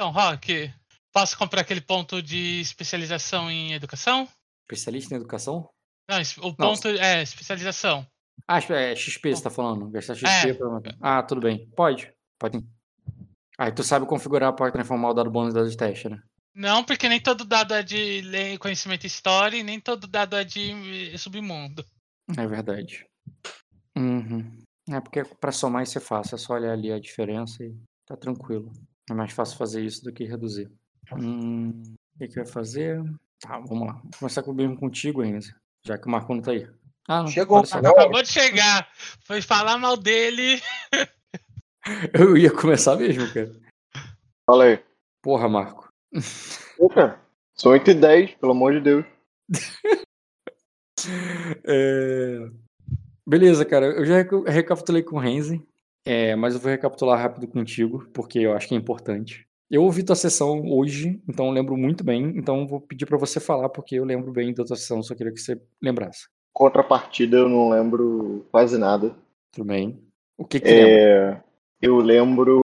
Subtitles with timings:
[0.00, 0.72] Então, Rock,
[1.12, 4.26] posso comprar aquele ponto de especialização em educação?
[4.62, 5.68] Especialista em educação?
[6.08, 8.06] Não, o ponto é especialização.
[8.48, 9.90] Ah, é XP você tá falando.
[9.90, 10.54] Gastar XP é.
[10.54, 10.80] pra...
[11.02, 11.68] Ah, tudo bem.
[11.76, 12.10] Pode.
[12.38, 12.66] Pode.
[13.58, 16.22] Aí tu sabe configurar para transformar o dado bônus dado de teste, né?
[16.54, 21.18] Não, porque nem todo dado é de conhecimento história e nem todo dado é de
[21.18, 21.84] submundo.
[22.38, 23.04] É verdade.
[23.94, 24.62] Uhum.
[24.88, 27.76] É porque para somar isso é fácil, é só olhar ali a diferença e
[28.06, 28.72] tá tranquilo.
[29.10, 30.70] É mais fácil fazer isso do que reduzir.
[31.12, 31.82] Hum,
[32.14, 33.02] o que, que vai fazer?
[33.40, 33.94] Tá, vamos lá.
[33.94, 35.52] Vou começar com o mesmo contigo, Enzo.
[35.84, 36.68] Já que o Marco não tá aí.
[37.08, 37.26] Ah, não.
[37.26, 37.58] Chegou.
[37.58, 38.88] Acabou de chegar.
[39.24, 40.62] Foi falar mal dele.
[42.14, 43.50] Eu ia começar mesmo, cara.
[44.46, 44.84] Fala aí.
[45.20, 45.88] Porra, Marco.
[46.94, 47.20] Cara.
[47.56, 49.04] São 8 e 10, pelo amor de Deus.
[51.66, 52.48] é...
[53.26, 53.86] Beleza, cara.
[53.86, 55.66] Eu já recapitulei com o Renzi,
[56.04, 59.46] é, mas eu vou recapitular rápido contigo, porque eu acho que é importante.
[59.70, 62.32] Eu ouvi tua sessão hoje, então eu lembro muito bem.
[62.36, 65.32] Então vou pedir para você falar, porque eu lembro bem da tua sessão, só queria
[65.32, 66.28] que você lembrasse.
[66.52, 69.14] Contrapartida, eu não lembro quase nada.
[69.52, 70.02] Tudo bem.
[70.36, 71.40] O que, que é...
[71.80, 72.60] Eu lembro.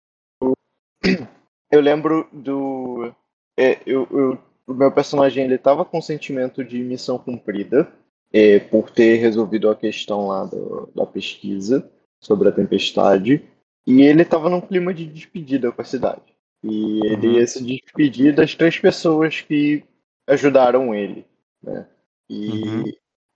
[1.72, 3.14] Eu lembro do.
[3.56, 7.88] É, eu, eu, o meu personagem ele tava com sentimento de missão cumprida
[8.32, 11.88] é, por ter resolvido a questão lá do, da pesquisa
[12.20, 13.42] sobre a tempestade
[13.86, 16.22] e ele tava num clima de despedida com a cidade.
[16.62, 17.34] E ele uhum.
[17.34, 19.82] ia se despedir das três pessoas que
[20.26, 21.26] ajudaram ele.
[21.62, 21.86] Né?
[22.28, 22.84] E, uhum.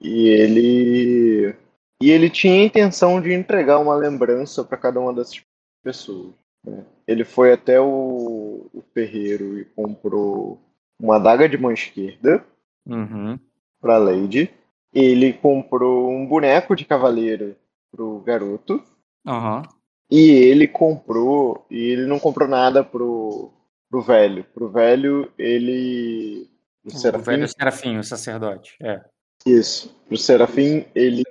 [0.01, 1.57] e ele.
[2.03, 5.43] E ele tinha a intenção de entregar uma lembrança para cada uma dessas
[5.83, 6.35] pessoas.
[6.65, 6.85] Né?
[7.07, 10.61] Ele foi até o, o ferreiro e comprou
[11.01, 12.45] uma adaga de mão esquerda
[12.87, 13.39] uhum.
[13.81, 14.51] para Lady.
[14.93, 17.57] Ele comprou um boneco de cavaleiro
[17.95, 18.83] pro garoto.
[19.25, 19.63] Uhum.
[20.11, 23.51] E ele comprou, e ele não comprou nada pro,
[23.89, 24.45] pro velho.
[24.53, 26.49] Pro velho, ele.
[26.85, 29.01] O, o Serafim, velho Serafim, o sacerdote, é.
[29.47, 29.95] Isso.
[30.09, 31.25] Pro Serafim, ele.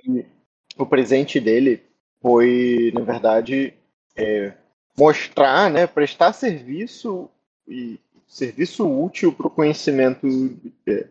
[0.76, 1.82] O presente dele
[2.20, 3.74] foi, na verdade,
[4.16, 4.54] é,
[4.98, 7.30] mostrar, né, prestar serviço
[7.68, 10.26] e serviço útil para o conhecimento
[10.86, 11.06] é,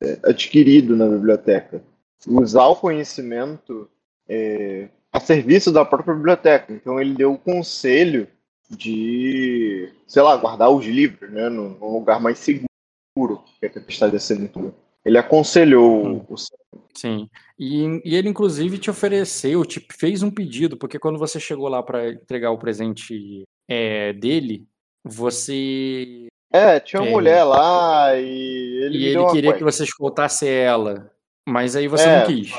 [0.00, 1.82] é, adquirido na biblioteca.
[2.26, 3.90] Usar o conhecimento
[4.28, 6.72] é, a serviço da própria biblioteca.
[6.72, 8.28] Então ele deu o conselho
[8.70, 14.20] de, sei lá, guardar os livros, né, num, lugar mais seguro que a tempestade ia
[14.20, 14.74] ser muito.
[15.04, 16.26] Ele aconselhou hum.
[16.28, 16.36] o
[16.94, 17.28] Sim.
[17.58, 21.82] E, e, ele, inclusive, te ofereceu, te fez um pedido, porque quando você chegou lá
[21.82, 24.66] para entregar o presente é, dele,
[25.04, 26.26] você.
[26.52, 28.98] É, tinha uma é, mulher lá e ele.
[28.98, 29.58] E ele queria coisa.
[29.58, 31.10] que você escutasse ela.
[31.48, 32.52] Mas aí você é, não quis.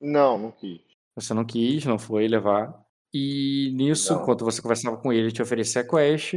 [0.00, 0.80] Não, não quis.
[1.16, 2.74] Você não quis, não foi levar.
[3.12, 4.22] E nisso, não.
[4.22, 6.34] enquanto você conversava com ele, ele te oferecia a quest.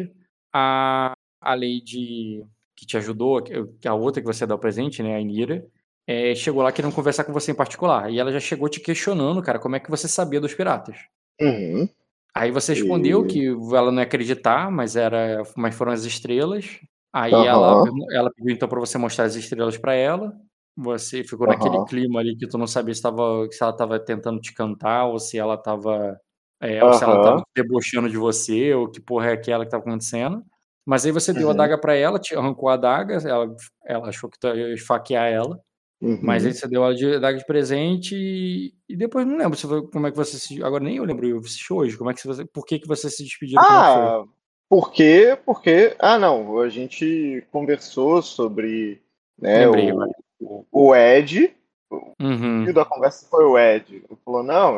[0.54, 2.46] A, a Lady
[2.76, 3.44] que te ajudou,
[3.86, 5.66] a outra que você dá o presente, né, a Inira,
[6.06, 8.12] é, chegou lá querendo conversar com você em particular.
[8.12, 10.96] E ela já chegou te questionando, cara, como é que você sabia dos piratas.
[11.42, 11.90] Uhum.
[12.36, 13.28] Aí você respondeu e...
[13.28, 16.80] que ela não ia acreditar, mas era, mas foram as estrelas.
[17.12, 17.44] Aí uhum.
[17.44, 20.40] ela, ela pediu então para você mostrar as estrelas para ela.
[20.78, 21.54] Você ficou uhum.
[21.54, 25.06] naquele clima ali que tu não sabia se, tava, se ela estava tentando te cantar
[25.06, 26.20] ou se ela estava
[26.60, 29.84] é, ou se ela tava debochando de você, ou que porra é aquela que estava
[29.84, 30.44] acontecendo.
[30.86, 33.56] Mas aí você deu a adaga para ela, te arrancou a adaga, ela,
[33.86, 35.60] ela achou que tu ia esfaquear ela.
[36.00, 36.20] Uhum.
[36.22, 39.86] Mas aí você deu a daga de presente e, e depois não lembro se foi,
[39.88, 40.64] como é que você se.
[40.64, 41.98] Agora nem eu lembro, eu assisti hoje.
[41.98, 42.46] Como é que você.
[42.46, 43.60] Por que, que você se despediu?
[43.60, 44.24] Ah,
[44.70, 45.96] porque, porque.
[46.00, 46.60] Ah, não.
[46.60, 49.02] A gente conversou sobre.
[49.40, 50.00] Né, Lembrei, o,
[50.40, 51.54] o Ed.
[52.22, 52.66] Uhum.
[52.66, 53.96] O da conversa foi o Ed.
[53.96, 54.78] Ele falou: não,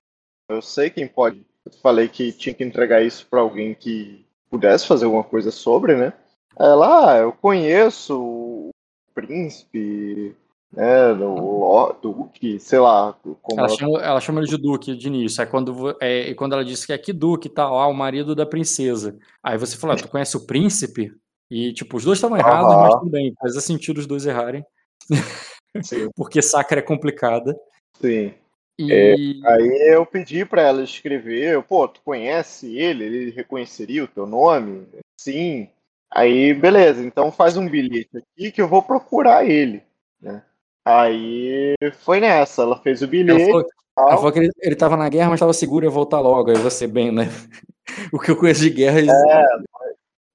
[0.50, 1.46] eu sei quem pode.
[1.66, 5.96] Eu falei que tinha que entregar isso para alguém que pudesse fazer alguma coisa sobre,
[5.96, 6.14] né?
[6.58, 8.70] Ela, ah, eu conheço o
[9.14, 10.36] príncipe
[10.72, 13.16] né, do Duque, sei lá.
[13.26, 13.70] Ela, ela...
[13.70, 15.42] Chama, ela chama ele de Duque de início.
[15.42, 18.36] Aí quando, é, quando ela disse que é que Duque e tal, ah, o marido
[18.36, 19.18] da princesa.
[19.44, 21.14] Aí você falou, ah, tu conhece o príncipe?
[21.50, 24.64] E, tipo, os dois estavam errados, mas tudo bem, faz sentido os dois errarem.
[26.16, 27.58] Porque Sacra é complicada.
[28.00, 28.34] Sim.
[28.78, 28.94] E...
[28.94, 29.14] É,
[29.52, 33.04] aí eu pedi para ela escrever, pô, tu conhece ele?
[33.04, 34.88] Ele reconheceria o teu nome?
[35.20, 35.68] Sim.
[36.12, 39.84] Aí, beleza, então faz um bilhete aqui que eu vou procurar ele,
[40.20, 40.42] né?
[40.84, 43.42] Aí foi nessa, ela fez o bilhete.
[43.42, 43.66] Ela falou,
[43.98, 46.50] ela falou que ele, ele tava na guerra, mas estava seguro ia voltar logo.
[46.50, 47.26] Aí você bem, né?
[48.14, 49.00] O que eu conheço de guerra.
[49.00, 49.06] É,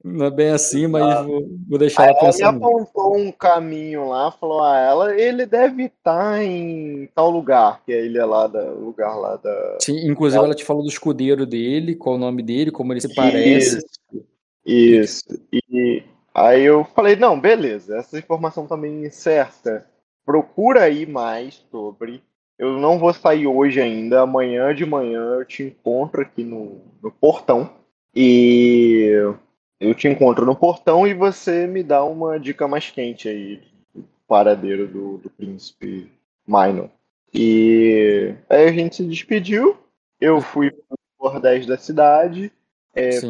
[0.04, 1.22] não é bem assim, mas ah.
[1.22, 2.56] vou, vou, deixar ela pensando.
[2.56, 7.92] Ele apontou um caminho lá, falou a ela, ele deve estar em tal lugar, que
[7.92, 9.78] é a ilha lá da lugar lá da.
[9.80, 13.00] Sim, inclusive ela, ela te falou do escudeiro dele, qual o nome dele, como ele
[13.00, 13.78] se parece.
[13.78, 13.86] Isso.
[14.66, 15.40] Isso.
[15.52, 16.02] E
[16.34, 19.86] Aí eu falei, não, beleza, essa informação também é certa.
[20.26, 22.24] Procura aí mais sobre.
[22.58, 27.10] Eu não vou sair hoje ainda, amanhã de manhã eu te encontro aqui no, no
[27.12, 27.70] portão.
[28.14, 29.12] E
[29.80, 33.62] eu te encontro no portão e você me dá uma dica mais quente aí
[33.94, 36.10] do paradeiro do, do príncipe
[36.46, 36.90] Minor.
[37.32, 39.76] E aí a gente se despediu.
[40.20, 42.52] Eu fui pro bordéis da cidade.
[42.94, 43.20] É,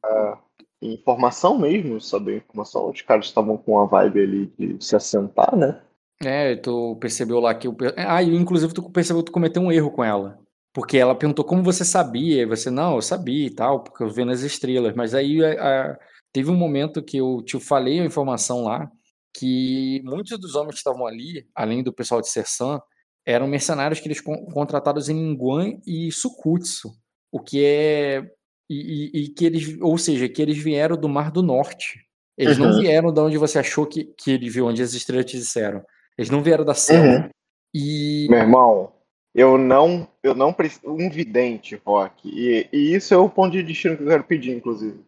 [0.00, 0.38] pra,
[0.82, 2.90] informação mesmo, saber informação.
[2.90, 5.80] Os caras estavam com a vibe ali de se assentar, né?
[6.22, 7.76] É, tu percebeu lá que o.
[7.96, 10.38] Ah, inclusive tu percebeu que tu cometeu um erro com ela.
[10.76, 14.10] Porque ela perguntou como você sabia, e você, não, eu sabia e tal, porque eu
[14.10, 14.94] vendo as estrelas.
[14.94, 15.52] Mas aí a,
[15.92, 15.98] a,
[16.30, 18.86] teve um momento que eu te falei a informação lá,
[19.34, 22.78] que muitos dos homens que estavam ali, além do pessoal de Sersan,
[23.24, 26.90] eram mercenários que eles contratados em Nguan e Sukutsu,
[27.32, 28.30] o que é
[28.68, 28.74] e,
[29.14, 32.00] e, e, que eles, ou seja, que eles vieram do Mar do Norte.
[32.36, 32.68] Eles uhum.
[32.68, 35.82] não vieram de onde você achou que, que ele viu, onde as estrelas te disseram.
[36.18, 37.24] Eles não vieram da selva.
[37.24, 37.30] Uhum.
[37.74, 38.92] E meu irmão,
[39.36, 42.26] eu não, eu não preciso um vidente, Rock.
[42.26, 44.98] E, e, isso é o ponto de destino que eu quero pedir, inclusive.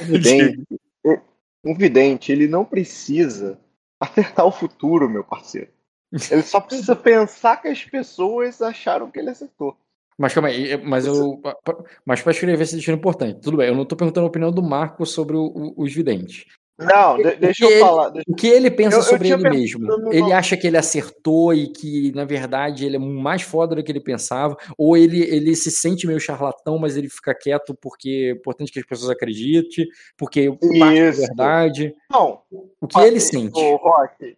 [0.00, 0.66] Um vidente,
[1.64, 3.56] um vidente, ele não precisa
[4.00, 5.68] acertar o futuro, meu parceiro.
[6.28, 9.76] Ele só precisa pensar que as pessoas acharam que ele acertou.
[10.18, 11.40] Mas calma aí, mas eu.
[12.04, 14.62] Mas para escrever esse destino importante, tudo bem, eu não estou perguntando a opinião do
[14.62, 16.46] Marco sobre o, os videntes.
[16.84, 18.08] Não, de, deixa eu ele, falar.
[18.10, 18.30] Deixa...
[18.30, 20.12] O que ele pensa eu, sobre eu ele mesmo?
[20.12, 23.92] Ele acha que ele acertou e que, na verdade, ele é mais foda do que
[23.92, 24.56] ele pensava?
[24.76, 28.78] Ou ele, ele se sente meio charlatão, mas ele fica quieto porque é importante que
[28.78, 29.86] as pessoas acreditem,
[30.16, 31.94] porque parte é verdade?
[32.10, 32.40] Não.
[32.80, 33.58] O que ele sente?
[33.58, 34.36] O Rock,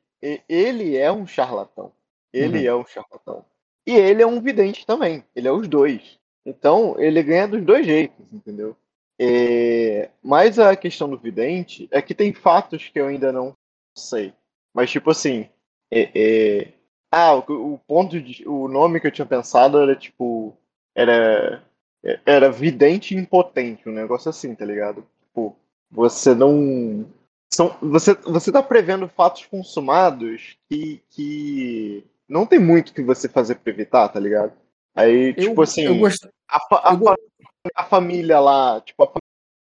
[0.49, 1.93] ele é um charlatão.
[2.33, 2.75] Ele uhum.
[2.75, 3.45] é um charlatão.
[3.87, 5.23] E ele é um vidente também.
[5.37, 6.19] Ele é os dois.
[6.45, 8.77] Então, ele ganha dos dois jeitos, entendeu?
[9.19, 10.11] É...
[10.23, 13.55] Mas a questão do vidente é que tem fatos que eu ainda não
[13.97, 14.33] sei.
[14.73, 15.49] Mas, tipo assim.
[15.91, 16.69] É, é...
[17.13, 18.47] Ah, o, o, ponto de.
[18.49, 20.57] O nome que eu tinha pensado era tipo.
[20.95, 21.63] Era.
[22.27, 25.07] Era vidente impotente, um negócio assim, tá ligado?
[25.23, 25.57] Tipo,
[25.91, 27.07] você não.
[27.51, 33.55] São, você, você tá prevendo fatos consumados que, que não tem muito que você fazer
[33.55, 34.53] pra evitar, tá ligado?
[34.95, 36.59] Aí, eu, tipo assim, eu gosto, a,
[36.91, 36.99] a, eu
[37.75, 39.13] a, família lá, tipo, a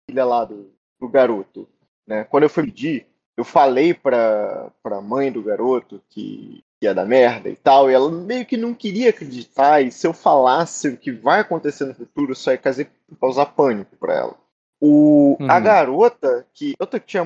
[0.08, 1.68] família lá do, do garoto,
[2.06, 2.24] né?
[2.24, 3.06] Quando eu fui pedir,
[3.36, 8.10] eu falei pra, pra mãe do garoto que ia dar merda e tal, e ela
[8.10, 12.34] meio que não queria acreditar, e se eu falasse o que vai acontecer no futuro,
[12.34, 12.60] só ia
[13.18, 14.36] causar pânico pra ela.
[14.80, 15.50] O, uhum.
[15.50, 17.24] A garota, que eu tinha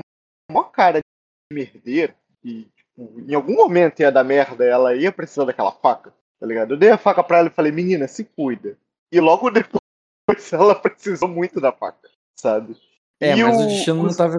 [0.50, 2.14] uma cara de merdeira,
[2.44, 6.74] e em algum momento ia dar merda, ela ia precisar daquela faca, tá ligado?
[6.74, 8.78] Eu dei a faca pra ela e falei, menina, se cuida.
[9.12, 9.77] E logo depois
[10.52, 12.76] ela precisou muito da faca, sabe?
[13.20, 14.38] É, e mas o, o destino não tava.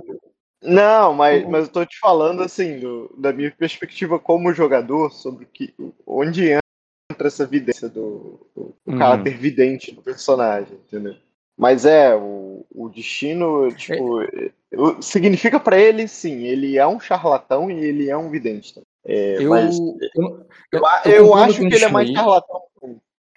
[0.61, 5.45] Não, mas, mas eu tô te falando assim, do, da minha perspectiva como jogador, sobre
[5.45, 5.73] que,
[6.05, 8.97] onde entra essa evidência do, do, do uhum.
[8.97, 11.15] caráter vidente do personagem, entendeu?
[11.57, 14.51] Mas é, o, o destino, tipo, é.
[15.01, 18.81] significa para ele, sim, ele é um charlatão e ele é um vidente.
[19.05, 22.61] É, eu, mas, eu, eu, eu, acho que ele é mais charlatão.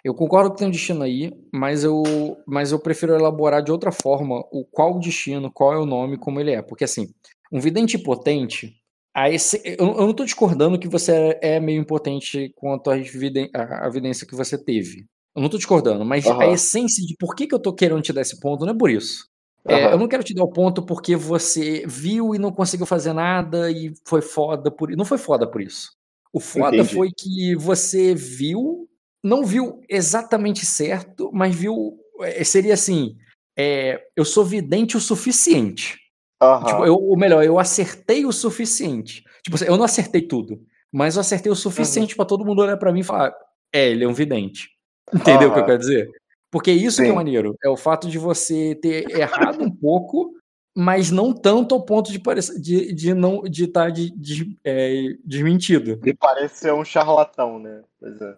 [0.04, 2.02] Eu concordo que tem um destino aí, mas eu,
[2.46, 6.19] mas eu prefiro elaborar de outra forma o qual o destino, qual é o nome,
[6.19, 6.60] como ele é.
[6.60, 7.08] Porque assim,
[7.52, 8.75] um vidente potente,
[9.14, 12.97] a esse, eu, eu não estou discordando que você é, é meio impotente quanto à
[12.97, 15.06] evidência que você teve.
[15.35, 16.40] Eu não tô discordando, mas uhum.
[16.40, 18.76] a essência de por que, que eu tô querendo te dar esse ponto não é
[18.76, 19.26] por isso.
[19.66, 19.75] Uhum.
[19.75, 23.12] É, eu não quero te dar o ponto porque você viu e não conseguiu fazer
[23.12, 24.99] nada e foi foda por isso.
[24.99, 25.92] Não foi foda por isso.
[26.32, 26.94] O foda Entendi.
[26.94, 28.88] foi que você viu,
[29.23, 31.99] não viu exatamente certo, mas viu.
[32.21, 33.17] É, seria assim:
[33.57, 35.99] é, eu sou vidente o suficiente.
[36.43, 36.64] Uhum.
[36.64, 39.23] Tipo, eu, ou melhor, eu acertei o suficiente.
[39.45, 40.61] Tipo, eu não acertei tudo,
[40.91, 42.17] mas eu acertei o suficiente uhum.
[42.17, 43.33] para todo mundo olhar para mim e falar:
[43.73, 44.69] é, ele é um vidente.
[45.14, 46.11] Entendeu o que eu quero dizer?
[46.50, 47.05] Porque isso Sim.
[47.05, 47.57] que é maneiro.
[47.64, 50.35] É o fato de você ter errado um pouco,
[50.75, 54.59] mas não tanto ao ponto de parecer de, de não de estar tá de, de,
[54.64, 55.97] é, desmentido.
[55.97, 57.83] De parecer um charlatão, né?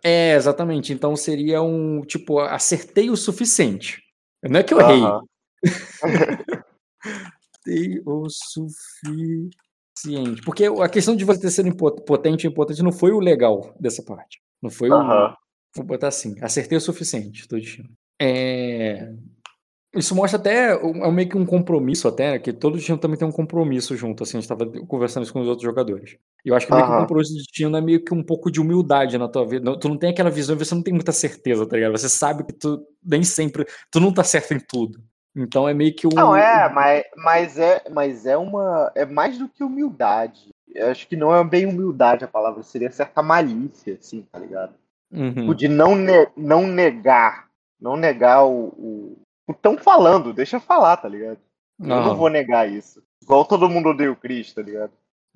[0.03, 0.33] É.
[0.33, 0.35] é.
[0.35, 0.93] exatamente.
[0.93, 4.03] Então seria um tipo, acertei o suficiente.
[4.43, 5.03] Não é que eu errei.
[7.65, 9.53] acertei o suficiente.
[10.45, 11.75] Porque a questão de você ter sido
[12.05, 14.43] potente e impotente não foi o legal dessa parte.
[14.61, 15.35] Não foi o,
[15.77, 17.91] Vou botar assim, acertei o suficiente do destino.
[18.21, 19.13] É...
[19.95, 23.33] Isso mostra até, é meio que um compromisso até, que todo destino também tem um
[23.33, 26.17] compromisso junto, assim, a gente estava conversando isso com os outros jogadores.
[26.45, 28.51] E eu acho que meio que o compromisso de destino é meio que um pouco
[28.51, 29.79] de humildade na tua vida.
[29.79, 31.93] Tu não tem aquela visão, você não tem muita certeza, tá ligado?
[31.93, 34.99] Você sabe que tu nem sempre, tu não tá certo em tudo.
[35.37, 36.11] Então é meio que um.
[36.15, 38.93] Não, é, mas, mas é, mas é uma.
[38.95, 40.55] É mais do que humildade.
[40.73, 44.75] Eu acho que não é bem humildade a palavra, seria certa malícia, assim, tá ligado?
[45.11, 45.53] Uhum.
[45.55, 47.49] De não, ne não negar.
[47.81, 49.19] Não negar o.
[49.49, 51.39] Estão falando, deixa falar, tá ligado?
[51.79, 53.03] Eu não vou negar isso.
[53.23, 54.93] Igual todo mundo odeia o Chris, tá ligado?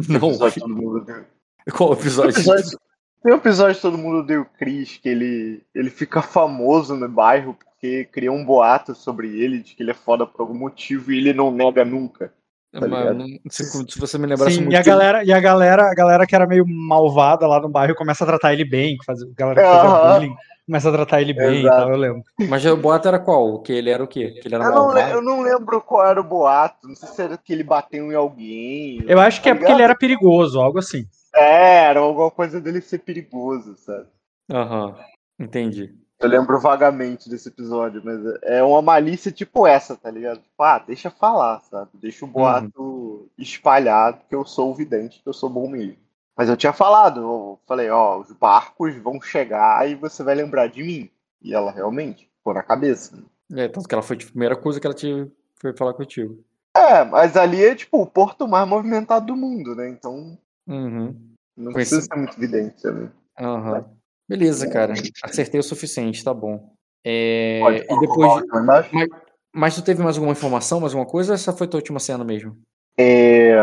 [0.08, 0.28] Não.
[0.28, 1.26] Episódio, todo mundo odeia.
[1.72, 2.32] Qual episódio?
[2.32, 2.78] Tem um episódio,
[3.22, 7.08] tem um episódio que todo mundo odeia o Chris, que ele, ele fica famoso no
[7.08, 11.12] bairro porque cria um boato sobre ele, de que ele é foda por algum motivo
[11.12, 12.32] e ele não nega nunca.
[12.72, 15.94] Tá Mano, se, se, você me lembrar Sim, e a galera, e a galera, a
[15.94, 19.26] galera que era meio malvada lá no bairro começa a tratar ele bem, faz, a
[19.34, 20.36] galera que fazia bullying
[20.68, 21.66] começa a tratar ele bem Exato.
[21.66, 22.24] e tal, eu lembro.
[22.46, 23.60] Mas o boato era qual?
[23.62, 24.32] Que ele era o quê?
[24.32, 27.22] Que ele era eu, não, eu não lembro qual era o boato, não sei se
[27.22, 29.02] era que ele bateu em alguém.
[29.08, 31.06] Eu acho que tá é porque ele era perigoso, algo assim.
[31.34, 34.06] É, era alguma coisa dele ser perigoso, sabe?
[34.50, 34.94] Aham, uhum,
[35.40, 35.94] entendi.
[36.20, 40.40] Eu lembro vagamente desse episódio, mas é uma malícia tipo essa, tá ligado?
[40.40, 41.90] Tipo, ah, deixa falar, sabe?
[41.94, 43.26] Deixa o boato uhum.
[43.38, 45.96] espalhado que eu sou o vidente, que eu sou bom mesmo.
[46.38, 50.68] Mas eu tinha falado, eu falei, ó, os barcos vão chegar e você vai lembrar
[50.68, 51.10] de mim.
[51.42, 53.16] E ela realmente ficou na cabeça.
[53.50, 53.64] Né?
[53.64, 56.40] É, tanto que ela foi tipo, a primeira coisa que ela te foi falar contigo.
[56.76, 59.88] É, mas ali é tipo o porto mais movimentado do mundo, né?
[59.88, 60.38] Então.
[60.68, 61.34] Uhum.
[61.56, 63.10] Não precisa ser muito evidente também.
[63.40, 63.84] Uhum.
[64.28, 64.94] Beleza, cara.
[65.24, 66.72] Acertei o suficiente, tá bom.
[67.04, 67.60] É...
[67.90, 68.44] e depois.
[68.92, 69.08] Mas,
[69.52, 71.32] mas tu teve mais alguma informação, mais alguma coisa?
[71.32, 72.56] Ou essa foi tua última cena mesmo?
[72.96, 73.56] É...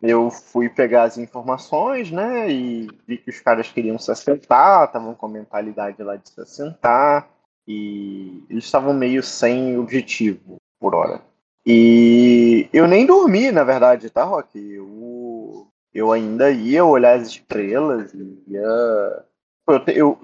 [0.00, 2.50] Eu fui pegar as informações, né?
[2.50, 6.40] E vi que os caras queriam se assentar, estavam com a mentalidade lá de se
[6.40, 7.28] assentar.
[7.66, 11.20] E eles estavam meio sem objetivo por hora.
[11.66, 14.58] E eu nem dormi, na verdade, tá, Rock?
[14.58, 18.14] Eu, eu ainda ia olhar as estrelas,
[18.46, 19.24] ia
[19.68, 20.18] eu, eu,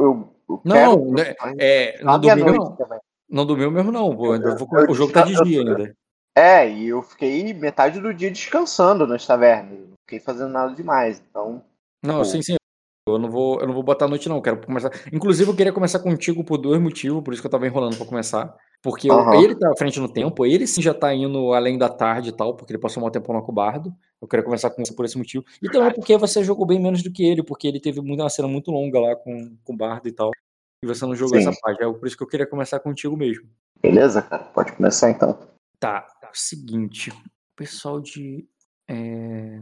[0.48, 2.78] eu, não, né, é, não dormiu não.
[3.28, 4.38] Não dormiu mesmo não, pô.
[4.38, 5.94] Vou, o jogo tá de dia ainda.
[6.36, 9.78] É, e eu fiquei metade do dia descansando nas tavernas.
[9.78, 11.62] Não fiquei fazendo nada demais, então...
[12.02, 12.24] Não, pô.
[12.24, 12.56] sim, sim.
[13.06, 14.90] Eu não vou, eu não vou botar a noite não, quero começar.
[15.12, 18.06] Inclusive eu queria começar contigo por dois motivos, por isso que eu tava enrolando para
[18.06, 18.56] começar.
[18.82, 19.42] Porque uhum.
[19.42, 22.32] ele tá à frente no tempo, ele sim já tá indo além da tarde e
[22.32, 23.94] tal, porque ele passou um tempo no Bardo.
[24.20, 25.44] Eu queria conversar com você por esse motivo.
[25.62, 28.48] E também porque você jogou bem menos do que ele, porque ele teve uma cena
[28.48, 30.30] muito longa lá com, com o Bardo e tal.
[30.82, 31.48] E você não jogou sim.
[31.48, 31.82] essa parte.
[31.82, 33.48] É por isso que eu queria começar contigo mesmo.
[33.82, 34.44] Beleza, cara.
[34.44, 35.38] Pode começar então.
[35.78, 36.06] Tá.
[36.34, 37.10] Seguinte.
[37.10, 38.46] O pessoal de.
[38.88, 39.60] É...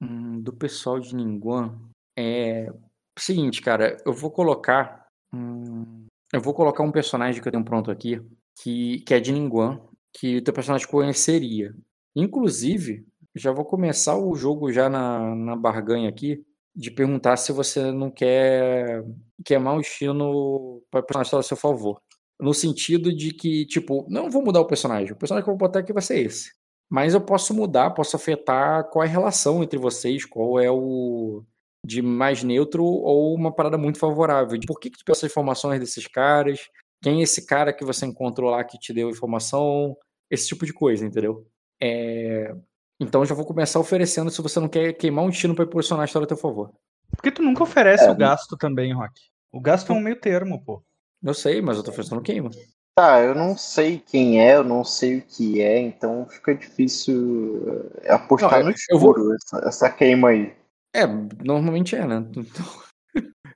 [0.00, 1.78] Do pessoal de Ninguan.
[2.16, 2.72] É.
[3.18, 3.96] Seguinte, cara.
[4.06, 5.06] Eu vou colocar.
[5.32, 8.20] Hum eu vou colocar um personagem que eu tenho pronto aqui,
[8.62, 9.80] que, que é de Ninguan,
[10.12, 11.74] que o teu personagem conheceria.
[12.14, 13.04] Inclusive,
[13.34, 16.44] já vou começar o jogo já na, na barganha aqui,
[16.74, 19.04] de perguntar se você não quer
[19.44, 22.00] queimar o estilo para personagem a seu favor.
[22.40, 25.12] No sentido de que, tipo, não vou mudar o personagem.
[25.12, 26.52] O personagem que eu vou botar aqui vai ser esse.
[26.88, 31.44] Mas eu posso mudar, posso afetar qual é a relação entre vocês, qual é o,
[31.84, 34.58] de mais neutro ou uma parada muito favorável.
[34.58, 36.68] De por que, que tu pensa informações desses caras?
[37.02, 39.96] Quem é esse cara que você encontrou lá que te deu informação?
[40.30, 41.46] Esse tipo de coisa, entendeu?
[41.80, 42.54] É...
[43.00, 46.06] Então já vou começar oferecendo se você não quer queimar um destino para posicionar a
[46.06, 46.72] história a teu favor.
[47.16, 49.12] Porque tu nunca oferece é, o gasto também, Rock.
[49.50, 50.82] O gasto é um meio termo, pô.
[51.22, 52.50] Eu sei, mas eu tô oferecendo queima.
[52.94, 57.90] Tá, eu não sei quem é, eu não sei o que é, então fica difícil
[58.02, 59.34] eh, apostar não, no escuro vou...
[59.34, 60.54] essa, essa queima aí.
[60.94, 62.26] É, normalmente é, né?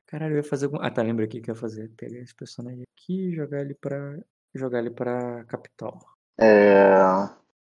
[0.06, 0.78] Caralho, eu ia fazer algum.
[0.80, 1.90] Ah, tá, lembra aqui que eu ia fazer.
[1.96, 4.16] Pegar esse personagem aqui e jogar ele pra.
[4.54, 5.98] jogar ele pra capital.
[6.38, 6.94] É.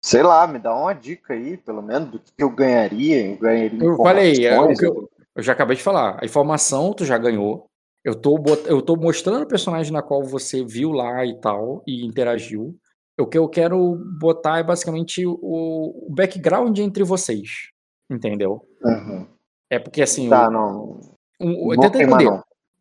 [0.05, 3.31] Sei lá, me dá uma dica aí, pelo menos, do que eu ganharia.
[3.31, 3.85] Eu ganharia.
[3.85, 6.19] Eu falei, é, eu, eu já acabei de falar.
[6.21, 7.71] A informação tu já ganhou.
[8.05, 8.67] Eu tô, bot...
[8.67, 12.77] eu tô mostrando o personagem na qual você viu lá e tal, e interagiu.
[13.19, 17.71] O que eu quero botar é basicamente o, o background entre vocês.
[18.11, 18.67] Entendeu?
[18.83, 19.27] Uhum.
[19.71, 20.29] É porque assim.
[20.29, 21.01] Tá, o, não.
[21.41, 22.29] Um, tenta entender.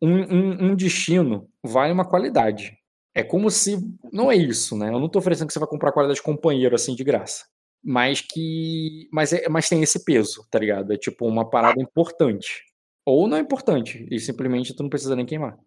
[0.00, 2.76] Um, um, um, destino vale uma qualidade.
[3.14, 3.78] É como se.
[4.12, 4.88] Não é isso, né?
[4.88, 7.44] Eu não tô oferecendo que você vai comprar qualidade de companheiro assim de graça.
[7.84, 9.08] Mas que.
[9.12, 10.92] Mas, é, mas tem esse peso, tá ligado?
[10.92, 12.64] É tipo uma parada importante.
[13.04, 14.06] Ou não é importante.
[14.10, 15.58] E simplesmente tu não precisa nem queimar.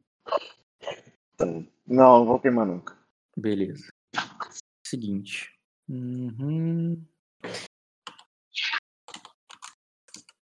[1.39, 2.97] Não, não vou queimar nunca.
[3.37, 3.89] Beleza.
[4.85, 5.51] Seguinte.
[5.89, 7.03] Uhum.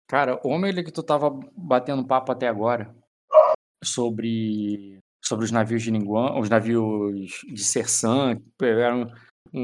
[0.08, 2.96] Cara, o homem que tu tava batendo papo até agora
[3.84, 9.12] sobre, sobre os navios de Ninguan, os navios de Sersan, que pegaram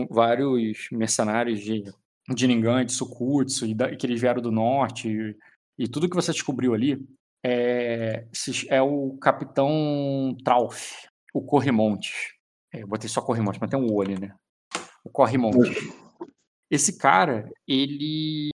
[0.09, 1.83] vários mercenários de,
[2.29, 5.37] de Ninguan, de Sukutsu, e da, que eles vieram do norte,
[5.79, 7.03] e, tudo que você descobriu ali
[7.43, 8.27] é,
[8.69, 12.33] é o capitão Trauf, o Corrimontes.
[12.73, 14.35] É, eu botei só Corrimontes, mas tem um O ali, né?
[15.11, 15.77] Corre-Montes.
[16.71, 18.49] Esse cara, ele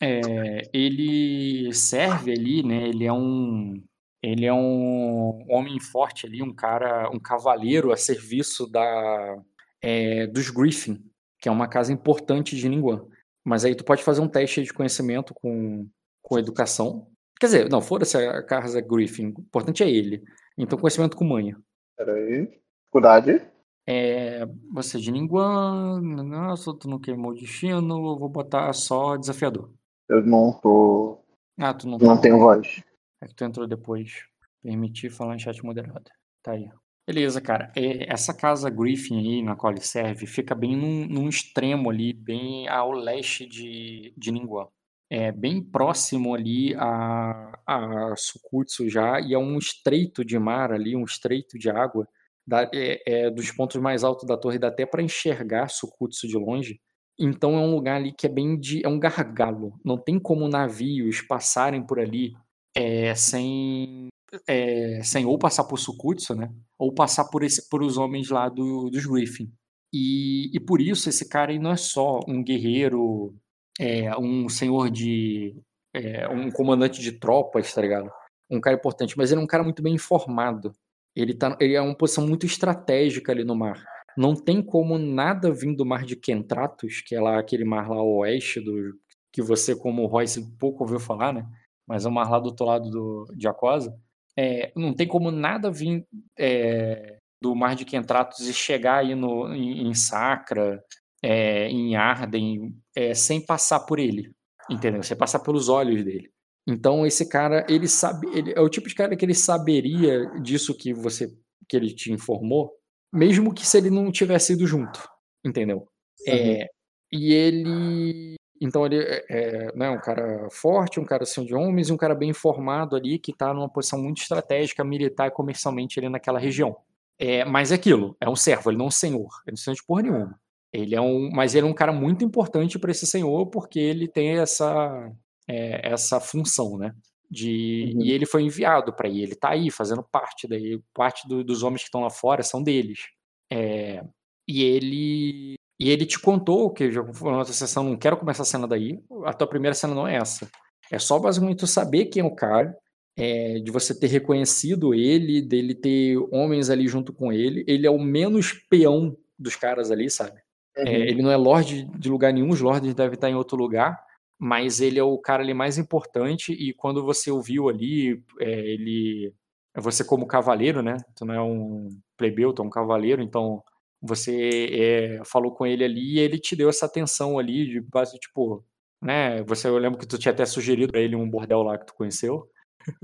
[0.00, 2.88] é, ele serve ali, né?
[2.88, 3.82] Ele é um
[4.22, 9.42] ele é um homem forte ali, um cara, um cavaleiro a serviço da
[9.80, 11.02] é, dos Griffin,
[11.38, 13.08] que é uma casa importante de Ningguang.
[13.42, 15.88] Mas aí tu pode fazer um teste de conhecimento com,
[16.30, 17.08] com educação.
[17.40, 20.22] Quer dizer, não, foda-se a casa Griffin, o importante é ele.
[20.56, 21.60] Então conhecimento com manha.
[21.96, 22.46] Peraí.
[22.82, 23.42] Dificuldade?
[23.84, 29.16] É, você é de Ningguang, nossa, tu não queimou o destino, eu vou botar só
[29.16, 29.72] desafiador.
[30.08, 31.24] Eu não tô.
[31.58, 32.22] Ah, tu não, não tá...
[32.22, 32.80] tenho voz.
[33.20, 34.24] É que tu entrou depois.
[34.62, 36.10] Permitir falar em chat moderado.
[36.42, 36.68] Tá aí.
[37.06, 37.72] Beleza, cara.
[37.74, 42.12] É, essa casa Griffin aí, na qual ele serve, fica bem num, num extremo ali,
[42.12, 44.68] bem ao leste de, de Ningguang.
[45.10, 50.94] É bem próximo ali a, a Sukutsu já, e é um estreito de mar ali,
[50.94, 52.06] um estreito de água,
[52.46, 56.36] da, é, é, dos pontos mais altos da torre, dá até para enxergar Sukutsu de
[56.36, 56.80] longe.
[57.18, 58.84] Então é um lugar ali que é bem de.
[58.84, 59.78] é um gargalo.
[59.84, 62.32] Não tem como navios passarem por ali
[62.74, 64.08] é, sem,
[64.46, 66.50] é, sem ou passar por Sukutsu, né?
[66.78, 69.52] Ou passar por, esse, por os homens lá do, dos Griffin.
[69.92, 73.34] E, e por isso esse cara aí não é só um guerreiro,
[73.80, 75.56] é, um senhor de.
[75.94, 78.10] É, um comandante de tropas, tá ligado?
[78.50, 80.72] Um cara importante, mas ele é um cara muito bem informado.
[81.16, 83.82] Ele, tá, ele é uma posição muito estratégica ali no mar.
[84.16, 88.02] Não tem como nada vir do mar de Kentratos, que é lá aquele mar lá
[88.02, 88.94] oeste, do,
[89.32, 91.46] que você, como Royce, pouco ouviu falar, né?
[91.88, 93.96] Mas é o mar lá do outro lado do, de Aquosa.
[94.36, 96.06] É, não tem como nada vir
[96.38, 100.84] é, do mar de Kentratos e chegar aí no, em, em Sacra,
[101.22, 104.32] é, em Arden, é, sem passar por ele,
[104.70, 105.02] entendeu?
[105.02, 106.30] Sem passar pelos olhos dele.
[106.66, 110.76] Então esse cara, ele sabe, ele é o tipo de cara que ele saberia disso
[110.76, 111.28] que você
[111.68, 112.72] que ele te informou,
[113.12, 115.08] mesmo que se ele não tivesse ido junto,
[115.44, 115.86] entendeu?
[116.26, 116.66] É,
[117.12, 118.34] e ele.
[118.60, 121.96] Então ele é, é né, um cara forte, um cara assim de homens e um
[121.96, 126.38] cara bem informado ali, que está numa posição muito estratégica, militar e comercialmente ali naquela
[126.38, 126.76] região.
[127.18, 129.80] É, mas é aquilo, é um servo, ele não é um senhor, ele não sente
[129.80, 130.40] de porra nenhuma.
[130.72, 134.06] Ele é um, mas ele é um cara muito importante para esse senhor porque ele
[134.06, 135.10] tem essa
[135.48, 136.94] é, essa função, né?
[137.30, 138.02] De, uhum.
[138.02, 141.82] E ele foi enviado para ele está aí fazendo parte daí, parte do, dos homens
[141.82, 143.08] que estão lá fora são deles.
[143.52, 144.04] É,
[144.48, 148.46] e ele e ele te contou que já na outra sessão, não quero começar a
[148.46, 150.48] cena daí, a tua primeira cena não é essa.
[150.92, 152.76] É só basicamente tu saber quem é o cara,
[153.16, 157.64] é, de você ter reconhecido ele, dele ter homens ali junto com ele.
[157.66, 160.40] Ele é o menos peão dos caras ali, sabe?
[160.80, 160.86] Uhum.
[160.86, 163.98] É, ele não é lorde de lugar nenhum, os lords devem estar em outro lugar
[164.40, 169.34] mas ele é o cara ali mais importante e quando você ouviu ali, é, ele
[169.76, 170.96] você como cavaleiro, né?
[171.14, 173.62] Tu não é um plebeu, tu é um cavaleiro, então
[174.00, 178.18] você é, falou com ele ali e ele te deu essa atenção ali de base
[178.18, 178.64] tipo,
[179.02, 179.42] né?
[179.44, 181.94] Você eu lembro que tu tinha até sugerido para ele um bordel lá que tu
[181.94, 182.48] conheceu.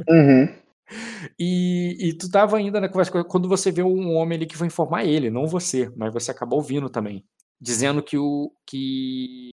[0.08, 0.48] Uhum.
[1.36, 4.68] E, e, tu tava ainda na conversa quando você vê um homem ali que foi
[4.68, 7.24] informar ele, não você, mas você acabou ouvindo também,
[7.60, 9.50] dizendo que o que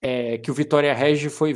[0.00, 1.54] é, que o Vitória Regi foi,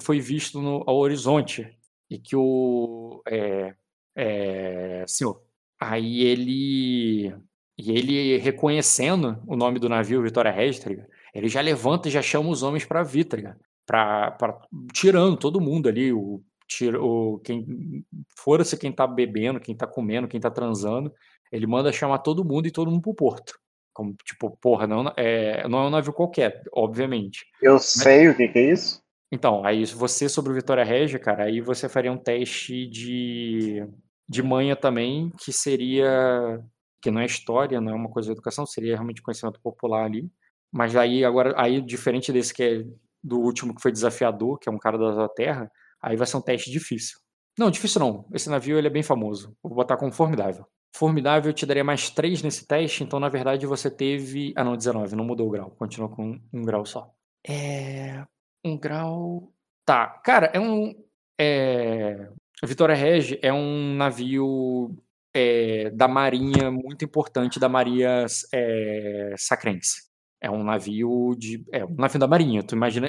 [0.00, 1.76] foi visto no, ao horizonte
[2.08, 3.74] e que o é,
[4.16, 5.42] é, senhor.
[5.80, 7.34] aí ele
[7.76, 10.90] e ele reconhecendo o nome do navio Vitória Regi, tá
[11.34, 14.60] ele já levanta e já chama os homens para vir, tá pra,
[14.92, 18.04] tirando todo mundo ali, o, tira, o quem
[18.36, 21.12] fora-se quem tá bebendo, quem tá comendo, quem tá transando,
[21.50, 23.58] ele manda chamar todo mundo e todo mundo pro porto.
[23.98, 27.44] Como, tipo, porra, não é, não é um navio qualquer, obviamente.
[27.60, 29.02] Eu Mas, sei o que, que é isso.
[29.32, 33.84] Então, aí você sobre o Vitória Regia, cara, aí você faria um teste de,
[34.28, 36.62] de manha também, que seria.
[37.02, 40.30] que não é história, não é uma coisa de educação, seria realmente conhecimento popular ali.
[40.70, 42.84] Mas aí, agora, aí, diferente desse que é
[43.20, 45.68] do último que foi desafiador, que é um cara da Terra,
[46.00, 47.18] aí vai ser um teste difícil.
[47.58, 48.24] Não, difícil não.
[48.32, 49.56] Esse navio ele é bem famoso.
[49.62, 50.64] Vou botar como formidável.
[50.94, 54.52] Formidável, eu te daria mais 3 nesse teste, então na verdade você teve.
[54.56, 57.12] Ah, não, 19, não mudou o grau, continua com um grau só.
[57.46, 58.24] É.
[58.64, 59.52] Um grau.
[59.84, 60.94] Tá, cara, é um.
[61.40, 62.28] É...
[62.64, 64.96] Vitória Regi é um navio
[65.34, 70.08] é, da Marinha muito importante da Maria é, Sacrense.
[70.40, 71.64] É um navio de.
[71.72, 72.62] É um navio da Marinha.
[72.62, 73.08] Tu imagina.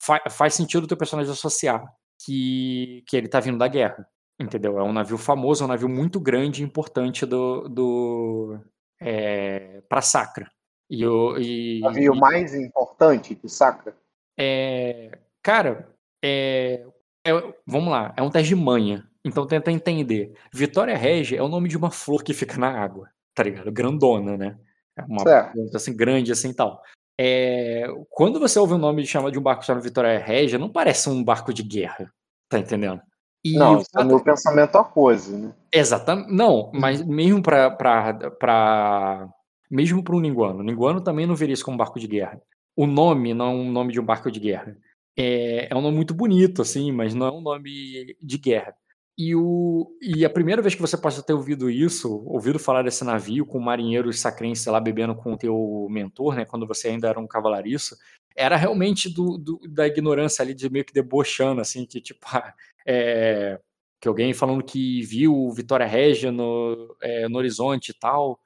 [0.00, 1.84] Fa faz sentido o teu personagem associar
[2.24, 4.08] que, que ele tá vindo da guerra.
[4.40, 4.78] Entendeu?
[4.78, 8.60] É um navio famoso, é um navio muito grande e importante do, do
[9.00, 10.50] é, para Sacra.
[10.88, 13.96] E o e, navio e, mais importante que Sacra?
[14.38, 15.92] É, cara,
[16.24, 16.86] é,
[17.26, 17.32] é,
[17.66, 19.08] vamos lá, é um teste de manha.
[19.24, 20.32] Então tenta entender.
[20.52, 23.70] Vitória Regia é o nome de uma flor que fica na água, tá ligado?
[23.72, 24.58] Grandona, né?
[24.96, 26.80] É uma planta assim grande assim tal.
[27.20, 30.70] É, quando você ouve o nome de chama de um barco chamado Vitória Régia, não
[30.70, 32.12] parece um barco de guerra,
[32.48, 33.00] tá entendendo?
[33.44, 35.54] E não, isso é meu pensamento a coisa, né?
[35.72, 36.32] Exatamente.
[36.32, 39.28] Não, mas mesmo para para
[39.70, 42.40] mesmo para um linguano, linguano também não veria isso como um barco de guerra.
[42.76, 44.76] O nome não é um nome de um barco de guerra.
[45.16, 48.74] É, é um nome muito bonito, assim, mas não é um nome de guerra.
[49.20, 53.02] E, o, e a primeira vez que você possa ter ouvido isso, ouvido falar desse
[53.02, 57.18] navio com marinheiros sacrenses lá bebendo com o teu mentor, né, quando você ainda era
[57.18, 57.96] um cavalariço,
[58.36, 62.24] era realmente do, do, da ignorância ali, de meio que debochando, assim, que tipo,
[62.86, 63.58] é,
[64.00, 68.38] que alguém falando que viu Vitória Régia no, é, no horizonte e tal.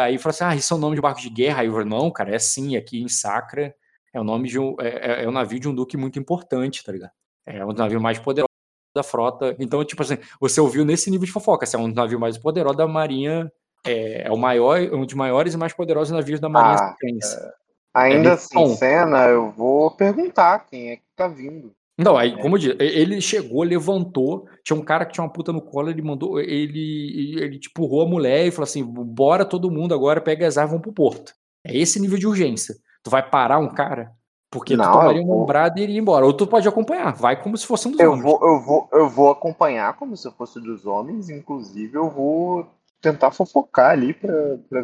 [0.00, 1.60] Aí falou assim: ah, isso é o nome de barco de guerra.
[1.60, 3.72] Aí eu falei, não, cara, é sim, aqui em Sacra
[4.12, 4.74] é o nome de um.
[4.80, 7.12] É, é, é um navio de um duque muito importante, tá ligado?
[7.46, 8.51] É um navio mais poderoso
[8.94, 9.56] da frota.
[9.58, 11.64] Então, tipo assim, você ouviu nesse nível de fofoca.
[11.64, 13.50] Assim, é um navio mais poderoso da Marinha.
[13.84, 17.52] É, é, o maior, um dos maiores e mais poderosos navios da Marinha ah, é,
[17.94, 21.72] Ainda é assim, cena, eu vou perguntar quem é que tá vindo.
[21.98, 25.52] Não, aí, como eu disse, ele chegou, levantou, tinha um cara que tinha uma puta
[25.52, 29.70] no colo, ele mandou, ele, ele tipo, empurrou a mulher e falou assim: bora todo
[29.70, 31.34] mundo agora, pega as armas, vamos pro porto.
[31.64, 32.74] É esse nível de urgência.
[33.02, 34.12] Tu vai parar um cara
[34.52, 36.26] porque não, tu tomaria uma ombrada e iria embora.
[36.26, 38.22] Ou tu pode acompanhar, vai como se fosse um dos eu homens.
[38.22, 43.30] Vou, eu, vou, eu vou acompanhar como se fosse dos homens, inclusive eu vou tentar
[43.30, 44.82] fofocar ali pra, pra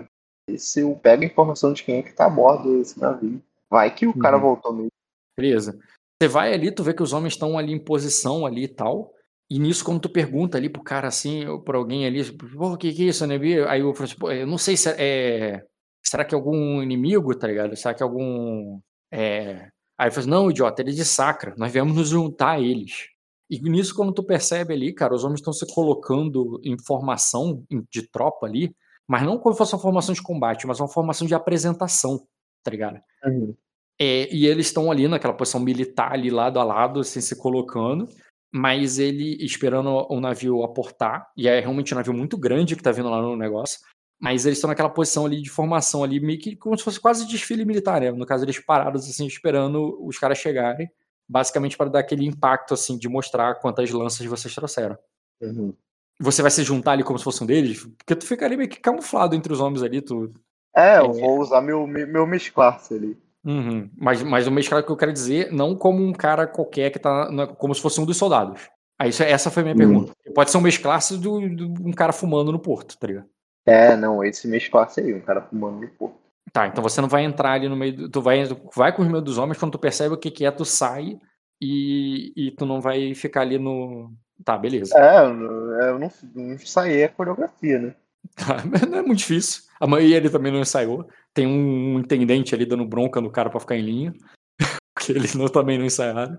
[0.48, 3.42] ver se eu pego a informação de quem é que tá a bordo desse navio.
[3.68, 4.18] Vai que o uhum.
[4.18, 4.90] cara voltou mesmo.
[5.38, 5.78] Beleza.
[6.18, 9.12] Você vai ali, tu vê que os homens estão ali em posição ali e tal.
[9.50, 12.76] E nisso, quando tu pergunta ali pro cara assim, ou pra alguém ali, pô, o
[12.78, 13.36] que que é isso, né?
[13.68, 15.66] Aí eu falo assim, eu não sei se é, é.
[16.02, 17.76] Será que é algum inimigo, tá ligado?
[17.76, 18.80] Será que é algum
[19.12, 19.70] é...
[19.98, 23.08] Aí eu falei, não, idiota, ele é de sacra, nós viemos nos juntar a eles.
[23.50, 28.02] E nisso, quando tu percebe ali, cara, os homens estão se colocando em formação de
[28.02, 28.74] tropa ali,
[29.08, 32.26] mas não como se fosse uma formação de combate, mas uma formação de apresentação,
[32.62, 33.00] tá ligado?
[33.24, 33.56] Uhum.
[33.98, 38.06] É, e eles estão ali naquela posição militar, ali lado a lado, assim, se colocando,
[38.52, 42.92] mas ele esperando o navio aportar, e é realmente um navio muito grande que tá
[42.92, 43.80] vindo lá no negócio,
[44.20, 47.26] mas eles estão naquela posição ali de formação ali, meio que como se fosse quase
[47.26, 48.10] desfile militar, né?
[48.10, 50.90] No caso, eles parados, assim, esperando os caras chegarem,
[51.28, 54.98] basicamente para dar aquele impacto, assim, de mostrar quantas lanças vocês trouxeram.
[55.40, 55.72] Uhum.
[56.20, 57.84] Você vai se juntar ali como se fosse um deles?
[57.84, 60.32] Porque tu ficaria meio que camuflado entre os homens ali, tu...
[60.74, 61.20] É, eu é...
[61.20, 63.16] vou usar meu, meu mesclasse ali.
[63.44, 63.88] Uhum.
[63.96, 67.28] Mas, mas o mesclado que eu quero dizer, não como um cara qualquer que tá.
[67.56, 68.68] Como se fosse um dos soldados.
[68.98, 69.78] Aí, isso, essa foi a minha uhum.
[69.78, 70.12] pergunta.
[70.34, 73.28] Pode ser um mesclasse de um cara fumando no porto, tá ligado?
[73.68, 76.16] É, não, esse mês passa aí, um cara fumando no porto.
[76.52, 77.94] Tá, então você não vai entrar ali no meio.
[77.94, 78.42] Do, tu vai,
[78.74, 81.18] vai com os meus dos homens, quando tu percebe o que, que é, tu sai
[81.60, 84.12] e, e tu não vai ficar ali no.
[84.42, 84.96] Tá, beleza.
[84.96, 87.94] É, eu não, não saí a coreografia, né?
[88.36, 89.62] Tá, não é muito difícil.
[89.80, 91.08] A maioria ele também não ensaiou.
[91.32, 94.12] Tem um intendente ali dando bronca no cara pra ficar em linha.
[94.94, 96.38] Porque eles não, também não ensaiaram.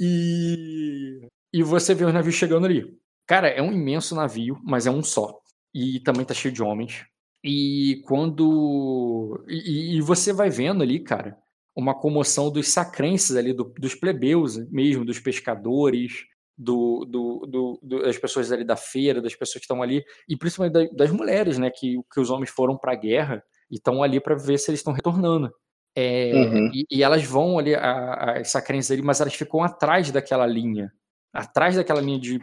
[0.00, 1.28] E.
[1.52, 2.98] E você vê os navios chegando ali.
[3.26, 5.40] Cara, é um imenso navio, mas é um só
[5.74, 7.04] e também tá cheio de homens.
[7.42, 9.44] E quando.
[9.48, 11.36] E, e você vai vendo ali, cara,
[11.76, 16.24] uma comoção dos sacrenses ali, do, dos plebeus mesmo, dos pescadores,
[16.56, 17.46] do, do,
[17.82, 21.58] do, das pessoas ali da feira, das pessoas que estão ali, e principalmente das mulheres,
[21.58, 24.70] né, que, que os homens foram para a guerra e estão ali para ver se
[24.70, 25.52] eles estão retornando.
[25.96, 26.70] É, uhum.
[26.72, 30.92] e, e, elas vão ali, as sacrenses ali, mas elas ficam atrás daquela linha,
[31.32, 32.40] atrás daquela linha de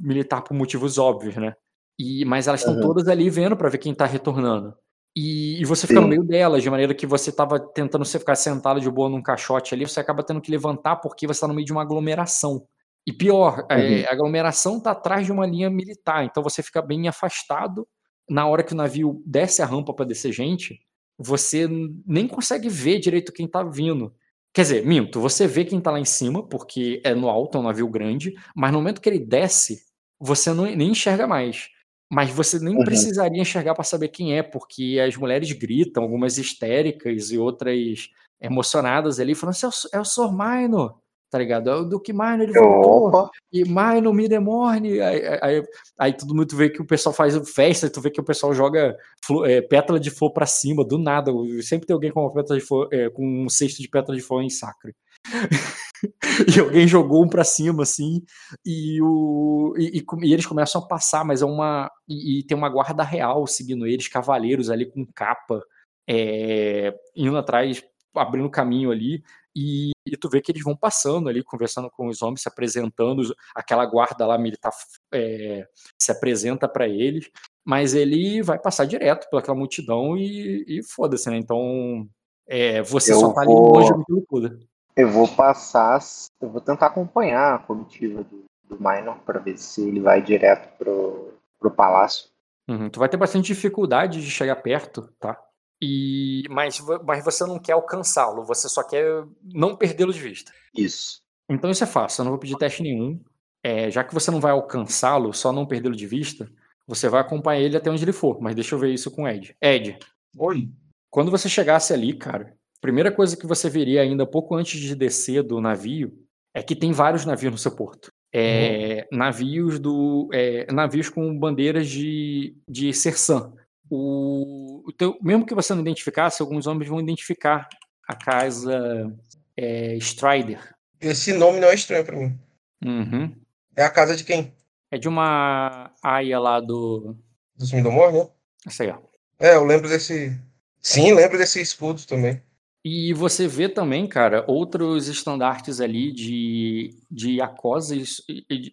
[0.00, 1.54] militar por motivos óbvios, né?
[1.98, 2.80] E, mas elas estão uhum.
[2.80, 4.74] todas ali vendo para ver quem tá retornando.
[5.16, 6.04] E, e você fica Sim.
[6.04, 9.22] no meio delas, de maneira que você tava tentando você ficar sentado de boa num
[9.22, 12.66] caixote ali, você acaba tendo que levantar porque você tá no meio de uma aglomeração.
[13.06, 13.80] E pior, é, uhum.
[13.80, 17.86] é, a aglomeração tá atrás de uma linha militar, então você fica bem afastado.
[18.28, 20.80] Na hora que o navio desce a rampa para descer gente,
[21.18, 21.68] você
[22.06, 24.14] nem consegue ver direito quem tá vindo.
[24.52, 27.60] Quer dizer, minto, você vê quem tá lá em cima, porque é no alto, é
[27.60, 29.84] um navio grande, mas no momento que ele desce,
[30.18, 31.68] você não, nem enxerga mais.
[32.14, 32.84] Mas você nem uhum.
[32.84, 38.08] precisaria enxergar para saber quem é, porque as mulheres gritam, algumas histéricas e outras
[38.40, 40.94] emocionadas ali, falando assim: é o Sor Maino,
[41.28, 41.68] tá ligado?
[41.68, 43.08] É o Duque Maino, ele voltou.
[43.08, 43.30] Opa.
[43.52, 45.00] E Maino, me demorne.
[45.00, 45.62] Aí, aí,
[45.98, 48.96] aí, todo mundo vê que o pessoal faz festa, tu vê que o pessoal joga
[49.26, 51.32] flor, é, pétala de flor para cima, do nada.
[51.62, 54.22] Sempre tem alguém com uma pétala de flor, é, com um cesto de pétala de
[54.22, 54.94] flor em sacre.
[56.56, 58.22] e alguém jogou um para cima, assim,
[58.64, 61.90] e, o, e, e, e, eles começam a passar, mas é uma.
[62.08, 65.62] E, e, tem uma guarda real seguindo eles, cavaleiros ali com capa,
[66.08, 67.82] é, indo atrás,
[68.14, 69.22] abrindo caminho ali.
[69.56, 73.22] E, e, tu vê que eles vão passando ali, conversando com os homens, se apresentando,
[73.54, 74.72] aquela guarda lá militar
[75.12, 75.66] é,
[75.98, 77.30] se apresenta para eles,
[77.64, 81.36] mas ele vai passar direto pelaquela multidão e, e foda-se, né?
[81.36, 82.08] Então
[82.46, 83.76] É, você eu só tá vou...
[83.76, 84.73] ali longe daquilo tudo.
[84.96, 86.00] Eu vou passar,
[86.40, 90.76] eu vou tentar acompanhar a comitiva do, do Minor para ver se ele vai direto
[90.78, 92.28] pro, pro palácio.
[92.68, 95.38] Uhum, tu vai ter bastante dificuldade de chegar perto, tá?
[95.82, 100.52] E, mas, mas você não quer alcançá-lo, você só quer não perdê-lo de vista.
[100.74, 101.20] Isso.
[101.48, 103.20] Então isso é fácil, eu não vou pedir teste nenhum.
[103.62, 106.50] É, já que você não vai alcançá-lo, só não perdê-lo de vista,
[106.86, 108.40] você vai acompanhar ele até onde ele for.
[108.40, 109.56] Mas deixa eu ver isso com o Ed.
[109.60, 109.98] Ed.
[110.36, 110.70] Oi.
[111.10, 112.54] Quando você chegasse ali, cara,
[112.84, 116.12] primeira coisa que você veria ainda pouco antes de descer do navio
[116.52, 118.12] é que tem vários navios no seu porto.
[118.30, 119.18] É, uhum.
[119.18, 123.54] Navios do é, navios com bandeiras de, de Sersan.
[123.88, 127.66] O, o teu, mesmo que você não identificasse, alguns homens vão identificar
[128.06, 129.10] a casa
[129.56, 130.74] é, Strider.
[131.00, 132.38] Esse nome não é estranho para mim.
[132.84, 133.34] Uhum.
[133.74, 134.52] É a casa de quem?
[134.90, 137.16] É de uma aia lá do.
[137.56, 138.28] Dos Mindomor, né?
[138.66, 138.98] Isso aí, ó.
[139.38, 140.38] É, eu lembro desse.
[140.82, 142.42] Sim, lembro desse escudo também.
[142.84, 148.22] E você vê também, cara, outros estandartes ali de, de acoses.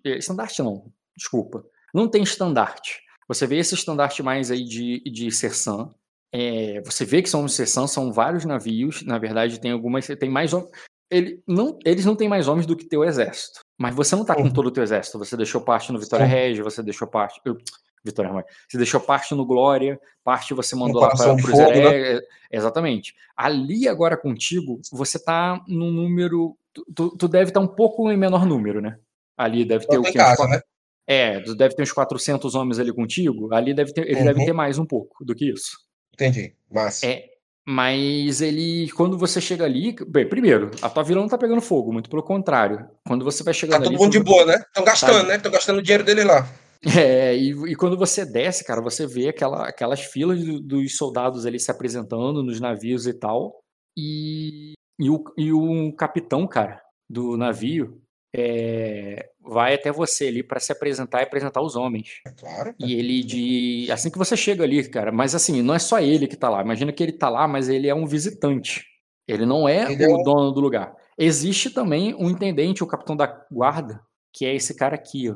[0.03, 1.63] Estandarte não, desculpa.
[1.93, 2.99] Não tem estandarte.
[3.27, 5.89] Você vê esse estandarte mais aí de, de Sersan.
[6.33, 9.01] É, você vê que são de Sersan, são vários navios.
[9.03, 10.05] Na verdade, tem algumas.
[10.05, 10.51] Tem mais.
[11.09, 13.61] Ele, não, eles não têm mais homens do que teu exército.
[13.79, 15.17] Mas você não tá com todo o teu exército.
[15.19, 17.39] Você deixou parte no Vitória Regia, você deixou parte.
[18.03, 18.47] Vitória Romana.
[18.67, 21.79] Você deixou parte no Glória, parte você mandou lá para o Zeré.
[21.79, 22.17] Né?
[22.17, 23.15] É, exatamente.
[23.35, 26.57] Ali agora contigo, você tá num número.
[26.95, 28.97] Tu, tu deve estar tá um pouco em menor número, né?
[29.37, 30.13] Ali deve ter o que?
[30.13, 30.61] Casa, né?
[31.05, 33.53] É, tu deve ter uns 400 homens ali contigo.
[33.53, 34.25] Ali deve ter, ele uhum.
[34.25, 35.77] deve ter mais um pouco do que isso.
[36.13, 36.55] Entendi.
[36.69, 37.03] Mas.
[37.03, 37.25] É,
[37.65, 41.93] mas ele, quando você chega ali, bem, primeiro, a tua vila não tá pegando fogo,
[41.93, 42.87] muito pelo contrário.
[43.05, 43.95] Quando você vai chegando tá ali.
[43.95, 44.55] Tá todo mundo de boa, né?
[44.55, 45.27] Estão gastando, tá...
[45.27, 45.35] né?
[45.35, 46.47] Estão gastando o dinheiro dele lá.
[46.97, 51.45] É, e, e, quando você desce, cara, você vê aquela, aquelas filas do, dos soldados
[51.45, 53.61] ali se apresentando nos navios e tal.
[53.95, 58.01] E, e, o, e o capitão, cara, do navio
[58.33, 62.21] é, vai até você ali para se apresentar e apresentar os homens.
[62.25, 62.73] É claro.
[62.79, 63.91] E ele de.
[63.91, 66.61] Assim que você chega ali, cara, mas assim, não é só ele que tá lá.
[66.61, 68.85] Imagina que ele tá lá, mas ele é um visitante.
[69.27, 70.23] Ele não é ele o é um...
[70.23, 70.95] dono do lugar.
[71.17, 74.01] Existe também um intendente, o capitão da guarda,
[74.33, 75.35] que é esse cara aqui, ó.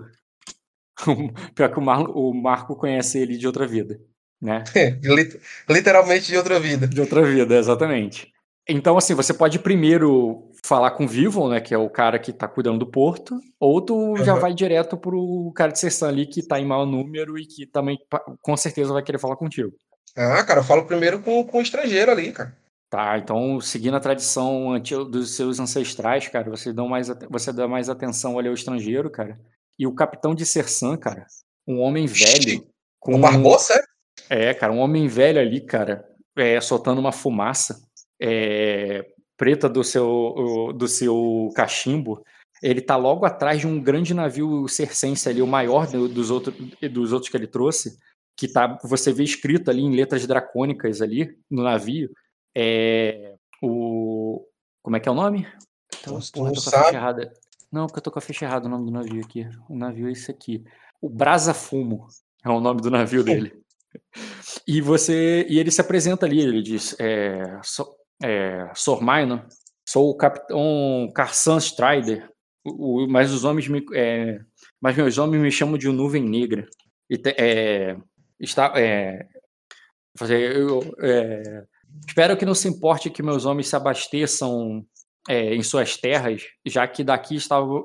[1.55, 3.99] Pior que o, o Marco conhece ele de outra vida,
[4.41, 4.63] né?
[5.69, 6.87] Literalmente de outra vida.
[6.87, 8.33] De outra vida, exatamente.
[8.67, 12.33] Então, assim, você pode primeiro falar com o Vivo, né, que é o cara que
[12.33, 14.23] tá cuidando do porto, ou tu uhum.
[14.23, 17.67] já vai direto pro cara de sessão ali que tá em mau número e que
[17.67, 17.99] também
[18.41, 19.71] com certeza vai querer falar contigo.
[20.17, 22.57] Ah, cara, eu falo primeiro com, com o estrangeiro ali, cara.
[22.89, 27.89] Tá, então seguindo a tradição dos seus ancestrais, cara, você dá mais, você dá mais
[27.89, 29.39] atenção ali ao estrangeiro, cara.
[29.77, 31.25] E o capitão de Sersan, cara,
[31.67, 32.67] um homem velho.
[32.99, 33.73] Com o Barbosa,
[34.29, 34.49] é?
[34.49, 37.87] É, cara, um homem velho ali, cara, é, soltando uma fumaça
[38.19, 39.05] é,
[39.37, 42.23] preta do seu, do seu cachimbo.
[42.63, 46.53] Ele tá logo atrás de um grande navio circense ali, o maior dos, outro,
[46.89, 47.97] dos outros que ele trouxe,
[48.35, 52.09] que tá, você vê escrito ali em letras dracônicas ali no navio,
[52.55, 54.45] é, o
[54.85, 55.47] como é que é o nome?
[55.99, 57.33] Então, porra, tô errada.
[57.75, 59.45] Não, porque eu tô com a ficha errada o nome do navio aqui.
[59.69, 60.63] O navio é esse aqui.
[61.01, 62.07] O Brasa Fumo
[62.41, 63.51] é o nome do navio dele.
[64.65, 67.85] E você e ele se apresenta ali, ele diz, é, so,
[68.23, 72.29] é, sou o capitão Carsan Strider,
[72.63, 74.39] o, o, mas os homens me, é,
[74.79, 76.65] mas meus homens me chamam de nuvem negra.
[77.09, 77.97] E te, é,
[78.39, 79.27] está, é,
[80.29, 81.65] eu, é,
[82.07, 84.85] espero que não se importe que meus homens se abasteçam
[85.27, 87.37] é, em suas terras, já que daqui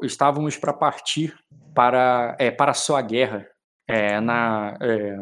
[0.02, 1.34] estávamos para partir
[1.74, 3.46] para, é, para a sua guerra.
[3.88, 5.18] É, na, é,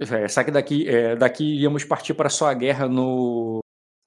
[0.00, 3.60] é, só que daqui, é, daqui íamos partir para a sua guerra no,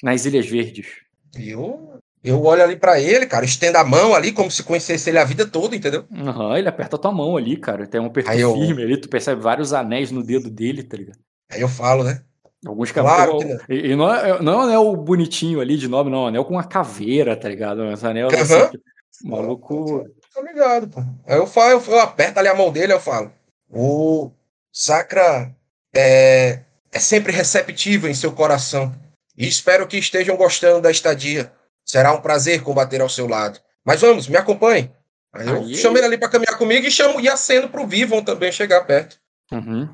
[0.04, 0.88] nas Ilhas Verdes.
[1.36, 5.18] Eu, eu olho ali para ele, cara, estendo a mão ali como se conhecesse ele
[5.18, 6.06] a vida toda, entendeu?
[6.12, 7.88] Uhum, ele aperta a tua mão ali, cara.
[7.88, 8.54] Tem um aperto eu...
[8.54, 11.20] firme ali, tu percebe vários anéis no dedo dele, tá ligado?
[11.52, 12.24] Aí eu falo, né?
[12.66, 13.60] Alguns claro que não.
[13.70, 16.20] E, e não, é, não é um anel bonitinho ali de nome, não.
[16.20, 17.84] É um anel com uma caveira, tá ligado?
[17.92, 18.42] Esse anel uhum.
[18.42, 18.78] assim,
[19.24, 20.06] maluco.
[20.34, 21.02] Tô ligado, pô.
[21.28, 23.32] Aí eu falo, eu, eu aperto ali a mão dele eu falo.
[23.70, 24.32] O
[24.72, 25.54] Sacra
[25.94, 28.94] é, é sempre receptivo em seu coração.
[29.38, 31.52] E espero que estejam gostando da estadia.
[31.86, 33.60] Será um prazer combater ao seu lado.
[33.84, 34.92] Mas vamos, me acompanhe.
[35.34, 35.76] Aí eu Aí...
[35.76, 39.20] chamo ele ali para caminhar comigo e chamo e aceno pro Vivon também chegar perto.
[39.52, 39.90] Uhum.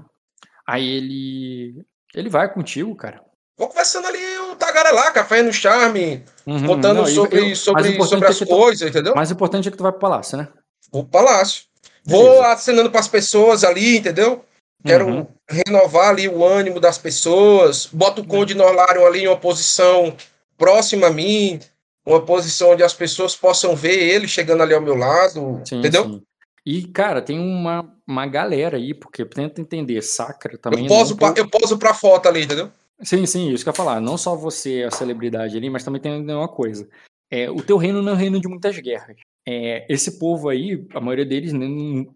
[0.68, 3.22] Aí ele ele vai contigo, cara.
[3.58, 8.28] Vou conversando ali o tagarelar, café no charme, uhum, contando não, sobre, eu, sobre, sobre
[8.28, 9.14] as é coisas, tu, entendeu?
[9.16, 10.48] Mais importante é que tu vai pro palácio, né?
[10.92, 11.64] Vou pro palácio.
[12.06, 12.26] Beleza.
[12.26, 14.46] Vou acenando para as pessoas ali, entendeu?
[14.86, 15.28] Quero uhum.
[15.50, 17.86] renovar ali o ânimo das pessoas.
[17.92, 20.16] Bota o Conde Norlarion ali em uma posição
[20.58, 21.60] próximo a mim,
[22.06, 26.06] uma posição onde as pessoas possam ver ele chegando ali ao meu lado, sim, entendeu?
[26.06, 26.24] Sim.
[26.70, 30.84] E, cara, tem uma, uma galera aí, porque tenta entender, Sacra também.
[30.84, 32.70] Eu poso, pra, eu poso pra foto ali, entendeu?
[33.02, 34.00] Sim, sim, isso que eu ia falar.
[34.00, 36.88] Não só você é a celebridade ali, mas também tem uma coisa.
[37.32, 39.18] É, o teu reino não é um reino de muitas guerras.
[39.48, 41.52] É, esse povo aí, a maioria deles,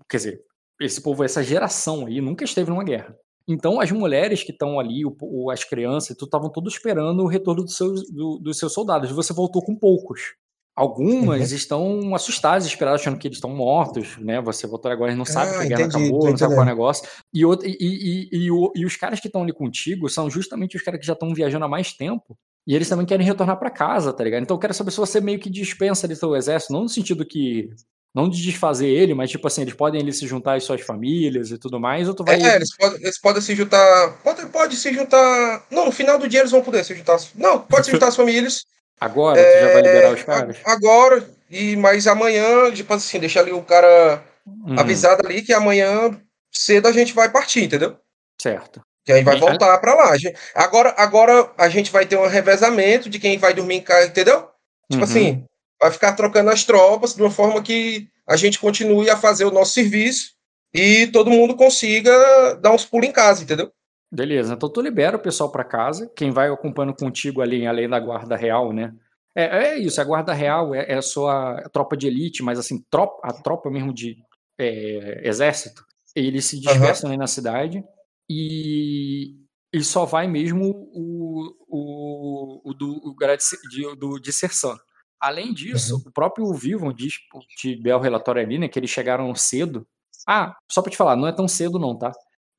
[0.07, 0.41] quer dizer,
[0.79, 3.17] esse povo, essa geração aí, nunca esteve numa guerra.
[3.47, 7.27] Então, as mulheres que estão ali, o, o, as crianças, tu estavam todos esperando o
[7.27, 9.09] retorno dos seus, do, dos seus soldados.
[9.09, 10.35] Você voltou com poucos.
[10.75, 11.55] Algumas uhum.
[11.55, 14.41] estão assustadas, esperadas, achando que eles estão mortos, né?
[14.41, 16.61] Você voltou agora e não sabe ah, que a guerra entendi, acabou, não sabe qual
[16.61, 17.07] é o negócio.
[17.31, 20.81] E, outro, e, e, e, e, os caras que estão ali contigo são justamente os
[20.81, 22.35] caras que já estão viajando há mais tempo.
[22.65, 24.41] E eles também querem retornar para casa, tá ligado?
[24.41, 27.23] Então eu quero saber se você meio que dispensa ali seu exército, não no sentido
[27.23, 27.69] que
[28.13, 31.51] não de desfazer ele, mas tipo assim, eles podem ali se juntar às suas famílias
[31.51, 32.41] e tudo mais, ou tu vai.
[32.41, 34.19] É, eles podem, eles podem se juntar.
[34.23, 35.65] Pode, pode se juntar.
[35.69, 37.17] Não, no final do dia eles vão poder se juntar.
[37.35, 38.65] Não, pode se juntar as famílias.
[38.99, 40.57] Agora, é, tu já vai liberar os caras?
[40.65, 44.75] Agora, e mais amanhã, tipo assim, deixar ali o cara hum.
[44.77, 46.17] avisado ali que amanhã
[46.51, 47.97] cedo a gente vai partir, entendeu?
[48.41, 48.81] Certo.
[49.05, 50.15] Que aí vai voltar para lá.
[50.55, 54.47] Agora, agora a gente vai ter um revezamento de quem vai dormir em casa, entendeu?
[54.89, 55.03] Tipo uhum.
[55.03, 55.45] assim,
[55.79, 59.51] vai ficar trocando as tropas de uma forma que a gente continue a fazer o
[59.51, 60.31] nosso serviço
[60.73, 63.71] e todo mundo consiga dar uns pulos em casa, entendeu?
[64.13, 67.99] Beleza, então tu libera o pessoal para casa, quem vai acompanhando contigo ali, além da
[67.99, 68.93] guarda real, né?
[69.35, 72.79] É, é isso, a guarda real é, é a sua tropa de elite, mas assim,
[72.91, 74.15] tropa, a tropa mesmo de
[74.59, 75.83] é, exército,
[76.15, 77.13] eles se dispersam uhum.
[77.13, 77.83] ali na cidade
[78.29, 79.35] e,
[79.73, 83.15] e só vai mesmo o, o, o do, o
[83.67, 84.77] de, do Sersan.
[85.19, 86.03] Além disso, uhum.
[86.05, 87.15] o próprio Vivon diz,
[87.59, 89.87] de Bel relatório ali, né, que eles chegaram cedo.
[90.27, 92.11] Ah, só para te falar, não é tão cedo não, tá?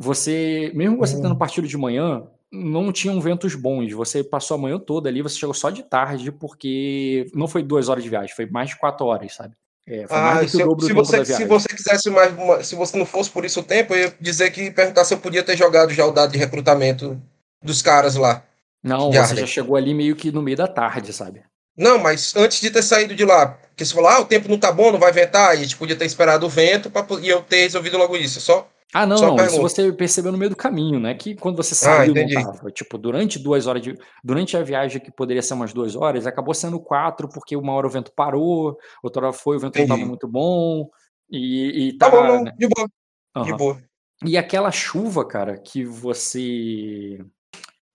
[0.04, 3.90] Você, mesmo você tendo partido de manhã, não tinham ventos bons.
[3.92, 7.88] Você passou a manhã toda ali, você chegou só de tarde, porque não foi duas
[7.88, 9.54] horas de viagem, foi mais de quatro horas, sabe?
[9.86, 10.62] É, ah, se, se,
[10.92, 14.04] você, se você quisesse mais, uma, se você não fosse por isso o tempo, eu
[14.04, 17.20] ia dizer que perguntar se eu podia ter jogado já o dado de recrutamento
[17.62, 18.42] dos caras lá.
[18.82, 21.42] Não, você já chegou ali meio que no meio da tarde, sabe?
[21.76, 24.58] Não, mas antes de ter saído de lá, porque você falou, ah, o tempo não
[24.58, 27.28] tá bom, não vai ventar, e a gente podia ter esperado o vento pra, e
[27.28, 28.40] eu ter resolvido logo isso.
[28.40, 29.44] Só ah, não, não.
[29.44, 31.14] Isso você percebeu no meio do caminho, né?
[31.14, 32.70] Que quando você saiu ah, não tava.
[32.70, 33.98] Tipo, durante duas horas de.
[34.22, 37.88] Durante a viagem que poderia ser umas duas horas, acabou sendo quatro, porque uma hora
[37.88, 39.88] o vento parou, outra hora foi, o vento entendi.
[39.88, 40.88] não estava muito bom.
[41.28, 42.54] E, e tá, tá bom, né?
[42.56, 42.88] de boa.
[43.36, 43.42] Uhum.
[43.42, 43.82] De boa.
[44.24, 47.18] E aquela chuva, cara, que você.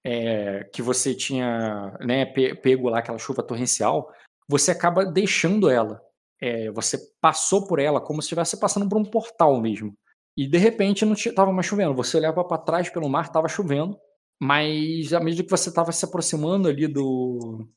[0.04, 4.12] É, que você tinha né, pego lá, aquela chuva torrencial,
[4.50, 6.02] você acaba deixando ela.
[6.42, 9.96] É, você passou por ela como se estivesse passando por um portal mesmo.
[10.40, 11.94] E de repente não estava mais chovendo.
[11.96, 14.00] Você olhava para trás pelo mar, estava chovendo,
[14.42, 17.68] mas à medida que você estava se aproximando ali do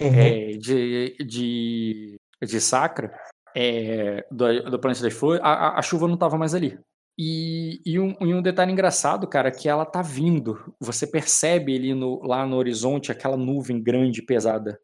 [0.00, 0.20] uhum.
[0.20, 3.12] é, de, de, de Sacra,
[3.56, 6.78] é, do, do Planeta das Flores, a, a, chuva não estava mais ali.
[7.18, 10.56] E, e, um, e, um, detalhe engraçado, cara, que ela tá vindo.
[10.78, 14.78] Você percebe ali no, lá no horizonte aquela nuvem grande, pesada.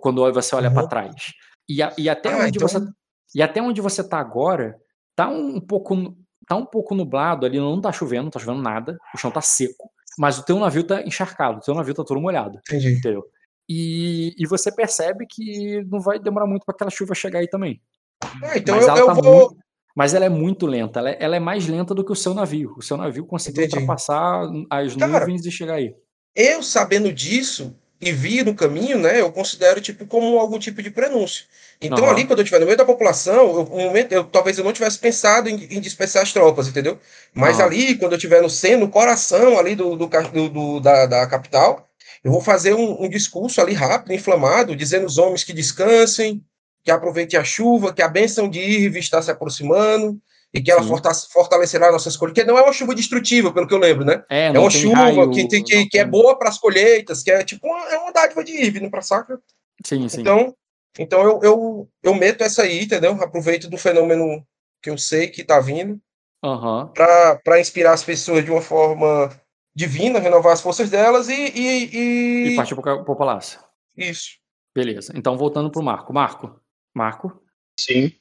[0.00, 0.74] Quando você olha uhum.
[0.74, 1.32] para trás.
[1.68, 2.68] E, a, e até ah, onde então...
[2.68, 2.78] você
[3.34, 4.78] e até onde você tá agora,
[5.16, 6.16] tá um, um pouco
[6.48, 9.40] tá um pouco nublado ali, não tá chovendo, não tá chovendo nada, o chão tá
[9.40, 12.58] seco, mas o teu navio tá encharcado, o teu navio tá todo molhado.
[12.68, 12.94] Entendi.
[12.94, 13.24] Entendeu?
[13.68, 17.80] E, e você percebe que não vai demorar muito para aquela chuva chegar aí também.
[18.42, 19.50] Ah, então mas eu, eu tá vou.
[19.50, 19.56] Muito,
[19.94, 22.32] mas ela é muito lenta, ela é, ela é, mais lenta do que o seu
[22.32, 22.74] navio.
[22.78, 23.76] O seu navio conseguiu Entendi.
[23.76, 25.94] ultrapassar as Cara, nuvens e chegar aí.
[26.34, 30.90] Eu sabendo disso, e vi no caminho, né, eu considero tipo como algum tipo de
[30.90, 31.44] prenúncio.
[31.80, 32.10] Então uhum.
[32.10, 34.72] ali quando eu estiver no meio da população, eu, um momento, eu, talvez eu não
[34.72, 36.98] tivesse pensado em, em dispersar as tropas, entendeu?
[37.34, 37.64] Mas uhum.
[37.64, 41.26] ali quando eu estiver no centro, no coração ali do, do, do, do da, da,
[41.26, 41.88] capital,
[42.22, 46.42] eu vou fazer um, um, discurso ali rápido, inflamado, dizendo aos homens que descansem,
[46.84, 50.20] que aproveitem a chuva, que a bênção de Irve está se aproximando,
[50.52, 50.82] e que ela
[51.30, 54.24] fortalecerá nossas colheitas, que não é uma chuva destrutiva, pelo que eu lembro, né?
[54.30, 57.30] É, é uma chuva raio, que, tem, que, que é boa para as colheitas, que
[57.30, 59.38] é tipo uma, é uma dádiva de Ivne para sacra.
[59.84, 60.22] Sim, sim.
[60.22, 60.54] Então,
[60.98, 63.12] então eu, eu, eu meto essa aí, entendeu?
[63.22, 64.42] Aproveito do fenômeno
[64.82, 66.00] que eu sei que está vindo
[66.42, 66.88] uhum.
[66.94, 69.30] para inspirar as pessoas de uma forma
[69.74, 71.34] divina, renovar as forças delas e.
[71.34, 72.52] E, e...
[72.52, 73.60] e partir para o palácio.
[73.96, 74.38] Isso.
[74.74, 75.12] Beleza.
[75.14, 76.12] Então, voltando para o Marco.
[76.12, 76.60] Marco.
[76.94, 77.42] Marco.
[77.78, 78.12] Sim.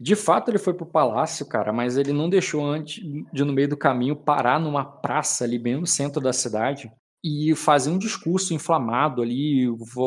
[0.00, 3.68] De fato, ele foi pro palácio, cara, mas ele não deixou antes de, no meio
[3.68, 6.90] do caminho, parar numa praça ali, bem no centro da cidade,
[7.22, 9.66] e fazer um discurso inflamado ali,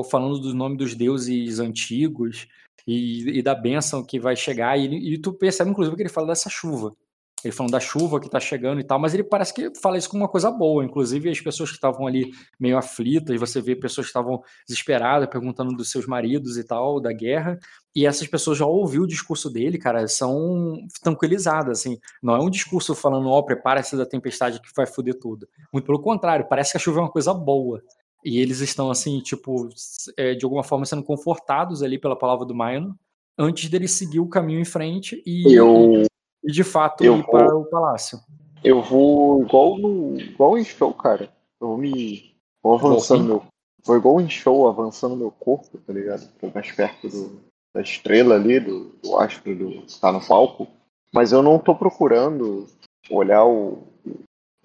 [0.09, 2.47] falando do nome dos deuses antigos
[2.85, 4.77] e, e da bênção que vai chegar.
[4.77, 6.95] E, e, tu percebe, inclusive, que ele fala dessa chuva.
[7.43, 10.09] Ele falando da chuva que tá chegando e tal, mas ele parece que fala isso
[10.09, 10.83] como uma coisa boa.
[10.83, 15.75] Inclusive, as pessoas que estavam ali meio aflitas, você vê pessoas que estavam desesperadas, perguntando
[15.75, 17.59] dos seus maridos e tal, da guerra.
[17.95, 21.99] E essas pessoas já ouviu o discurso dele, cara, são tranquilizadas, assim.
[22.23, 25.47] Não é um discurso falando, ó, oh, prepara-se da tempestade que vai foder tudo.
[25.71, 27.83] Muito pelo contrário, parece que a chuva é uma coisa boa.
[28.25, 29.69] E eles estão, assim, tipo,
[30.17, 32.97] é, de alguma forma sendo confortados ali pela palavra do Maino,
[33.37, 36.07] antes dele seguir o caminho em frente e, eu,
[36.47, 38.19] e de fato ir vou, para o palácio.
[38.63, 41.29] Eu vou igual no igual em show, cara.
[41.59, 42.33] Eu vou me
[42.63, 43.43] vou avançando meu
[43.83, 46.27] vou igual em show avançando meu corpo, tá ligado?
[46.39, 47.41] Tô mais perto do,
[47.73, 50.67] da estrela ali, do, do astro do que tá no palco.
[51.13, 52.67] Mas eu não tô procurando
[53.09, 53.83] olhar o,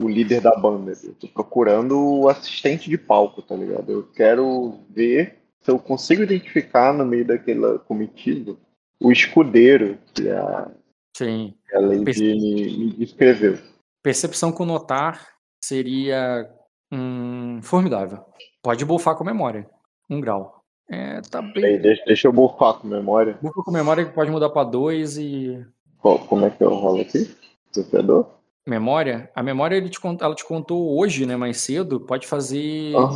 [0.00, 0.92] o líder da banda.
[1.02, 3.90] Eu tô procurando o assistente de palco, tá ligado?
[3.90, 8.56] Eu quero ver se eu consigo identificar no meio daquela comitiva
[9.00, 10.70] o escudeiro que a,
[11.16, 11.54] Sim.
[11.74, 12.22] a Lady Perce...
[12.22, 13.58] me, me descreveu.
[14.02, 15.28] Percepção com notar
[15.62, 16.48] seria
[16.90, 18.24] hum, formidável.
[18.62, 19.68] Pode bufar com memória.
[20.08, 20.62] Um grau.
[20.88, 21.64] É, tá bem.
[21.64, 23.38] Aí, deixa, deixa, eu bufar com memória.
[23.40, 25.64] Bufa com memória que pode mudar para dois e.
[25.98, 27.34] Qual, como é que eu rolo aqui?
[27.70, 28.28] Desafiador?
[28.66, 29.30] Memória?
[29.34, 31.36] A memória ele te, ela te contou hoje, né?
[31.36, 32.00] Mais cedo.
[32.00, 33.08] Pode fazer ah.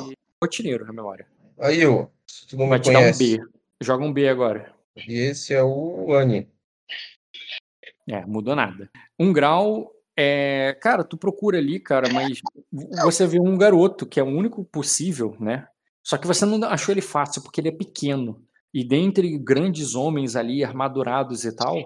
[0.42, 1.26] rotineiro na memória.
[1.58, 2.06] Aí, ó.
[2.68, 3.36] Vai te conhece.
[3.36, 3.50] dar um B.
[3.82, 4.72] Joga um B agora.
[4.96, 6.48] E esse é o Annie.
[8.08, 8.90] É, mudou nada.
[9.18, 10.76] Um grau é.
[10.80, 12.40] Cara, tu procura ali, cara, mas
[13.02, 15.66] você vê um garoto que é o único possível, né?
[16.02, 18.40] Só que você não achou ele fácil, porque ele é pequeno.
[18.72, 21.76] E dentre grandes homens ali, armadurados e tal,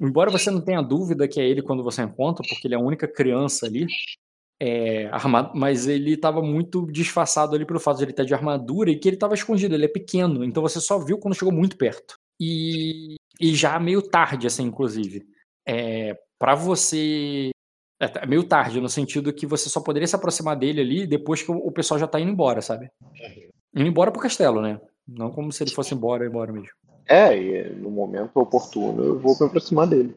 [0.00, 2.80] embora você não tenha dúvida que é ele quando você encontra, porque ele é a
[2.80, 3.86] única criança ali,
[4.58, 8.90] é, armado, mas ele estava muito disfarçado ali pelo fato de ele estar de armadura
[8.90, 11.76] e que ele estava escondido, ele é pequeno, então você só viu quando chegou muito
[11.76, 12.16] perto.
[12.40, 15.26] E, e já meio tarde, assim, inclusive.
[15.66, 17.50] É, para você.
[17.98, 21.50] É meio tarde, no sentido que você só poderia se aproximar dele ali depois que
[21.50, 22.90] o pessoal já tá indo embora, sabe?
[23.74, 24.78] Indo embora pro castelo, né?
[25.08, 26.68] Não como se ele fosse embora, embora mesmo.
[27.08, 30.14] É, e no momento oportuno eu vou me aproximar dele.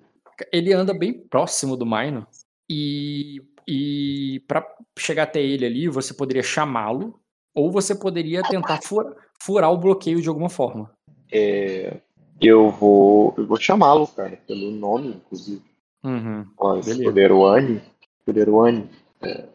[0.51, 2.27] Ele anda bem próximo do Maino
[2.69, 3.41] e
[3.71, 7.19] e para chegar até ele ali, você poderia chamá-lo,
[7.53, 10.91] ou você poderia tentar furar, furar, o bloqueio de alguma forma.
[11.31, 12.01] É,
[12.41, 15.61] eu vou, eu vou chamá-lo, cara, pelo nome, inclusive.
[16.03, 17.81] Uhum, Poderuani,
[18.25, 18.89] Poderuani,
[19.21, 19.45] é,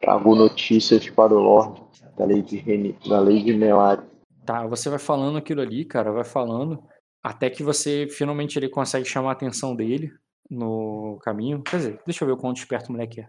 [0.00, 1.82] trago notícias para o Lorde
[2.16, 4.02] da lei de Reni, da lei de Melari.
[4.44, 6.82] Tá, você vai falando aquilo ali, cara, vai falando,
[7.22, 10.12] até que você finalmente ele consegue chamar a atenção dele
[10.50, 11.62] no caminho.
[11.62, 13.28] Quer dizer, deixa eu ver o quão desperto o moleque é.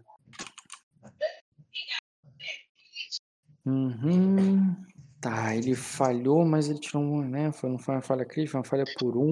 [3.66, 4.76] Uhum.
[5.24, 7.50] Tá, ele falhou, mas ele tirou um, né?
[7.54, 9.32] Foi, não foi uma falha crítica, foi uma falha por um.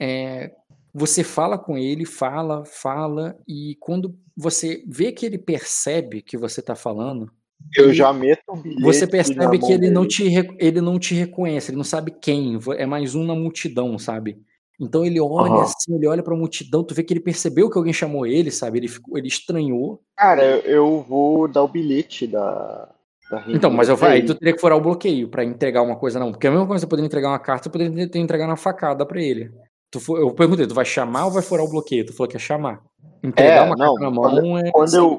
[0.00, 0.50] É,
[0.92, 6.60] você fala com ele, fala, fala, e quando você vê que ele percebe que você
[6.60, 7.30] tá falando.
[7.76, 8.82] Eu já meto o bilhete.
[8.82, 10.24] Você percebe que ele não, te,
[10.58, 14.42] ele não te reconhece, ele não sabe quem, é mais um na multidão, sabe?
[14.80, 15.60] Então ele olha uhum.
[15.60, 18.80] assim, ele olha pra multidão, tu vê que ele percebeu que alguém chamou ele, sabe?
[18.80, 20.02] Ele, ficou, ele estranhou.
[20.16, 22.91] Cara, eu vou dar o bilhete da.
[23.32, 26.20] Da então, mas eu aí tu teria que furar o bloqueio para entregar uma coisa,
[26.20, 26.32] não.
[26.32, 29.06] Porque a mesma coisa você poderia entregar uma carta, você poderia ter entregar uma facada
[29.06, 29.50] para ele.
[29.90, 32.04] Tu, eu perguntei, tu vai chamar ou vai furar o bloqueio?
[32.04, 32.82] Tu falou que ia chamar.
[33.22, 34.70] Entregar é, uma não, carta na mão quando, é.
[34.70, 35.18] Quando eu,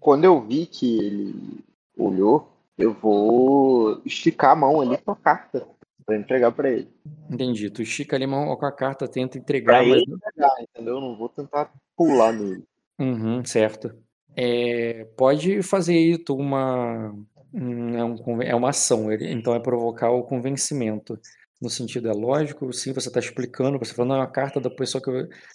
[0.00, 1.34] quando eu vi que ele
[1.98, 2.48] olhou,
[2.78, 5.66] eu vou esticar a mão ali com a carta
[6.06, 6.88] para entregar para ele.
[7.30, 7.68] Entendi.
[7.68, 9.80] Tu estica ali com a carta, tenta entregar.
[9.80, 10.02] Pra mas...
[10.02, 10.94] ele entregar, entendeu?
[10.94, 12.64] Eu não vou tentar pular nele.
[12.98, 13.94] Uhum, certo.
[14.34, 17.14] É, pode fazer aí tu uma.
[17.54, 21.20] É, um, é uma ação, então é provocar o convencimento.
[21.60, 24.70] No sentido é lógico, sim, você está explicando, você falando, não, é uma carta da
[24.70, 25.10] pessoa que.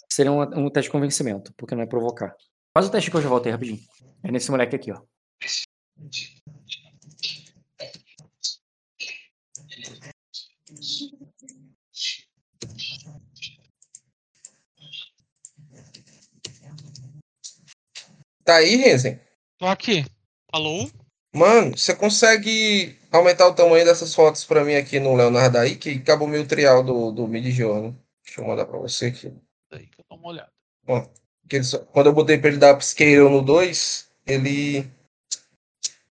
[0.08, 2.34] Seria um, um teste de convencimento, porque não é provocar.
[2.72, 3.80] Faz o teste que eu já voltei rapidinho.
[4.22, 5.02] É nesse moleque aqui, ó.
[18.44, 19.20] Tá aí, Renzen?
[19.58, 20.06] Tô aqui.
[20.50, 20.88] Alô?
[21.34, 25.90] Mano, você consegue aumentar o tamanho dessas fotos pra mim aqui no Leonardo aí, que
[25.90, 27.94] acabou meio trial do, do Midjourney.
[28.24, 29.32] Deixa eu mandar pra você aqui.
[29.70, 30.50] Aí que eu dou uma olhada.
[30.86, 31.06] Ó,
[31.62, 34.90] só, quando eu botei pra ele dar upscale no 2, ele.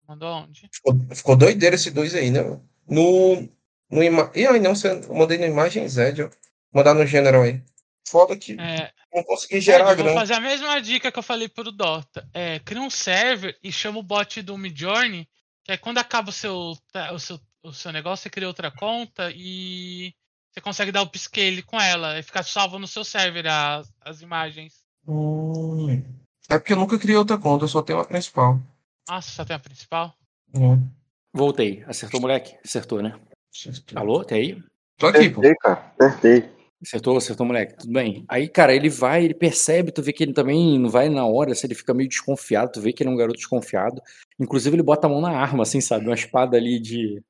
[0.07, 0.69] Mandou onde?
[0.73, 2.41] Ficou, ficou doideiro esse 2 aí, né?
[2.89, 3.49] No.
[3.91, 4.31] no ima...
[4.35, 6.31] E aí, não, você, eu mandei no Imagem Z, ó.
[6.73, 7.63] Mandar no General aí.
[8.07, 8.53] Foda que.
[8.61, 10.11] É, não consegui gerar é, grana.
[10.11, 12.29] Vou fazer a mesma dica que eu falei pro Dota.
[12.33, 15.29] É, cria um server e chama o bot do Midjourney,
[15.65, 16.77] que é quando acaba o seu,
[17.13, 20.13] o seu, o seu negócio, você cria outra conta e
[20.53, 24.21] você consegue dar o upscale com ela e ficar salvo no seu server as, as
[24.21, 24.85] imagens.
[25.07, 26.03] Hum.
[26.49, 28.61] É porque eu nunca criei outra conta, eu só tenho a principal.
[29.09, 30.15] Ah, você só tem a principal?
[30.55, 30.87] Hum.
[31.33, 31.83] Voltei.
[31.87, 32.57] Acertou, moleque?
[32.65, 33.19] Acertou, né?
[33.53, 33.99] Acertou.
[33.99, 34.25] Alô?
[34.25, 34.63] Tá aí?
[34.99, 35.41] Tô aqui, pô.
[35.41, 35.93] Acertei, cara.
[35.99, 36.54] Acertei.
[36.85, 37.77] Acertou, acertou, moleque.
[37.79, 38.25] Tudo bem.
[38.29, 41.53] Aí, cara, ele vai, ele percebe, tu vê que ele também não vai na hora,
[41.53, 44.03] assim, ele fica meio desconfiado, tu vê que ele é um garoto desconfiado.
[44.39, 46.07] Inclusive, ele bota a mão na arma, assim, sabe?
[46.07, 47.23] Uma espada ali de.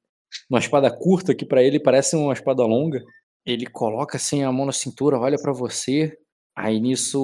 [0.51, 3.01] Uma espada curta que pra ele parece uma espada longa.
[3.47, 6.17] Ele coloca assim a mão na cintura, olha pra você.
[6.57, 7.21] Aí nisso,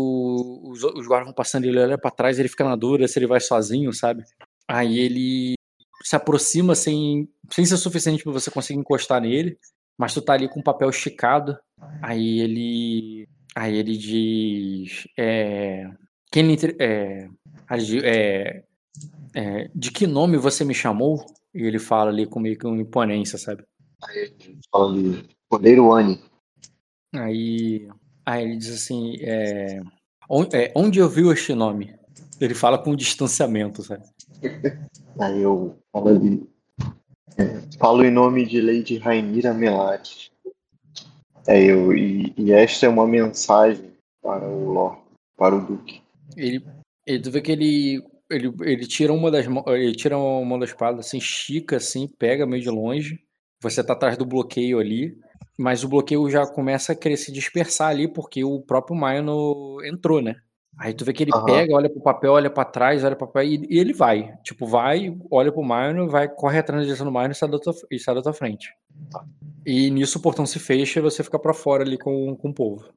[0.65, 3.27] os, os guardas vão passando, ele olha pra trás, ele fica na dúvida se ele
[3.27, 4.23] vai sozinho, sabe?
[4.69, 5.55] Aí ele
[6.03, 9.59] se aproxima sem, sem ser suficiente pra você conseguir encostar nele,
[9.99, 11.57] mas tu tá ali com o papel esticado.
[12.03, 13.29] Aí ele.
[13.55, 15.07] Aí ele diz.
[15.19, 15.89] É,
[16.31, 16.45] quem
[16.79, 17.29] é,
[17.71, 18.65] ele é,
[19.35, 21.25] é, de que nome você me chamou?
[21.55, 23.65] E ele fala ali com meio que uma imponência, sabe?
[24.05, 24.33] Aí,
[24.71, 25.29] fala ali.
[25.49, 26.21] Cordeiro Ani.
[27.15, 27.89] Aí,
[28.25, 29.83] aí ele diz assim: é,
[30.29, 31.95] onde, é, onde eu vi este nome?
[32.41, 34.05] Ele fala com distanciamento, sabe?
[35.21, 36.49] Aí eu falo ali.
[37.37, 40.33] é, falo em nome de Lady Rainira Melati.
[41.47, 44.99] É eu, e, e esta é uma mensagem para o Lord,
[45.37, 46.03] para o Duque.
[46.37, 46.65] Ele,
[47.07, 50.65] ele tu vê que ele, ele, ele tira uma das ele tira uma mão da
[50.65, 53.21] espada, assim, estica, assim, pega meio de longe.
[53.63, 55.19] Você tá atrás do bloqueio ali,
[55.59, 60.23] mas o bloqueio já começa a querer se dispersar ali, porque o próprio Maino entrou,
[60.23, 60.37] né?
[60.79, 61.45] Aí tu vê que ele Aham.
[61.45, 64.35] pega, olha pro papel, olha pra trás, olha pro papel e, e ele vai.
[64.43, 67.59] Tipo, vai, olha pro Maino, vai, corre atrás na direção do Maino e sai da
[67.59, 68.73] tua, e sai da tua frente.
[69.65, 72.55] E nisso o portão se fecha e você fica pra fora ali com, com o
[72.55, 72.89] povo.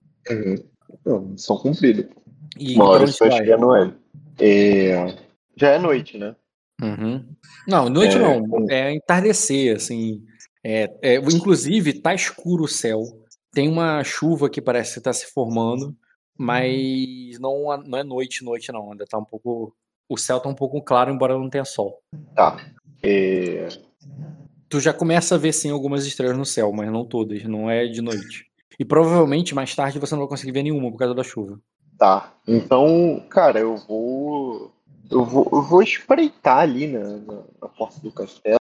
[1.05, 2.09] Não, missão cumprida.
[2.57, 3.93] E Uma hora isso você vai chegar no L.
[4.39, 5.15] É,
[5.55, 6.35] já é noite, né?
[6.81, 7.25] Uhum.
[7.67, 8.65] Não, noite É, não.
[8.69, 10.23] É entardecer, assim.
[10.63, 13.03] É, é, inclusive, tá escuro o céu.
[13.51, 15.95] Tem uma chuva que parece que tá se formando,
[16.37, 18.91] mas não, não é noite, noite não.
[18.91, 19.75] Ainda tá um pouco.
[20.09, 22.01] O céu tá um pouco claro, embora não tenha sol.
[22.35, 22.57] Tá.
[23.01, 23.67] É,
[24.73, 27.85] Tu já começa a ver sim algumas estrelas no céu, mas não todas, não é
[27.85, 28.47] de noite.
[28.79, 31.61] E provavelmente mais tarde você não vai conseguir ver nenhuma por causa da chuva.
[31.95, 32.33] tá.
[32.47, 34.71] Então, cara, eu vou.
[35.11, 38.57] Eu vou, eu vou espreitar ali na, na, na porta do castelo.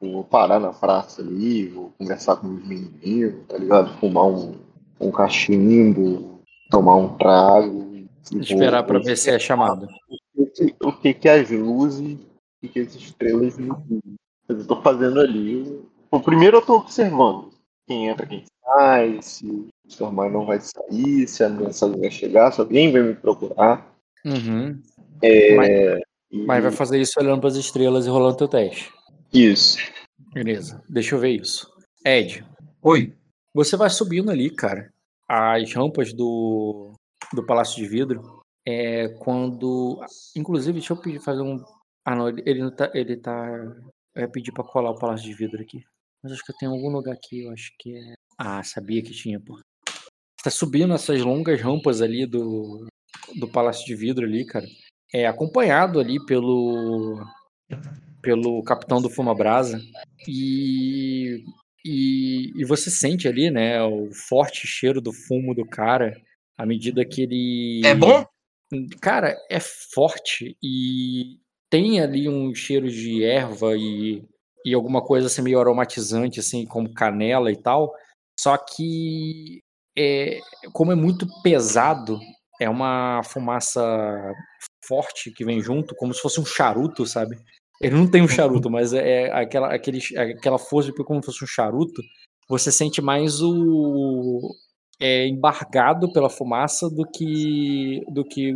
[0.00, 3.98] Vou parar na praça ali, vou conversar com os meninos, tá ligado?
[3.98, 4.54] Fumar um,
[5.00, 6.40] um cachimbo,
[6.70, 8.06] tomar um trago.
[8.36, 9.88] Esperar pra vou ver se é chamado.
[10.36, 12.16] o que, o que que as luzes
[12.62, 14.18] e que as estrelas me dizem.
[14.48, 15.82] Eu tô fazendo ali.
[16.10, 17.50] Bom, primeiro eu tô observando
[17.86, 22.10] quem entra, quem sai, se o seu irmão não vai sair, se a mensagem vai
[22.10, 23.94] chegar, se alguém vai me procurar.
[24.24, 24.80] Uhum.
[25.22, 28.92] É, e- Mas vai fazer isso olhando pras estrelas e rolando teu teste.
[29.32, 29.78] Isso.
[30.32, 31.70] Beleza, deixa eu ver isso.
[32.04, 32.44] Ed,
[32.82, 33.14] Oi.
[33.54, 34.92] Você vai subindo ali, cara,
[35.28, 36.92] as rampas do,
[37.32, 38.38] do Palácio de Vidro.
[38.66, 39.98] É quando.
[40.36, 41.62] Inclusive, deixa eu pedir fazer um.
[42.04, 42.90] Ah, não, ele, ele não tá.
[42.94, 43.74] Ele tá.
[44.18, 45.82] Eu ia pedir pra colar o Palácio de Vidro aqui.
[46.22, 48.14] Mas acho que eu tenho algum lugar aqui, eu acho que é.
[48.36, 49.54] Ah, sabia que tinha, pô.
[49.54, 52.86] Você tá subindo essas longas rampas ali do,
[53.36, 54.66] do Palácio de Vidro ali, cara.
[55.14, 57.24] É acompanhado ali pelo.
[58.20, 59.80] pelo capitão do Fuma Brasa.
[60.26, 61.44] E
[61.84, 66.20] e, e você sente ali, né, o forte cheiro do fumo do cara
[66.56, 67.82] à medida que ele.
[67.84, 68.26] É bom?
[69.00, 71.38] Cara, é forte e
[71.70, 74.22] tem ali um cheiro de erva e,
[74.64, 77.94] e alguma coisa assim meio aromatizante, assim, como canela e tal.
[78.38, 79.60] Só que,
[79.96, 80.38] é,
[80.72, 82.18] como é muito pesado,
[82.60, 83.82] é uma fumaça
[84.86, 87.36] forte que vem junto, como se fosse um charuto, sabe?
[87.80, 91.44] Ele não tem um charuto, mas é aquela, aquele, aquela força de como se fosse
[91.44, 92.02] um charuto.
[92.48, 94.40] Você sente mais o
[95.00, 98.54] é, embargado pela fumaça do que do que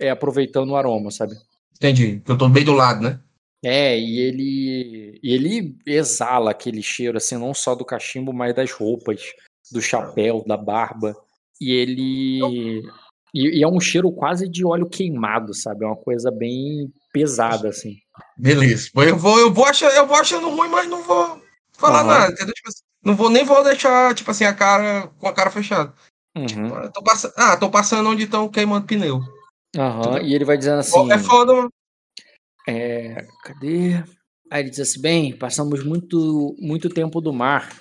[0.00, 1.34] é aproveitando o aroma, sabe?
[1.76, 2.16] Entendi.
[2.18, 3.20] Porque eu tô bem do lado, né?
[3.64, 8.72] É, e ele e ele exala aquele cheiro assim, não só do cachimbo, mas das
[8.72, 9.22] roupas,
[9.70, 11.14] do chapéu, da barba.
[11.60, 12.82] E ele
[13.32, 15.84] e, e é um cheiro quase de óleo queimado, sabe?
[15.84, 17.96] É uma coisa bem pesada assim.
[18.36, 18.90] Beleza.
[18.94, 21.40] Eu vou, eu vou, achar, eu vou achando ruim, mas não vou
[21.72, 22.08] falar Aham.
[22.08, 22.54] nada, entendeu?
[22.54, 25.94] Tipo assim, não vou nem vou deixar, tipo assim, a cara com a cara fechada.
[26.36, 26.68] Uhum.
[26.82, 27.32] Eu Tô pass...
[27.36, 29.20] Ah, tô passando onde estão queimando pneu.
[29.76, 31.10] Aham, E ele vai dizendo assim.
[31.12, 31.70] É foda, mano.
[32.68, 33.94] É, cadê?
[34.50, 37.74] Aí ele diz assim: bem, passamos muito, muito tempo do mar,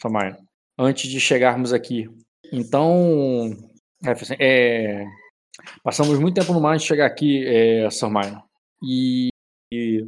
[0.00, 0.38] Samar,
[0.78, 2.08] antes de chegarmos aqui.
[2.52, 3.50] Então,
[4.04, 5.04] é, assim, é,
[5.82, 8.44] passamos muito tempo no mar antes de chegar aqui, é, Samar.
[8.82, 9.28] E,
[9.72, 10.04] e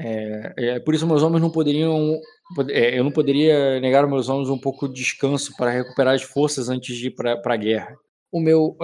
[0.00, 2.20] é, é, por isso meus homens não poderiam,
[2.54, 6.14] pod- é, eu não poderia negar aos meus homens um pouco de descanso para recuperar
[6.14, 7.96] as forças antes de ir para a guerra.
[8.32, 8.76] o meu.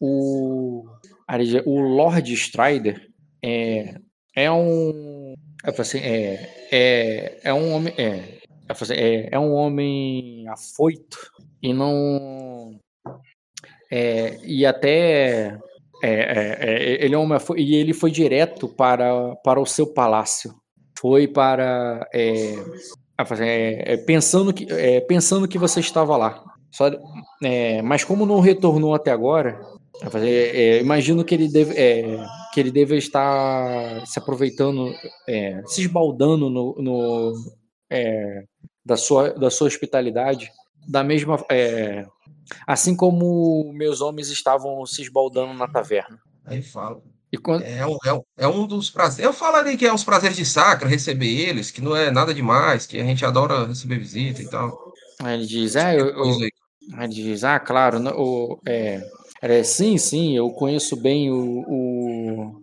[0.00, 0.84] É, o,
[1.64, 3.08] o Lord Strider
[3.42, 3.94] é,
[4.36, 5.34] é um.
[5.64, 7.94] É, assim, é, é, é um homem.
[7.96, 8.38] É,
[8.90, 11.18] é, é um homem afoito
[11.62, 12.78] e não.
[13.90, 15.58] É, e até.
[16.02, 20.54] É, é, é ele é um, e ele foi direto para, para o seu palácio.
[20.98, 22.06] Foi para.
[22.12, 22.56] É,
[23.18, 24.66] é, pensando, que,
[25.08, 26.44] pensando que você estava lá.
[26.70, 26.90] Só,
[27.82, 29.58] mas como não retornou até agora,
[30.80, 31.74] imagino que ele deve,
[32.52, 34.92] que ele deve estar se aproveitando,
[35.66, 37.32] se esbaldando no, no
[38.84, 40.50] da, sua, da sua hospitalidade
[40.86, 41.44] da mesma.
[41.50, 42.06] É,
[42.66, 46.18] assim como meus homens estavam se esbaldando na taverna.
[46.44, 47.02] Aí fala.
[47.32, 47.62] E quando...
[47.62, 49.24] é, um, é, um, é um dos prazeres.
[49.24, 52.86] Eu falaria que é os prazeres de Sacra, receber eles, que não é nada demais,
[52.86, 54.92] que a gente adora receber visita e tal.
[55.20, 56.24] Aí ele diz, é, eu, eu,
[56.94, 59.02] aí ele diz, ah, claro, o, é,
[59.46, 61.64] é, sim, sim, eu conheço bem o.
[61.68, 62.62] o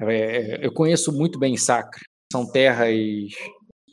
[0.00, 2.00] é, eu conheço muito bem Sacra.
[2.32, 2.94] São terras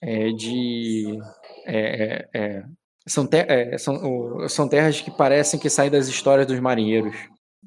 [0.01, 1.17] é, de.
[1.65, 2.63] É, é,
[3.07, 7.15] são, ter, é, são, são terras que parecem que saem das histórias dos marinheiros.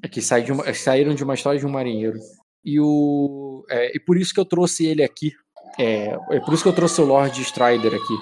[0.03, 2.19] É que saem de uma, saíram de uma história de um marinheiro.
[2.65, 5.33] E, o, é, e por isso que eu trouxe ele aqui.
[5.79, 8.17] É, é por isso que eu trouxe o Lord Strider aqui.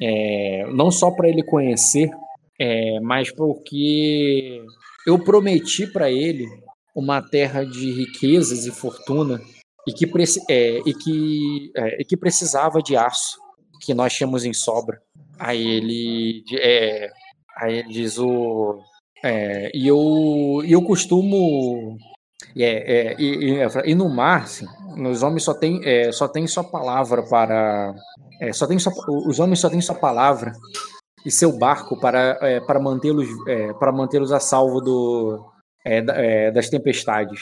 [0.00, 2.10] É, não só para ele conhecer,
[2.58, 4.64] é, mas porque
[5.06, 6.46] eu prometi para ele
[6.94, 9.40] uma terra de riquezas e fortuna
[9.86, 10.06] e que,
[10.48, 13.40] é, e que, é, e que precisava de aço
[13.80, 15.00] que nós tínhamos em sobra.
[15.38, 17.10] Aí ele, é,
[17.56, 18.80] aí ele diz o.
[19.24, 21.98] É, e eu, eu costumo.
[22.56, 24.66] É, é, e, e, no mar, assim,
[25.08, 25.80] os homens só têm
[26.12, 27.94] só tem sua palavra para.
[28.52, 28.90] Só tem só,
[29.26, 30.52] os homens só têm sua palavra
[31.24, 35.52] e seu barco para, é, para mantê-los é, para mantê-los a salvo do,
[35.84, 37.40] é, das tempestades.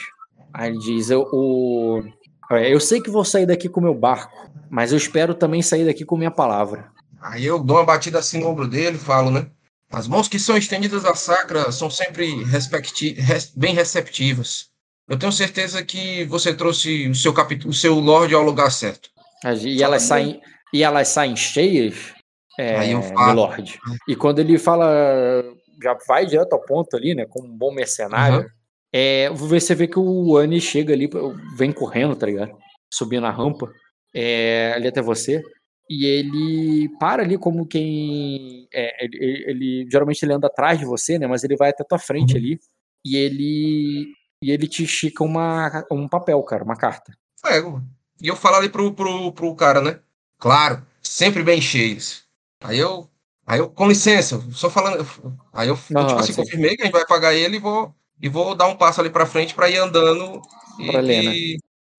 [0.53, 2.03] Aí ele diz: eu, o,
[2.51, 6.05] eu sei que vou sair daqui com meu barco, mas eu espero também sair daqui
[6.05, 6.91] com minha palavra.
[7.21, 9.47] Aí eu dou uma batida assim no ombro dele e falo, né?
[9.91, 14.69] As mãos que são estendidas à sacra são sempre respecti res bem receptivas.
[15.07, 19.09] Eu tenho certeza que você trouxe o seu capítulo, o seu Lorde ao lugar certo.
[19.61, 20.39] E elas saem,
[20.71, 22.13] e elas saem cheias,
[22.59, 23.41] é, Aí eu falo.
[23.41, 23.79] Lorde.
[24.07, 25.43] E quando ele fala,
[25.81, 27.25] já vai direto ao ponto ali, né?
[27.25, 28.39] Como um bom mercenário.
[28.39, 28.49] Uhum.
[28.93, 31.09] É, você vê que o Annie chega ali,
[31.55, 32.51] vem correndo, tá ligado?
[32.91, 33.71] Subindo a rampa,
[34.13, 35.41] é, ali até você
[35.91, 38.65] e ele para ali como quem.
[38.73, 41.27] É, ele, ele, geralmente ele anda atrás de você, né?
[41.27, 42.39] Mas ele vai até tua frente uhum.
[42.39, 42.59] ali
[43.05, 44.13] e ele.
[44.41, 47.13] E ele te estica uma, um papel, cara, uma carta.
[47.43, 47.83] Pego.
[48.21, 49.99] E eu falo ali pro, pro, pro cara, né?
[50.39, 52.20] Claro, sempre bem cheios.
[52.61, 53.07] Aí eu.
[53.45, 55.05] Aí eu, com licença, só falando.
[55.51, 56.41] Aí eu, Não, tipo assim, sim.
[56.41, 59.09] confirmei que a gente vai pagar ele e vou, e vou dar um passo ali
[59.09, 60.39] pra frente pra ir andando.
[60.89, 61.33] Pra e, Lena.
[61.33, 61.57] E,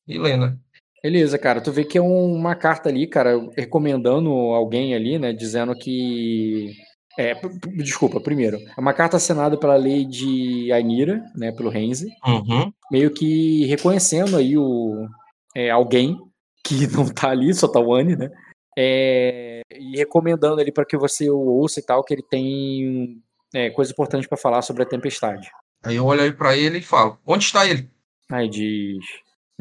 [0.09, 0.59] e Lena.
[1.03, 1.61] Beleza, cara.
[1.61, 5.33] Tu vê que é uma carta ali, cara, recomendando alguém ali, né?
[5.33, 6.73] Dizendo que.
[7.19, 7.35] É,
[7.77, 8.57] desculpa, primeiro.
[8.57, 11.53] É uma carta assinada pela lei de Ainira, né?
[11.53, 12.09] Pelo Renzi.
[12.25, 12.73] Uhum.
[12.91, 15.07] Meio que reconhecendo aí o.
[15.55, 16.17] É, alguém
[16.65, 18.31] que não tá ali, só tá o Anne, né?
[18.77, 23.23] É, e recomendando ali para que você o ouça e tal, que ele tem
[23.55, 25.51] é, coisa importante para falar sobre a tempestade.
[25.85, 27.91] Aí eu olho aí para ele e falo: Onde está ele?
[28.31, 29.05] Aí diz.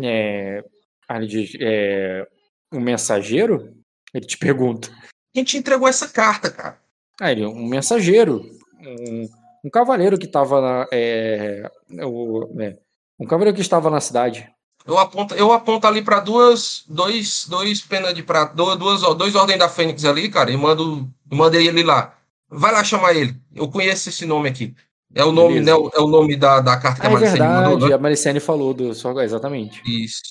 [0.01, 0.63] É,
[1.11, 2.25] Aí ele diz, é,
[2.71, 3.75] um mensageiro?
[4.13, 4.89] Ele te pergunta.
[5.33, 6.79] Quem te entregou essa carta, cara?
[7.19, 8.41] Ah, ele, um mensageiro.
[8.79, 9.27] Um,
[9.65, 10.87] um cavaleiro que estava na.
[10.89, 11.69] É,
[12.05, 12.77] o, é,
[13.19, 14.49] um cavaleiro que estava na cidade.
[14.85, 19.59] Eu aponto, eu aponto ali para duas, dois, dois penas de prata, duas, dois ordens
[19.59, 22.15] da Fênix ali, cara, e mando, mandei ele lá.
[22.49, 23.35] Vai lá chamar ele.
[23.55, 24.75] Eu conheço esse nome aqui.
[25.13, 27.41] É o nome, né, é o nome da, da carta que ah, a Maricene é
[27.41, 27.95] verdade, mandou, né?
[27.95, 29.81] a Maricene falou do, exatamente.
[29.85, 30.21] Isso.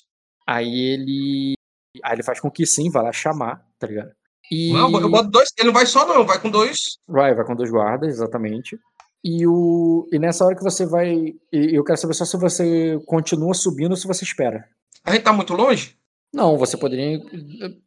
[0.46, 1.55] Aí ele.
[2.03, 4.11] Aí ele faz com que sim, vai lá chamar, tá ligado?
[4.51, 4.72] E...
[4.72, 5.51] Não, eu boto dois.
[5.57, 6.98] Ele não vai só, não, vai com dois.
[7.07, 8.78] Vai, vai com dois guardas, exatamente.
[9.23, 11.35] E, o, e nessa hora que você vai.
[11.53, 14.68] Eu quero saber só se você continua subindo ou se você espera.
[15.05, 15.97] A gente tá muito longe?
[16.33, 17.21] Não, você poderia.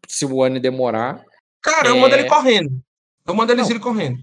[0.08, 1.24] Se o ano demorar.
[1.62, 1.92] Cara, é...
[1.92, 2.82] eu mando ele correndo.
[3.26, 3.76] Eu mando eles não.
[3.76, 4.20] ir correndo.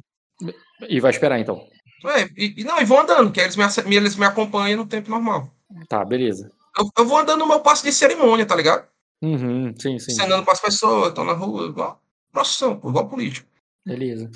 [0.88, 1.66] E vai esperar então.
[2.06, 5.50] É, e, não, e vão andando, que eles me, eles me acompanham no tempo normal.
[5.88, 6.50] Tá, beleza.
[6.78, 8.88] Eu, eu vou andando no meu passo de cerimônia, tá ligado?
[9.22, 10.12] Uhum, sim, sim.
[10.12, 12.00] Cenando as pessoas, tô na rua, igual
[12.32, 13.48] procissão, igual político.
[13.84, 14.30] Beleza.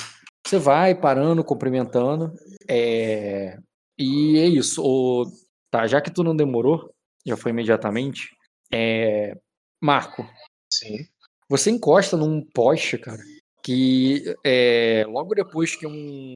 [0.47, 2.32] Você vai parando, cumprimentando.
[2.68, 3.59] É...
[3.99, 4.82] E é isso.
[4.84, 5.26] O...
[5.70, 6.90] Tá, já que tu não demorou,
[7.26, 8.28] já foi imediatamente.
[8.72, 9.36] É...
[9.80, 10.26] Marco.
[10.70, 10.99] Sim.
[11.49, 13.22] Você encosta num poste, cara,
[13.62, 15.05] que é...
[15.09, 16.32] logo depois que um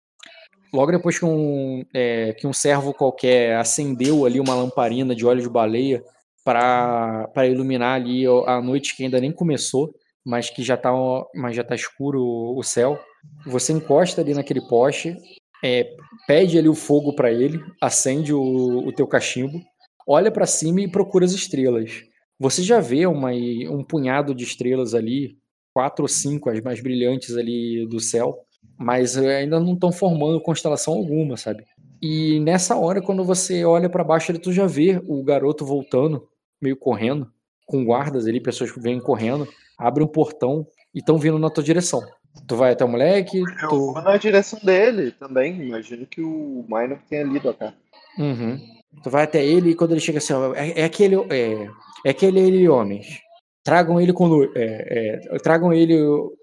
[0.73, 5.41] logo depois que um, é, que um servo qualquer acendeu ali uma lamparina de óleo
[5.41, 6.05] de baleia
[6.45, 9.95] para iluminar ali a noite que ainda nem começou,
[10.29, 10.93] mas que já está
[11.35, 13.01] mas já tá escuro o céu.
[13.47, 15.17] Você encosta ali naquele poste,
[15.65, 15.91] é,
[16.27, 19.59] pede ali o fogo para ele, acende o, o teu cachimbo,
[20.07, 22.03] olha para cima e procura as estrelas.
[22.39, 25.39] Você já vê uma, um punhado de estrelas ali,
[25.73, 28.37] quatro ou cinco, as mais brilhantes ali do céu,
[28.79, 31.65] mas ainda não estão formando constelação alguma, sabe?
[32.03, 36.29] E nessa hora, quando você olha para baixo, tu já vê o garoto voltando,
[36.61, 37.33] meio correndo,
[37.67, 39.49] com guardas ali, pessoas que vêm correndo,
[39.79, 42.03] abre um portão e estão vindo na tua direção.
[42.47, 43.39] Tu vai até o moleque?
[43.63, 43.93] Eu tu...
[43.93, 45.61] vou na direção dele também.
[45.63, 47.77] Imagino que o Minor tenha lido a carta.
[48.19, 48.59] Uhum.
[49.03, 51.17] Tu vai até ele e quando ele chega assim, ó, é, é, aquele.
[51.31, 51.69] É,
[52.05, 53.21] é aquele ele, homens.
[53.65, 54.51] Tragam ele quando.
[54.57, 55.97] É, é, tragam ele.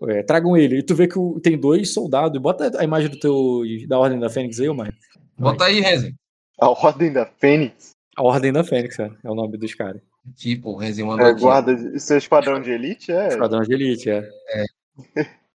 [0.09, 0.79] É, tragam ele.
[0.79, 2.41] E tu vê que tem dois soldados.
[2.41, 3.61] Bota a imagem do teu.
[3.87, 4.93] da Ordem da Fênix aí, mano.
[5.37, 6.13] Bota aí, Renzi.
[6.59, 7.91] A Ordem da Fênix?
[8.15, 10.01] A Ordem da Fênix, é, é o nome dos caras.
[10.33, 11.27] Tipo, o Renzi mandou.
[11.27, 11.73] É, guarda.
[11.73, 13.11] Isso é esquadrão de elite?
[13.11, 13.27] É.
[13.27, 14.27] Esquadrão de elite, é.
[14.49, 14.65] É.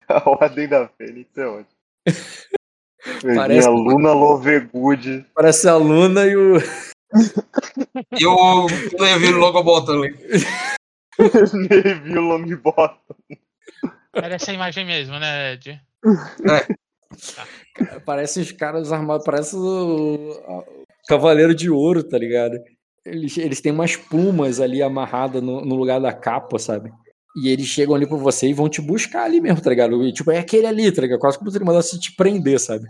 [0.09, 1.77] a Ordem da Fênix é ótimo.
[3.37, 5.27] Parece a Luna Lovegood.
[5.35, 6.57] Parece a Luna e o.
[8.19, 8.67] e o
[8.99, 10.15] Neville Longbottom ali.
[11.71, 13.17] Neville Longbottom.
[14.13, 15.81] Parece a imagem mesmo, né, Ed?
[16.45, 18.01] É.
[18.05, 22.59] Parece os caras armados, parece o, o Cavaleiro de Ouro, tá ligado?
[23.07, 26.93] Eles, eles têm umas plumas ali amarradas no, no lugar da capa, sabe?
[27.37, 30.03] E eles chegam ali pra você e vão te buscar ali mesmo, tá ligado?
[30.03, 31.21] E, tipo, é aquele ali, tá ligado?
[31.21, 32.87] Quase como se ele mandasse te prender, sabe?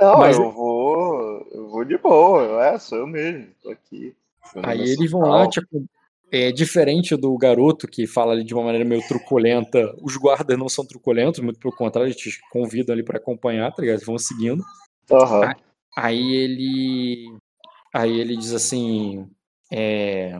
[0.00, 1.46] Não, Mas- eu vou.
[1.52, 2.64] Eu vou de boa.
[2.66, 3.46] É, sou eu mesmo.
[3.62, 4.14] Tô aqui.
[4.62, 5.84] Aí é eles vão lá, tipo,
[6.32, 9.94] é diferente do garoto que fala ali de uma maneira meio truculenta.
[10.02, 13.82] Os guardas não são truculentos, muito pelo contrário, eles te convidam ali pra acompanhar, tá
[13.82, 13.96] ligado?
[13.96, 14.62] Eles vão seguindo.
[15.10, 15.54] Aham.
[15.96, 17.36] Aí ele.
[17.94, 19.26] Aí ele diz assim.
[19.72, 20.38] É.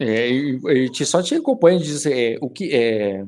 [0.00, 3.24] é, ele te, só te acompanha e diz é, o que é.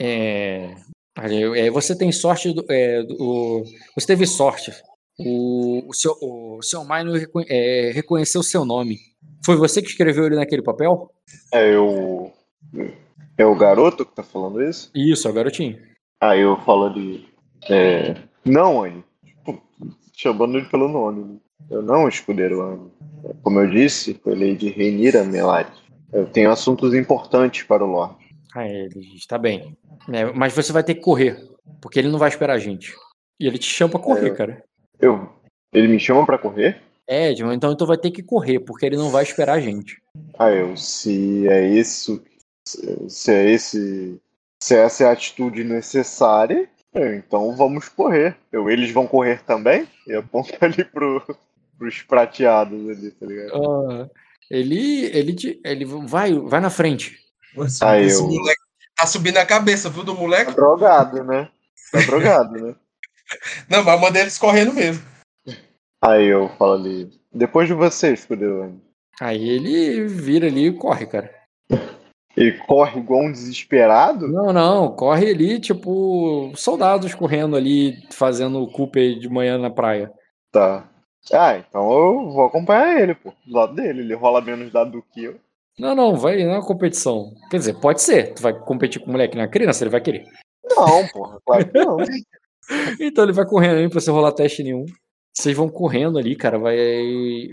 [0.00, 0.74] É,
[1.16, 2.52] é, você tem sorte.
[2.52, 3.64] Do, é, do-
[3.94, 4.72] você teve sorte.
[5.18, 8.98] O, o seu, o seu Minor reconhe- é, reconheceu o seu nome.
[9.44, 11.10] Foi você que escreveu ele naquele papel?
[11.52, 12.30] É o.
[13.36, 14.90] É o garoto que tá falando isso?
[14.94, 15.78] Isso, é o garotinho.
[16.20, 16.92] Aí eu falo.
[17.68, 18.14] É...
[18.44, 19.04] Não, Anne.
[19.24, 19.62] Tipo,
[20.16, 21.40] chamando ele pelo nome.
[21.70, 22.90] Eu não, escudeiro Anne.
[23.42, 25.68] Como eu disse, foi Lady Reinira Melari.
[26.12, 28.16] Eu tenho assuntos importantes para o Lorde.
[28.54, 29.76] Aí ele diz: tá bem.
[30.12, 31.36] É, mas você vai ter que correr,
[31.80, 32.94] porque ele não vai esperar a gente.
[33.38, 34.34] E ele te chama pra correr, É.
[34.34, 34.64] cara.
[35.00, 35.28] Eu.
[35.72, 36.80] Ele me chama para correr?
[37.06, 40.00] É, Edmond, então tu vai ter que correr, porque ele não vai esperar a gente.
[40.38, 40.76] Ah, eu.
[40.76, 42.22] Se é isso.
[42.66, 44.20] Se é esse.
[44.62, 48.36] Se essa é a atitude necessária, é, então vamos correr.
[48.50, 49.86] Eu, eles vão correr também?
[50.06, 51.22] E aponta ali pro,
[51.78, 53.52] pros prateados ali, tá ligado?
[53.90, 54.08] Ah,
[54.50, 57.16] ele, ele, te- ele vai, vai na frente.
[57.56, 58.60] Esse, Aí esse eu- moleque
[58.96, 60.54] tá subindo a cabeça, viu, do Tá moleque?
[60.54, 61.48] drogado, né?
[61.92, 62.74] Tá drogado, né?
[63.70, 65.04] Não, mas manda eles correndo mesmo.
[66.02, 67.10] Aí eu falo ali.
[67.32, 68.80] Depois de você, escudeiro.
[69.20, 71.34] Aí ele vira ali e corre, cara.
[72.36, 74.28] Ele corre igual um desesperado?
[74.28, 80.12] Não, não, corre ali, tipo, soldados correndo ali, fazendo o Cooper de manhã na praia.
[80.52, 80.88] Tá.
[81.32, 83.32] Ah, então eu vou acompanhar ele, pô.
[83.46, 84.00] Do lado dele.
[84.00, 85.40] Ele rola menos dado do que eu.
[85.78, 87.32] Não, não, vai na competição.
[87.50, 88.34] Quer dizer, pode ser.
[88.34, 90.24] Tu vai competir com o moleque na criança, ele vai querer.
[90.64, 91.96] Não, porra, claro que não.
[93.00, 94.84] Então ele vai correndo ali pra você rolar teste nenhum.
[95.32, 96.76] Vocês vão correndo ali, cara, vai.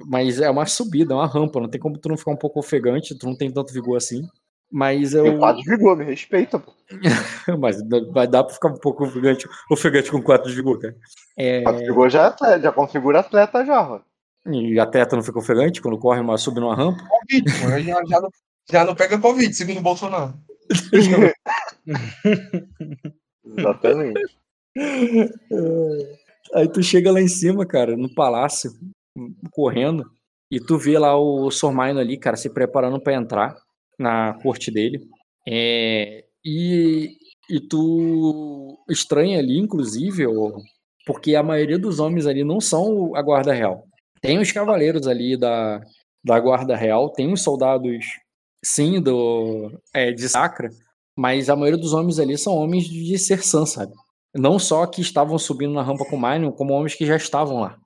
[0.07, 1.61] Mas é uma subida, é uma rampa.
[1.61, 4.27] Não tem como tu não ficar um pouco ofegante, tu não tem tanto vigor assim.
[4.75, 5.23] Mas eu.
[5.23, 6.73] Tem quatro de vigor, me respeita, pô.
[7.57, 7.77] Mas
[8.11, 10.97] vai dar pra ficar um pouco ofegante, ofegante com 4 de vigor, cara.
[11.37, 14.01] É, Quatro de vigor já, é atleta, já configura atleta já, ó.
[14.51, 17.01] E a teta não fica ofegante quando corre uma sube numa rampa.
[17.07, 18.29] Covid, pô, já, já, não,
[18.69, 20.33] já não pega Covid, segundo o Bolsonaro.
[23.57, 24.37] Exatamente.
[26.53, 28.73] Aí tu chega lá em cima, cara, no palácio,
[29.51, 30.03] correndo,
[30.51, 33.64] e tu vê lá o Sormaino ali, cara, se preparando pra entrar
[33.99, 35.07] na corte dele.
[35.47, 37.17] É, e,
[37.49, 40.25] e tu estranha ali, inclusive,
[41.05, 43.85] porque a maioria dos homens ali não são a guarda real.
[44.21, 45.81] Tem os cavaleiros ali da,
[46.23, 48.05] da guarda real, tem os soldados,
[48.63, 50.69] sim, do, é, de Sacra,
[51.15, 53.93] mas a maioria dos homens ali são homens de Sersan, sabe?
[54.33, 57.61] Não só que estavam subindo na rampa com o Minion, como homens que já estavam
[57.61, 57.77] lá.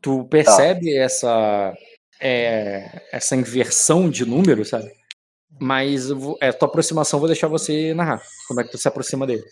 [0.00, 1.74] Tu percebe essa
[2.20, 4.90] é, essa inversão de número, sabe?
[5.60, 8.22] Mas vou- é, tua aproximação vou deixar você narrar.
[8.48, 9.42] Como é que tu se aproxima dele?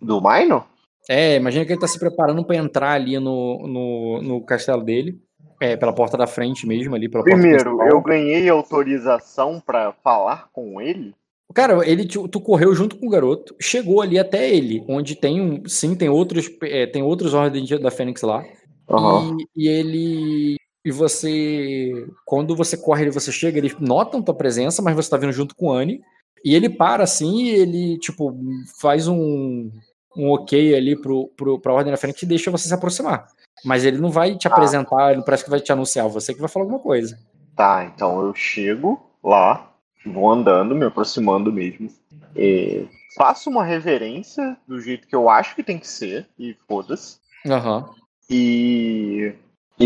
[0.00, 0.66] Do Minor?
[1.08, 5.20] É, imagina que ele tá se preparando para entrar ali no, no, no castelo dele.
[5.60, 10.80] É, pela porta da frente mesmo, ali pela Primeiro, eu ganhei autorização para falar com
[10.80, 11.14] ele?
[11.54, 15.40] Cara, ele tu, tu, correu junto com o garoto, chegou ali até ele, onde tem
[15.40, 15.62] um.
[15.68, 16.50] Sim, tem outros.
[16.62, 18.44] É, tem outros ordens da Fênix lá.
[18.88, 19.36] Uhum.
[19.54, 20.56] E, e, ele.
[20.84, 22.06] E você.
[22.24, 25.66] Quando você corre você chega, eles notam tua presença, mas você tá vindo junto com
[25.66, 26.00] o Annie.
[26.44, 28.34] E ele para assim, e ele, tipo,
[28.80, 29.70] faz um,
[30.16, 33.28] um ok ali pro, pro, pra ordem da Fênix e deixa você se aproximar.
[33.64, 34.50] Mas ele não vai te ah.
[34.50, 37.18] apresentar, ele não parece que vai te anunciar, você que vai falar alguma coisa.
[37.54, 39.72] Tá, então eu chego lá,
[40.04, 41.88] vou andando, me aproximando mesmo.
[42.34, 47.18] E faço uma reverência do jeito que eu acho que tem que ser, e foda-se.
[47.46, 47.84] Uhum.
[48.28, 49.32] E,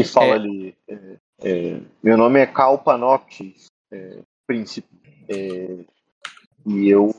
[0.00, 0.34] e falo é.
[0.34, 4.88] ali: é, é, Meu nome é Cal Panoptis, é, príncipe.
[5.28, 5.78] É,
[6.66, 7.14] e eu.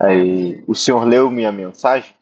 [0.00, 2.14] Aí, o senhor leu minha mensagem?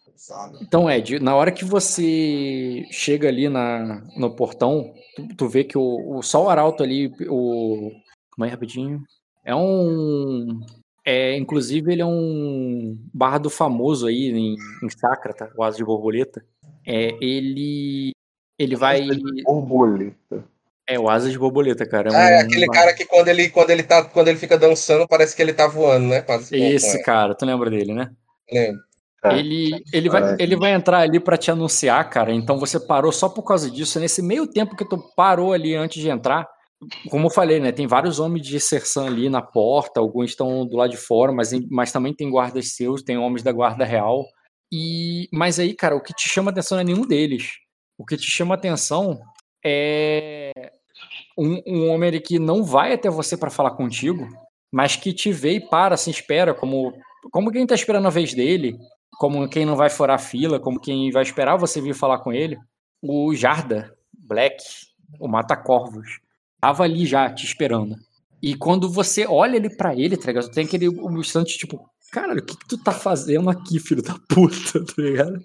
[0.60, 5.76] Então, Ed, na hora que você chega ali na, no portão, tu, tu vê que
[5.76, 7.90] o, o Sol Arauto ali, o.
[8.30, 9.02] Como é rapidinho?
[9.44, 10.60] É um.
[11.04, 16.44] É, inclusive, ele é um bardo famoso aí em, em Sacrata, o Asa de Borboleta.
[16.86, 18.12] É, ele.
[18.62, 19.06] Ele vai.
[19.44, 20.44] Borboleta.
[20.88, 22.10] É, o Asa de Borboleta, cara.
[22.10, 25.06] É, ah, é aquele cara que quando ele, quando, ele tá, quando ele fica dançando,
[25.06, 26.24] parece que ele tá voando, né?
[26.50, 28.10] Esse cara, tu lembra dele, né?
[28.50, 28.80] Lembro.
[29.24, 29.38] É.
[29.38, 32.32] Ele, ele, vai, ele vai entrar ali para te anunciar, cara.
[32.32, 34.00] Então você parou só por causa disso.
[34.00, 36.48] Nesse meio tempo que tu parou ali antes de entrar,
[37.08, 37.70] como eu falei, né?
[37.70, 41.52] Tem vários homens de Sersan ali na porta, alguns estão do lado de fora, mas,
[41.70, 44.24] mas também tem guardas seus, tem homens da guarda real.
[44.72, 47.52] E mas aí, cara, o que te chama atenção não é nenhum deles.
[48.02, 49.20] O que te chama atenção
[49.64, 50.50] é
[51.38, 54.28] um, um homem que não vai até você para falar contigo,
[54.72, 56.92] mas que te vê e para, se espera, como
[57.30, 58.76] como quem tá esperando a vez dele,
[59.12, 62.58] como quem não vai furar fila, como quem vai esperar você vir falar com ele,
[63.00, 64.56] o Jarda Black,
[65.20, 66.18] o Mata-Corvos,
[66.60, 67.94] tava ali já te esperando.
[68.42, 70.50] E quando você olha ele para ele, tá ligado?
[70.50, 74.16] Tem aquele um instante tipo, cara, o que, que, tu tá fazendo aqui, filho da
[74.28, 75.40] puta, tá ligado?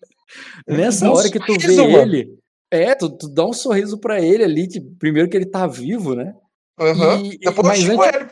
[0.68, 2.40] Nessa hora que tu vê ele,
[2.72, 6.16] é, tu, tu, dá um sorriso para ele ali, tipo, primeiro que ele tá vivo,
[6.16, 6.36] né?
[6.80, 7.32] Uhum.
[7.32, 8.30] E, mas, antes, ele,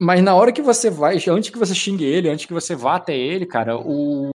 [0.00, 2.96] mas na hora que você vai, antes que você xingue ele, antes que você vá
[2.96, 4.30] até ele, cara, o,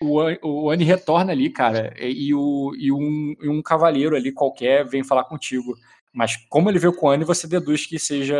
[0.00, 4.86] o, o Annie retorna ali, cara, e, o, e, um, e um cavaleiro ali qualquer
[4.86, 5.74] vem falar contigo.
[6.12, 8.36] Mas como ele veio com o Annie, você deduz que seja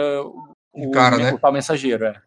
[0.73, 1.33] o, cara, o, né?
[1.33, 2.21] o tal mensageiro, é.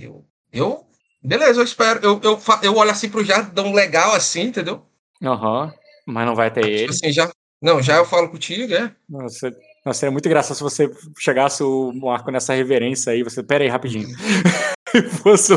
[0.00, 0.86] Eu, eu.
[1.22, 2.00] Beleza, eu espero.
[2.02, 4.84] Eu, eu, eu olho assim pro Jardão legal, assim, entendeu?
[5.22, 5.66] Aham.
[5.66, 5.72] Uhum,
[6.06, 6.90] mas não vai até tipo ele.
[6.90, 7.30] Assim, já,
[7.62, 8.92] não, já eu falo contigo, é.
[9.08, 9.50] Nossa,
[9.84, 13.22] nossa, seria muito engraçado se você chegasse o Marco nessa reverência aí.
[13.22, 14.08] Você, pera aí, rapidinho.
[15.22, 15.54] fosse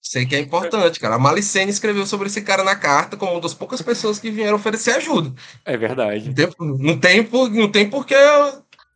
[0.00, 1.14] Sei que é importante, cara.
[1.14, 4.56] A Malicene escreveu sobre esse cara na carta como uma das poucas pessoas que vieram
[4.56, 5.32] oferecer ajuda.
[5.64, 6.26] É verdade.
[6.26, 8.14] Não tem, não tem, não tem porquê.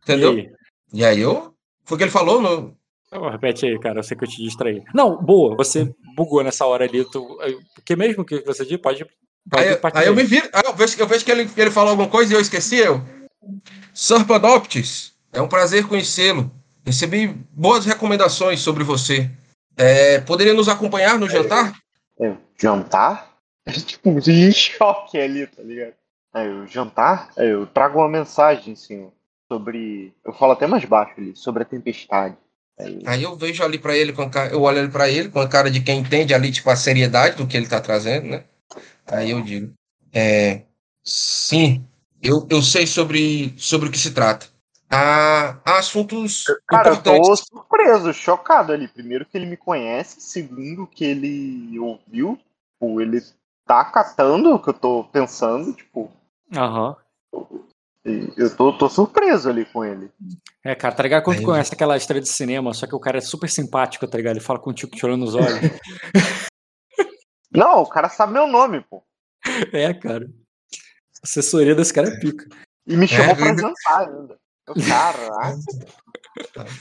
[0.03, 0.37] Entendeu?
[0.37, 0.51] E aí?
[0.93, 1.53] e aí eu.
[1.83, 2.77] Foi o que ele falou no.
[3.11, 3.99] Oh, repete aí, cara.
[3.99, 4.83] Eu sei que eu te distraí.
[4.93, 5.55] Não, boa.
[5.55, 7.03] Você bugou nessa hora ali.
[7.03, 7.39] Tu...
[7.73, 9.03] Porque mesmo que você disse, pode.
[9.51, 10.37] Aí, aí eu me vi.
[10.53, 12.77] Aí eu vejo, eu vejo que, ele, que ele falou alguma coisa e eu esqueci.
[12.77, 13.01] Eu.
[13.93, 16.51] Sarpadoptis, é um prazer conhecê-lo.
[16.85, 19.29] Recebi boas recomendações sobre você.
[19.77, 21.73] É, poderia nos acompanhar no jantar?
[22.19, 23.29] É, jantar?
[23.85, 25.93] tipo, muito de choque ali, tá ligado?
[26.33, 29.11] Aí eu jantar, aí eu trago uma mensagem, senhor,
[29.51, 30.13] sobre.
[30.23, 32.37] Eu falo até mais baixo ali, sobre a tempestade.
[32.79, 35.47] Aí, aí eu vejo ali para ele, com eu olho ali para ele com a
[35.47, 38.43] cara de quem entende ali, tipo, a seriedade do que ele tá trazendo, né?
[39.11, 39.73] Aí eu digo,
[40.13, 40.63] é,
[41.03, 41.85] sim,
[42.21, 44.47] eu, eu sei sobre, sobre o que se trata
[44.89, 47.21] a assuntos Cara, importantes.
[47.21, 48.87] eu tô surpreso, chocado ali.
[48.87, 52.37] Primeiro que ele me conhece, segundo que ele ouviu,
[52.73, 53.21] tipo, ele
[53.65, 56.11] tá catando o que eu tô pensando, tipo.
[56.55, 56.95] Aham.
[57.33, 57.59] Uhum.
[58.35, 60.09] Eu tô, tô surpreso ali com ele.
[60.63, 61.23] É, cara, tá ligado?
[61.23, 64.17] Quando tu conhece aquela estrela de cinema, só que o cara é super simpático, tá
[64.17, 64.37] ligado?
[64.37, 65.59] Ele fala contigo chorando nos olhos.
[67.51, 69.03] Não, o cara sabe meu nome, pô.
[69.73, 70.25] É, cara.
[70.25, 72.47] A assessoria desse cara é pica.
[72.85, 74.39] E me chamou é, pra jantar ainda.
[74.87, 75.59] Caraca.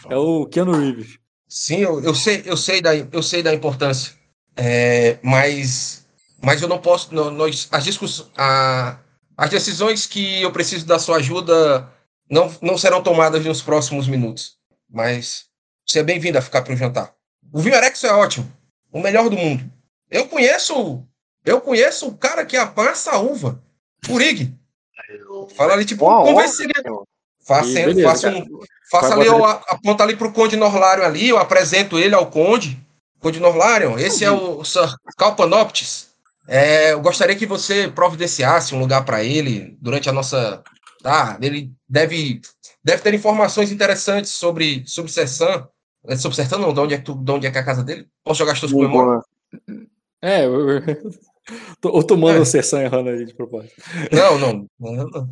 [0.08, 1.18] É o Keanu Reeves.
[1.48, 4.14] Sim, eu, eu, sei, eu, sei da, eu sei da importância.
[4.54, 6.06] É, mas,
[6.40, 7.12] mas eu não posso.
[7.12, 8.98] Não, nós, as, discuss, a,
[9.36, 11.90] as decisões que eu preciso da sua ajuda
[12.30, 14.58] não, não serão tomadas nos próximos minutos.
[14.88, 15.46] Mas
[15.86, 17.14] você é bem-vindo a ficar para o jantar.
[17.52, 18.50] O vinho Erexo é ótimo.
[18.92, 19.70] O melhor do mundo.
[20.11, 21.04] Eu conheço.
[21.44, 23.62] Eu conheço o cara que apassa a uva.
[24.09, 24.54] Urig.
[25.56, 26.72] Fala ali, tipo, convence ele.
[27.46, 28.44] Faça, beleza, faça, um,
[28.90, 32.78] faça ali, eu aponta ali para o Conde Norlário ali, eu apresento ele ao Conde.
[33.20, 36.09] Conde Norlário, esse é o Sir Calpanoptis.
[36.46, 40.62] É, eu gostaria que você providenciasse um lugar para ele durante a nossa.
[41.02, 42.40] Tá, ele deve,
[42.84, 45.66] deve ter informações interessantes sobre, sobre Sersan.
[46.06, 47.64] É, sobre Sertão, não, de onde, é que tu, de onde é que é a
[47.64, 48.06] casa dele?
[48.24, 49.24] Posso jogar as tuas memórias?
[50.20, 50.82] É, eu, eu,
[51.84, 52.40] ou tomando é.
[52.40, 53.74] o Sersan errando aí de propósito.
[54.12, 54.68] Não, não.
[54.78, 55.28] não, não.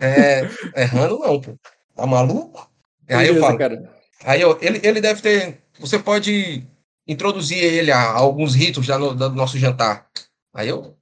[0.00, 0.42] É,
[0.82, 1.58] errando não, pô.
[1.94, 2.70] Tá maluco?
[3.08, 3.58] Aí Beleza, eu falo.
[3.58, 3.92] Cara.
[4.24, 5.62] Aí eu, ele, ele deve ter.
[5.78, 6.66] Você pode
[7.06, 10.06] introduzir ele a, a alguns ritos já no, do nosso jantar.
[10.54, 10.96] Aí eu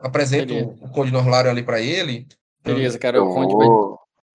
[0.00, 0.78] apresento Beleza.
[0.80, 2.26] o Conde Norlário ali para ele.
[2.64, 3.22] Beleza, cara.
[3.22, 3.68] O Conde vai.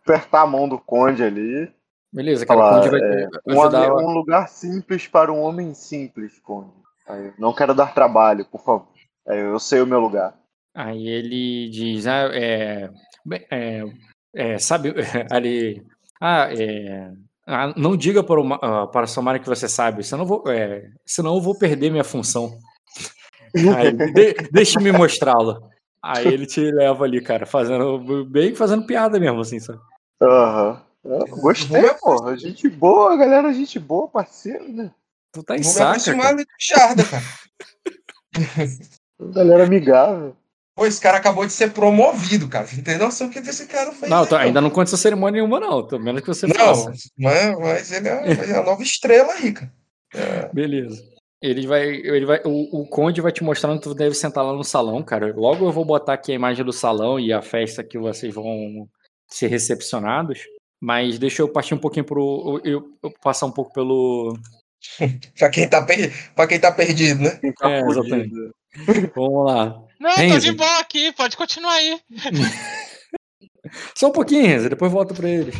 [0.04, 1.72] Apertar a mão do Conde ali.
[2.12, 2.60] Beleza, cara.
[2.60, 3.94] Falar, o Conde vai é, ajudar...
[3.94, 6.72] um, um lugar simples para um homem simples, Conde.
[7.08, 8.88] Aí, não quero dar trabalho, por favor.
[9.28, 10.38] Aí, eu sei o meu lugar.
[10.76, 12.90] Aí ele diz, ah, é,
[13.50, 13.84] é,
[14.36, 14.94] é sabe,
[15.32, 15.84] ali,
[16.22, 17.12] ah, é,
[17.48, 20.92] ah, não diga para, o, uh, para a Samara que você sabe, senão, vou, é,
[21.06, 22.60] senão eu vou perder minha função.
[23.76, 25.60] Aí, de, deixe-me mostrá-la.
[26.04, 29.80] Aí ele te leva ali, cara, fazendo bem fazendo piada mesmo, assim, sabe?
[30.22, 30.82] Aham.
[31.04, 31.42] Uhum.
[31.42, 32.38] Gostei, porra.
[32.38, 34.92] Gente boa, galera, gente boa, parceiro, né?
[35.32, 36.46] Tu tá em saca, cara.
[36.58, 37.24] Charda, cara.
[39.34, 40.36] galera amigável.
[40.76, 42.68] Pô, esse cara acabou de ser promovido, cara.
[42.72, 44.12] Não tem noção o que esse cara fez.
[44.12, 45.82] Não, tô, ainda não conta essa cerimônia nenhuma, não.
[45.86, 46.92] Tô menos que você não, faça.
[47.18, 49.74] Mas, mas ele é, é a nova estrela aí, cara.
[50.14, 50.50] É.
[50.54, 51.04] Beleza.
[51.42, 51.84] Ele vai.
[51.84, 55.02] Ele vai o, o Conde vai te mostrando que tu deve sentar lá no salão,
[55.02, 55.34] cara.
[55.36, 58.88] Logo eu vou botar aqui a imagem do salão e a festa que vocês vão
[59.28, 60.42] ser recepcionados.
[60.80, 62.62] Mas deixa eu partir um pouquinho pro.
[62.64, 64.38] Eu, eu passar um pouco pelo.
[65.38, 66.34] pra, quem tá per...
[66.34, 67.40] pra quem tá perdido, né?
[67.58, 68.34] Tá é, exatamente.
[69.16, 69.84] Vamos lá.
[70.00, 70.34] Não, Renzo.
[70.36, 72.00] tô de boa aqui, pode continuar aí.
[73.98, 75.56] Só um pouquinho, Renzo, depois volta pra eles.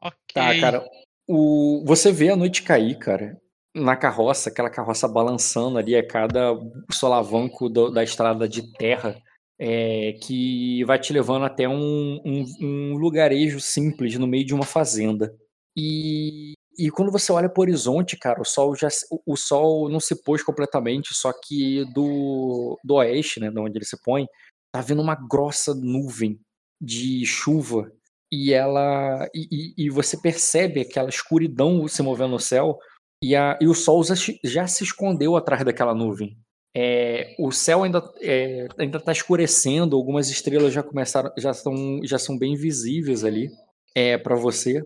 [0.00, 0.16] ok.
[0.34, 0.84] Tá, cara.
[1.26, 1.82] O...
[1.86, 3.36] Você vê a noite cair, cara
[3.74, 6.54] na carroça, aquela carroça balançando ali a cada
[6.90, 9.16] solavanco do, da estrada de terra,
[9.58, 14.64] é, que vai te levando até um, um, um, lugarejo simples no meio de uma
[14.64, 15.34] fazenda.
[15.76, 18.88] E, e quando você olha para o horizonte, cara, o sol já
[19.26, 23.84] o sol não se pôs completamente, só que do, do oeste, né, de onde ele
[23.84, 24.26] se põe,
[24.72, 26.40] tá vindo uma grossa nuvem
[26.80, 27.92] de chuva
[28.30, 32.78] e ela e, e, você percebe aquela escuridão se movendo no céu
[33.22, 36.36] e, a, e o sol já, já se escondeu atrás daquela nuvem.
[36.74, 42.18] É, o céu ainda é, ainda está escurecendo, algumas estrelas já começaram, já são, já
[42.18, 43.50] são bem visíveis ali
[43.94, 44.82] é, para você.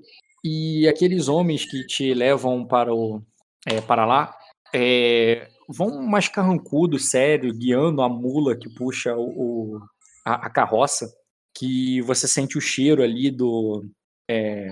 [0.48, 3.20] E aqueles homens que te levam para o
[3.66, 4.32] é, para lá
[4.72, 9.24] é, vão mais carrancudo, sério, guiando a mula que puxa o,
[9.74, 9.80] o
[10.24, 11.12] a, a, carroça,
[11.52, 13.90] que você sente o cheiro ali do
[14.30, 14.68] é,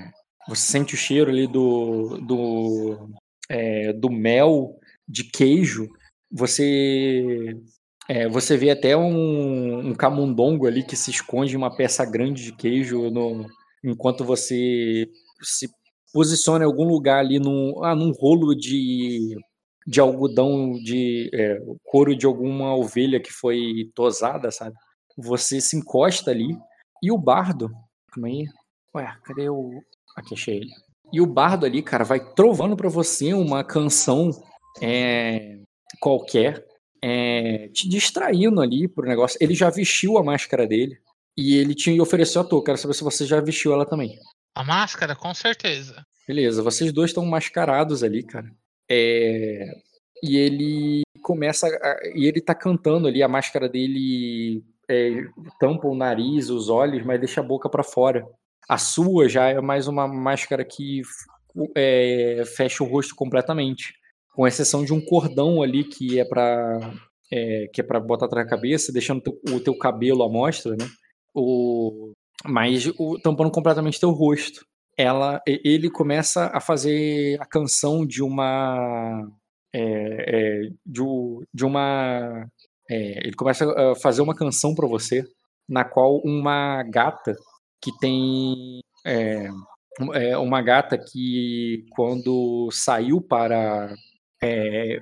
[0.47, 3.11] você sente o cheiro ali do, do
[3.49, 5.89] é, do mel, de queijo,
[6.31, 7.53] você
[8.09, 12.45] é, você vê até um, um, camundongo ali que se esconde em uma peça grande
[12.45, 13.45] de queijo no,
[13.83, 15.11] enquanto você
[15.43, 15.69] se
[16.13, 19.37] posiciona em algum lugar ali num, ah, num rolo de,
[19.87, 24.77] de algodão de é, couro de alguma ovelha que foi tosada, sabe?
[25.17, 26.57] Você se encosta ali
[27.03, 27.71] e o bardo,
[28.13, 28.47] calma aí,
[28.95, 29.83] ué, cadê o...
[30.17, 30.71] Aqui achei ele.
[31.13, 34.31] E o bardo ali, cara, vai trovando para você uma canção
[34.81, 35.59] é,
[36.01, 36.65] qualquer,
[37.03, 39.39] é, te distraindo ali pro negócio.
[39.41, 40.97] Ele já vestiu a máscara dele
[41.37, 42.65] e ele te ofereceu a tua.
[42.65, 44.17] Quero saber se você já vestiu ela também.
[44.55, 46.07] A máscara, com certeza.
[46.27, 48.51] Beleza, vocês dois estão mascarados ali, cara.
[48.89, 49.67] É,
[50.23, 51.67] e ele começa.
[51.67, 55.25] A, e ele tá cantando ali, a máscara dele é,
[55.59, 58.27] tampa o nariz, os olhos, mas deixa a boca para fora.
[58.69, 61.03] A sua já é mais uma máscara que
[61.77, 63.95] é, fecha o rosto completamente,
[64.35, 66.95] com exceção de um cordão ali que é para
[67.31, 70.87] é, que é para botar atrás da cabeça, deixando o teu cabelo à mostra, né?
[71.35, 72.13] O,
[72.47, 74.65] mas o, tampando completamente teu rosto.
[74.97, 79.29] Ela, ele começa a fazer a canção de uma
[79.75, 81.03] é, é, de,
[81.53, 82.47] de, uma
[82.89, 85.25] é, ele começa a fazer uma canção para você
[85.69, 87.35] na qual uma gata
[87.83, 89.49] que tem é,
[90.15, 93.93] é, uma gata que quando saiu para
[94.41, 95.01] é,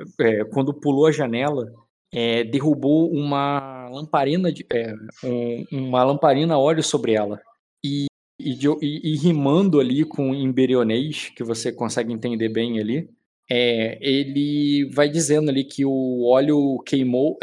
[0.53, 1.71] quando pulou a janela
[2.13, 4.93] é, derrubou uma lamparina de, é,
[5.25, 7.41] um, uma lamparina óleo sobre ela
[7.85, 8.07] e,
[8.39, 13.09] e, e, e rimando ali com imberionês que você consegue entender bem ali
[13.51, 17.39] é, ele vai dizendo ali que o óleo queimou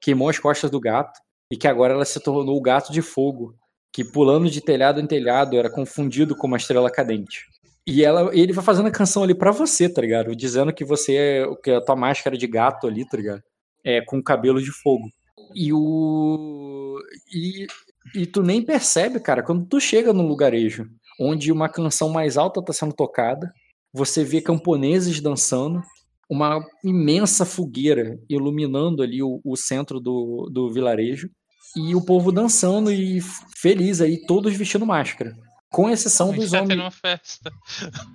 [0.00, 1.20] queimou as costas do gato
[1.52, 3.54] e que agora ela se tornou o gato de fogo,
[3.92, 7.46] que pulando de telhado em telhado era confundido com uma estrela cadente.
[7.90, 10.36] E ela, ele vai fazendo a canção ali pra você, tá ligado?
[10.36, 13.42] Dizendo que você é que a tua máscara de gato ali, tá ligado?
[13.82, 15.08] É, com cabelo de fogo.
[15.54, 16.98] E o.
[17.34, 17.66] E,
[18.14, 20.86] e tu nem percebe, cara, quando tu chega num lugarejo
[21.18, 23.50] onde uma canção mais alta tá sendo tocada,
[23.90, 25.80] você vê camponeses dançando,
[26.28, 31.30] uma imensa fogueira iluminando ali o, o centro do, do vilarejo,
[31.74, 33.18] e o povo dançando e
[33.56, 35.34] feliz aí, todos vestindo máscara.
[35.70, 36.80] Com exceção dos tá homens.
[36.80, 37.52] uma festa.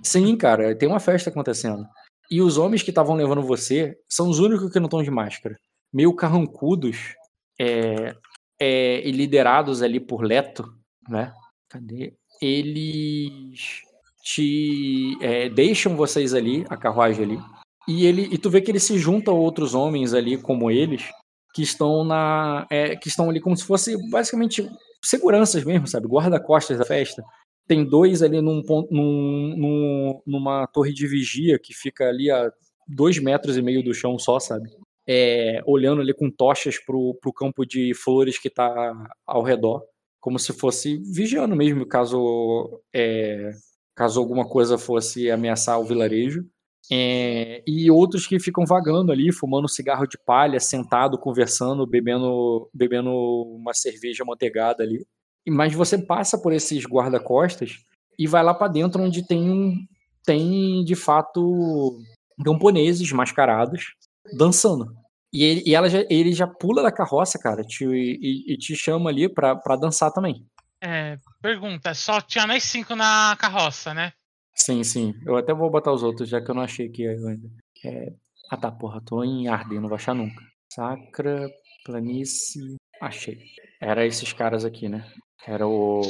[0.02, 1.86] Sim, cara, tem uma festa acontecendo.
[2.30, 5.56] E os homens que estavam levando você são os únicos que não estão de máscara.
[5.92, 7.14] Meio carrancudos
[7.60, 8.16] é,
[8.58, 10.64] é, e liderados ali por Leto,
[11.08, 11.32] né?
[11.68, 12.14] Cadê?
[12.40, 13.82] Eles
[14.22, 17.38] te é, deixam vocês ali, a carruagem ali,
[17.86, 21.10] e ele e tu vê que ele se junta a outros homens ali como eles
[21.54, 24.68] que estão na é, que estão ali como se fosse basicamente
[25.04, 27.22] seguranças mesmo, sabe, guarda-costas da festa.
[27.66, 32.52] Tem dois ali num, num, num, numa torre de vigia que fica ali a
[32.86, 34.70] dois metros e meio do chão só, sabe?
[35.06, 38.94] É, olhando ali com tochas pro, pro campo de flores que tá
[39.26, 39.82] ao redor,
[40.20, 43.50] como se fosse vigiando mesmo, caso é,
[43.94, 46.44] caso alguma coisa fosse ameaçar o vilarejo.
[46.92, 53.10] É, e outros que ficam vagando ali, fumando cigarro de palha, sentado, conversando, bebendo, bebendo
[53.10, 55.06] uma cerveja manteigada ali.
[55.48, 57.78] Mas você passa por esses guarda-costas
[58.18, 59.88] e vai lá para dentro onde tem,
[60.24, 61.98] tem de fato
[62.42, 63.94] camponeses mascarados
[64.36, 64.94] dançando.
[65.32, 68.76] E ele, e ela já, ele já pula da carroça, cara, te, e, e te
[68.76, 70.46] chama ali pra, pra dançar também.
[70.80, 74.12] É, pergunta, só tinha mais cinco na carroça, né?
[74.54, 75.14] Sim, sim.
[75.26, 77.50] Eu até vou botar os outros, já que eu não achei aqui ainda.
[77.84, 78.12] É...
[78.50, 80.40] Ah tá, porra, tô em Arden, não vou achar nunca.
[80.72, 81.50] Sacra,
[81.84, 82.76] planície.
[83.00, 83.40] Achei.
[83.80, 85.04] Era esses caras aqui, né?
[85.46, 86.02] Era o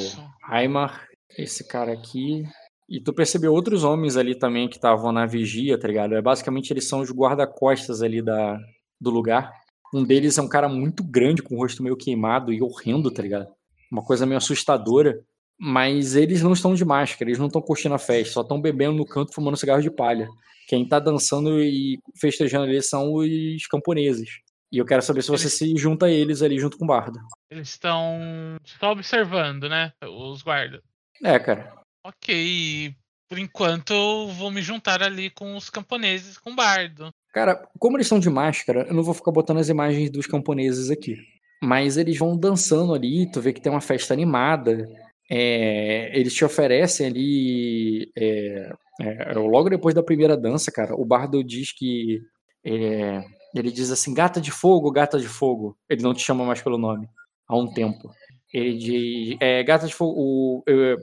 [0.49, 2.45] Aymar, esse cara aqui.
[2.89, 6.14] E tu percebeu outros homens ali também que estavam na vigia, tá ligado?
[6.14, 8.59] É, basicamente eles são os guarda-costas ali da,
[9.01, 9.51] do lugar.
[9.93, 13.22] Um deles é um cara muito grande, com o rosto meio queimado e horrendo, tá
[13.22, 13.49] ligado?
[13.91, 15.18] Uma coisa meio assustadora.
[15.59, 18.97] Mas eles não estão de máscara, eles não estão curtindo a festa, só estão bebendo
[18.97, 20.28] no canto, fumando cigarro de palha.
[20.66, 24.28] Quem tá dançando e festejando ali são os camponeses.
[24.72, 25.54] E eu quero saber se você eles...
[25.54, 27.18] se junta a eles ali junto com o Bardo.
[27.50, 28.18] Eles estão
[28.64, 29.92] só observando, né?
[30.02, 30.80] Os guardas.
[31.22, 31.72] É, cara.
[32.04, 32.94] Ok.
[33.28, 33.94] Por enquanto,
[34.28, 37.10] vou me juntar ali com os camponeses, com o Bardo.
[37.32, 40.90] Cara, como eles estão de máscara, eu não vou ficar botando as imagens dos camponeses
[40.90, 41.16] aqui.
[41.62, 44.88] Mas eles vão dançando ali, tu vê que tem uma festa animada.
[45.30, 48.12] É, eles te oferecem ali.
[48.16, 52.20] É, é, logo depois da primeira dança, cara, o Bardo diz que.
[52.64, 53.24] É,
[53.55, 55.76] ele diz assim: gata de fogo, gata de fogo.
[55.88, 57.09] Ele não te chama mais pelo nome
[57.46, 58.11] há um tempo.
[58.52, 60.14] Ele diz: é, gata de fogo.
[60.16, 60.98] O, eu,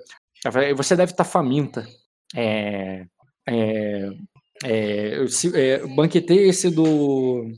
[0.76, 1.88] você deve estar tá faminta.
[2.36, 3.06] É,
[3.48, 4.10] é,
[4.64, 5.26] é,
[5.56, 7.52] é, banquetei esse do,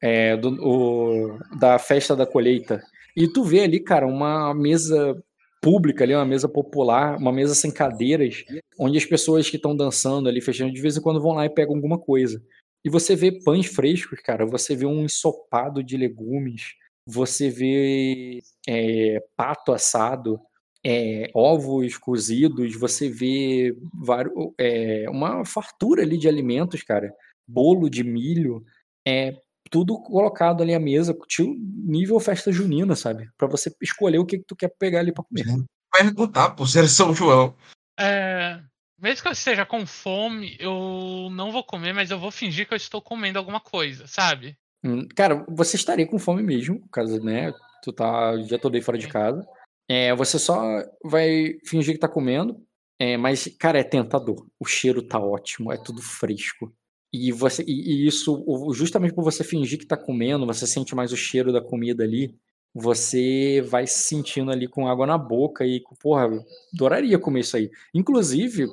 [0.00, 2.82] é, do o, da festa da colheita.
[3.16, 5.16] E tu vê ali, cara, uma mesa
[5.60, 8.44] pública ali, uma mesa popular, uma mesa sem cadeiras,
[8.78, 11.50] onde as pessoas que estão dançando ali, fechando, de vez em quando vão lá e
[11.50, 12.42] pegam alguma coisa.
[12.84, 16.74] E você vê pães frescos, cara, você vê um ensopado de legumes,
[17.06, 20.40] você vê é, pato assado,
[20.84, 27.14] é, ovos cozidos, você vê vários, é, uma fartura ali de alimentos, cara,
[27.46, 28.64] bolo de milho,
[29.06, 29.36] é
[29.70, 31.16] tudo colocado ali à mesa,
[31.56, 33.30] nível festa junina, sabe?
[33.38, 35.44] Para você escolher o que, que tu quer pegar ali para comer.
[35.90, 37.54] Perguntar, por ser São João.
[37.98, 38.60] É,
[39.02, 42.72] mesmo que eu esteja com fome, eu não vou comer, mas eu vou fingir que
[42.72, 44.56] eu estou comendo alguma coisa, sabe?
[44.84, 47.52] Hum, cara, você estaria com fome mesmo, caso, né?
[47.82, 48.36] Tu tá.
[48.44, 49.44] Já tô daí fora de casa.
[49.88, 50.62] É, você só
[51.04, 52.64] vai fingir que tá comendo.
[52.98, 54.46] É, mas, cara, é tentador.
[54.58, 56.72] O cheiro tá ótimo, é tudo fresco.
[57.12, 61.12] E, você, e, e, isso, justamente por você fingir que tá comendo, você sente mais
[61.12, 62.34] o cheiro da comida ali,
[62.74, 66.30] você vai se sentindo ali com água na boca e, porra,
[66.72, 67.70] adoraria comer isso aí.
[67.92, 68.66] Inclusive,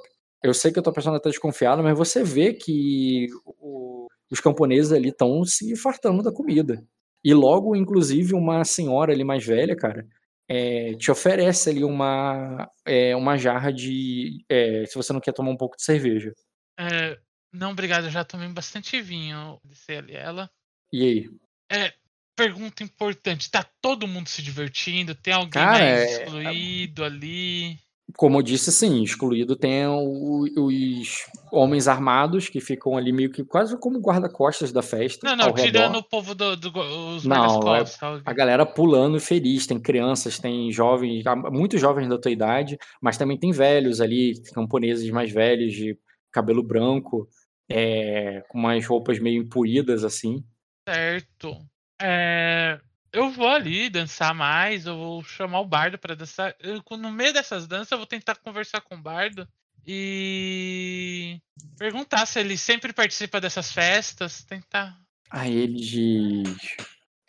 [0.43, 4.91] eu sei que eu tô pensando até desconfiado, mas você vê que o, os camponeses
[4.91, 6.83] ali estão se fartando da comida.
[7.23, 10.07] E logo, inclusive, uma senhora ali mais velha, cara,
[10.47, 14.43] é, te oferece ali uma, é, uma jarra de.
[14.49, 16.33] É, se você não quer tomar um pouco de cerveja.
[16.79, 17.19] É,
[17.53, 19.59] não, obrigado, eu já tomei bastante vinho.
[19.63, 20.49] Descer ali ela.
[20.91, 21.29] E aí?
[21.71, 21.93] É,
[22.35, 25.13] pergunta importante: tá todo mundo se divertindo?
[25.13, 27.77] Tem alguém Cara, mais é excluído ali?
[28.17, 33.43] Como eu disse, sim, excluído tem o, os homens armados que ficam ali meio que
[33.43, 35.27] quase como guarda-costas da festa.
[35.27, 36.79] Não, não, tirando o povo do, do
[37.15, 37.83] os não, é,
[38.25, 43.37] a galera pulando feliz, tem crianças, tem jovens, muitos jovens da tua idade, mas também
[43.37, 45.97] tem velhos ali, camponeses mais velhos, de
[46.31, 47.27] cabelo branco,
[47.69, 50.43] é, com umas roupas meio empuídas assim.
[50.87, 51.55] Certo.
[52.01, 52.79] É,
[53.11, 56.55] eu vou ali dançar mais, eu vou chamar o bardo para dançar.
[56.59, 59.47] Eu, no meio dessas danças, eu vou tentar conversar com o bardo
[59.85, 61.39] e
[61.77, 64.99] perguntar se ele sempre participa dessas festas, tentar.
[65.29, 66.77] Aí ele diz.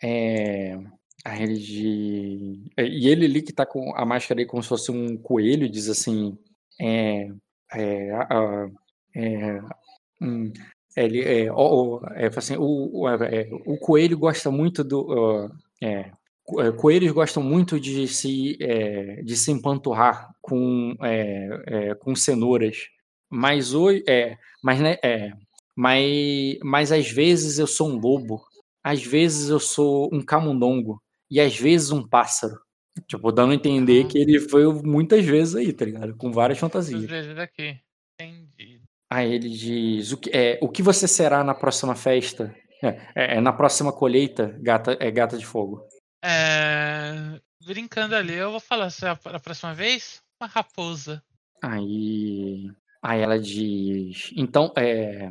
[0.01, 0.77] É.
[1.25, 2.59] Aí ele diz.
[2.77, 5.69] É, e ele ali que tá com a máscara aí como se fosse um coelho,
[5.69, 6.37] diz assim.
[6.79, 7.27] É.
[7.73, 8.09] É.
[9.15, 9.61] é
[10.21, 10.51] hum,
[10.95, 15.49] ele é, o, é, assim, o, o, é, o coelho gosta muito do.
[15.81, 16.11] É,
[16.59, 22.77] é, coelhos gostam muito de se, é, de se empanturrar com, é, com cenouras,
[23.29, 25.31] mas hoje, é, mas, né, é,
[25.75, 28.41] mas, mas às vezes eu sou um lobo,
[28.83, 32.59] às vezes eu sou um camundongo e às vezes um pássaro.
[33.07, 36.15] Tipo, dando a entender que ele foi muitas vezes aí, tá ligado?
[36.17, 37.05] Com várias fantasias.
[37.05, 37.79] vezes aqui.
[38.19, 38.81] Entendi.
[39.09, 42.53] Aí ele diz: o que, é, o que você será na próxima festa?
[42.83, 45.87] É, é, na próxima colheita, gata, é gata de fogo.
[46.23, 51.23] É, brincando ali, eu vou falar se é a próxima vez, uma raposa.
[51.61, 52.71] Aí,
[53.01, 55.29] aí ela diz, então, é,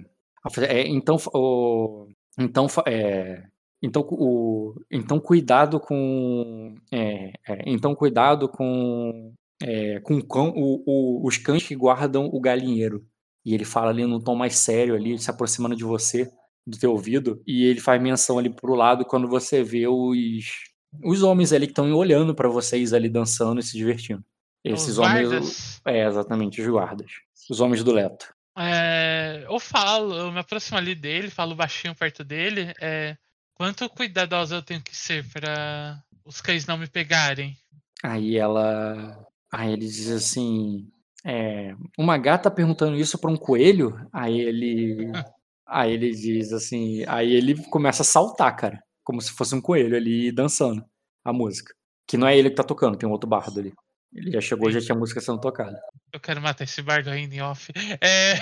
[0.69, 2.09] é então, o,
[2.39, 3.43] então, é,
[3.83, 11.27] então, o, então cuidado com, é, é, então cuidado com, é, com cão, o, o,
[11.27, 13.05] os cães que guardam o galinheiro.
[13.45, 16.31] E ele fala ali num tom mais sério ali, se aproximando de você
[16.71, 20.71] do teu ouvido e ele faz menção ali pro lado quando você vê os
[21.03, 24.25] os homens ali que estão olhando para vocês ali dançando e se divertindo.
[24.65, 25.81] Esses os homens guardas.
[25.87, 27.13] é exatamente os guardas,
[27.49, 28.35] os homens do Leto.
[28.59, 33.17] É, eu falo, eu me aproximo ali dele, falo baixinho perto dele, é,
[33.55, 37.57] quanto cuidadosa eu tenho que ser para os cães não me pegarem.
[38.03, 39.19] Aí ela,
[39.51, 40.91] aí ele diz assim,
[41.25, 45.11] é, uma gata perguntando isso para um coelho, aí ele
[45.71, 49.97] Aí ele diz assim, aí ele começa a saltar, cara, como se fosse um coelho
[49.97, 50.85] ali dançando
[51.25, 51.73] a música.
[52.09, 53.73] Que não é ele que tá tocando, tem um outro bardo ali.
[54.13, 55.81] Ele já chegou, já tinha a música sendo tocada.
[56.13, 57.73] Eu quero matar esse bardo ainda em off.
[58.01, 58.35] É.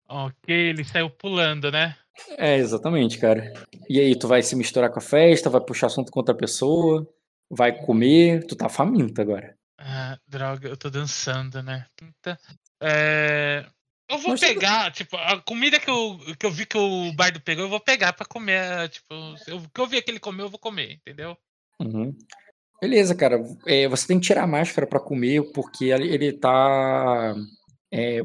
[0.10, 1.96] ok, ele saiu pulando, né?
[2.32, 3.54] É, exatamente, cara.
[3.88, 7.08] E aí, tu vai se misturar com a festa, vai puxar assunto com outra pessoa,
[7.48, 9.56] vai comer, tu tá faminto agora.
[9.78, 11.86] Ah, droga, eu tô dançando, né?
[12.82, 13.66] É...
[14.10, 17.66] Eu vou pegar, tipo, a comida que eu, que eu vi que o Bardo pegou,
[17.66, 18.88] eu vou pegar pra comer.
[18.88, 21.38] Tipo, o que eu vi que ele comeu, eu vou comer, entendeu?
[21.82, 22.16] Uhum.
[22.82, 23.44] Beleza, cara.
[23.66, 27.36] É, você tem que tirar a máscara para comer, porque ele, ele tá.
[27.92, 28.22] É,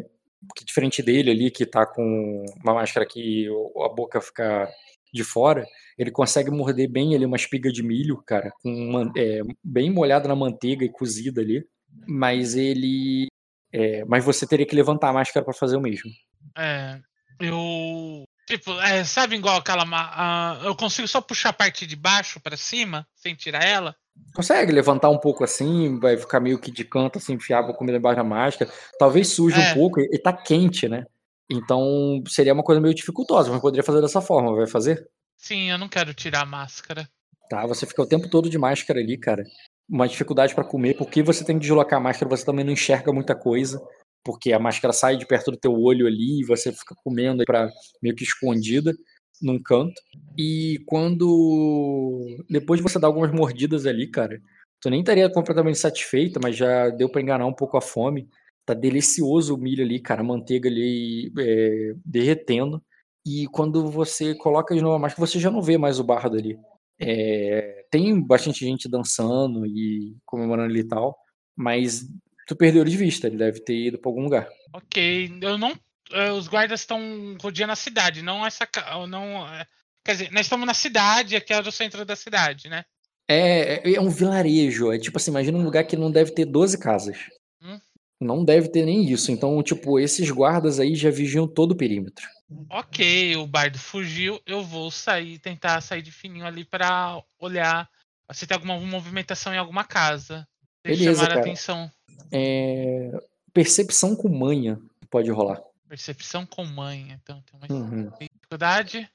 [0.65, 3.49] diferente dele ali, que tá com uma máscara que
[3.85, 4.69] a boca fica
[5.13, 5.67] de fora,
[5.99, 10.27] ele consegue morder bem ali uma espiga de milho, cara, com uma, é, bem molhada
[10.27, 11.65] na manteiga e cozida ali.
[12.07, 13.29] Mas ele
[13.73, 16.11] é, mas você teria que levantar a máscara para fazer o mesmo.
[16.57, 17.01] É,
[17.41, 18.25] eu.
[18.47, 19.85] Tipo, é, sabe igual aquela.
[19.85, 23.97] Uh, eu consigo só puxar a parte de baixo para cima, sem tirar ela?
[24.35, 27.97] Consegue levantar um pouco assim, vai ficar meio que de canto, assim, enfiar a comida
[27.97, 28.71] embaixo da máscara.
[28.99, 29.71] Talvez suje é.
[29.71, 31.07] um pouco, e, e tá quente, né?
[31.51, 35.07] Então seria uma coisa meio dificultosa, mas poderia fazer dessa forma, vai fazer?
[35.39, 37.09] Sim, eu não quero tirar a máscara.
[37.49, 39.45] Tá, você fica o tempo todo de máscara ali, cara
[39.93, 43.13] uma dificuldade para comer, porque você tem que deslocar a máscara, você também não enxerga
[43.13, 43.79] muita coisa,
[44.25, 47.71] porque a máscara sai de perto do teu olho ali e você fica comendo para
[48.03, 48.95] meio que escondida
[49.43, 50.01] num canto.
[50.39, 54.41] E quando depois de você dar algumas mordidas ali, cara,
[54.81, 58.31] tu nem estaria completamente satisfeita, mas já deu para enganar um pouco a fome.
[58.65, 62.83] Tá delicioso o milho ali, cara, a manteiga ali é, derretendo.
[63.27, 66.37] E quando você coloca de novo a máscara, você já não vê mais o bardo
[66.39, 66.59] ali.
[67.03, 71.19] É, tem bastante gente dançando e comemorando ali e tal,
[71.57, 72.07] mas
[72.47, 74.49] tu perdeu ele de vista, ele deve ter ido pra algum lugar.
[74.73, 75.73] Ok, eu não.
[76.13, 77.01] Eh, os guardas estão
[77.41, 78.69] rodeando a cidade, não essa.
[79.09, 79.67] Não, eh,
[80.05, 82.85] quer dizer, nós estamos na cidade, aqui é o centro da cidade, né?
[83.29, 84.93] É, é, é um vilarejo.
[84.93, 87.19] É tipo assim, imagina um lugar que não deve ter 12 casas.
[87.63, 87.81] Hum?
[88.21, 89.33] Não deve ter nem isso.
[89.33, 92.27] Então, tipo, esses guardas aí já vigiam todo o perímetro.
[92.69, 94.41] Ok, o bardo fugiu.
[94.47, 97.89] Eu vou sair, tentar sair de fininho ali para olhar
[98.33, 100.47] se tem alguma movimentação em alguma casa.
[100.83, 101.39] Beleza, chamar cara.
[101.39, 101.91] a atenção.
[102.31, 103.11] É...
[103.53, 104.81] Percepção com manha
[105.11, 105.61] pode rolar.
[105.89, 107.21] Percepção com manha.
[107.23, 108.11] Então tem uma uhum.
[108.19, 109.09] dificuldade.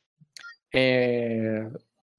[0.74, 1.68] É...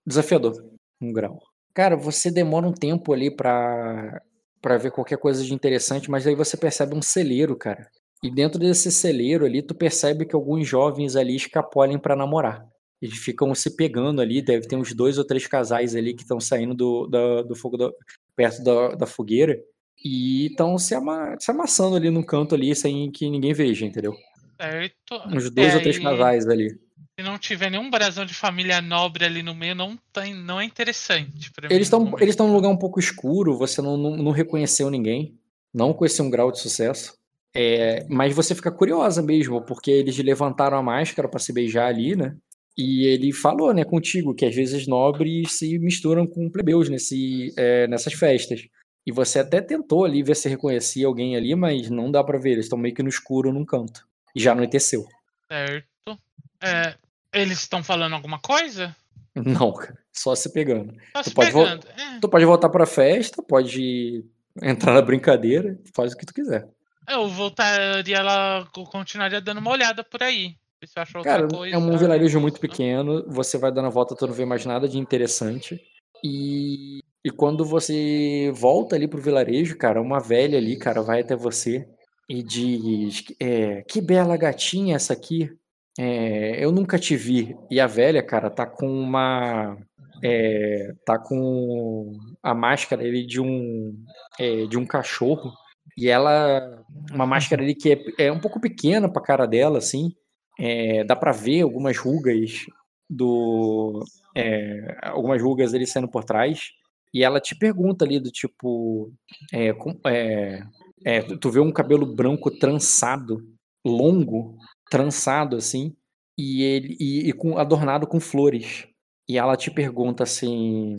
[0.04, 0.64] Desafiador.
[1.00, 1.40] Um grau.
[1.72, 4.20] Cara, você demora um tempo ali pra,
[4.60, 7.88] pra ver qualquer coisa de interessante, mas aí você percebe um celeiro, cara.
[8.22, 12.66] E dentro desse celeiro ali, tu percebe que alguns jovens ali escapolem pra namorar.
[13.00, 16.40] Eles ficam se pegando ali, deve ter uns dois ou três casais ali que estão
[16.40, 17.90] saindo do, da, do fogo da,
[18.34, 19.60] perto da, da fogueira
[20.04, 24.16] e estão se, ama, se amassando ali no canto ali sem que ninguém veja, entendeu?
[24.60, 25.22] Certo.
[25.32, 26.76] Uns dois ou três casais ali.
[27.18, 30.64] Se não tiver nenhum brasão de família nobre ali no meio, não, tem, não é
[30.64, 31.50] interessante.
[31.68, 32.22] Eles estão momento.
[32.22, 35.36] eles estão num lugar um pouco escuro, você não, não, não reconheceu ninguém,
[35.74, 37.17] não esse um grau de sucesso.
[37.60, 42.14] É, mas você fica curiosa mesmo, porque eles levantaram a máscara pra se beijar ali,
[42.14, 42.36] né?
[42.76, 47.88] E ele falou, né, contigo, que às vezes nobres se misturam com plebeus nesse, é,
[47.88, 48.60] nessas festas.
[49.04, 52.52] E você até tentou ali ver se reconhecia alguém ali, mas não dá pra ver,
[52.52, 54.06] eles estão meio que no escuro num canto.
[54.36, 55.04] E já anoiteceu.
[55.50, 56.16] Certo.
[56.62, 56.94] É,
[57.32, 58.94] eles estão falando alguma coisa?
[59.34, 59.74] Não,
[60.12, 60.94] só se pegando.
[61.12, 61.86] Tá Tu se pode pegando.
[61.88, 64.24] É, Tu pode voltar pra festa, pode
[64.62, 66.68] entrar na brincadeira, faz o que tu quiser.
[67.10, 70.54] Eu voltaria lá, eu continuaria dando uma olhada por aí.
[70.84, 71.74] Se eu acho outra Cara, coisa.
[71.74, 74.88] é um vilarejo muito pequeno, você vai dando a volta, tu não vê mais nada
[74.88, 75.80] de interessante.
[76.22, 81.34] E, e quando você volta ali pro vilarejo, cara, uma velha ali, cara, vai até
[81.34, 81.88] você
[82.28, 85.50] e diz: é, Que bela gatinha essa aqui.
[85.98, 87.56] É, eu nunca te vi.
[87.70, 89.76] E a velha, cara, tá com uma.
[90.22, 93.96] é, tá com a máscara ali de um.
[94.38, 95.52] é, de um cachorro.
[95.98, 96.84] E ela.
[97.12, 100.12] Uma máscara ali que é, é um pouco pequena pra cara dela, assim.
[100.58, 102.66] É, dá pra ver algumas rugas
[103.10, 104.04] do.
[104.36, 106.70] é, algumas rugas ali saindo por trás.
[107.12, 109.12] E ela te pergunta ali do tipo.
[109.52, 109.70] é,
[110.06, 110.62] é,
[111.04, 113.38] é, tu- vê um cabelo branco trançado,
[113.84, 114.56] longo,
[114.90, 115.94] trançado assim,
[116.38, 118.86] e ele e, e com, adornado com flores.
[119.28, 120.96] E ela te pergunta assim: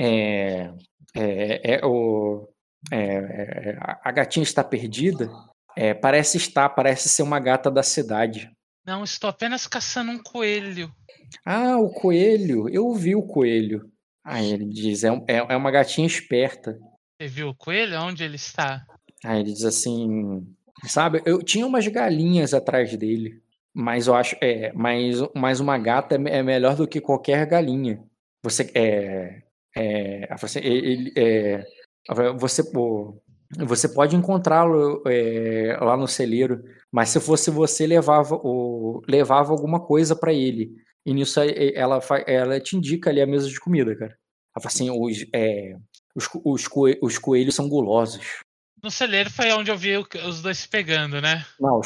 [0.00, 0.72] é,
[1.14, 2.48] é, é, o,
[2.90, 2.96] é,
[3.72, 5.30] é, a- a gatinha está perdida?
[5.76, 8.50] É, parece estar, parece ser uma gata da cidade.
[8.84, 10.90] Não, estou apenas caçando um coelho.
[11.44, 13.90] Ah, o coelho, eu vi o coelho.
[14.24, 16.78] Aí ele diz: é, um- é, é uma gatinha esperta.
[17.20, 18.00] Você viu o coelho?
[18.00, 18.84] Onde ele está?
[19.24, 20.46] Aí ele diz assim,
[20.86, 23.42] sabe, eu tinha umas galinhas atrás dele,
[23.74, 27.44] mas eu acho, é, mas, mas uma gata é, me- é melhor do que qualquer
[27.46, 28.02] galinha.
[28.42, 29.42] Você é,
[29.76, 31.62] é, você, ele, é,
[32.38, 33.20] você, pô,
[33.58, 39.80] você pode encontrá-lo é, lá no celeiro, mas se fosse você levava, o, levava alguma
[39.80, 40.72] coisa para ele.
[41.04, 41.40] E nisso
[41.74, 44.12] ela, ela te indica ali a mesa de comida, cara.
[44.54, 45.74] Ela fala assim, os, é,
[46.14, 48.40] os, os, coe- os coelhos são gulosos.
[48.82, 51.44] No celeiro foi onde eu vi os dois se pegando, né?
[51.60, 51.80] Não,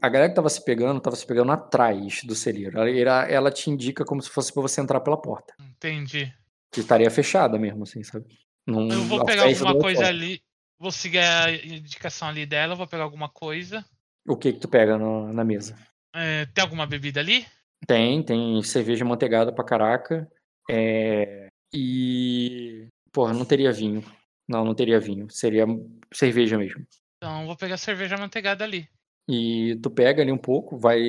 [0.00, 2.78] a galera que tava se pegando, tava se pegando atrás do celeiro.
[2.78, 5.54] Ela, ela- ela te indica como se fosse pra você entrar pela porta.
[5.60, 6.32] Entendi.
[6.72, 8.26] Que estaria fechada mesmo, assim, sabe?
[8.68, 10.42] Não, Eu vou pegar alguma coisa ali.
[10.78, 13.84] Vou seguir a indicação ali dela, vou pegar alguma coisa.
[14.26, 15.76] O que que tu pega no- na mesa?
[16.14, 17.46] É, tem alguma bebida ali?
[17.86, 20.30] Tem, tem cerveja manteigada pra caraca.
[20.70, 22.86] É, e.
[23.12, 24.04] Porra, não teria vinho.
[24.46, 25.28] Não, não teria vinho.
[25.30, 25.66] Seria
[26.12, 26.86] cerveja mesmo.
[27.16, 28.88] Então vou pegar cerveja manteigada ali.
[29.28, 31.00] E tu pega ali um pouco, vai.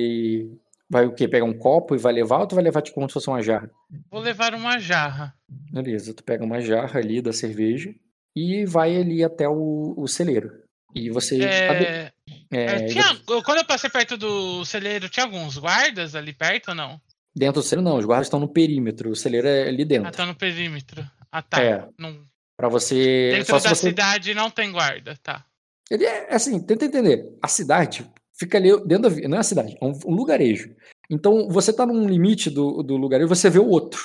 [0.90, 1.28] Vai o quê?
[1.28, 3.40] Pega um copo e vai levar ou tu vai levar tipo como se fosse uma
[3.42, 3.70] jarra?
[4.10, 5.32] Vou levar uma jarra.
[5.48, 7.94] Beleza, tu pega uma jarra ali da cerveja
[8.34, 10.50] e vai ali até o, o celeiro.
[10.92, 11.40] E você.
[11.44, 12.10] É,
[12.50, 16.74] é, é, tinha- quando eu passei perto do celeiro, tinha alguns guardas ali perto ou
[16.74, 17.00] não?
[17.32, 20.10] Dentro do celeiro, não, os guardas estão no perímetro, o celeiro é ali Ah, dentro.
[20.12, 21.08] tá no perímetro.
[21.30, 21.62] Ah, tá.
[21.62, 22.20] É, Não-
[22.56, 23.30] pra você.
[23.36, 23.74] Dentro da você.
[23.90, 25.44] cidade não tem guarda, tá.
[25.88, 27.24] Ele é assim, tenta entender.
[27.40, 28.04] A cidade
[28.40, 29.28] fica ali dentro da.
[29.28, 30.74] Não é a cidade, é um, um lugarejo.
[31.10, 34.00] Então você tá num limite do, do lugarejo, você vê o outro.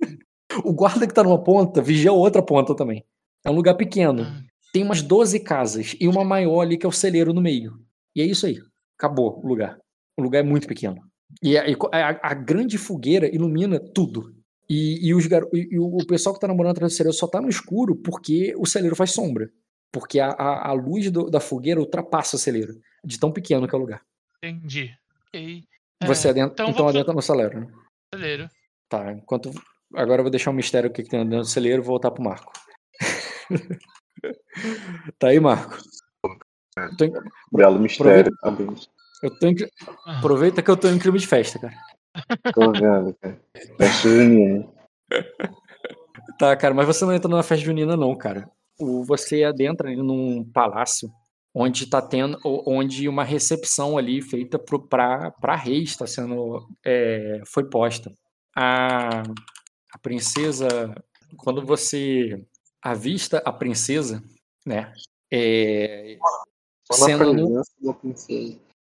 [0.64, 3.04] O guarda que tá numa ponta vigia a outra ponta também.
[3.44, 4.22] É um lugar pequeno.
[4.22, 4.42] Ah,
[4.72, 7.74] Tem umas 12 casas e uma maior ali que é o celeiro no meio.
[8.16, 8.58] E é isso aí.
[8.98, 9.78] Acabou o lugar.
[10.18, 10.96] O lugar é muito pequeno.
[11.42, 14.34] E a, e co- a- a grande fogueira ilumina tudo.
[14.68, 17.40] E, e os e- e o pessoal que tá namorando atrás do celeiro só tá
[17.40, 19.50] no escuro porque o celeiro faz sombra.
[19.92, 22.74] Porque a, a, a luz do- da fogueira ultrapassa o celeiro.
[23.08, 24.02] De tão pequeno que é o lugar.
[24.44, 24.94] entendi.
[25.28, 25.64] Ok.
[26.02, 27.72] É, Você adentra, então então, adentra no celeiro, né?
[28.14, 28.48] celeiro.
[28.88, 29.50] Tá, enquanto.
[29.94, 31.94] Agora eu vou deixar um mistério o que, que tem dentro do celeiro e vou
[31.94, 32.52] voltar pro Marco.
[35.18, 35.78] tá aí, Marco.
[36.98, 37.12] Tô em-
[37.52, 38.36] Belo mistério.
[38.40, 38.88] Parabéns.
[39.22, 39.56] eu tô em-
[40.06, 41.74] Ah, Aproveita que eu tô em clima de festa, cara.
[42.54, 43.40] Tô vendo, cara.
[43.78, 44.68] Festa junina.
[46.38, 48.48] Tá, cara, mas você não entra na festa junina, não, cara.
[48.78, 51.10] O, você adentra ali num palácio
[51.58, 52.38] onde tá tendo.
[52.44, 56.68] onde uma recepção ali feita pro, pra, pra rei está sendo.
[56.84, 58.12] é, foi posta.
[58.54, 59.22] A,
[59.92, 60.94] a princesa
[61.36, 62.44] quando você
[62.82, 64.22] avista a princesa,
[64.64, 64.92] né?
[65.30, 66.16] É,
[66.92, 67.62] sendo no.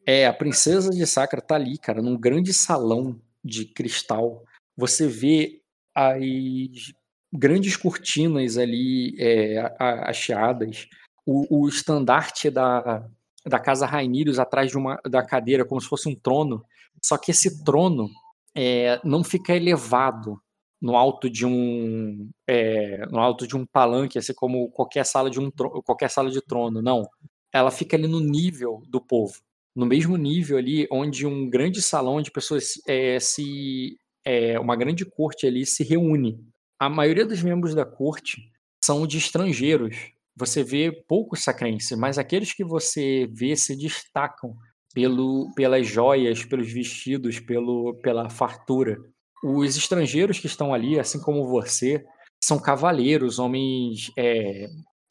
[0.05, 4.43] É, a princesa de Sacra tá ali, cara, num grande salão de cristal.
[4.77, 5.61] Você vê
[5.93, 6.93] as
[7.31, 10.87] grandes cortinas ali é, hasteadas,
[11.30, 13.07] o, o estandarte da,
[13.45, 16.65] da casa Rainirius atrás de uma, da cadeira, como se fosse um trono.
[17.03, 18.10] Só que esse trono
[18.56, 20.41] é, não fica elevado
[20.81, 25.39] no alto de um é, no alto de um palanque, assim como qualquer sala de
[25.39, 25.51] um
[25.85, 27.07] qualquer sala de trono, não.
[27.53, 29.34] Ela fica ali no nível do povo,
[29.76, 35.06] no mesmo nível ali onde um grande salão de pessoas é, se é, uma grande
[35.06, 36.39] corte ali se reúne.
[36.80, 38.51] A maioria dos membros da corte
[38.84, 40.14] são de estrangeiros.
[40.39, 44.55] Você vê poucos sacrenses, mas aqueles que você vê se destacam
[44.93, 48.97] pelo, pelas joias, pelos vestidos, pelo, pela fartura.
[49.43, 52.03] Os estrangeiros que estão ali, assim como você,
[52.43, 54.65] são cavaleiros, homens, é,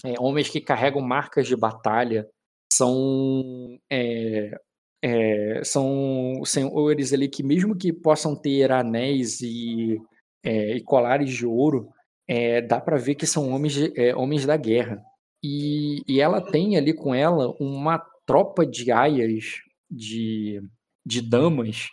[0.04, 2.26] é, homens que carregam marcas de batalha,
[2.72, 4.58] são é,
[5.02, 10.00] é, são senhores ali que mesmo que possam ter anéis e,
[10.44, 11.88] é, e colares de ouro,
[12.26, 15.02] é, dá para ver que são homens, é, homens da guerra.
[15.42, 19.60] E, e ela tem ali com ela uma tropa de aias,
[19.90, 20.60] de,
[21.04, 21.88] de damas,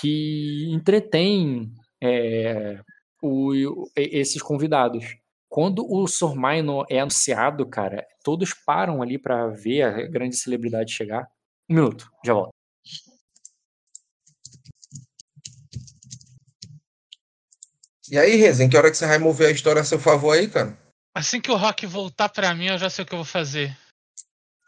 [0.00, 1.72] que entretém
[2.02, 2.80] é,
[3.22, 5.16] o, esses convidados.
[5.48, 11.26] Quando o Sormaino é anunciado, cara, todos param ali para ver a grande celebridade chegar.
[11.70, 12.52] Um minuto, já volto.
[18.10, 20.48] E aí, Rezen, que hora que você vai mover a história a seu favor aí,
[20.48, 20.87] cara?
[21.18, 23.76] Assim que o Rock voltar pra mim, eu já sei o que eu vou fazer.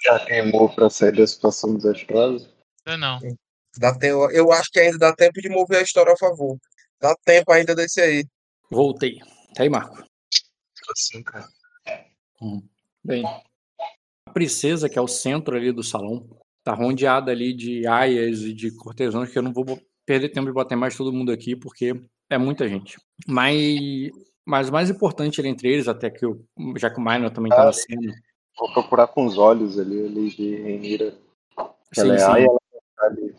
[0.02, 2.52] Já queimou pra sair da situação dos astrados?
[2.84, 3.20] Eu não.
[3.78, 6.58] Dá tempo, eu acho que ainda dá tempo de mover a história a favor.
[7.00, 8.24] Dá tempo ainda desse aí.
[8.68, 9.20] Voltei.
[9.54, 10.04] Tá aí, Marco.
[10.90, 11.48] Assim, cara.
[12.42, 12.66] Hum.
[13.04, 13.24] Bem,
[14.26, 16.28] a princesa, que é o centro ali do salão,
[16.64, 20.52] tá rodeada ali de aias e de cortesãos, que eu não vou perder tempo de
[20.52, 21.94] botar mais todo mundo aqui, porque
[22.28, 22.96] é muita gente.
[23.24, 24.10] Mas,
[24.50, 26.44] mas o mais importante entre eles, até que eu,
[26.76, 28.12] já que o Minor também tá ah, na cena.
[28.58, 31.14] Vou procurar com os olhos ali, ali de Renira.
[31.96, 32.58] Ela é aia, ela
[32.96, 33.32] tá ali.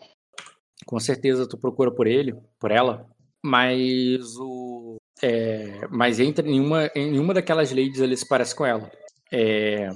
[0.85, 3.05] Com certeza tu procura por ele, por ela,
[3.43, 8.65] mas o é, mas entra em uma, em uma daquelas ladies ali se parece com
[8.65, 8.89] ela.
[9.29, 9.89] É,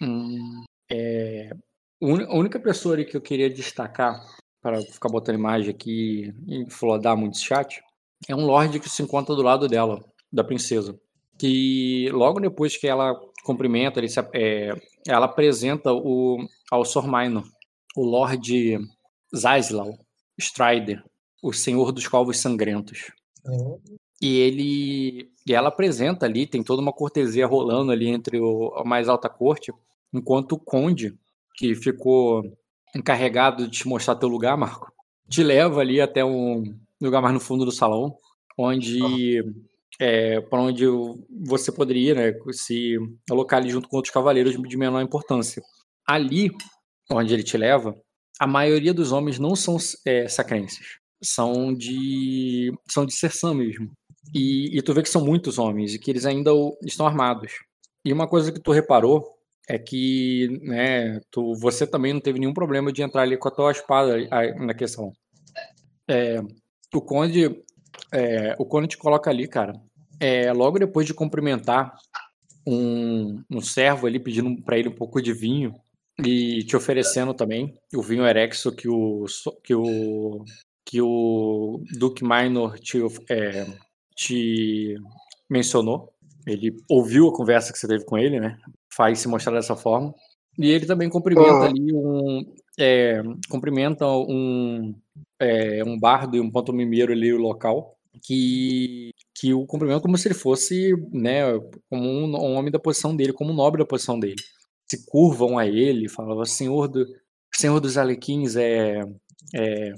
[0.00, 1.50] hum, é,
[2.00, 4.24] a única pessoa ali que eu queria destacar,
[4.62, 7.82] para ficar botando imagem aqui e flodar muito chat,
[8.28, 10.00] é um lord que se encontra do lado dela,
[10.32, 10.98] da princesa.
[11.38, 14.74] Que logo depois que ela cumprimenta, ele se, é,
[15.06, 16.38] ela apresenta o,
[16.70, 17.44] ao Sor Minor,
[17.96, 18.78] o Lord
[19.34, 19.98] Zaislau
[20.38, 21.02] Strider,
[21.42, 23.10] o Senhor dos Calvos Sangrentos.
[23.46, 23.78] Uhum.
[24.20, 28.84] E ele e ela apresenta ali, tem toda uma cortesia rolando ali entre o, a
[28.84, 29.72] mais alta corte,
[30.12, 31.18] enquanto o conde,
[31.56, 32.42] que ficou
[32.94, 34.92] encarregado de te mostrar teu lugar, Marco,
[35.28, 38.16] te leva ali até um lugar mais no fundo do salão,
[38.58, 39.42] onde
[40.00, 40.86] é, para onde
[41.46, 42.96] você poderia né, se
[43.30, 45.62] alocar ali junto com outros cavaleiros de menor importância.
[46.08, 46.50] Ali,
[47.12, 47.94] onde ele te leva,
[48.40, 53.90] a maioria dos homens não são é, sacrenses, são de são de Sersan mesmo.
[54.34, 56.50] E, e, tu vê que são muitos homens e que eles ainda
[56.84, 57.52] estão armados.
[58.04, 59.24] E uma coisa que tu reparou
[59.68, 63.50] é que né, tu, você também não teve nenhum problema de entrar ali com a
[63.50, 64.16] tua espada
[64.56, 65.12] na questão.
[66.08, 66.40] É,
[66.94, 67.62] o Conde
[68.12, 69.72] é, o Conde te coloca ali, cara.
[70.20, 71.96] É, logo depois de cumprimentar
[72.66, 75.74] um, um servo ali pedindo para ele um pouco de vinho
[76.22, 79.24] e te oferecendo também o vinho Erexo que o
[79.64, 80.44] que o
[80.84, 82.98] que o Duke Minor te,
[83.30, 83.66] é,
[84.14, 84.96] te
[85.48, 86.12] mencionou.
[86.46, 88.58] Ele ouviu a conversa que você teve com ele, né?
[88.92, 90.12] Faz se mostrar dessa forma.
[90.58, 91.62] E ele também cumprimenta uhum.
[91.62, 92.54] ali um.
[92.78, 94.94] É, cumprimenta um,
[95.38, 97.96] é, um bardo e um pantomimeiro ali o local.
[98.22, 101.44] Que, que o cumprimenta como se ele fosse, né,
[101.88, 104.36] como um, homem da posição dele, como um nobre da posição dele.
[104.86, 107.06] Se curvam a ele, falam, Senhor, do,
[107.54, 109.00] Senhor dos Alequins, é,
[109.54, 109.94] é,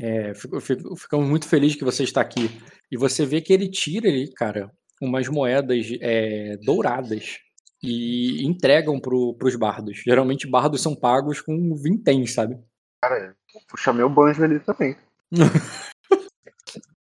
[0.00, 2.48] é, fico, fico, ficamos muito felizes que você está aqui.
[2.88, 4.70] E você vê que ele tira ali, cara,
[5.02, 7.38] umas moedas é, douradas
[7.82, 10.02] e entregam pro, pros bardos.
[10.04, 12.56] Geralmente bardos são pagos com vintém, sabe?
[13.02, 13.34] Cara,
[13.68, 14.96] puxa meu banjo ali também.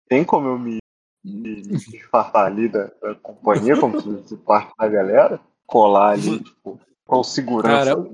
[0.09, 0.79] Tem como eu me,
[1.27, 5.41] me disfarçar ali da, da companhia, como se fosse parte da galera?
[5.67, 7.95] Colar ali, tipo, com segurança.
[7.95, 8.11] Cara,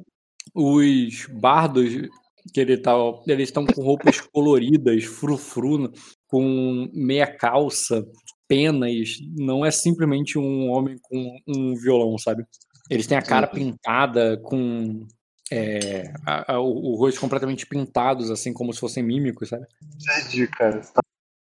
[0.54, 2.08] os bardos
[2.52, 2.92] que ele tá,
[3.26, 5.92] eles estão com roupas coloridas, frufru,
[6.26, 8.04] com meia calça,
[8.48, 12.44] penas, não é simplesmente um homem com um violão, sabe?
[12.90, 15.06] Eles têm a cara pintada com
[15.50, 19.66] é, a, a, o, o, rosto completamente pintados, assim, como se fossem mímicos, sabe?
[19.82, 20.82] Entendi, cara.
[20.82, 21.02] Você tá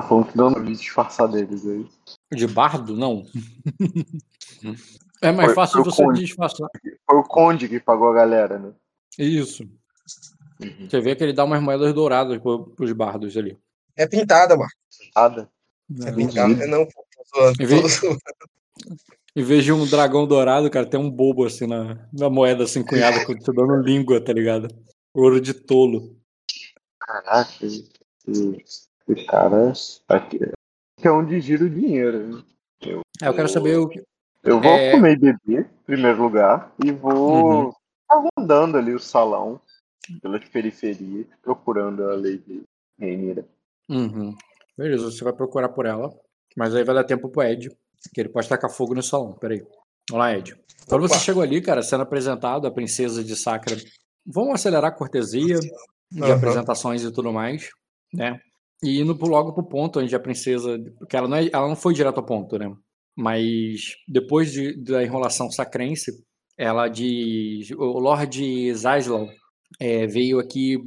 [0.03, 1.87] falando que não disfarçar deles aí.
[2.33, 2.97] De bardo?
[2.97, 3.25] Não.
[5.23, 6.21] é mais foi, fácil foi você conde.
[6.21, 6.69] disfarçar.
[7.09, 8.73] Foi o Conde que pagou a galera, né?
[9.19, 9.65] Isso.
[10.61, 10.89] Uhum.
[10.89, 12.41] Você vê que ele dá umas moedas douradas
[12.77, 13.59] pros bardos ali.
[13.97, 14.71] É pintada, mano.
[14.99, 15.51] Pintada?
[16.05, 16.87] É pintada, não.
[17.61, 18.01] Em vez,
[19.37, 22.85] em vez de um dragão dourado, cara, tem um bobo assim na, na moeda assim
[22.85, 24.69] cunhada, te dando língua, tá ligado?
[25.15, 26.17] Ouro de tolo.
[26.99, 27.67] Caraca,
[29.09, 29.73] esse cara
[30.09, 30.39] aqui
[31.03, 32.37] é onde gira o dinheiro.
[32.37, 32.43] Né?
[32.83, 34.03] Eu, é, eu quero saber o que.
[34.43, 34.91] Eu vou é...
[34.91, 38.29] comer e beber, em primeiro lugar, e vou uhum.
[38.37, 39.61] andando ali o salão,
[40.21, 42.63] pelas periferias, procurando a Lady
[43.01, 43.47] Rainiera.
[43.89, 44.35] Uhum.
[44.77, 46.13] Beleza, você vai procurar por ela.
[46.57, 47.71] Mas aí vai dar tempo pro Ed,
[48.13, 49.33] que ele pode tacar fogo no salão.
[49.33, 49.65] Peraí.
[50.11, 50.57] Olá, Ed.
[50.89, 53.77] Quando você chegou ali, cara, sendo apresentado, a princesa de Sacra.
[54.27, 55.59] Vamos acelerar a cortesia
[56.11, 56.33] de uhum.
[56.33, 57.71] apresentações e tudo mais,
[58.13, 58.41] né?
[58.83, 60.79] E indo logo pro ponto onde a princesa.
[60.99, 62.75] Porque ela não, é, ela não foi direto ao ponto, né?
[63.17, 66.13] Mas depois de, da enrolação sacrense,
[66.57, 67.71] ela diz.
[67.73, 69.29] O Lord Zaslau
[69.81, 70.79] é, veio aqui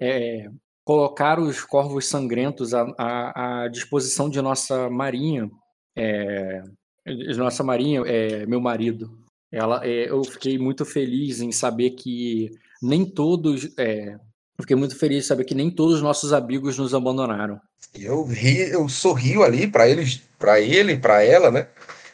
[0.00, 0.48] é,
[0.84, 5.50] colocar os corvos sangrentos à, à, à disposição de nossa marinha,
[5.96, 6.62] é,
[7.06, 9.10] de nossa marinha, é, meu marido.
[9.50, 12.50] Ela, é, eu fiquei muito feliz em saber que
[12.82, 13.68] nem todos,
[14.58, 17.60] eu fiquei muito feliz em saber que nem todos os nossos amigos nos abandonaram.
[17.94, 21.68] Eu ri, eu sorrio ali para eles, para ele, para ela, né?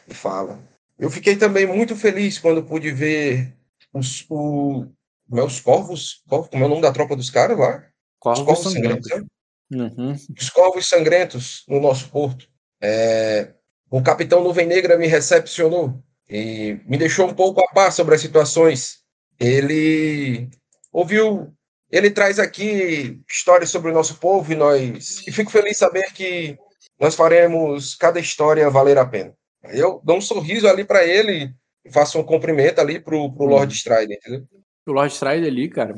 [0.07, 0.59] E fala.
[0.97, 3.53] Eu fiquei também muito feliz quando pude ver
[3.93, 4.85] os, o,
[5.29, 7.85] meus corvos, como é o nome da tropa dos caras lá?
[8.19, 9.07] Corvos, corvos sangrentos.
[9.07, 9.29] sangrentos
[9.71, 10.15] uhum.
[10.37, 12.47] Os corvos sangrentos no nosso porto.
[12.81, 13.53] É,
[13.89, 18.21] o capitão Nuvem Negra me recepcionou e me deixou um pouco a par sobre as
[18.21, 18.99] situações.
[19.39, 20.49] Ele
[20.91, 21.53] ouviu,
[21.91, 25.25] ele traz aqui histórias sobre o nosso povo e nós.
[25.27, 26.57] E fico feliz em saber que
[26.99, 29.33] nós faremos cada história valer a pena.
[29.63, 31.53] Eu dou um sorriso ali para ele
[31.85, 34.47] e faço um cumprimento ali pro, pro Lord Strider, entendeu?
[34.87, 35.95] O Lord Strider ali, cara,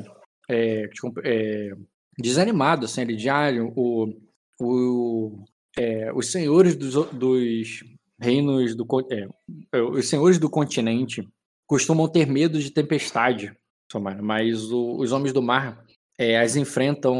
[0.48, 0.88] é,
[1.24, 1.70] é,
[2.18, 4.14] desanimado, assim, ele de ah, o,
[4.60, 5.44] o,
[5.78, 7.84] é, os senhores dos, dos
[8.20, 11.28] reinos do é, os senhores do continente
[11.66, 13.56] costumam ter medo de tempestade,
[14.00, 15.84] mas o, os homens do mar
[16.18, 17.16] é, as enfrentam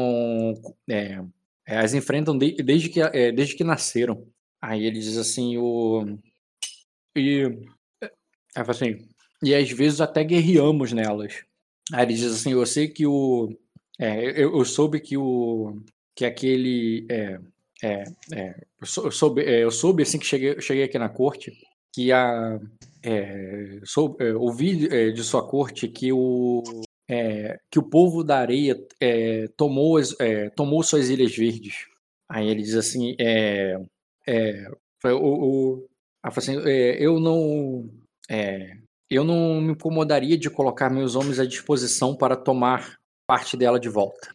[0.89, 1.21] é,
[1.67, 4.27] é, as enfrentam de, desde que desde que nasceram.
[4.61, 6.17] Aí ele diz assim o
[7.15, 7.43] e
[8.55, 9.07] assim
[9.43, 11.43] e às vezes até guerreamos nelas.
[11.91, 13.49] Aí ele diz assim, eu sei que o
[13.99, 15.81] é, eu, eu, soube que o
[16.15, 17.39] que aquele é,
[17.83, 21.53] é, é, eu, soube, é, eu soube assim que cheguei, cheguei aqui na corte
[21.93, 22.59] que a
[23.01, 26.63] é, soube, é, ouvi de sua corte que o
[27.69, 28.75] que o povo da areia
[29.55, 30.15] tomou as,
[30.55, 31.85] tomou suas ilhas verdes.
[32.27, 33.77] Aí ele diz assim, é,
[35.05, 35.89] o, o
[36.23, 36.55] assim,
[36.97, 37.87] eu não
[39.09, 42.97] eu não me incomodaria de colocar meus homens à disposição para tomar
[43.27, 44.33] parte dela de volta.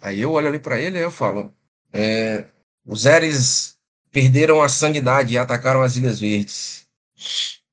[0.00, 1.52] Aí eu olho ali para ele e eu falo:
[1.92, 2.46] é,
[2.84, 3.76] os Eres
[4.10, 6.79] perderam a sanidade e atacaram as Ilhas Verdes.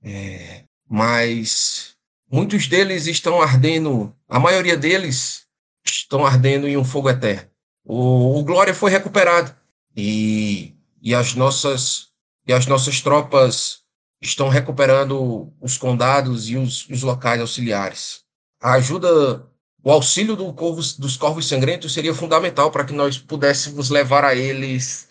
[0.03, 1.95] É, mas
[2.31, 5.45] muitos deles estão ardendo, a maioria deles
[5.85, 7.49] estão ardendo em um fogo eterno.
[7.83, 9.55] O, o Glória foi recuperado
[9.95, 12.07] e, e as nossas
[12.45, 13.81] e as nossas tropas
[14.21, 18.21] estão recuperando os condados e os, os locais auxiliares.
[18.61, 19.45] A ajuda
[19.83, 24.35] o auxílio do corvo, dos corvos sangrentos seria fundamental para que nós pudéssemos levar a
[24.35, 25.07] eles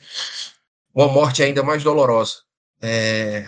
[0.94, 2.42] uma morte ainda mais dolorosa.
[2.80, 3.46] É,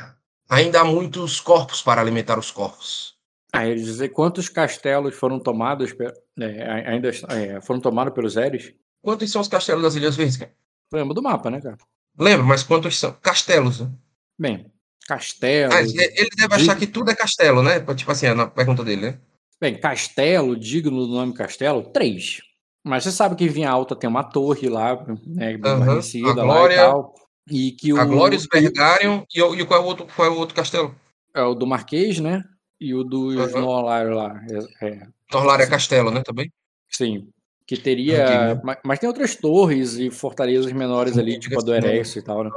[0.49, 3.17] ainda há muitos corpos para alimentar os corvos.
[3.53, 5.95] Aí dizer quantos castelos foram tomados
[6.39, 8.75] é, ainda é, foram tomados pelos Eres?
[9.03, 10.37] Quantos são os castelos das Ilhas Verdes?
[10.37, 10.53] Cara?
[10.93, 11.79] Lembra do mapa, né, cara?
[12.19, 13.13] Lembro, mas quantos são?
[13.23, 13.81] Castelos.
[13.81, 13.91] Né?
[14.39, 14.73] Bem,
[15.07, 15.73] castelo.
[15.73, 17.81] Ah, ele deve achar que tudo é castelo, né?
[17.95, 19.19] Tipo assim, na pergunta dele, né?
[19.61, 22.41] Bem, castelo, digno do nome castelo, três.
[22.85, 24.95] Mas você sabe que em Vinha Alta tem uma torre lá,
[25.27, 26.31] né, uhum.
[26.31, 27.15] a Glória, e tal.
[27.51, 30.31] E que o, a Glória, o Bergarion e, e qual, é o outro, qual é
[30.31, 30.95] o outro castelo?
[31.35, 32.45] É o do Marquês, né?
[32.81, 33.61] E o do uhum.
[33.61, 34.41] Norlário lá.
[34.81, 35.07] É, é.
[35.33, 36.53] Norlário é castelo, né, também?
[36.89, 37.29] Sim.
[37.67, 38.61] Que teria...
[38.65, 42.45] Mas, mas, tem outras torres e fortalezas menores ali, tipo a do Erexo e tal,
[42.45, 42.51] né?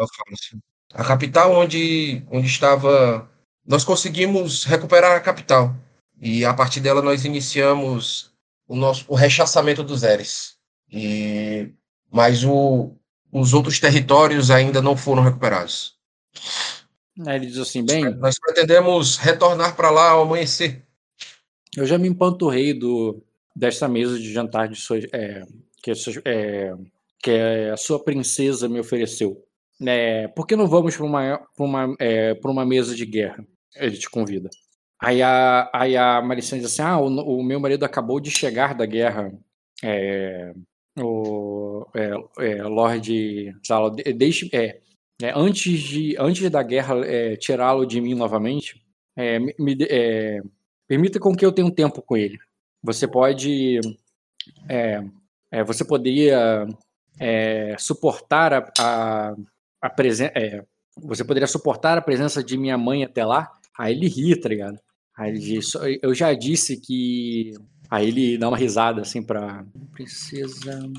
[0.93, 3.29] A capital onde, onde estava...
[3.65, 5.75] Nós conseguimos recuperar a capital.
[6.21, 8.31] E a partir dela nós iniciamos
[8.67, 10.55] o nosso o rechaçamento dos Eres.
[10.89, 11.73] E
[12.11, 12.95] mas o
[13.31, 15.95] os outros territórios ainda não foram recuperados.
[17.17, 18.03] Ele diz assim, bem...
[18.15, 20.83] Nós pretendemos retornar para lá ao amanhecer.
[21.75, 23.23] Eu já me empanturrei do,
[23.55, 25.43] desta mesa de jantar de sua, é,
[25.81, 25.91] que,
[26.25, 26.73] é,
[27.21, 27.31] que
[27.71, 29.43] a sua princesa me ofereceu.
[29.87, 33.45] É, por que não vamos para uma, pra uma, é, uma mesa de guerra?
[33.75, 34.49] Ele te convida.
[34.99, 38.75] Aí a, aí a Maricene diz assim: Ah, o, o meu marido acabou de chegar
[38.75, 39.33] da guerra.
[39.83, 40.53] É,
[40.97, 44.79] o é, é, Lorde Zala, deixe, é,
[45.21, 48.81] é, antes, de, antes da guerra é, tirá-lo de mim novamente,
[49.15, 50.41] é, me, é,
[50.87, 52.37] permita com que eu tenha um tempo com ele.
[52.83, 53.79] Você pode.
[55.65, 56.65] você poderia
[57.77, 59.35] suportar a, a,
[59.81, 60.33] a presença.
[60.97, 63.51] você poderia suportar a presença de minha mãe até lá?
[63.77, 64.79] Aí ele ri, tá ligado?
[65.15, 67.53] Aí ele diz, eu já disse que.
[67.91, 69.65] Aí ele dá uma risada assim pra.
[69.91, 70.89] Princesa.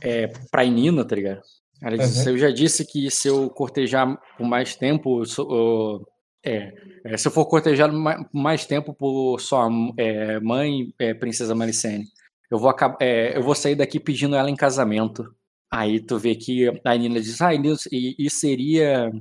[0.00, 1.42] É, pra Inina, tá ligado?
[1.82, 2.32] Ela diz, uhum.
[2.32, 5.26] eu já disse que se eu cortejar por mais tempo.
[5.26, 6.06] So,
[6.42, 6.72] é,
[7.04, 7.94] é, se eu for cortejado
[8.32, 9.68] mais tempo por sua
[9.98, 12.06] é, mãe, é, Princesa Maricene,
[12.50, 15.34] eu vou, é, eu vou sair daqui pedindo ela em casamento.
[15.70, 19.12] Aí tu vê que a Nina diz, ah, e, e seria.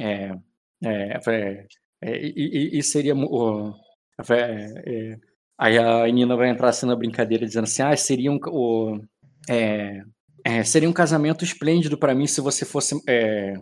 [0.00, 0.34] É,
[0.82, 1.66] é, é,
[2.02, 3.14] e, e, seria.
[3.14, 3.74] Uh,
[4.30, 5.18] é,
[5.58, 9.00] aí a Nina vai entrar assim na brincadeira dizendo assim: ah, seria um, uh,
[9.48, 10.02] é,
[10.44, 13.00] é, seria um casamento esplêndido para mim se você fosse.
[13.08, 13.54] É,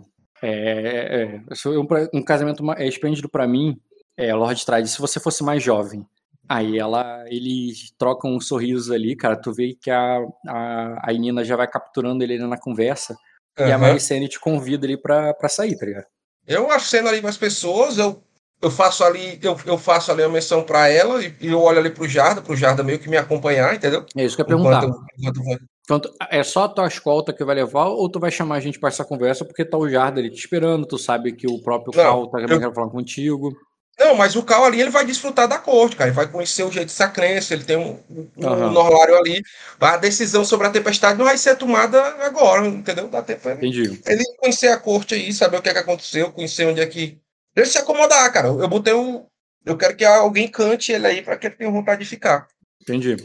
[0.43, 3.79] é, um, um, casamento esplêndido para mim,
[4.17, 6.07] é, Lord Stride, se você fosse mais jovem.
[6.49, 9.37] Aí ela, eles trocam um sorriso ali, cara.
[9.37, 10.19] Tu vê que a,
[10.49, 13.15] a, a Nina já vai capturando ele na conversa.
[13.59, 13.69] Uhum.
[13.69, 16.07] E a Maricene te convida ali pra, pra sair, tá ligado?
[16.47, 18.23] Eu aceno ali com as pessoas, eu
[18.63, 21.79] eu faço ali, eu, eu faço ali a menção para ela e, e, eu olho
[21.79, 24.05] ali pro Jarda, pro Jarda meio que me acompanhar, entendeu?
[24.15, 24.85] É isso que eu ia perguntar.
[25.19, 25.41] Enquanto,
[25.85, 26.15] enquanto...
[26.31, 28.91] é só a tua escolta que vai levar ou tu vai chamar a gente para
[28.91, 32.05] essa conversa porque tá o Jarda ali te esperando, tu sabe que o próprio Não,
[32.05, 32.75] Cal tá querendo eu...
[32.75, 33.51] falar contigo.
[33.99, 36.09] Não, mas o Cal ali ele vai desfrutar da corte, cara.
[36.09, 38.67] Ele vai conhecer o jeito de sacrença, ele tem um, um, uhum.
[38.69, 39.43] um norlário ali.
[39.79, 43.09] A decisão sobre a tempestade não vai ser tomada agora, entendeu?
[43.09, 44.01] Dá tempo Entendi.
[44.07, 47.21] ele conhecer a corte aí, saber o que, é que aconteceu, conhecer onde é que
[47.61, 48.49] Deixa se acomodar, cara.
[48.49, 49.27] Eu botei um.
[49.67, 52.49] Eu quero que alguém cante ele aí para que ele tenha vontade de ficar.
[52.81, 53.17] Entendi.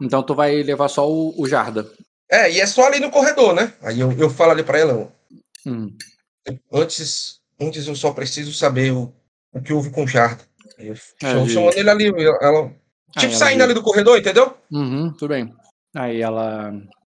[0.00, 1.92] Então tu vai levar só o, o Jarda.
[2.30, 3.70] É, e é só ali no corredor, né?
[3.82, 5.12] Aí eu, eu falo ali para ela.
[5.66, 5.94] Hum.
[6.72, 9.12] Antes, antes eu só preciso saber o,
[9.52, 10.42] o que houve com o Jarda.
[10.78, 12.06] Eu é, chamando ele ali.
[12.40, 12.72] Ela,
[13.18, 13.64] tipo, saindo vi.
[13.64, 14.56] ali do corredor, entendeu?
[14.70, 15.54] Uhum, tudo bem.
[15.94, 16.72] Aí ela.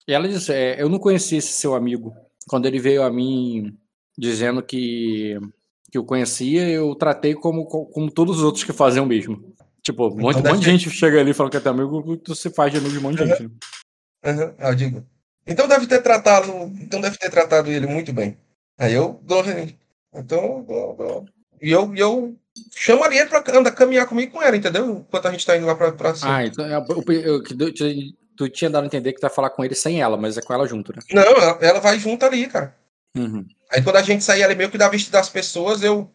[0.08, 2.16] E ela disse: é, Eu não conheci esse seu amigo.
[2.48, 3.76] Quando ele veio a mim
[4.16, 5.38] dizendo que
[5.92, 9.54] que eu conhecia, eu tratei como, como todos os outros que fazem o mesmo.
[9.82, 11.70] Tipo, um monte, então, um monte de gente chega ali e fala que é teu
[11.70, 13.28] amigo, tu se faz de amigo de um monte de uhum.
[13.28, 13.42] gente.
[13.42, 14.32] Né?
[14.32, 14.54] Uhum.
[14.58, 15.06] Eu digo.
[15.46, 16.50] Então deve ter tratado.
[16.80, 18.38] Então deve ter tratado ele muito bem.
[18.78, 19.44] Aí eu dou.
[20.14, 20.64] Então.
[20.66, 21.26] Dou, dou.
[21.60, 22.34] E eu, eu
[22.74, 25.04] chamo ali ele pra andar, caminhar comigo com ela, entendeu?
[25.06, 26.36] Enquanto a gente tá indo lá pra, pra cima.
[26.36, 27.72] Ah, então eu, eu, eu,
[28.34, 30.42] tu tinha dado a entender que tu vai falar com ele sem ela, mas é
[30.42, 31.02] com ela junto, né?
[31.12, 32.74] Não, ela, ela vai junto ali, cara.
[33.14, 33.46] Uhum.
[33.72, 36.10] Aí quando a gente saía ali meio que da vista das pessoas, eu.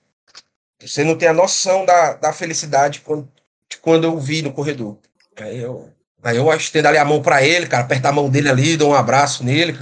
[0.79, 3.27] Você não tem a noção da, da felicidade quando,
[3.67, 4.99] de quando eu vi no corredor.
[5.35, 5.91] Aí eu.
[6.21, 8.91] Aí eu estendo ali a mão para ele, cara, apertar a mão dele ali, dou
[8.91, 9.77] um abraço nele.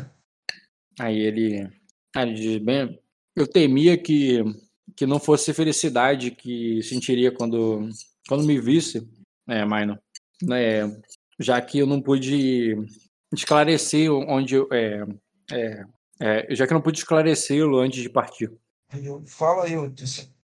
[1.00, 1.70] Aí ele.
[2.16, 3.00] Aí ele diz, bem,
[3.36, 4.42] eu temia que,
[4.96, 7.90] que não fosse felicidade que sentiria quando,
[8.28, 9.06] quando me visse,
[9.50, 10.00] é, Maino.
[10.52, 10.84] É,
[11.40, 12.76] já que eu não pude
[13.34, 15.04] esclarecer onde é,
[15.52, 15.84] é,
[16.20, 18.52] é, já que eu não pude esclarecê-lo antes de partir.
[18.94, 19.92] Eu, fala aí, eu,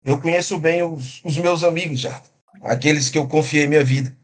[0.04, 2.22] eu conheço bem os, os, meus amigos já,
[2.62, 4.16] aqueles que eu confiei minha vida.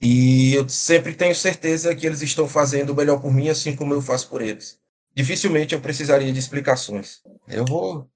[0.00, 3.94] E eu sempre tenho certeza que eles estão fazendo o melhor por mim, assim como
[3.94, 4.78] eu faço por eles.
[5.14, 7.20] Dificilmente eu precisaria de explicações.
[7.48, 8.08] Eu vou.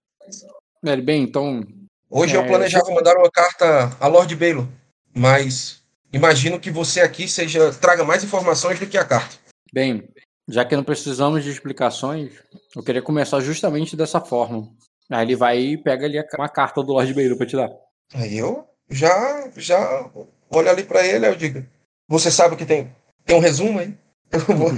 [0.85, 1.67] É, bem, então.
[2.09, 4.69] Hoje é, eu planejava mandar uma carta a Lord Baylor,
[5.13, 9.37] mas imagino que você aqui seja traga mais informações do que a carta.
[9.73, 10.07] Bem,
[10.49, 12.33] já que não precisamos de explicações,
[12.75, 14.69] eu queria começar justamente dessa forma.
[15.11, 17.71] Aí ele vai e pega ali uma carta do Lord Beiro pra te dar.
[18.15, 20.11] Aí eu já, já
[20.51, 21.65] olho ali para ele, eu digo,
[22.09, 22.95] você sabe que tem,
[23.25, 23.95] tem um resumo aí?
[24.33, 24.71] Eu, vou,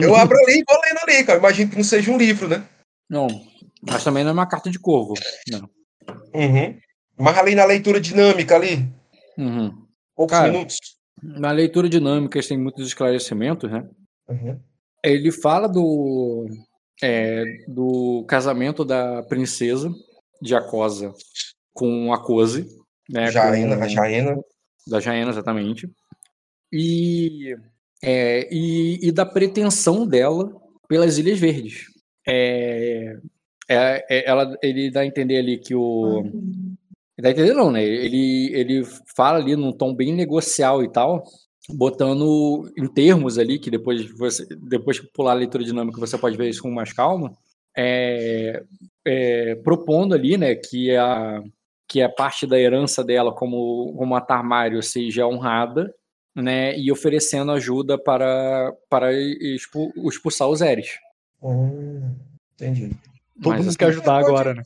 [0.00, 1.38] eu abro ali e vou lendo ali, cara.
[1.38, 2.66] Imagino que não seja um livro, né?
[3.10, 3.28] Não,
[3.86, 5.12] mas também não é uma carta de corvo.
[5.50, 5.68] Não.
[6.32, 6.78] Uhum.
[7.18, 8.90] Mas ali na leitura dinâmica ali,
[9.36, 9.86] uhum.
[10.16, 10.78] poucos cara, minutos.
[11.22, 13.86] Na leitura dinâmica tem muitos esclarecimentos, né?
[14.30, 14.58] Uhum.
[15.04, 16.46] Ele fala do,
[17.02, 19.92] é, do casamento da princesa
[20.40, 21.12] de Acosa
[21.72, 22.66] com a Cose.
[23.08, 24.44] Né, Jaena, com, a Jaena.
[24.86, 25.90] Da Jaena, exatamente.
[26.72, 27.54] E,
[28.02, 30.52] é, e, e, da pretensão dela
[30.88, 31.86] pelas Ilhas Verdes.
[32.26, 33.16] é,
[33.68, 36.24] é, é, ela, ele dá a entender ali que o.
[37.18, 37.82] Dá a entender não, né?
[37.84, 38.84] Ele, ele
[39.14, 41.22] fala ali num tom bem negocial e tal,
[41.68, 46.36] botando em termos ali, que depois você depois que pular a leitura dinâmica você pode
[46.36, 47.32] ver isso com mais calma,
[47.76, 48.62] é,
[49.04, 51.42] é, propondo ali, né, que a
[51.88, 55.94] que a parte da herança dela como como a Tarmário seja honrada,
[56.34, 60.98] né, e oferecendo ajuda para para expulsar os Eres.
[61.42, 62.14] Hum,
[62.54, 62.90] entendi.
[63.40, 64.26] Todo mas, mundo assim, quer ajudar pode...
[64.26, 64.62] agora, né?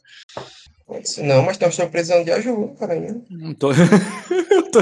[1.18, 2.94] Não, mas estamos precisando de ajuda, cara.
[3.28, 3.70] Não tô...
[4.70, 4.80] tô...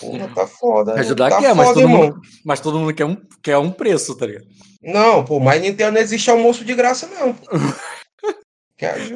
[0.00, 0.94] Porra, tá foda.
[0.94, 4.26] Ajudar tá quer, mas, todo mundo, mas todo mundo quer um, quer um preço, tá
[4.26, 4.46] ligado?
[4.82, 7.34] Não, pô, mas Nintendo não existe almoço de graça, não.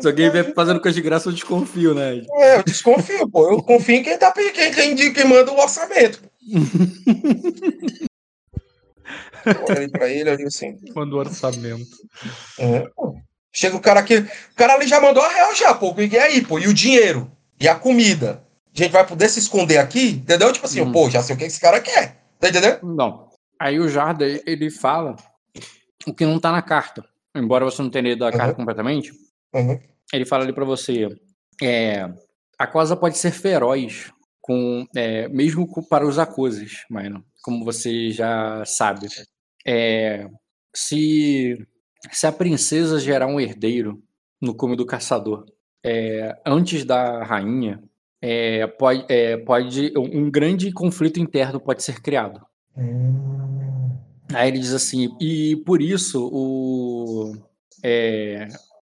[0.00, 2.20] Se alguém vier fazendo coisa de graça, eu desconfio, né?
[2.32, 3.48] É, eu desconfio, pô.
[3.48, 6.20] Eu confio em quem, tá, quem, quem, quem manda o orçamento.
[9.68, 10.76] Olhei pra ele ali assim.
[10.94, 11.86] Manda o orçamento.
[12.58, 12.84] É,
[13.52, 14.16] Chega o cara aqui.
[14.18, 15.94] O cara ali já mandou a real já, pô.
[15.98, 16.58] E aí, pô?
[16.58, 17.30] E o dinheiro?
[17.60, 18.42] E a comida?
[18.74, 20.10] A gente vai poder se esconder aqui?
[20.10, 20.52] Entendeu?
[20.52, 20.92] Tipo assim, hum.
[20.92, 22.22] pô, já sei o que esse cara quer.
[22.40, 22.80] Tá entendendo?
[22.82, 23.28] Não.
[23.60, 25.14] Aí o Jarda, ele fala
[26.06, 27.04] o que não tá na carta.
[27.34, 28.36] Embora você não tenha lido a uhum.
[28.36, 29.12] carta completamente,
[29.54, 29.78] uhum.
[30.12, 31.08] ele fala ali pra você.
[31.62, 32.10] É,
[32.58, 38.64] a cosa pode ser feroz, com, é, mesmo para os acuses, mano, como você já
[38.66, 39.06] sabe.
[39.66, 40.28] É,
[40.74, 41.64] se,
[42.10, 44.02] se a princesa gerar um herdeiro
[44.40, 45.46] no cume do caçador
[45.84, 47.82] é, antes da rainha,
[48.22, 52.40] é, pode, é, pode um grande conflito interno pode ser criado.
[52.78, 53.90] Hum.
[54.32, 57.34] Aí ele diz assim, e por isso o,
[57.82, 58.48] é,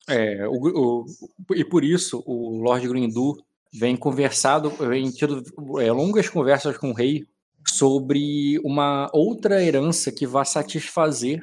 [0.08, 3.36] é, o, o, e por isso o Lord Grindu
[3.74, 5.42] vem conversado, vem tido
[5.80, 7.26] é, longas conversas com o rei
[7.66, 11.42] sobre uma outra herança que vai satisfazer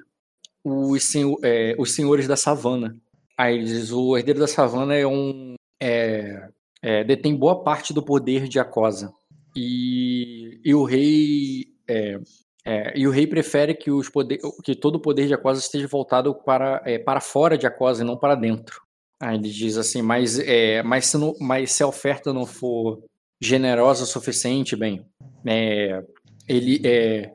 [0.64, 2.98] os, senhor, é, os senhores da savana.
[3.38, 6.50] Aí ele diz, o herdeiro da savana é um é,
[6.84, 9.12] é, detém boa parte do poder de Acosa
[9.56, 12.20] e, e o rei é,
[12.66, 15.88] é, e o rei prefere que, os poder, que todo o poder de Acosa esteja
[15.88, 18.82] voltado para, é, para fora de Acosa e não para dentro.
[19.20, 23.04] Aí ele diz assim, mas, é, mas, se, não, mas se a oferta não for
[23.42, 25.06] generosa o suficiente, bem,
[25.46, 26.04] é,
[26.48, 27.34] ele é,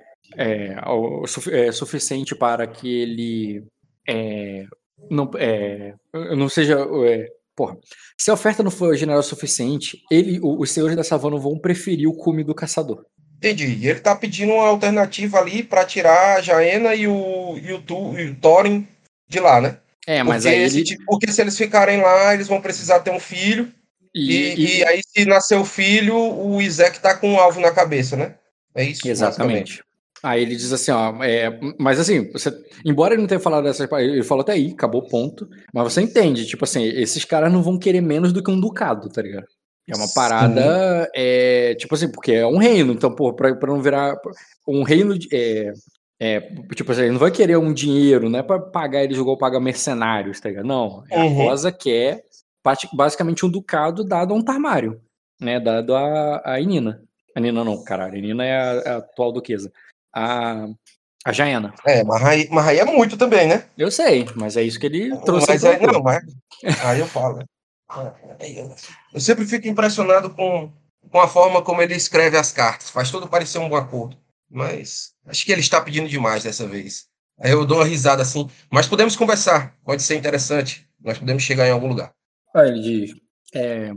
[1.73, 3.65] suficiente para que ele
[5.11, 5.95] não, é,
[6.35, 6.87] não seja.
[7.07, 7.77] É, porra,
[8.17, 12.09] se a oferta não for generosa o suficiente, ele, os senhores da savana vão preferir
[12.09, 13.05] o cume do caçador.
[13.39, 13.67] Entendi.
[13.81, 17.83] E ele tá pedindo uma alternativa ali para tirar a Jaena e o, e o,
[17.83, 18.87] tu, e o Thorin
[19.29, 19.79] de lá, né?
[20.07, 20.79] É, mas porque aí ele...
[20.79, 21.05] ele...
[21.05, 23.73] Porque se eles ficarem lá, eles vão precisar ter um filho.
[24.15, 27.71] E, e, e aí, se nascer o filho, o Isaac tá com um alvo na
[27.71, 28.35] cabeça, né?
[28.75, 29.07] É isso?
[29.07, 29.83] Exatamente.
[30.23, 32.53] Aí ele diz assim, ó, é, mas assim, você,
[32.85, 36.47] embora ele não tenha falado dessas ele falou até aí, acabou ponto, mas você entende,
[36.47, 39.47] tipo assim, esses caras não vão querer menos do que um ducado, tá ligado?
[39.89, 43.81] É uma parada, é, tipo assim, porque é um reino, então, pô, pra, pra não
[43.81, 44.17] virar
[44.67, 45.73] um reino, de, é,
[46.21, 46.41] é,
[46.75, 49.61] tipo assim, ele não vai querer um dinheiro, não é pra pagar eles igual paga
[49.61, 50.67] mercenários, tá ligado?
[50.67, 51.43] Não, é uhum.
[51.43, 52.25] a Rosa quer
[52.93, 55.01] basicamente um ducado dado a um Tarmário,
[55.41, 57.01] né, dado a, a Inina.
[57.35, 59.73] A Nina não, caralho, a Nina é a, é a atual duquesa.
[60.15, 60.67] A,
[61.25, 61.75] a Jaena.
[61.87, 63.65] É, mas aí, mas aí é muito também, né?
[63.77, 65.47] Eu sei, mas é isso que ele trouxe.
[65.49, 66.25] Mas aí, não, mas
[66.85, 67.45] aí eu falo.
[69.13, 70.73] Eu sempre fico impressionado com,
[71.11, 72.91] com a forma como ele escreve as cartas.
[72.91, 74.17] Faz tudo parecer um bom acordo.
[74.51, 77.07] Mas acho que ele está pedindo demais dessa vez.
[77.39, 78.49] Aí eu dou uma risada assim.
[78.71, 79.75] Mas podemos conversar.
[79.85, 80.89] Pode ser interessante.
[81.01, 82.13] Nós podemos chegar em algum lugar.
[82.55, 83.15] Olha, ele diz.
[83.55, 83.93] É,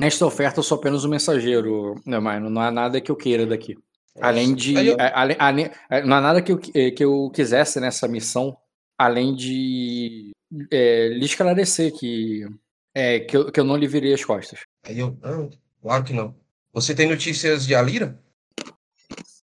[0.00, 2.48] nesta oferta eu sou apenas um mensageiro, né, mano?
[2.48, 3.76] Não há nada que eu queira daqui.
[4.20, 4.74] Além de.
[4.74, 4.96] Eu...
[4.98, 5.70] além, além,
[6.04, 8.56] não há nada que eu, que eu quisesse nessa missão,
[8.96, 10.30] além de
[10.70, 12.46] é, lhe esclarecer que,
[12.94, 14.60] é, que, eu, que eu não lhe virei as costas.
[14.84, 15.16] Aí eu.
[15.20, 15.50] Não,
[15.82, 16.34] claro que não.
[16.72, 18.20] Você tem notícias de Alira?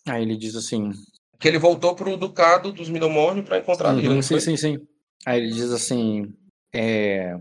[0.07, 0.93] Aí ele diz assim.
[1.39, 4.23] Que ele voltou pro Ducado dos Minomórnio para encontrar sim, Alira.
[4.23, 4.78] Sim, sim, sim.
[5.24, 6.35] Aí ele diz assim.
[6.73, 7.39] É...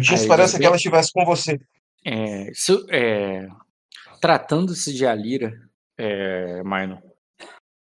[0.00, 1.60] Tinha esperança que ela estivesse com você.
[2.06, 2.50] É,
[2.90, 3.48] é,
[4.20, 5.52] Tratando-se de Alira,
[5.98, 7.02] é, Maino,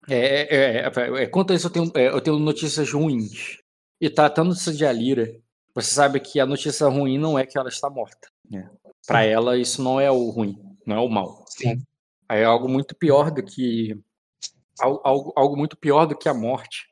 [0.10, 3.60] é, é, é, quanto a isso eu tenho, eu tenho notícias ruins.
[4.00, 5.36] E tratando-se de Alira,
[5.76, 8.28] você sabe que a notícia ruim não é que ela está morta.
[8.50, 8.70] Né?
[9.06, 11.46] Para ela, isso não é o ruim, não é o mal.
[11.48, 11.82] Sim.
[12.30, 13.98] É algo muito pior do que
[14.80, 16.88] algo, algo muito pior do que a morte.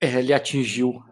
[0.00, 1.02] Ele atingiu,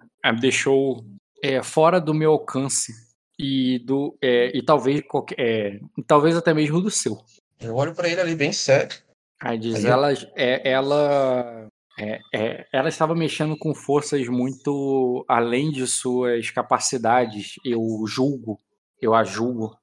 [0.40, 1.04] deixou
[1.42, 2.92] é, fora do meu alcance
[3.38, 7.18] e do é, e talvez qualquer, é, talvez até mesmo do seu.
[7.60, 8.96] Eu olho para ele ali bem sério.
[9.40, 11.68] Aí diz Aí ela, é, ela
[11.98, 18.58] é, é, ela estava mexendo com forças muito além de suas capacidades, eu julgo,
[19.00, 19.76] eu a julgo,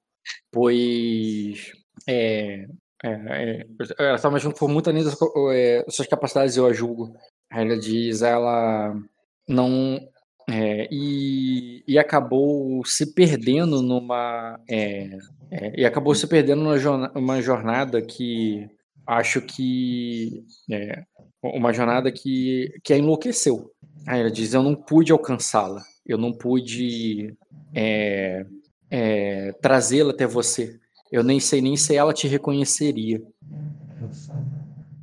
[0.51, 1.71] pois
[2.07, 2.65] é,
[3.03, 3.67] é,
[3.99, 5.17] ela estava mexendo com muito além das
[5.89, 7.13] suas capacidades, eu a julgo.
[7.51, 8.95] Ela diz, ela
[9.47, 9.99] não
[10.89, 14.59] e, e, acabou se perdendo numa
[15.75, 18.69] e acabou se perdendo numa jornada, uma jornada que
[19.07, 21.03] acho que é,
[21.41, 23.71] uma jornada que, que a enlouqueceu.
[24.05, 27.35] Aí ela diz: Eu não pude alcançá-la, eu não pude
[27.73, 28.45] é,
[28.91, 30.77] é, trazê-la até você.
[31.11, 33.21] Eu nem sei nem se ela te reconheceria.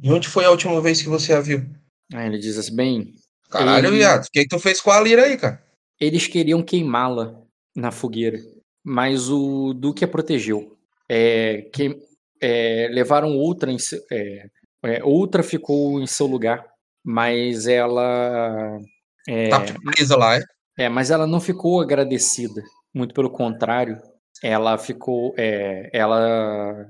[0.03, 1.65] E onde foi a última vez que você a viu?
[2.13, 3.15] Aí ele diz assim: Bem.
[3.51, 3.99] Caralho, ele...
[3.99, 5.63] viado, o que, que tu fez com a Lira aí, cara?
[6.01, 7.41] Eles queriam queimá-la
[7.75, 8.39] na fogueira,
[8.83, 10.77] mas o Duque a protegeu.
[11.09, 11.97] É, que,
[12.45, 13.79] é, levaram outra em,
[14.13, 14.47] é,
[14.85, 16.63] é, outra ficou em seu lugar,
[17.03, 18.79] mas ela.
[19.27, 20.43] É, tá presa lá, é?
[20.79, 22.63] É, mas ela não ficou agradecida.
[22.93, 23.99] Muito pelo contrário,
[24.43, 25.35] ela ficou.
[25.39, 26.87] É, ela.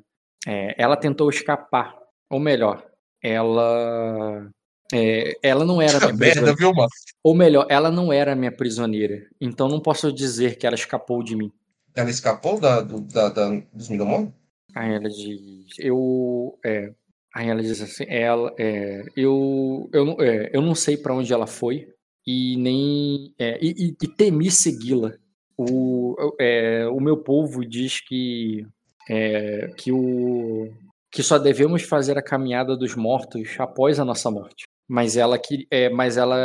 [0.46, 1.94] É, ela tentou escapar.
[2.28, 2.84] Ou melhor,
[3.22, 4.48] ela.
[4.92, 6.88] É, ela não era minha merda, viu, mano?
[7.22, 9.24] Ou melhor, ela não era minha prisioneira.
[9.40, 11.50] Então não posso dizer que ela escapou de mim.
[11.94, 14.32] Ela escapou da, do, da, da, dos Midomon?
[14.74, 15.78] Aí ela diz.
[15.78, 16.58] Eu.
[16.64, 16.92] É,
[17.34, 21.48] Aí ela diz assim, ela, é, eu, eu, é, eu não sei para onde ela
[21.48, 21.88] foi
[22.24, 25.14] e nem é, e, e, temi segui-la.
[25.58, 28.64] O, é, o meu povo diz que
[29.10, 30.72] é, que o
[31.10, 34.64] que só devemos fazer a caminhada dos mortos após a nossa morte.
[34.88, 36.36] Mas ela que mas ela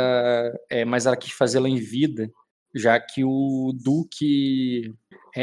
[0.86, 2.30] mas ela quis fazê-la em vida,
[2.74, 4.92] já que o duque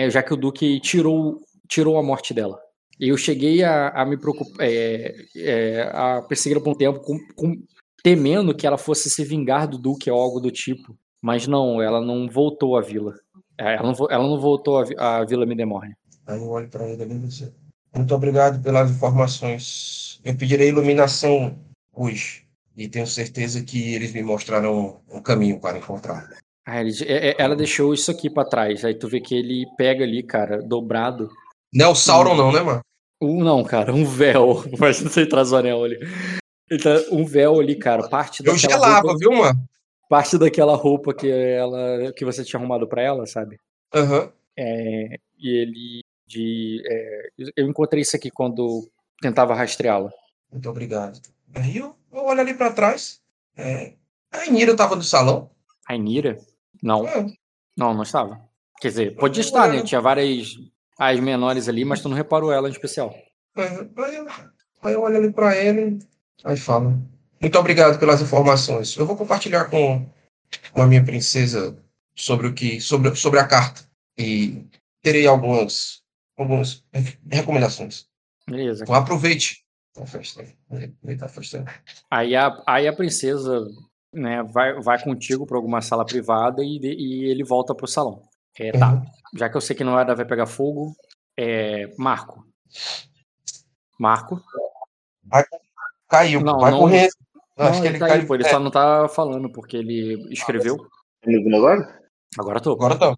[0.09, 2.66] já que o duque tirou tirou a morte dela.
[2.99, 7.63] Eu cheguei a, a me preocupar, é, é, a perseguir por um tempo, com, com,
[8.03, 10.97] temendo que ela fosse se vingar do Duque ou algo do tipo.
[11.21, 13.13] Mas não, ela não voltou à vila.
[13.57, 15.95] É, ela não, ela não voltou à, à Vila Midemorne.
[16.25, 17.51] Aí eu olho para ele ali você.
[17.95, 20.19] Muito obrigado pelas informações.
[20.23, 21.57] Eu pedirei iluminação
[21.93, 22.45] hoje.
[22.75, 26.29] E tenho certeza que eles me mostrarão um caminho para encontrar.
[26.63, 28.85] Ah, ele, é, é, ela deixou isso aqui para trás.
[28.85, 31.27] Aí tu vê que ele pega ali, cara, dobrado.
[31.73, 32.81] Não é o Sauron, não, né, mano?
[33.21, 34.63] Um, não, cara, um véu.
[34.79, 35.97] Não sei traz o anel ali.
[36.71, 39.67] Então, um véu ali, cara, parte Eu gelava, roupa, viu, mano?
[40.09, 43.59] Parte daquela roupa que ela que você tinha arrumado pra ela, sabe?
[43.93, 44.21] Aham.
[44.21, 44.31] Uhum.
[44.57, 46.01] É, e ele.
[46.25, 48.89] De, é, eu encontrei isso aqui quando
[49.21, 50.11] tentava rastreá-la.
[50.51, 51.21] Muito obrigado.
[51.55, 53.21] Aí eu, eu olho ali pra trás.
[53.55, 53.93] É,
[54.31, 55.49] a Inira tava no salão.
[55.87, 56.37] A Inira?
[56.83, 57.05] Não.
[57.77, 58.41] Não, não estava.
[58.81, 59.81] Quer dizer, podia estar, né?
[59.83, 60.57] Tinha várias
[60.97, 63.13] as menores ali, mas tu não reparou ela em especial.
[63.55, 64.27] Aí eu,
[64.81, 65.99] aí eu olho ali pra ele,
[66.43, 67.01] aí falo.
[67.39, 68.95] Muito obrigado pelas informações.
[68.97, 70.09] Eu vou compartilhar com,
[70.71, 71.77] com a minha princesa
[72.15, 72.81] sobre o que.
[72.81, 73.81] sobre, sobre a carta.
[74.17, 74.65] E
[75.03, 76.01] terei algumas,
[76.35, 76.83] algumas
[77.29, 78.07] recomendações.
[78.49, 78.83] Beleza.
[78.83, 79.63] Então, aproveite
[79.95, 80.43] a festa.
[80.69, 81.65] Aproveita a festa.
[82.09, 83.67] Aí a, aí a princesa
[84.13, 88.26] né, vai, vai contigo para alguma sala privada e, e ele volta pro salão.
[88.59, 88.93] É, tá.
[88.93, 89.05] Uhum.
[89.35, 90.95] Já que eu sei que não vai, vai pegar fogo,
[91.37, 92.45] é, Marco.
[93.99, 94.41] Marco.
[95.23, 95.43] Vai,
[96.09, 96.41] caiu.
[96.41, 97.09] Não, vai não, correr.
[97.57, 98.25] Não, acho que ele, caiu.
[98.25, 98.49] Pô, ele é.
[98.49, 100.77] só não tá falando porque ele escreveu.
[100.77, 102.01] Tá me ouvindo agora?
[102.37, 102.71] Agora tô.
[102.73, 103.17] Agora tô.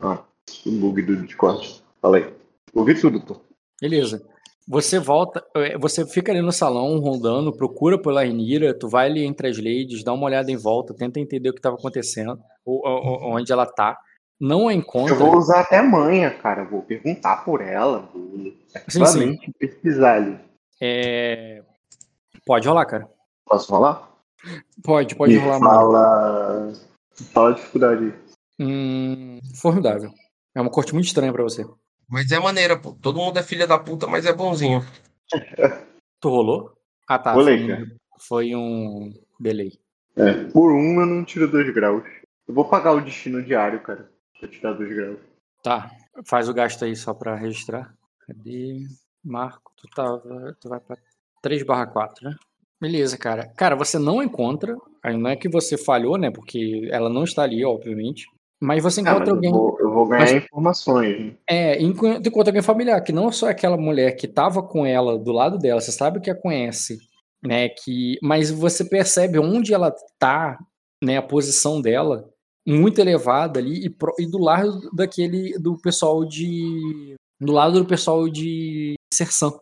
[0.00, 0.24] Ah,
[0.66, 1.82] o bug do Discord.
[2.00, 2.34] Falei.
[2.74, 3.40] Ouvi tudo, tô.
[3.80, 4.26] Beleza.
[4.68, 9.24] Você volta, é, você fica ali no salão rondando, procura pela Renira, tu vai ali
[9.24, 12.82] entre as ladies, dá uma olhada em volta, tenta entender o que estava acontecendo, ou,
[12.84, 13.96] ou, onde ela tá
[14.40, 15.14] não a encontra.
[15.14, 16.64] Eu vou usar até manha, cara.
[16.64, 18.08] Vou perguntar por ela.
[18.12, 18.52] Vou
[18.88, 19.38] sim, sim.
[19.58, 20.38] pesquisar ali.
[20.80, 21.62] É...
[22.44, 23.08] Pode rolar, cara.
[23.46, 24.10] Posso rolar?
[24.82, 25.60] Pode, pode Me rolar.
[25.60, 26.72] Fala...
[27.32, 28.14] fala a dificuldade.
[28.58, 30.12] Hum, formidável.
[30.54, 31.66] É uma corte muito estranha pra você.
[32.08, 32.92] Mas é maneira, pô.
[32.92, 34.84] Todo mundo é filha da puta, mas é bonzinho.
[36.20, 36.72] tu rolou?
[37.08, 37.32] Ah, tá.
[37.32, 37.86] Rolei, foi, um,
[38.18, 39.72] foi um delay.
[40.16, 42.04] É, por um eu não tiro dois graus.
[42.46, 44.10] Eu vou pagar o destino diário, cara.
[44.38, 45.18] Pra tirar dois graus.
[45.62, 45.90] Tá.
[46.24, 47.94] Faz o gasto aí só pra registrar.
[48.26, 48.86] Cadê?
[49.24, 50.96] Marco, tu, tava, tu vai pra
[51.42, 52.36] 3 barra 4, né?
[52.80, 53.48] Beleza, cara.
[53.56, 54.76] Cara, você não encontra.
[55.02, 56.30] Aí não é que você falhou, né?
[56.30, 58.26] Porque ela não está ali, obviamente.
[58.60, 59.50] Mas você encontra ah, mas alguém.
[59.50, 61.34] Eu vou, eu vou ganhar mas, informações.
[61.48, 65.18] É, encontra, encontra alguém familiar, que não só é aquela mulher que estava com ela
[65.18, 66.98] do lado dela, você sabe que a conhece,
[67.44, 67.68] né?
[67.68, 70.58] Que, mas você percebe onde ela tá,
[71.02, 71.18] né?
[71.18, 72.28] A posição dela
[72.66, 77.86] muito elevada ali e, pro, e, do lado daquele do pessoal de do lado do
[77.86, 79.52] pessoal de Sersan.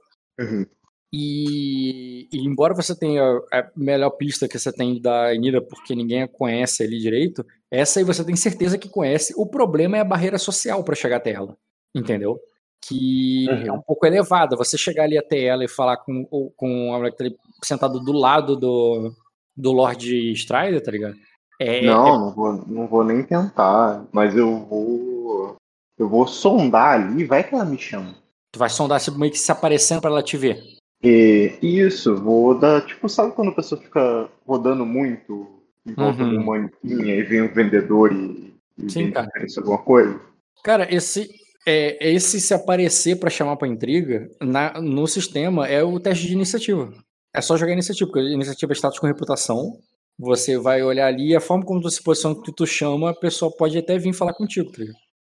[0.41, 0.65] Uhum.
[1.13, 3.23] E, e, embora você tenha
[3.53, 8.01] a melhor pista que você tem da Enira, porque ninguém a conhece ali direito, essa
[8.01, 9.33] aí você tem certeza que conhece.
[9.37, 11.57] O problema é a barreira social para chegar até ela,
[11.95, 12.41] entendeu?
[12.85, 13.67] Que uhum.
[13.67, 14.57] é um pouco elevada.
[14.57, 16.25] Você chegar ali até ela e falar com,
[16.57, 19.15] com a mulher que tá ali sentado do lado do,
[19.57, 21.15] do Lord Strider, tá ligado?
[21.61, 22.19] É, não, é...
[22.19, 25.57] não, vou, não vou nem tentar, mas eu vou.
[25.97, 28.15] Eu vou sondar ali, vai que ela me chama.
[28.53, 30.63] Tu vai sondar meio que se aparecendo para ela te ver.
[31.03, 32.85] E, isso, vou dar.
[32.85, 35.47] Tipo, sabe quando a pessoa fica rodando muito
[35.87, 36.31] em volta uhum.
[36.31, 39.31] de uma manequinha e vem um vendedor e, e Sim, cara.
[39.59, 40.21] alguma coisa?
[40.63, 41.29] Cara, esse.
[41.67, 46.35] É, esse se aparecer para chamar para intriga na, no sistema é o teste de
[46.35, 46.93] iniciativa.
[47.33, 49.79] É só jogar iniciativa, porque iniciativa é status com reputação.
[50.19, 53.15] Você vai olhar ali e a forma como tu se posiciona que tu chama, a
[53.15, 54.83] pessoa pode até vir falar contigo, tá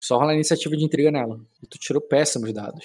[0.01, 1.41] Só rolar iniciativa de intriga nela.
[1.63, 2.85] E tu tirou péssimos dados.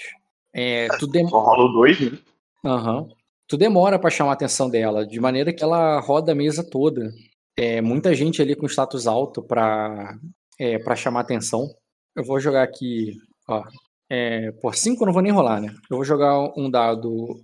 [0.53, 1.27] É, tu dem...
[1.27, 2.17] Só rola dois, né?
[2.63, 3.09] Uhum.
[3.47, 7.11] Tu demora para chamar a atenção dela, de maneira que ela roda a mesa toda.
[7.55, 10.17] É, muita gente ali com status alto para
[10.59, 11.67] é, pra chamar atenção.
[12.15, 13.13] Eu vou jogar aqui,
[13.47, 13.63] ó.
[14.09, 15.73] É, por 5 eu não vou nem rolar, né?
[15.89, 17.41] Eu vou jogar um dado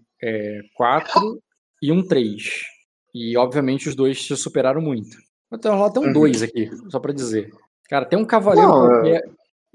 [0.76, 1.40] 4 é,
[1.82, 2.73] e um 3.
[3.14, 5.18] E obviamente os dois se superaram muito.
[5.52, 6.48] Então rolar até um 2 uhum.
[6.48, 7.52] aqui, só para dizer.
[7.88, 9.18] Cara, tem um cavaleiro não, qualquer.
[9.18, 9.24] É...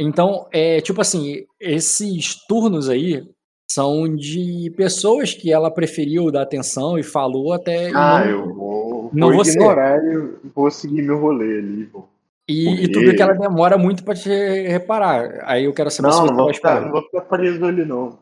[0.01, 3.28] Então, é tipo assim, esses turnos aí
[3.70, 7.90] são de pessoas que ela preferiu dar atenção e falou até.
[7.94, 11.85] Ah, não, eu vou, não vou ignorar e vou seguir meu rolê ali.
[11.85, 12.09] Vou.
[12.48, 15.43] E, e tu vê que ela demora muito pra te reparar.
[15.44, 17.85] Aí eu quero saber não, se você não vou, ficar, não vou ficar preso ali,
[17.85, 18.19] não.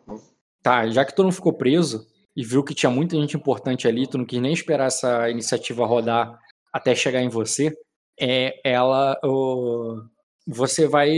[0.62, 2.04] Tá, já que tu não ficou preso
[2.36, 5.86] e viu que tinha muita gente importante ali, tu não quis nem esperar essa iniciativa
[5.86, 6.38] rodar
[6.72, 7.74] até chegar em você,
[8.20, 9.18] é, ela.
[9.24, 10.02] O,
[10.46, 11.10] você vai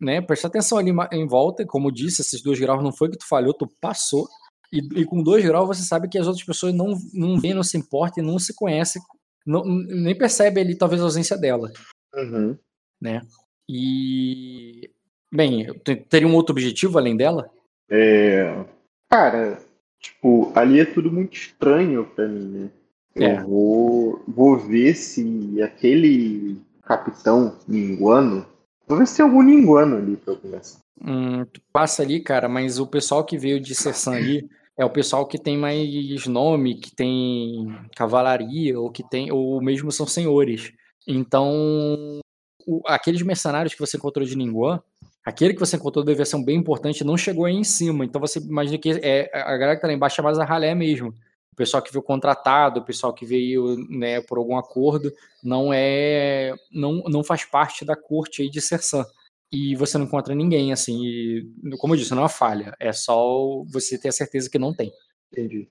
[0.00, 3.28] né, prestar atenção ali em volta, como disse, esses dois graus não foi que tu
[3.28, 4.26] falhou, tu passou,
[4.72, 7.62] e, e com dois graus você sabe que as outras pessoas não, não vêem, não
[7.62, 9.00] se importam e não se conhecem,
[9.46, 11.70] não, nem percebe ali talvez a ausência dela.
[12.14, 12.58] Uhum.
[13.00, 13.22] Né?
[13.68, 14.90] E.
[15.32, 15.66] Bem,
[16.08, 17.50] teria um outro objetivo além dela?
[17.90, 18.64] É.
[19.10, 19.58] Cara,
[20.02, 22.70] tipo, ali é tudo muito estranho pra mim, né?
[23.14, 23.42] Eu é.
[23.42, 28.46] vou, vou ver se aquele capitão minguano
[28.86, 30.78] Talvez tenha algum ninguano ali pra eu começar.
[31.00, 35.26] Hum, passa ali, cara, mas o pessoal que veio de Sersan ali é o pessoal
[35.26, 40.72] que tem mais nome, que tem cavalaria, ou que tem, ou mesmo são senhores.
[41.06, 42.20] Então,
[42.66, 44.82] o, aqueles mercenários que você encontrou de Ninguan,
[45.24, 48.04] aquele que você encontrou da versão bem importante não chegou aí em cima.
[48.04, 50.74] Então você imagina que é, a galera que tá lá embaixo é mais a ralé
[50.74, 51.14] mesmo
[51.52, 55.12] o pessoal que veio contratado, o pessoal que veio né, por algum acordo,
[55.44, 59.04] não é, não, não faz parte da corte aí de Sersan.
[59.52, 61.46] E você não encontra ninguém, assim, e,
[61.78, 64.74] como eu disse, não é uma falha, é só você ter a certeza que não
[64.74, 64.90] tem.
[65.30, 65.68] Entendi.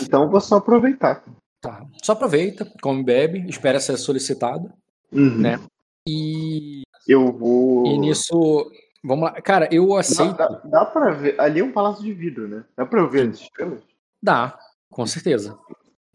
[0.00, 1.22] Então eu vou só aproveitar.
[1.60, 4.72] Tá, só aproveita, come bebe, espera ser solicitado,
[5.12, 5.38] uhum.
[5.38, 5.60] né?
[6.08, 6.82] E...
[7.06, 7.86] Eu vou...
[7.86, 8.70] E nisso,
[9.02, 10.36] vamos lá, cara, eu aceito...
[10.36, 12.64] Dá, dá, dá pra ver, ali é um palácio de vidro, né?
[12.76, 13.80] Dá pra eu ver as estrelas?
[14.22, 14.58] Dá,
[14.90, 15.58] com certeza.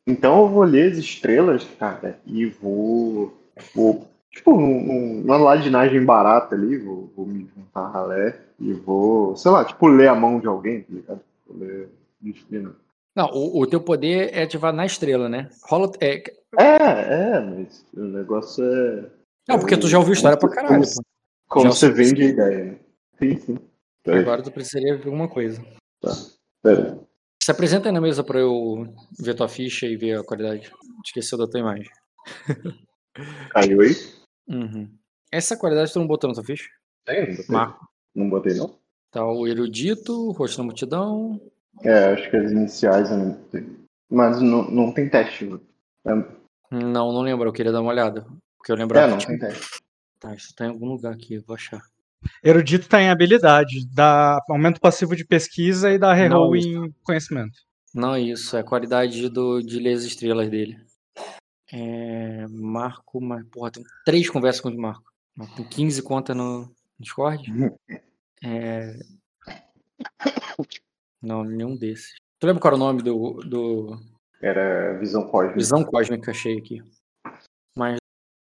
[0.05, 3.37] Então eu vou ler as estrelas, cara, e vou.
[3.75, 9.51] vou tipo, uma ladinagem barata ali, vou, vou me juntar a ralé e vou, sei
[9.51, 11.21] lá, tipo, ler a mão de alguém, tá ligado?
[11.45, 11.89] Vou ler
[12.21, 12.75] destino.
[13.15, 15.49] Não, o, o, teu poder é ativar na estrela, né?
[15.63, 15.91] Rola.
[15.99, 16.23] É,
[16.55, 19.05] é, é mas o negócio é.
[19.47, 20.83] Não, porque tu já ouviu história pra caralho.
[21.47, 22.79] Como, como você vende a ideia?
[23.17, 23.57] Sim, sim.
[24.05, 25.61] Agora tu precisaria ver alguma coisa.
[26.01, 26.11] Tá,
[26.61, 26.99] pera.
[27.41, 28.85] Se apresenta aí na mesa para eu
[29.17, 30.71] ver tua ficha e ver a qualidade.
[31.05, 31.89] Esqueceu da tua imagem.
[33.51, 33.95] Caiu aí?
[34.47, 34.89] Uhum.
[35.31, 36.69] Essa qualidade tu não botou na tua ficha?
[37.05, 37.45] Tem, não botei.
[37.55, 37.87] Marco.
[38.13, 38.77] Não botei, não?
[39.11, 41.39] Tá o erudito, rosto na multidão.
[41.83, 43.77] É, acho que as iniciais eu não tenho.
[44.09, 45.45] Mas não, não tem teste.
[45.45, 46.25] Né?
[46.71, 47.47] Não, não lembro.
[47.47, 48.25] Eu queria dar uma olhada.
[48.57, 48.97] Porque eu lembro.
[48.97, 49.33] É, não, tipo...
[50.19, 51.81] Tá, isso tá em algum lugar aqui, vou achar.
[52.43, 56.95] Erudito tá em habilidade, dá aumento passivo de pesquisa e dá reroll em tá.
[57.03, 57.59] conhecimento.
[57.93, 60.79] Não, isso, é a qualidade do, de ler as estrelas dele.
[61.71, 65.11] É, Marco, mas, porra, tem três conversas com o Marco.
[65.55, 67.51] Tem 15 contas no Discord?
[67.51, 67.75] Uhum.
[68.43, 68.97] É...
[71.21, 72.15] Não, nenhum desses.
[72.39, 73.33] Tu lembra qual era o nome do.
[73.43, 73.99] do...
[74.41, 75.57] Era Visão Cósmica.
[75.57, 76.81] Visão Cósmica, achei aqui.
[77.75, 77.97] Mas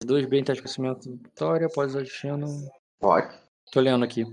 [0.03, 2.47] 2, bem de crescimento, vitória, após achando.
[2.99, 3.35] Pode.
[3.71, 4.25] Tô lendo aqui.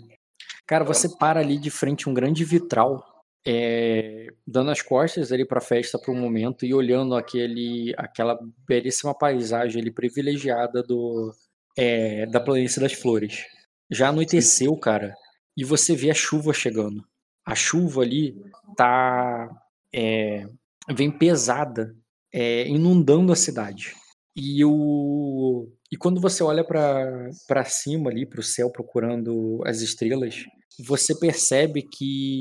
[0.66, 3.06] Cara, você para ali de frente um grande vitral,
[3.46, 9.14] é, dando as costas ali para festa por um momento e olhando aquele, aquela belíssima
[9.14, 11.34] paisagem ali privilegiada do,
[11.78, 13.46] é, da planície das flores.
[13.90, 15.14] Já anoiteceu, cara,
[15.56, 17.04] e você vê a chuva chegando.
[17.46, 18.36] A chuva ali
[18.76, 19.50] tá
[19.94, 20.48] é,
[20.90, 21.96] vem pesada,
[22.34, 23.96] é, inundando a cidade.
[24.40, 30.46] E, o, e quando você olha para cima ali, para o céu, procurando as estrelas,
[30.80, 32.40] você percebe que,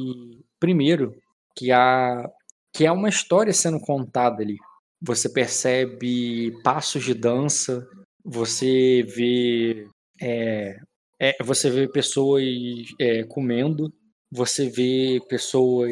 [0.61, 1.15] primeiro,
[1.57, 2.31] que há,
[2.71, 4.59] que há uma história sendo contada ali.
[5.01, 7.89] Você percebe passos de dança,
[8.23, 9.89] você vê,
[10.21, 10.77] é,
[11.19, 12.45] é, você vê pessoas
[13.01, 13.91] é, comendo,
[14.31, 15.91] você vê pessoas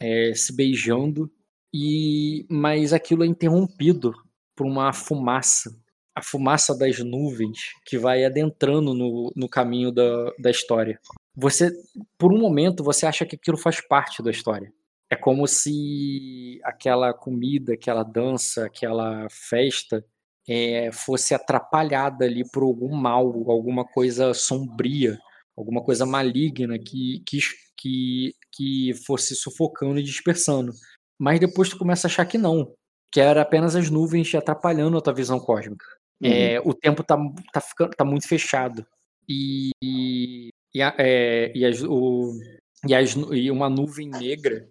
[0.00, 1.30] é, se beijando,
[1.72, 4.12] e mas aquilo é interrompido
[4.54, 5.70] por uma fumaça,
[6.14, 10.98] a fumaça das nuvens que vai adentrando no, no caminho da, da história.
[11.34, 11.70] Você,
[12.18, 14.72] por um momento, você acha que aquilo faz parte da história.
[15.10, 20.04] É como se aquela comida, aquela dança, aquela festa
[20.48, 25.18] é, fosse atrapalhada ali por algum mal, alguma coisa sombria,
[25.56, 27.38] alguma coisa maligna que, que,
[27.76, 30.72] que, que fosse sufocando e dispersando.
[31.18, 32.74] Mas depois tu começa a achar que não,
[33.12, 35.84] que era apenas as nuvens te atrapalhando a tua visão cósmica.
[36.22, 36.30] Uhum.
[36.30, 37.16] É, o tempo tá,
[37.52, 38.86] tá, ficando, tá muito fechado.
[39.28, 39.70] E,
[40.74, 42.32] e, a, é, e, as, o,
[42.88, 44.66] e, as, e uma nuvem negra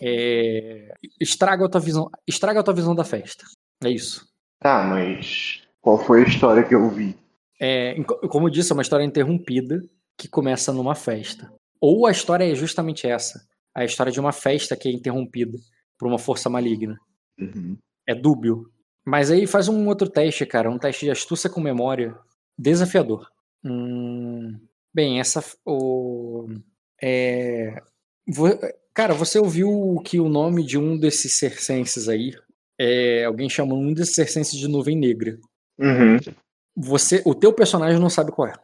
[0.00, 3.44] é, estraga a tua visão, estraga a tua visão da festa.
[3.82, 4.28] É isso.
[4.60, 7.16] Tá, mas qual foi a história que eu vi?
[7.58, 7.94] É,
[8.28, 9.82] como eu disse, é uma história interrompida
[10.18, 11.50] que começa numa festa.
[11.80, 13.40] Ou a história é justamente essa,
[13.74, 15.58] a história de uma festa que é interrompida
[15.98, 16.98] por uma força maligna.
[17.38, 17.76] Uhum.
[18.06, 18.70] É dúbio.
[19.04, 22.16] Mas aí faz um outro teste, cara, um teste de astúcia com memória
[22.58, 23.28] desafiador.
[23.64, 24.58] Hum,
[24.94, 26.48] bem, essa o
[27.02, 27.82] é,
[28.94, 32.32] cara, você ouviu que o nome de um desses circenses aí
[32.78, 35.38] é, alguém chamou um desses circenses de nuvem negra.
[35.78, 36.18] Uhum.
[36.76, 38.54] Você, o teu personagem não sabe qual é,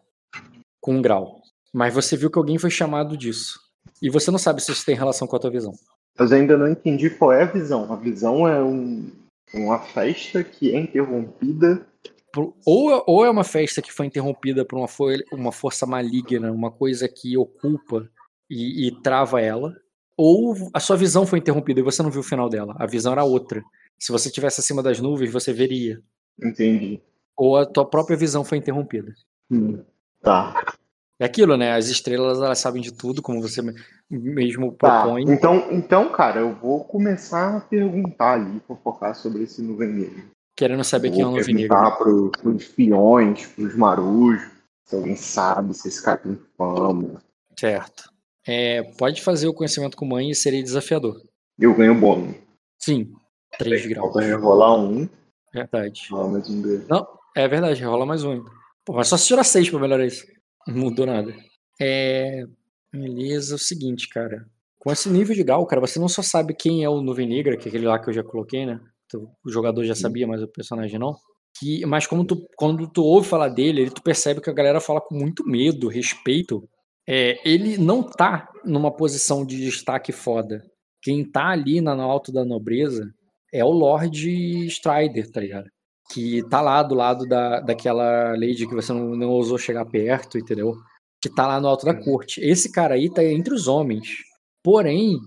[0.81, 1.41] com um grau,
[1.73, 3.61] mas você viu que alguém foi chamado disso.
[4.01, 5.73] E você não sabe se isso tem relação com a tua visão.
[6.19, 7.91] Mas ainda não entendi qual é a visão.
[7.93, 9.11] A visão é um,
[9.55, 11.87] uma festa que é interrompida.
[12.33, 14.89] Por, ou, ou é uma festa que foi interrompida por uma,
[15.33, 18.09] uma força maligna, uma coisa que ocupa
[18.49, 19.75] e, e trava ela,
[20.17, 22.75] ou a sua visão foi interrompida e você não viu o final dela.
[22.79, 23.63] A visão era outra.
[23.99, 26.03] Se você estivesse acima das nuvens, você veria.
[26.43, 27.01] Entendi.
[27.37, 29.15] Ou a tua própria visão foi interrompida.
[29.51, 29.83] Hum,
[30.23, 30.75] tá.
[31.23, 31.73] É aquilo, né?
[31.73, 33.63] As estrelas elas sabem de tudo, como você
[34.11, 35.03] mesmo tá.
[35.03, 35.23] propõe.
[35.23, 40.25] Então, então, cara, eu vou começar a perguntar ali, focar sobre esse nuvem negro.
[40.57, 41.77] Querendo saber quem é o nuvem negro.
[41.77, 44.51] Perguntar pro, pros fiões, pros marujos,
[44.85, 47.23] se alguém sabe, se esse cara tem fama.
[47.57, 48.11] Certo.
[48.45, 51.23] É, pode fazer o conhecimento com mãe e seria desafiador.
[51.57, 52.35] Eu ganho bônus.
[52.81, 53.13] Sim,
[53.59, 54.13] 3 graus.
[54.13, 55.09] Falta rolar um.
[55.55, 56.09] Verdade.
[56.11, 56.81] Rola mais um D.
[56.89, 58.51] Não, é verdade, rola mais um ainda.
[58.85, 60.27] Pô, mas só se tirar 6 pra melhorar isso.
[60.67, 61.35] Não mudou nada.
[61.81, 62.45] É.
[62.93, 64.47] Beleza, é o seguinte, cara.
[64.79, 67.57] Com esse nível de grau, cara, você não só sabe quem é o Nuvem Negra,
[67.57, 68.81] que é aquele lá que eu já coloquei, né?
[69.45, 71.17] O jogador já sabia, mas o personagem não.
[71.59, 75.01] Que, mas como tu, quando tu ouve falar dele, tu percebe que a galera fala
[75.01, 76.69] com muito medo, respeito.
[77.09, 80.63] É, ele não tá numa posição de destaque foda.
[81.03, 83.13] Quem tá ali no alto da nobreza
[83.53, 85.69] é o Lord Strider, tá ligado?
[86.11, 90.39] Que tá lá do lado da, daquela lady que você não, não ousou chegar perto,
[90.39, 90.75] entendeu?
[91.21, 92.41] Que tá lá no alto da corte.
[92.41, 94.09] Esse cara aí tá entre os homens.
[94.63, 95.19] Porém,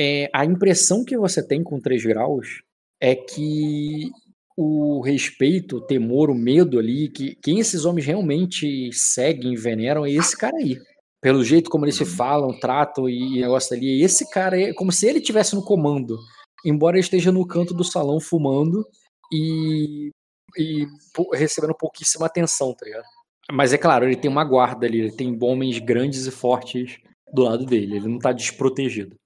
[0.00, 2.62] é, a impressão que você tem com 3 graus
[3.00, 4.10] é que
[4.56, 10.04] o respeito, o temor, o medo ali, que quem esses homens realmente seguem e veneram
[10.04, 10.78] é esse cara aí.
[11.20, 15.06] Pelo jeito como eles se falam, tratam e negócio ali, esse cara é como se
[15.06, 16.18] ele tivesse no comando
[16.64, 18.86] embora ele esteja no canto do salão fumando
[19.30, 20.10] e,
[20.56, 20.86] e
[21.32, 23.04] recebendo pouquíssima atenção, tá ligado?
[23.52, 26.98] Mas é claro, ele tem uma guarda ali, ele tem homens grandes e fortes
[27.32, 29.16] do lado dele, ele não tá desprotegido.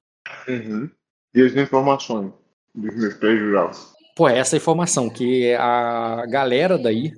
[0.49, 0.91] Uhum.
[1.35, 2.33] E as informações
[2.75, 3.93] dos meus graus?
[4.17, 7.13] Pô, é essa informação, que a galera daí,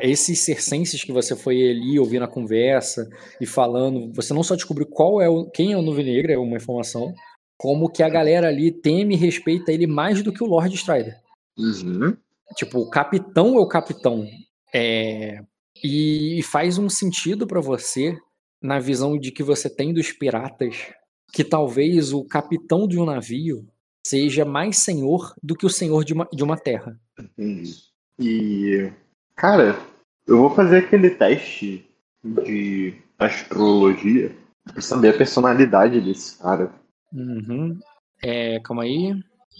[0.00, 3.08] esses circenses que você foi ali ouvindo a conversa
[3.40, 6.38] e falando, você não só descobriu qual é o, quem é o Nuvem Negra, é
[6.38, 7.14] uma informação,
[7.56, 11.16] como que a galera ali teme e respeita ele mais do que o Lord Strider.
[11.56, 12.16] Uhum.
[12.56, 14.26] Tipo, o capitão é o capitão.
[14.74, 15.40] É...
[15.82, 18.16] E faz um sentido para você
[18.60, 20.92] na visão de que você tem dos piratas
[21.32, 23.66] que talvez o capitão de um navio
[24.06, 27.00] seja mais senhor do que o senhor de uma, de uma terra.
[27.18, 27.74] Entendi.
[28.18, 28.92] E,
[29.34, 29.78] cara,
[30.26, 31.88] eu vou fazer aquele teste
[32.22, 36.70] de astrologia pra saber a personalidade desse cara.
[37.12, 37.78] Uhum.
[38.22, 39.12] É, calma aí.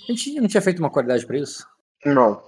[0.09, 1.67] A gente não tinha feito uma qualidade pra isso?
[2.05, 2.43] Não.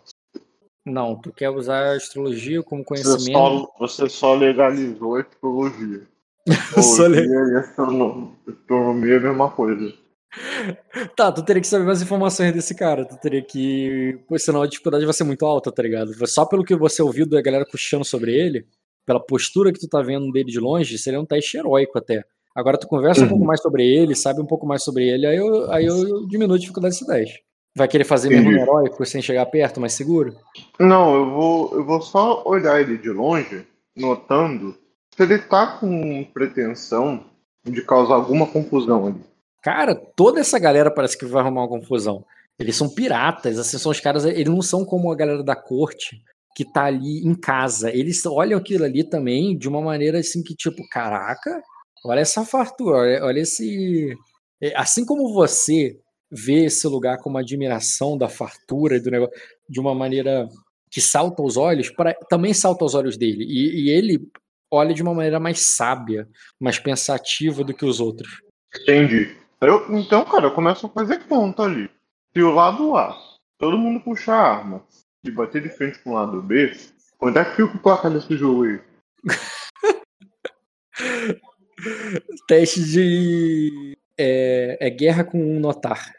[0.84, 3.22] Não, tu quer usar a astrologia como conhecimento.
[3.22, 6.02] Você só, você só legalizou a astrologia.
[6.76, 9.94] Astrologia e astronomia, é a mesma coisa.
[11.16, 13.04] Tá, tu teria que saber mais informações desse cara.
[13.04, 14.18] Tu teria que.
[14.28, 16.12] Pois senão a dificuldade vai ser muito alta, tá ligado?
[16.26, 18.66] Só pelo que você ouviu da galera puxando sobre ele,
[19.06, 22.24] pela postura que tu tá vendo dele de longe, seria um teste heróico até.
[22.54, 23.26] Agora tu conversa uhum.
[23.26, 23.48] um pouco uhum.
[23.48, 26.58] mais sobre ele, sabe um pouco mais sobre ele, aí eu, aí eu diminuo a
[26.58, 27.42] dificuldade desse teste.
[27.76, 28.48] Vai querer fazer Entendi.
[28.48, 30.36] mesmo heróico sem chegar perto, mais seguro?
[30.78, 34.76] Não, eu vou, eu vou só olhar ele de longe, notando
[35.16, 37.24] se ele tá com pretensão
[37.64, 39.20] de causar alguma confusão ali.
[39.62, 42.24] Cara, toda essa galera parece que vai arrumar uma confusão.
[42.58, 46.22] Eles são piratas, assim, são os caras, eles não são como a galera da corte
[46.54, 47.90] que tá ali em casa.
[47.90, 51.60] Eles olham aquilo ali também de uma maneira assim que, tipo, caraca,
[52.04, 54.14] olha essa fartura, olha, olha esse.
[54.60, 55.98] É, assim como você
[56.34, 59.34] vê esse lugar com uma admiração da fartura e do negócio
[59.68, 60.48] de uma maneira
[60.90, 63.44] que salta aos olhos, pra, também salta aos olhos dele.
[63.44, 64.28] E, e ele
[64.70, 66.28] olha de uma maneira mais sábia,
[66.60, 68.42] mais pensativa do que os outros.
[68.82, 69.36] Entendi.
[69.60, 71.88] Eu, então, cara, eu começo a fazer conta ali.
[72.32, 73.16] Se o lado A,
[73.58, 74.84] todo mundo puxar a arma
[75.24, 76.72] e bater de frente com o lado B,
[77.20, 78.80] onde é que fica o placar desse jogo aí?
[82.46, 83.96] Teste de.
[84.18, 86.12] É, é, guerra com um notar.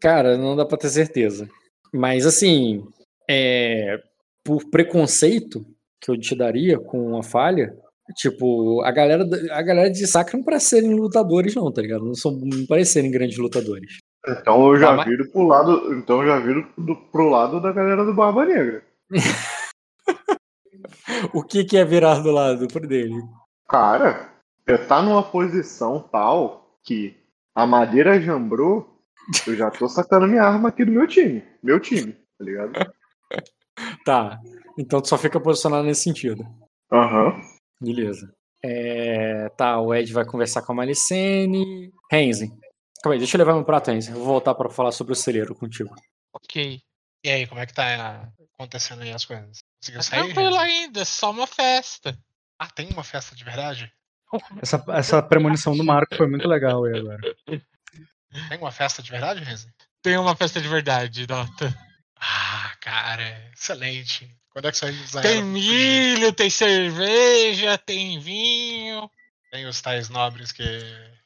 [0.00, 1.48] Cara, não dá pra ter certeza.
[1.92, 2.84] Mas assim,
[3.28, 4.00] é,
[4.44, 5.64] por preconceito
[6.00, 7.74] que eu te daria com uma falha,
[8.14, 12.04] Tipo, a galera, a galera de Sacra não parece serem lutadores, não, tá ligado?
[12.04, 13.98] Não, são, não parecerem grandes lutadores.
[14.26, 15.94] Então eu já tá, viro pro lado.
[15.94, 18.82] Então eu já viro do, pro lado da galera do Barba Negra.
[21.34, 23.20] o que, que é virar do lado dele?
[23.68, 24.30] Cara,
[24.66, 27.14] você tá numa posição tal que
[27.54, 28.97] a madeira jambrou,
[29.46, 31.42] eu já tô sacando minha arma aqui do meu time.
[31.62, 32.72] Meu time, tá ligado?
[34.04, 34.40] tá.
[34.78, 36.44] Então tu só fica posicionado nesse sentido.
[36.92, 37.26] Aham.
[37.26, 37.42] Uhum.
[37.80, 38.34] Beleza.
[38.64, 41.92] É, tá, o Ed vai conversar com a Malicene.
[42.10, 42.48] Renzi.
[43.02, 44.12] Calma aí, deixa eu levar meu prato, Renzi.
[44.12, 45.94] vou voltar para falar sobre o celeiro contigo.
[46.34, 46.80] Ok.
[47.24, 49.58] E aí, como é que tá acontecendo aí as coisas?
[49.80, 50.32] Conseguiu tá sair?
[50.32, 52.18] Tranquilo ainda, só uma festa.
[52.58, 53.92] Ah, tem uma festa de verdade?
[54.60, 57.18] Essa, essa premonição do Marco foi muito legal aí agora.
[58.48, 59.68] Tem uma festa de verdade, Renzi?
[60.02, 61.74] Tem uma festa de verdade, Dota.
[62.20, 64.34] Ah, cara, excelente.
[64.50, 69.10] Quando é que usar Tem milho, tem cerveja, tem vinho.
[69.50, 70.64] Tem os tais nobres que.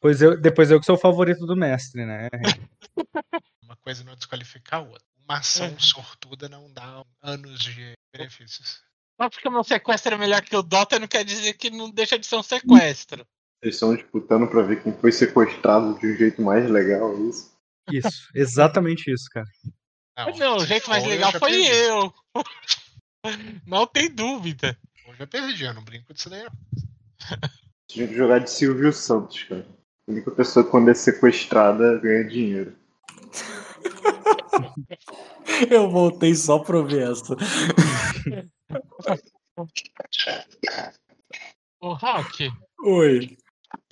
[0.01, 2.29] Pois eu, depois eu que sou o favorito do mestre, né?
[3.63, 5.03] Uma coisa não desqualifica a outra.
[5.25, 5.79] Uma ação é.
[5.79, 8.83] sortuda não dá anos de benefícios.
[9.21, 11.91] Só porque o meu sequestro é melhor que o Dota não quer dizer que não
[11.91, 13.27] deixa de ser um sequestro.
[13.63, 17.53] Eles estão disputando pra ver quem foi sequestrado de um jeito mais legal, é isso?
[17.93, 19.47] Isso, exatamente isso, cara.
[20.19, 21.69] Não, não o jeito mais legal foi perdi.
[21.69, 22.13] eu.
[23.65, 24.77] Não tem dúvida.
[25.07, 26.45] Eu já perdi, eu não brinco disso daí.
[27.87, 29.65] Tinha que jogar de Silvio Santos, cara.
[30.09, 32.77] A única pessoa que quando é sequestrada ganha dinheiro.
[35.71, 37.37] eu voltei só pro ver essa.
[41.81, 42.51] Ô, Rock.
[42.85, 43.39] Oi.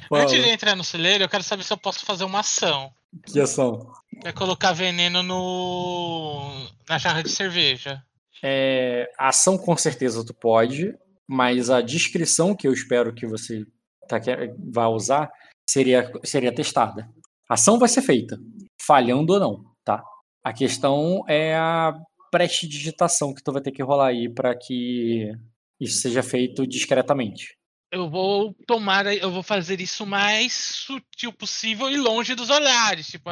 [0.09, 0.23] Fala.
[0.23, 2.93] Antes de entrar no celeiro, eu quero saber se eu posso fazer uma ação.
[3.27, 3.91] Que ação?
[4.25, 8.03] É colocar veneno no na jarra de cerveja.
[8.43, 10.95] É, a ação com certeza tu pode,
[11.29, 13.65] mas a descrição que eu espero que você
[14.09, 14.19] tá,
[14.73, 15.31] vá usar
[15.69, 17.09] seria, seria testada.
[17.49, 18.39] A ação vai ser feita,
[18.81, 20.03] falhando ou não, tá?
[20.43, 21.95] A questão é a
[22.31, 25.33] prestidigitação que tu vai ter que rolar aí para que
[25.81, 27.60] isso seja feito discretamente.
[27.93, 33.09] Eu vou tomar, eu vou fazer isso o mais sutil possível e longe dos olhares.
[33.09, 33.31] Tipo,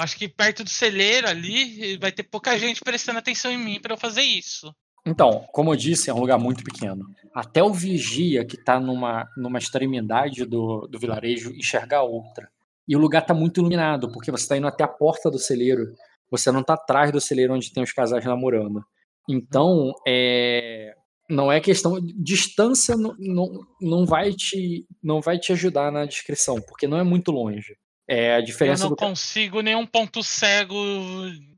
[0.00, 3.92] Acho que perto do celeiro ali vai ter pouca gente prestando atenção em mim para
[3.92, 4.74] eu fazer isso.
[5.06, 7.04] Então, como eu disse, é um lugar muito pequeno.
[7.34, 12.48] Até o vigia que está numa, numa extremidade do, do vilarejo enxergar outra.
[12.88, 15.92] E o lugar está muito iluminado, porque você está indo até a porta do celeiro.
[16.30, 18.82] Você não está atrás do celeiro onde tem os casais namorando.
[19.28, 20.94] Então, é,
[21.30, 21.98] não é questão.
[22.16, 27.02] Distância não, não, não, vai te, não vai te ajudar na descrição, porque não é
[27.02, 27.76] muito longe.
[28.08, 28.84] É a diferença.
[28.84, 28.98] Eu não do...
[28.98, 30.74] consigo nenhum ponto cego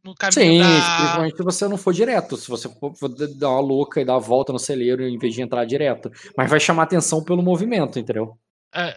[0.05, 0.97] no caminho Sim, da...
[0.99, 2.36] principalmente se você não for direto.
[2.36, 3.09] Se você for
[3.39, 6.11] dar uma louca e dar a volta no celeiro em vez de entrar direto.
[6.36, 8.36] Mas vai chamar atenção pelo movimento, entendeu?
[8.74, 8.94] É,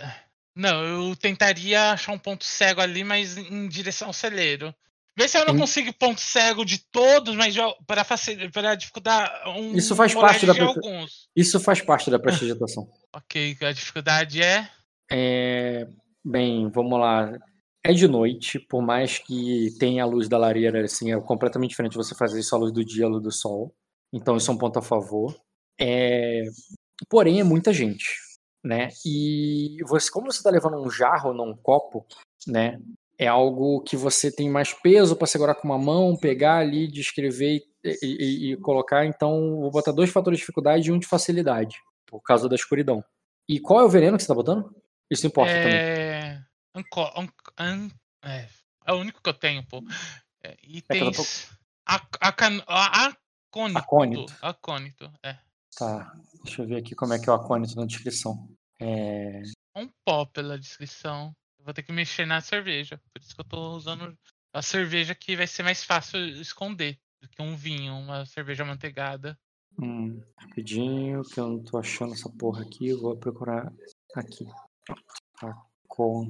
[0.55, 4.75] não, eu tentaria achar um ponto cego ali, mas em direção ao celeiro.
[5.17, 7.55] Vê se eu não consigo ponto cego de todos, mas
[7.87, 8.05] para
[8.51, 11.29] para dificultar um Isso faz parte da alguns.
[11.35, 12.87] Isso faz parte da prestidigitação.
[13.15, 14.69] ok, a dificuldade é
[15.09, 15.87] é
[16.27, 17.37] Bem, vamos lá.
[17.83, 21.95] É de noite, por mais que tenha a luz da lareira, assim, é completamente diferente
[21.95, 23.71] você fazer isso à luz do dia, à luz do sol.
[24.11, 25.39] Então isso é um ponto a favor.
[25.79, 26.45] É...
[27.07, 28.05] Porém, é muita gente,
[28.63, 28.89] né?
[29.05, 32.07] E você, como você está levando um jarro, não um copo,
[32.47, 32.81] né?
[33.17, 37.63] É algo que você tem mais peso para segurar com uma mão, pegar ali, descrever
[37.83, 39.05] e, e, e, colocar.
[39.05, 43.03] Então, vou botar dois fatores de dificuldade e um de facilidade, por causa da escuridão.
[43.47, 44.75] E qual é o veneno que você tá botando?
[45.09, 45.63] Isso importa é...
[45.63, 45.77] também.
[45.79, 46.41] É...
[48.85, 49.81] é o único que eu tenho, pô.
[50.43, 51.07] É, itens.
[51.07, 51.23] É tô...
[53.47, 53.77] Acônito.
[53.77, 54.33] Acônito.
[54.41, 55.37] Acônito, é.
[55.77, 56.13] Tá,
[56.43, 58.49] deixa eu ver aqui como é que é o acônito na descrição.
[58.79, 59.41] É...
[59.75, 61.35] Um pó pela descrição.
[61.65, 63.01] Vou ter que mexer na cerveja.
[63.11, 64.15] Por isso que eu tô usando
[64.53, 69.37] a cerveja que vai ser mais fácil esconder do que um vinho, uma cerveja manteigada.
[69.81, 72.87] Hum, rapidinho, que eu não tô achando essa porra aqui.
[72.87, 73.73] Eu vou procurar
[74.15, 74.45] aqui.
[75.41, 76.29] Acon...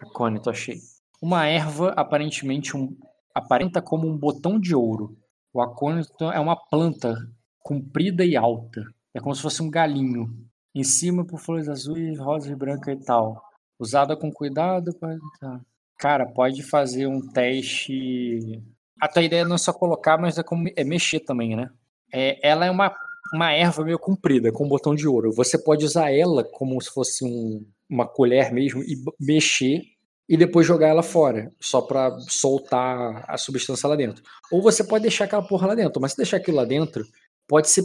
[0.00, 0.78] Acônito, achei.
[1.22, 2.98] Uma erva aparentemente um...
[3.34, 5.16] aparenta como um botão de ouro.
[5.52, 7.16] O acônito é uma planta
[7.60, 8.82] comprida e alta.
[9.14, 10.46] É como se fosse um galinho.
[10.74, 13.47] Em cima por flores azuis, rosas, branca e tal.
[13.78, 14.92] Usada com cuidado.
[15.40, 15.60] Tá.
[15.98, 18.62] Cara, pode fazer um teste.
[19.00, 20.68] A tua ideia não é só colocar, mas é, como...
[20.74, 21.70] é mexer também, né?
[22.12, 22.94] É, ela é uma,
[23.32, 25.32] uma erva meio comprida, com um botão de ouro.
[25.32, 29.82] Você pode usar ela como se fosse um, uma colher mesmo e mexer
[30.28, 34.22] e depois jogar ela fora, só para soltar a substância lá dentro.
[34.52, 37.06] Ou você pode deixar aquela porra lá dentro, mas se deixar aquilo lá dentro,
[37.46, 37.84] pode ser,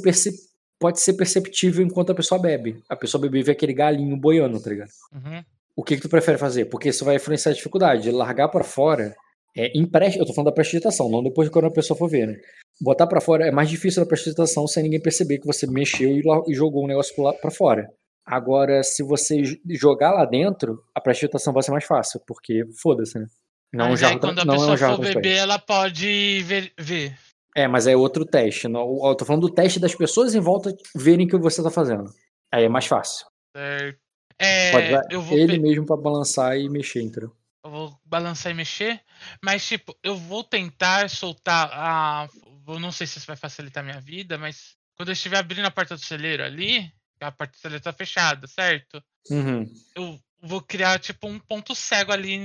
[0.77, 2.83] pode ser perceptível enquanto a pessoa bebe.
[2.89, 4.89] A pessoa bebe vê aquele galinho boiando, tá ligado?
[5.13, 5.43] Uhum.
[5.75, 6.65] O que, que tu prefere fazer?
[6.65, 8.11] Porque isso vai influenciar a dificuldade.
[8.11, 9.15] Largar para fora
[9.55, 10.23] é empréstimo.
[10.23, 12.35] Eu tô falando da prestidigitação, não depois de quando a pessoa for ver, né?
[12.81, 16.09] Botar para fora é mais difícil da prestidigitação sem ninguém perceber que você mexeu
[16.47, 17.87] e jogou um negócio para fora.
[18.25, 23.25] Agora, se você jogar lá dentro, a prestidigitação vai ser mais fácil, porque foda-se, né?
[23.73, 27.17] Não, mas aí, quando a não pessoa é um for beber, ela pode ver, ver.
[27.55, 28.67] É, mas é outro teste.
[28.67, 31.71] Não, eu tô falando do teste das pessoas em volta verem o que você tá
[31.71, 32.05] fazendo.
[32.51, 33.25] Aí é mais fácil.
[33.55, 34.02] Certo.
[34.39, 37.35] É, eu vou ele mesmo para balançar e mexer, entendeu?
[37.63, 39.01] Eu vou balançar e mexer,
[39.41, 42.27] mas tipo, eu vou tentar soltar a.
[42.67, 45.65] Eu não sei se isso vai facilitar a minha vida, mas quando eu estiver abrindo
[45.65, 49.01] a porta do celeiro ali, a porta do celeiro tá fechada, certo?
[49.29, 49.65] Uhum.
[49.95, 52.37] Eu vou criar tipo um ponto cego ali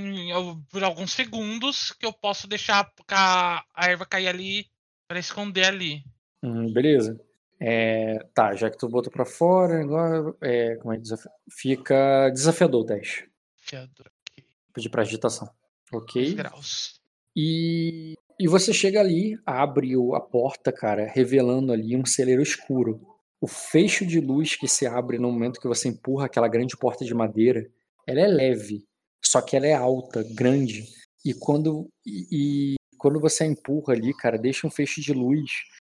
[0.71, 4.67] por alguns segundos que eu posso deixar a, a erva cair ali
[5.09, 6.05] para esconder ali.
[6.43, 7.21] Hum, beleza.
[7.61, 11.29] É, tá, já que tu botou pra fora, agora é, como é desaf...
[11.51, 13.29] fica desafiador o teste.
[13.57, 14.47] Desafiador aqui.
[14.73, 15.51] Pedir pra agitação.
[15.93, 16.35] Ok.
[16.35, 17.01] graus.
[17.35, 23.01] E, e você chega ali, abre a porta, cara, revelando ali um celeiro escuro.
[23.41, 27.05] O fecho de luz que se abre no momento que você empurra aquela grande porta
[27.05, 27.69] de madeira,
[28.07, 28.85] ela é leve,
[29.25, 30.85] só que ela é alta, grande.
[31.25, 35.51] E quando e, quando você empurra ali, cara, deixa um feixe de luz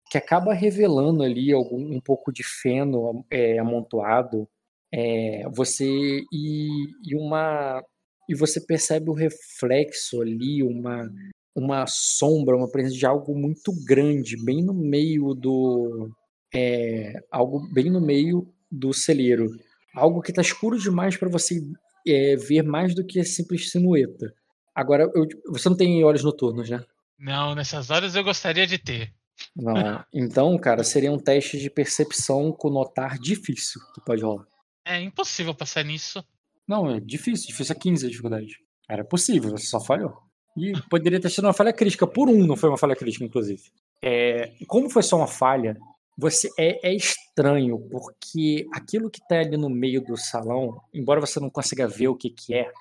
[0.09, 4.47] que acaba revelando ali algum, um pouco de feno é, amontoado.
[4.91, 5.85] É, você
[6.31, 6.67] e,
[7.05, 7.83] e uma
[8.27, 11.09] e você percebe o reflexo ali, uma
[11.55, 16.09] uma sombra, uma presença de algo muito grande, bem no meio do
[16.53, 19.47] é, algo bem no meio do celeiro,
[19.93, 21.61] algo que está escuro demais para você
[22.07, 24.33] é, ver mais do que a simples silhueta.
[24.73, 26.83] Agora, eu, você não tem olhos noturnos, né?
[27.17, 29.13] Não, nessas horas eu gostaria de ter.
[29.55, 30.03] Não.
[30.13, 34.45] Então, cara, seria um teste de percepção com notar difícil que pode rolar.
[34.85, 36.23] É impossível passar nisso.
[36.67, 37.47] Não, é difícil.
[37.47, 38.59] Difícil é 15 a dificuldade.
[38.87, 40.17] Era possível, você só falhou.
[40.57, 42.07] E poderia ter sido uma falha crítica.
[42.07, 43.61] Por um não foi uma falha crítica, inclusive.
[44.03, 45.77] É, como foi só uma falha,
[46.17, 51.39] você é, é, estranho, porque aquilo que está ali no meio do salão, embora você
[51.39, 52.71] não consiga ver o que, que é,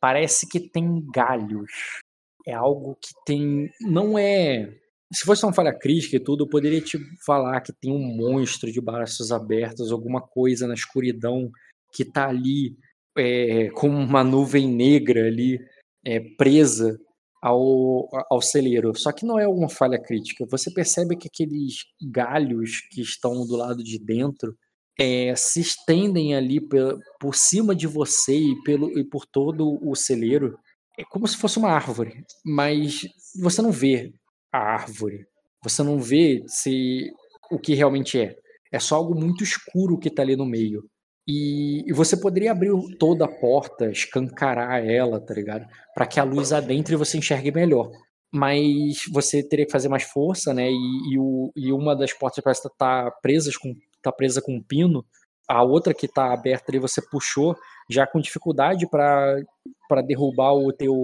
[0.00, 2.00] parece que tem galhos.
[2.46, 3.70] É algo que tem.
[3.80, 4.76] Não é.
[5.12, 8.70] Se fosse uma falha crítica e tudo, eu poderia te falar que tem um monstro
[8.72, 11.50] de braços abertos, alguma coisa na escuridão
[11.92, 12.76] que está ali
[13.16, 15.58] é, com uma nuvem negra ali
[16.04, 16.98] é, presa
[17.40, 18.92] ao, ao celeiro.
[18.96, 20.46] Só que não é uma falha crítica.
[20.50, 24.56] Você percebe que aqueles galhos que estão do lado de dentro
[24.98, 29.94] é, se estendem ali por, por cima de você e, pelo, e por todo o
[29.94, 30.58] celeiro.
[30.98, 33.00] É como se fosse uma árvore, mas
[33.40, 34.12] você não vê
[34.54, 35.26] a árvore.
[35.64, 37.10] Você não vê se
[37.50, 38.36] o que realmente é.
[38.70, 40.88] É só algo muito escuro que está ali no meio.
[41.26, 45.66] E, e, você poderia abrir toda a porta, escancarar ela, tá ligado?
[45.94, 47.90] Para que a luz adentre e você enxergue melhor.
[48.32, 50.70] Mas você teria que fazer mais força, né?
[50.70, 54.54] E, e, o, e uma das portas parece estar tá presa com, tá presa com
[54.54, 55.04] um pino.
[55.48, 57.56] A outra que está aberta ali você puxou,
[57.90, 60.94] já com dificuldade para derrubar o teu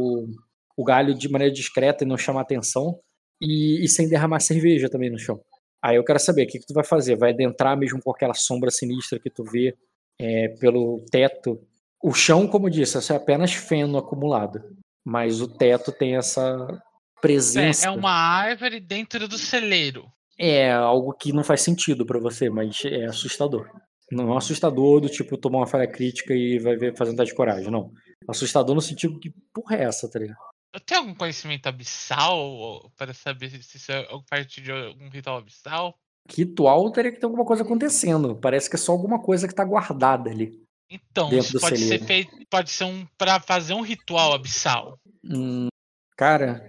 [0.76, 2.98] o galho de maneira discreta e não chamar atenção.
[3.40, 5.40] E, e sem derramar cerveja também no chão.
[5.82, 7.16] Aí eu quero saber, o que, que tu vai fazer?
[7.16, 9.74] Vai adentrar mesmo com aquela sombra sinistra que tu vê
[10.20, 11.58] é, pelo teto.
[12.02, 14.62] O chão, como disse, é apenas feno acumulado.
[15.04, 16.82] mas o teto tem essa
[17.20, 17.86] presença.
[17.86, 20.06] É, é uma árvore dentro do celeiro.
[20.38, 23.68] É algo que não faz sentido para você, mas é assustador.
[24.10, 27.36] Não é assustador do tipo tomar uma falha crítica e vai ver fazendo teste de
[27.36, 27.92] coragem, não.
[28.28, 30.38] Assustador no sentido que porra é essa, tá ligado?
[30.72, 35.98] Eu tenho algum conhecimento abissal para saber se isso é parte de algum ritual abissal?
[36.28, 38.36] Ritual teria que ter alguma coisa acontecendo.
[38.36, 40.62] Parece que é só alguma coisa que tá guardada ali.
[40.88, 42.30] Então, isso pode ser feito.
[42.48, 43.06] Pode ser um.
[43.16, 44.98] para fazer um ritual abissal.
[45.24, 45.68] Hum,
[46.16, 46.62] cara,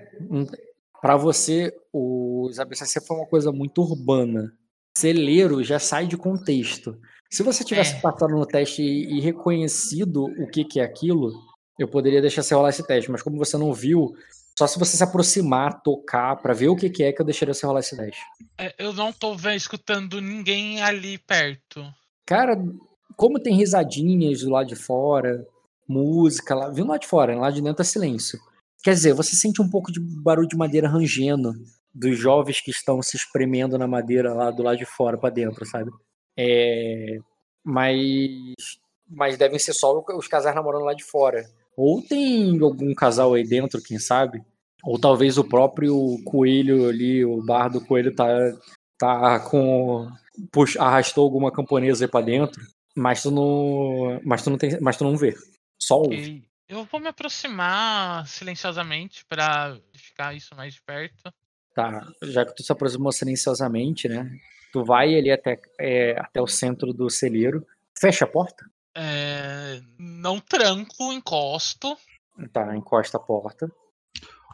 [1.02, 4.52] para você, os abissais foi uma coisa muito urbana.
[4.98, 7.00] Celeiro já sai de contexto.
[7.32, 8.00] Se você tivesse é.
[8.00, 11.32] passado no teste e, e reconhecido o que, que é aquilo,
[11.80, 14.14] eu poderia deixar você rolar esse teste, mas como você não viu,
[14.58, 17.54] só se você se aproximar, tocar, para ver o que, que é que eu deixaria
[17.54, 18.22] você rolar esse teste.
[18.58, 21.84] É, eu não tô vendo, escutando ninguém ali perto.
[22.26, 22.56] Cara,
[23.16, 25.46] como tem risadinhas do lado de fora,
[25.88, 28.40] música lá, viu lá de fora, lá de dentro é silêncio.
[28.84, 31.54] Quer dizer, você sente um pouco de barulho de madeira rangendo
[31.94, 35.66] dos jovens que estão se espremendo na madeira lá do lado de fora para dentro,
[35.66, 35.92] sabe?
[36.38, 37.18] É,
[37.64, 38.56] mas,
[39.08, 41.46] mas devem ser só os casais namorando lá de fora.
[41.76, 44.44] Ou tem algum casal aí dentro, quem sabe?
[44.84, 48.28] Ou talvez o próprio coelho ali, o bar do coelho tá,
[48.98, 50.10] tá com.
[50.52, 52.62] Puxa, arrastou alguma camponesa aí pra dentro,
[52.96, 54.20] mas tu não.
[54.24, 54.80] Mas tu não tem.
[54.82, 55.36] Mas tu não vê.
[55.80, 56.44] Só ouve.
[56.68, 61.34] Eu vou me aproximar silenciosamente para ficar isso mais de perto.
[61.76, 64.30] Tá, já que tu se aproximou silenciosamente, né?
[64.72, 67.66] Tu vai ali até, é, até o centro do celeiro.
[68.00, 68.66] Fecha a porta?
[68.96, 71.98] É, não tranco, encosto.
[72.52, 73.72] Tá, encosta a porta.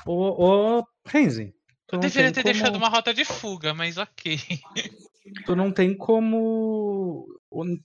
[0.06, 1.54] Ô, ô Renzi.
[1.92, 2.54] Eu deveria ter como...
[2.54, 4.38] deixado uma rota de fuga, mas ok.
[5.46, 7.26] Tu não tem como.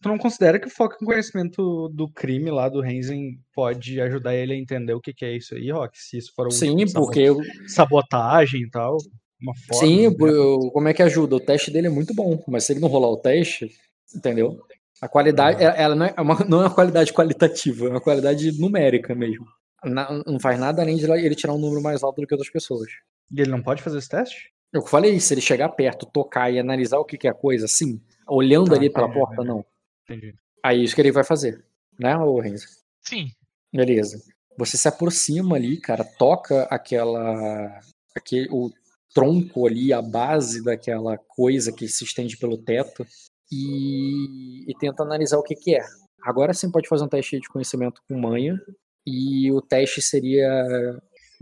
[0.01, 4.35] Tu não considera que o foco em conhecimento do crime lá do Renzen pode ajudar
[4.35, 5.99] ele a entender o que, que é isso aí, Rock?
[5.99, 7.39] Se isso for Sim, porque eu...
[7.66, 8.97] sabotagem e tal.
[9.41, 11.35] Uma forma, Sim, eu, como é que ajuda?
[11.35, 13.73] O teste dele é muito bom, mas se ele não rolar o teste,
[14.15, 14.61] entendeu?
[15.03, 15.74] A qualidade, ah.
[15.77, 19.45] ela não é, uma, não é uma qualidade qualitativa, é uma qualidade numérica mesmo.
[19.85, 22.53] Não, não faz nada além de ele tirar um número mais alto do que outras
[22.53, 22.89] pessoas.
[23.33, 24.53] E ele não pode fazer esse teste?
[24.73, 27.66] Eu falei, se ele chegar perto, tocar e analisar o que, que é a coisa,
[27.66, 29.66] sim, olhando tá, ali pela é, porta, é, não.
[30.05, 30.37] Entendi.
[30.65, 31.65] Aí é isso que ele vai fazer,
[31.99, 32.69] né, ô Renzo?
[33.01, 33.27] Sim.
[33.74, 34.23] Beleza.
[34.57, 37.81] Você se aproxima ali, cara, toca aquela.
[38.15, 38.70] Aquele, o
[39.12, 43.05] tronco ali, a base daquela coisa que se estende pelo teto
[43.53, 45.85] e, e tenta analisar o que, que é.
[46.24, 48.59] Agora sim pode fazer um teste de conhecimento com manha
[49.07, 50.49] e o teste seria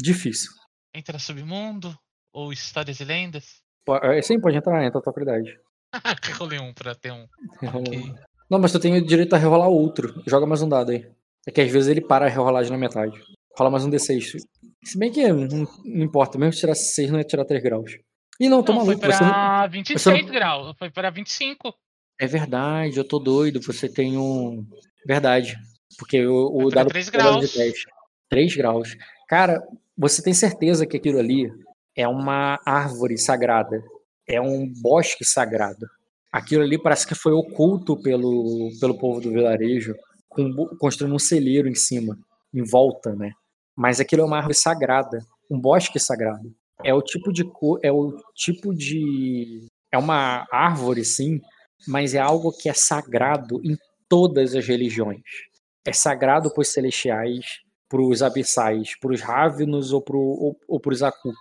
[0.01, 0.51] difícil.
[0.95, 1.97] Entra submundo
[2.32, 3.62] ou histórias e lendas?
[4.03, 5.59] É, sim, pode entrar, entra a tua qualidade.
[6.39, 7.27] Rolei um pra ter um.
[7.62, 8.15] Okay.
[8.51, 10.23] Não, mas tu tem o direito a rerolar outro.
[10.27, 11.09] Joga mais um dado aí.
[11.47, 13.20] É que às vezes ele para a rerolagem na metade.
[13.57, 14.39] Rola mais um D6.
[14.85, 17.93] Se bem que não, não importa, mesmo se tirar 6 não é tirar 3 graus.
[18.39, 19.01] E não, tô não, maluco.
[19.01, 20.32] Foi pra você 26 não...
[20.32, 21.74] graus, foi pra 25.
[22.20, 23.60] É verdade, eu tô doido.
[23.62, 24.66] Você tem um.
[25.06, 25.56] Verdade.
[25.98, 27.40] Porque o, o dado 3 graus.
[27.40, 27.86] de teste.
[28.28, 28.97] 3 graus.
[29.28, 29.62] Cara,
[29.97, 31.51] você tem certeza que aquilo ali
[31.97, 33.82] é uma árvore sagrada?
[34.28, 35.88] É um bosque sagrado?
[36.30, 39.97] Aquilo ali parece que foi oculto pelo, pelo povo do vilarejo,
[40.28, 42.16] com, construindo um celeiro em cima,
[42.55, 43.32] em volta, né?
[43.80, 46.55] mas aquilo é uma árvore sagrada, um bosque sagrado.
[46.84, 47.51] É o tipo de
[47.82, 51.40] é o tipo de é uma árvore sim,
[51.86, 53.77] mas é algo que é sagrado em
[54.09, 55.23] todas as religiões.
[55.85, 60.81] É sagrado para os celestiais, para os abissais, para os Ravenos ou para ou, ou
[60.86, 61.36] os Akuk.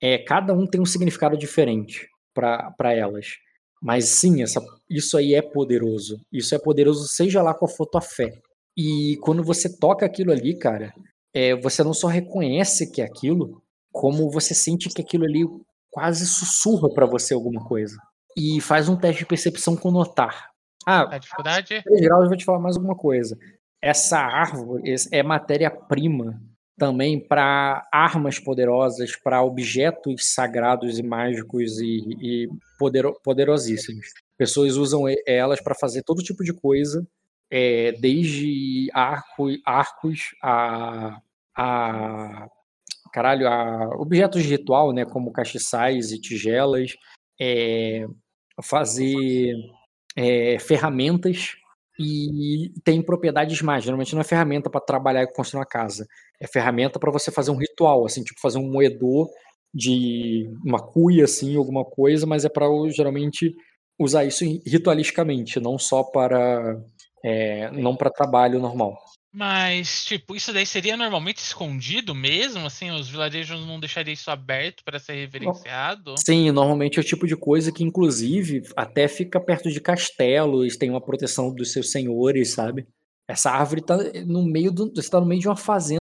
[0.00, 3.36] É, cada um tem um significado diferente para elas.
[3.80, 6.20] Mas sim, essa, isso aí é poderoso.
[6.32, 8.32] Isso é poderoso, seja lá qual for tua fé.
[8.76, 10.92] E quando você toca aquilo ali, cara,
[11.32, 13.62] é, você não só reconhece que é aquilo,
[13.92, 15.44] como você sente que aquilo ali
[15.90, 17.96] quase sussurra para você alguma coisa.
[18.36, 20.50] E faz um teste de percepção com notar.
[20.86, 21.82] Ah, a dificuldade?
[21.88, 23.38] Em geral, eu vou te falar mais alguma coisa.
[23.80, 26.40] Essa árvore é matéria-prima
[26.76, 32.48] também para armas poderosas, para objetos sagrados e mágicos e, e
[32.78, 34.06] poder, poderosíssimos.
[34.36, 37.06] Pessoas usam elas para fazer todo tipo de coisa
[37.50, 41.20] é, desde arco, arcos a,
[41.56, 42.48] a
[43.12, 46.96] caralho, a objetos de ritual, né, como castiçais e tigelas,
[47.40, 48.06] é,
[48.62, 49.54] fazer
[50.16, 51.56] é, ferramentas
[51.98, 53.84] e tem propriedades mais.
[53.84, 56.06] Geralmente não é ferramenta para trabalhar e construir uma casa,
[56.40, 59.28] é ferramenta para você fazer um ritual, assim, tipo fazer um moedor
[59.72, 63.54] de uma cuia, assim, alguma coisa, mas é para geralmente
[63.98, 66.80] usar isso ritualisticamente, não só para
[67.24, 68.98] é, não para trabalho normal.
[69.34, 72.66] Mas, tipo, isso daí seria normalmente escondido mesmo?
[72.66, 76.14] Assim, os vilarejos não deixariam isso aberto para ser reverenciado?
[76.24, 80.88] Sim, normalmente é o tipo de coisa que, inclusive, até fica perto de castelos, tem
[80.88, 82.86] uma proteção dos seus senhores, sabe?
[83.28, 84.92] Essa árvore tá no meio do.
[84.94, 85.98] Você tá no meio de uma fazenda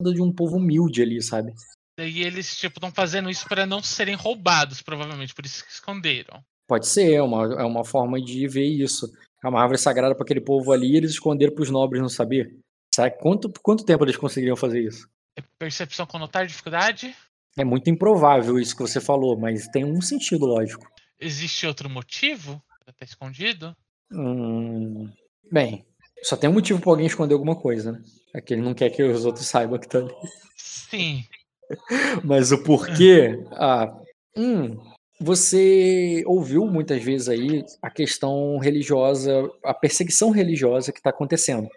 [0.00, 1.52] de um povo humilde ali, sabe?
[1.98, 6.40] E eles, tipo, estão fazendo isso para não serem roubados, provavelmente, por isso que esconderam.
[6.68, 9.10] Pode ser, é uma, é uma forma de ver isso.
[9.42, 12.56] É uma árvore sagrada para aquele povo ali eles esconderam para os nobres não saber.
[12.96, 15.06] Sabe quanto, quanto tempo eles conseguiriam fazer isso?
[15.38, 17.14] É percepção com notar dificuldade?
[17.54, 20.90] É muito improvável isso que você falou, mas tem um sentido lógico.
[21.20, 23.76] Existe outro motivo para estar escondido?
[24.10, 25.12] Hum,
[25.52, 25.84] bem,
[26.22, 28.02] só tem um motivo para alguém esconder alguma coisa, né?
[28.34, 30.14] É que ele não quer que os outros saibam que tá ali.
[30.56, 31.22] Sim.
[32.24, 33.44] mas o porquê?
[33.52, 33.94] Ah,
[34.34, 34.74] hum,
[35.20, 41.68] você ouviu muitas vezes aí a questão religiosa, a perseguição religiosa que está acontecendo.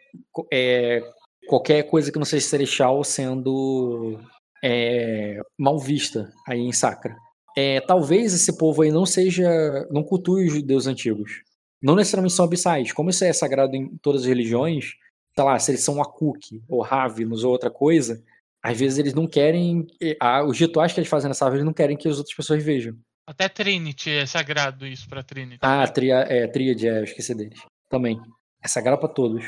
[0.52, 1.02] É,
[1.48, 4.20] qualquer coisa que não seja celestial sendo
[4.64, 7.16] é, mal vista aí em Sacra.
[7.57, 9.49] É, talvez esse povo aí não seja,
[9.91, 11.41] não cultue os judeus antigos.
[11.82, 12.91] Não necessariamente são abissais.
[12.91, 14.94] Como isso é sagrado em todas as religiões,
[15.34, 18.22] sei lá, se eles são Akuk ou Ravinos ou outra coisa,
[18.61, 19.88] às vezes eles não querem,
[20.20, 22.64] ah, os rituais que eles fazem nessa árvore, eles não querem que as outras pessoas
[22.64, 22.95] vejam.
[23.26, 25.60] Até Trinity é sagrado isso pra Trinity.
[25.61, 27.60] Ah, tria, é, Tríade, é, eu esqueci deles.
[27.88, 28.20] Também.
[28.61, 29.45] É sagrado pra todos.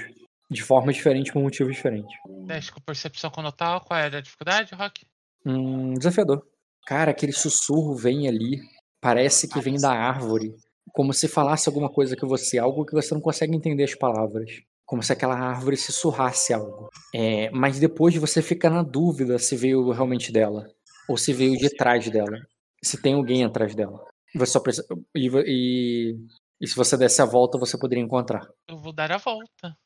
[0.51, 2.13] De forma diferente, com motivos diferentes.
[2.45, 5.05] Teste com percepção conotal, qual era a dificuldade, Rock?
[5.45, 6.45] Hum, desafiador.
[6.85, 8.59] Cara, aquele sussurro vem ali.
[8.99, 10.53] Parece que vem da árvore.
[10.91, 12.57] Como se falasse alguma coisa que você.
[12.57, 14.61] Algo que você não consegue entender as palavras.
[14.85, 16.89] Como se aquela árvore sussurrasse algo.
[17.15, 20.67] É, mas depois você fica na dúvida se veio realmente dela.
[21.07, 22.37] Ou se veio de trás dela
[22.83, 24.03] se tem alguém atrás dela.
[24.33, 26.15] Você só precisa, e, e,
[26.59, 28.47] e, se você desse a volta, você poderia encontrar.
[28.67, 29.77] Eu vou dar a volta.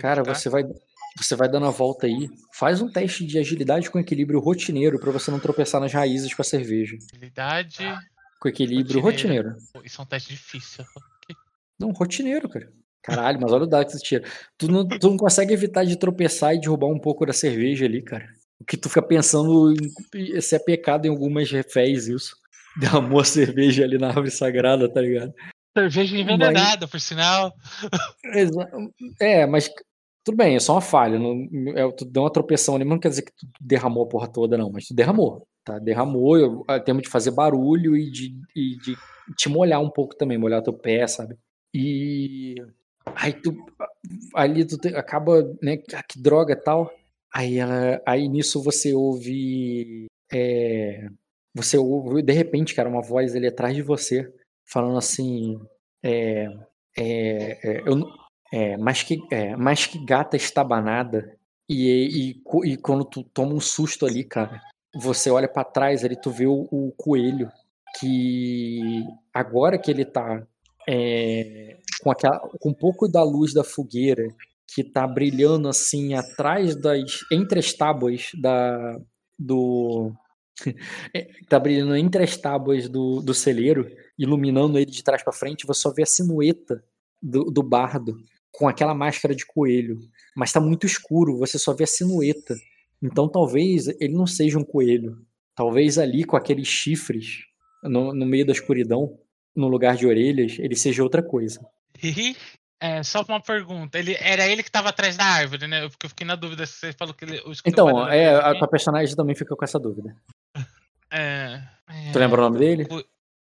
[0.00, 0.64] Cara, você vai,
[1.16, 2.28] você vai dando a volta aí.
[2.52, 6.42] Faz um teste de agilidade com equilíbrio rotineiro para você não tropeçar nas raízes com
[6.42, 6.96] a cerveja.
[7.12, 7.84] Agilidade.
[8.40, 9.50] Com equilíbrio rotineiro.
[9.50, 9.86] rotineiro.
[9.86, 10.84] Isso é um teste difícil.
[11.78, 12.70] Não, rotineiro, cara.
[13.02, 14.24] Caralho, mas olha o dado que você tira.
[14.58, 18.02] Tu não, tu não consegue evitar de tropeçar e derrubar um pouco da cerveja ali,
[18.02, 18.28] cara.
[18.60, 19.72] O que tu fica pensando
[20.14, 22.36] em, se é pecado em algumas reféns isso
[22.78, 25.32] derramou a cerveja ali na árvore sagrada, tá ligado?
[25.76, 26.90] Cerveja envenenada, mas...
[26.90, 27.54] por sinal.
[29.20, 29.70] É, mas
[30.24, 31.18] tudo bem, é só uma falha.
[31.18, 34.08] Não, é, tu deu uma tropeção ali, mas não quer dizer que tu derramou a
[34.08, 34.70] porra toda, não.
[34.70, 35.78] Mas tu derramou, tá?
[35.78, 38.96] Derramou, eu, temos de fazer barulho e de, e de
[39.36, 41.36] te molhar um pouco também, molhar teu pé, sabe?
[41.72, 42.54] E
[43.14, 43.56] aí tu
[44.34, 46.92] ali tu te, acaba, né, ah, que droga tal.
[47.32, 51.08] Aí ela, aí nisso você ouve é,
[51.54, 54.32] você ouve, de repente, cara, uma voz ali atrás de você,
[54.70, 55.60] falando assim:
[56.02, 56.46] é,
[56.96, 58.00] é, é, eu,
[58.52, 61.36] é, mas, que, é, mas que gata estabanada.
[61.68, 64.60] E, e, e quando tu toma um susto ali, cara,
[64.94, 67.48] você olha para trás ali, tu vê o, o, coelho,
[67.98, 70.44] que agora que ele tá
[70.88, 74.26] é, com, aquela, com um pouco da luz da fogueira,
[74.66, 77.20] que tá brilhando assim atrás das.
[77.30, 78.98] entre as tábuas da,
[79.38, 80.12] do,
[81.14, 83.90] é, tá brilhando entre as tábuas do, do celeiro,
[84.20, 86.84] iluminando ele de trás para frente, você só vê a silhueta
[87.22, 88.22] do, do bardo
[88.52, 89.98] com aquela máscara de coelho.
[90.36, 92.54] Mas tá muito escuro, você só vê a silhueta.
[93.02, 95.24] Então talvez ele não seja um coelho.
[95.54, 97.44] Talvez ali com aqueles chifres
[97.82, 99.18] no, no meio da escuridão,
[99.56, 101.60] no lugar de orelhas, ele seja outra coisa.
[102.78, 103.98] É, só uma pergunta.
[103.98, 105.88] Ele, era ele que estava atrás da árvore, né?
[105.88, 107.42] Porque eu fiquei na dúvida se você falou que ele.
[107.66, 110.14] Então, é, a, a personagem também fica com essa dúvida.
[111.10, 111.60] É,
[112.12, 112.86] tu lembra o nome dele?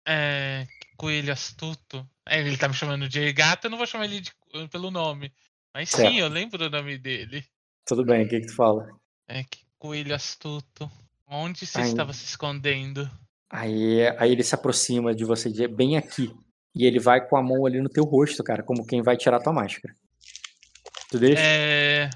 [0.08, 0.66] É,
[0.96, 2.08] Coelho Astuto.
[2.26, 4.32] É, ele tá me chamando de gato, eu não vou chamar ele de,
[4.72, 5.32] pelo nome.
[5.74, 6.10] Mas certo.
[6.10, 7.44] sim, eu lembro o nome dele.
[7.86, 8.88] Tudo bem, o que, que tu fala?
[9.28, 10.90] É que Coelho Astuto.
[11.30, 13.10] Onde você aí, estava se escondendo?
[13.50, 16.34] Aí, aí ele se aproxima de você, bem aqui.
[16.74, 19.42] E ele vai com a mão ali no teu rosto, cara, como quem vai tirar
[19.42, 19.94] tua máscara.
[21.10, 21.42] Tu deixa?
[21.42, 22.10] É,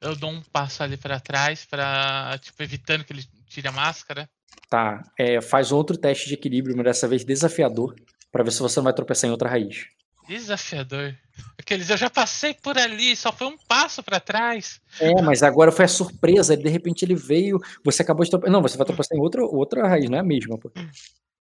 [0.00, 4.28] eu dou um passo ali para trás, para tipo evitando que ele tire a máscara.
[4.70, 7.94] Tá, é, faz outro teste de equilíbrio, mas dessa vez desafiador,
[8.30, 9.86] para ver se você não vai tropeçar em outra raiz.
[10.28, 11.14] Desafiador.
[11.58, 14.80] Aqueles, eu já passei por ali, só foi um passo para trás.
[15.00, 18.52] É, mas agora foi a surpresa, de repente ele veio, você acabou de tropeçar.
[18.52, 20.70] Não, você vai tropeçar em outra, outra raiz, não é a mesma, pô.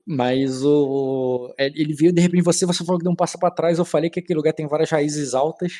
[0.06, 3.78] Mas o ele veio de repente você, você falou que deu um passo para trás,
[3.78, 5.74] eu falei que aquele lugar tem várias raízes altas.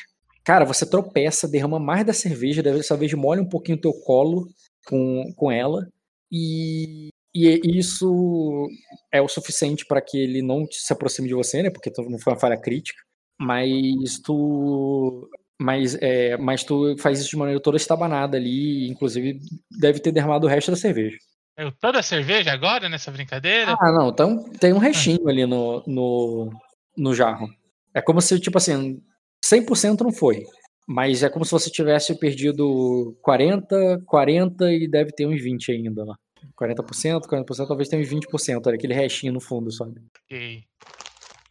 [0.44, 4.48] Cara, você tropeça, derrama mais da cerveja, dessa vez molha um pouquinho o teu colo
[4.86, 5.88] com, com ela.
[6.30, 8.68] E e isso
[9.12, 11.70] é o suficiente para que ele não se aproxime de você, né?
[11.70, 13.00] Porque não foi uma falha crítica.
[13.40, 15.28] Mas tu
[15.60, 19.40] Mas, é, mas tu faz isso de maneira toda estabanada ali, inclusive
[19.70, 21.16] deve ter derramado o resto da cerveja.
[21.56, 23.76] Eu toda a cerveja agora nessa brincadeira?
[23.80, 26.50] Ah, não, então tem um restinho ali no, no,
[26.96, 27.48] no jarro.
[27.92, 29.02] É como se, tipo assim,
[29.44, 30.44] 100% não foi.
[30.86, 36.04] Mas é como se você tivesse perdido 40, 40 e deve ter uns 20 ainda
[36.04, 36.16] lá.
[36.56, 40.00] 40%, 40%, talvez tenha uns 20%, olha, aquele restinho no fundo, sabe?
[40.24, 40.64] Ok.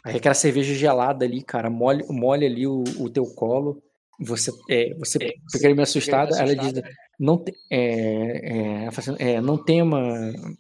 [0.04, 3.84] Aí aquela cerveja gelada ali, cara, molha, molha ali o, o teu colo.
[4.20, 6.82] Você, é, você é, fica meio assustada, ela diz,
[7.20, 10.02] não, te, é, é, assim, é, não tema,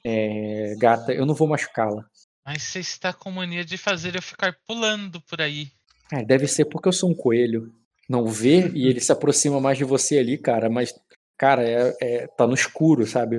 [0.03, 2.05] é, gata, eu não vou machucá-la.
[2.45, 5.69] Mas você está com mania de fazer eu ficar pulando por aí.
[6.11, 7.73] É, deve ser porque eu sou um coelho.
[8.07, 10.93] Não vê e ele se aproxima mais de você ali, cara, mas,
[11.37, 13.37] cara, é, é, tá no escuro, sabe?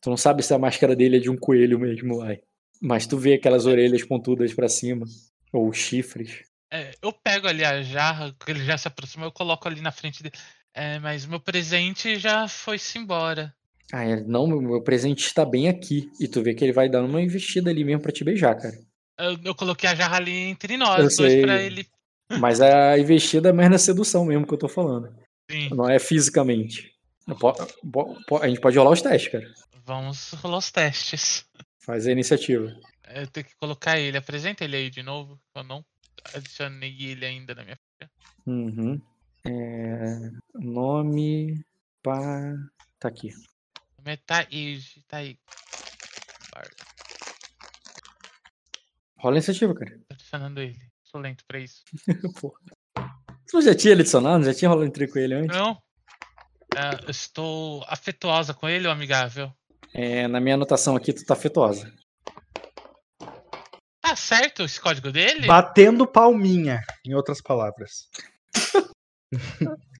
[0.00, 2.36] Tu não sabe se a máscara dele é de um coelho mesmo lá.
[2.80, 5.06] Mas tu vê aquelas orelhas pontudas para cima,
[5.52, 6.42] ou chifres.
[6.72, 9.92] É, eu pego ali a jarra, que ele já se aproximou, eu coloco ali na
[9.92, 10.34] frente dele.
[10.72, 13.52] É, mas meu presente já foi-se embora.
[13.92, 16.08] Ah, é, não, meu, presente está bem aqui.
[16.20, 18.78] E tu vê que ele vai dando uma investida ali mesmo pra te beijar, cara.
[19.18, 21.86] Eu, eu coloquei a jarra ali entre nós, eu dois pra ele.
[22.38, 25.12] Mas a investida é mais na sedução mesmo que eu tô falando.
[25.50, 25.68] Sim.
[25.70, 26.92] Não é fisicamente.
[27.26, 29.44] A gente pode rolar os testes, cara.
[29.90, 31.44] Vamos rolar os testes.
[31.80, 32.72] Faz a iniciativa.
[33.12, 34.16] Eu tenho que colocar ele.
[34.16, 35.36] Apresenta ele aí de novo.
[35.52, 35.84] Eu não
[36.32, 38.08] adicionei ele ainda na minha ficha.
[38.46, 39.02] Uhum.
[39.44, 40.30] É...
[40.54, 41.64] Nome.
[42.04, 42.54] Pá.
[43.00, 43.30] Tá aqui.
[44.24, 45.36] Tá aí, tá aí.
[49.16, 49.90] Rola a iniciativa, cara.
[50.06, 50.78] Tô adicionando ele.
[51.02, 51.82] Sou lento pra isso.
[53.50, 54.44] Tu já tinha adicionado?
[54.44, 55.56] Já tinha rolado entre com ele antes?
[55.56, 55.82] Não.
[56.76, 59.52] É, estou afetuosa com ele ou amigável?
[59.92, 61.92] É, na minha anotação aqui, tu tá afetuosa.
[64.00, 65.46] Tá certo esse código dele?
[65.46, 68.08] Batendo palminha, em outras palavras.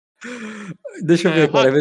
[1.04, 1.72] Deixa eu ver, é, cara.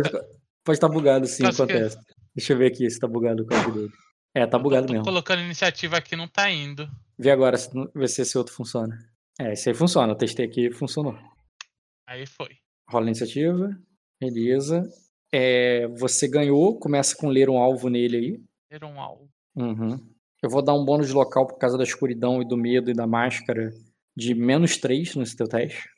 [0.63, 1.97] Pode estar tá bugado sim, acontece.
[1.97, 2.13] Que...
[2.35, 3.91] Deixa eu ver aqui se tá bugado o código dele.
[4.35, 5.05] É, tá bugado tô mesmo.
[5.05, 6.87] colocando iniciativa aqui, não tá indo.
[7.17, 7.57] Vê agora,
[7.95, 8.97] vê se esse outro funciona.
[9.39, 10.13] É, esse aí funciona.
[10.13, 11.17] Eu testei aqui e funcionou.
[12.07, 12.57] Aí foi.
[12.89, 13.69] Rola a iniciativa.
[14.21, 14.83] Beleza.
[15.31, 18.43] É, você ganhou, começa com ler um alvo nele aí.
[18.71, 19.29] Ler um alvo.
[19.55, 19.99] Uhum.
[20.41, 22.93] Eu vou dar um bônus de local por causa da escuridão e do medo e
[22.93, 23.73] da máscara
[24.15, 25.89] de menos 3 nesse teu teste.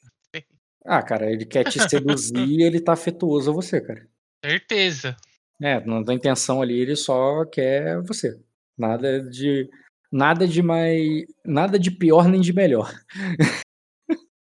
[0.83, 4.07] Ah, cara, ele quer te seduzir e ele tá afetuoso a você, cara.
[4.43, 5.15] Certeza.
[5.61, 8.39] É, não tem intenção ali, ele só quer você.
[8.77, 9.69] Nada de.
[10.11, 11.23] Nada de mais.
[11.45, 12.91] Nada de pior nem de melhor.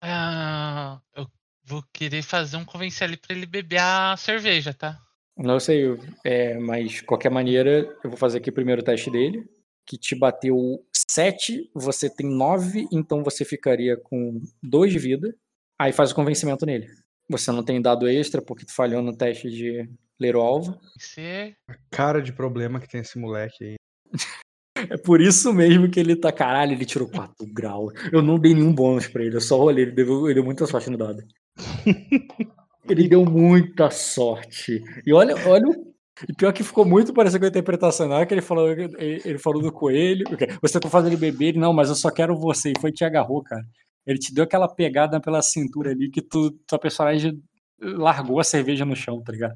[0.03, 1.27] Ah, eu
[1.71, 4.99] vou querer fazer um convencer ele pra ele beber a cerveja, tá?
[5.37, 9.49] Não sei, é, mas de qualquer maneira, eu vou fazer aqui o primeiro teste dele
[9.85, 10.55] que te bateu
[11.09, 15.35] 7, você tem 9, então você ficaria com 2 de vida.
[15.79, 16.87] Aí faz o convencimento nele.
[17.29, 20.79] Você não tem dado extra porque tu falhou no teste de ler o alvo.
[20.97, 21.55] Você...
[21.67, 23.75] A cara de problema que tem esse moleque aí.
[24.89, 26.31] É por isso mesmo que ele tá.
[26.31, 27.93] Caralho, ele tirou 4 graus.
[28.11, 30.65] Eu não dei nenhum bônus pra ele, eu só olhei, ele deu, ele deu muita
[30.65, 31.23] sorte no dado.
[32.89, 34.83] ele deu muita sorte.
[35.05, 35.91] E olha, olha o
[36.27, 39.61] e pior que ficou muito parecido com a interpretação na que ele falou, ele falou
[39.61, 40.25] do coelho.
[40.61, 42.71] Você tá fazendo ele beber, ele, não, mas eu só quero você.
[42.71, 43.63] E foi e te agarrou, cara.
[44.05, 47.41] Ele te deu aquela pegada pela cintura ali que tu, tua personagem
[47.79, 49.55] largou a cerveja no chão, tá ligado?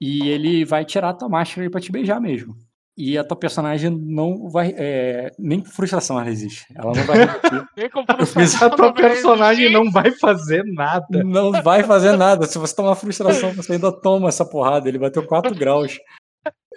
[0.00, 2.56] E ele vai tirar a tua máscara pra te beijar mesmo.
[2.96, 4.74] E a tua personagem não vai.
[4.74, 6.66] É, nem frustração ela existe.
[6.74, 7.22] Ela não vai.
[8.62, 11.22] a tua personagem não vai fazer nada.
[11.22, 12.46] Não vai fazer nada.
[12.46, 14.88] Se você tomar frustração, você ainda toma essa porrada.
[14.88, 15.98] Ele bateu 4 graus.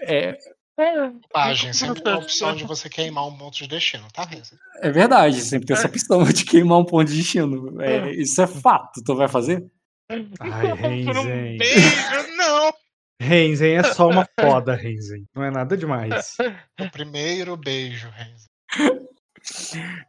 [0.01, 0.38] É.
[1.31, 4.56] Página, sempre tem a opção de você queimar um ponto de destino, tá, Renzo?
[4.81, 7.81] É verdade, sempre tem essa opção de queimar um ponto de destino.
[7.81, 9.03] É, isso é fato.
[9.03, 9.69] Tu vai fazer?
[10.39, 11.19] Ai, Renzo.
[11.19, 12.39] Um beijo, não!
[13.19, 15.25] Renzen é só uma foda, Renzen.
[15.35, 16.35] Não é nada demais.
[16.80, 18.49] O primeiro beijo, Renzen.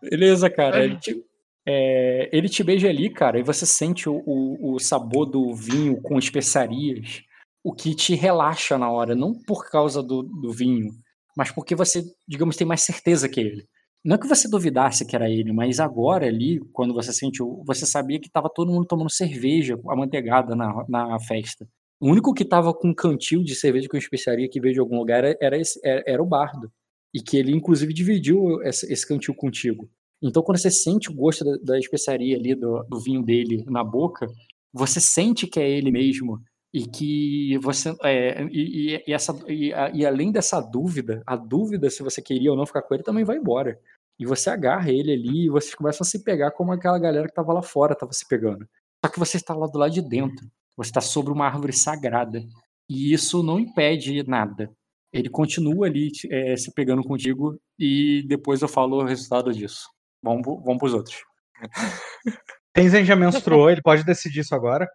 [0.02, 0.84] Beleza, cara.
[0.84, 1.24] Ele te,
[1.66, 6.00] é, ele te beija ali, cara, e você sente o, o, o, sabor do vinho
[6.00, 7.22] com especiarias,
[7.62, 10.90] o que te relaxa na hora, não por causa do, do vinho,
[11.36, 13.66] mas porque você, digamos, tem mais certeza que ele.
[14.02, 17.84] Não é que você duvidasse que era ele, mas agora ali, quando você sentiu, você
[17.84, 21.68] sabia que estava todo mundo tomando cerveja amanteigada na, na festa.
[22.00, 24.98] O único que tava com um cantil de cerveja com especiaria que veio de algum
[24.98, 26.72] lugar era, esse, era, era o Bardo.
[27.14, 29.88] E que ele, inclusive, dividiu esse, esse cantil contigo.
[30.22, 33.84] Então, quando você sente o gosto da, da especiaria ali, do, do, vinho dele na
[33.84, 34.26] boca,
[34.72, 36.40] você sente que é ele mesmo.
[36.72, 37.94] E que você.
[38.04, 42.56] É, e, e, essa, e, e além dessa dúvida, a dúvida se você queria ou
[42.56, 43.78] não ficar com ele também vai embora.
[44.18, 47.34] E você agarra ele ali e vocês começam a se pegar como aquela galera que
[47.34, 48.66] tava lá fora tava se pegando.
[49.04, 50.46] Só que você está lá do lado de dentro.
[50.80, 52.42] Você está sobre uma árvore sagrada.
[52.88, 54.72] E isso não impede nada.
[55.12, 59.90] Ele continua ali é, se pegando contigo e depois eu falo o resultado disso.
[60.22, 61.22] Vamos, vamos pros outros.
[62.72, 64.90] Tenzin já menstruou, ele pode decidir isso agora.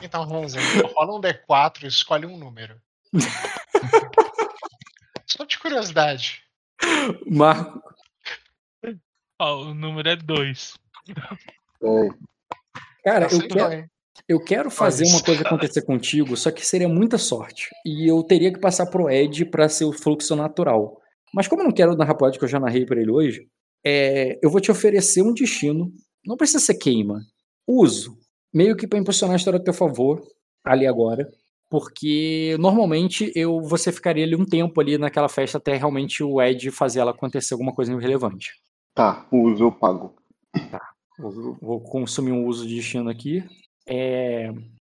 [0.00, 0.62] Então, Ronzen,
[0.94, 2.80] rola um D4 e escolhe um número.
[5.26, 6.44] Só de curiosidade.
[7.26, 7.82] Marco.
[9.40, 10.74] Ó, o número é 2.
[13.04, 13.90] Cara, eu Aceitou, quero,
[14.28, 17.68] eu quero fazer uma coisa acontecer contigo, só que seria muita sorte.
[17.84, 20.98] E eu teria que passar pro Ed pra ser o fluxo natural.
[21.32, 23.46] Mas como eu não quero narrar pro Ed, que eu já narrei pra ele hoje,
[23.84, 25.92] é, eu vou te oferecer um destino.
[26.24, 27.20] Não precisa ser queima.
[27.66, 28.16] Uso.
[28.52, 30.22] Meio que pra impulsionar a história a teu favor,
[30.64, 31.28] ali agora.
[31.68, 36.70] Porque normalmente eu você ficaria ali um tempo ali naquela festa até realmente o Ed
[36.70, 38.52] fazer ela acontecer alguma coisa relevante.
[38.94, 40.14] Tá, o uso eu pago.
[41.18, 43.44] Vou, consumir um uso de destino aqui.
[43.86, 44.50] É,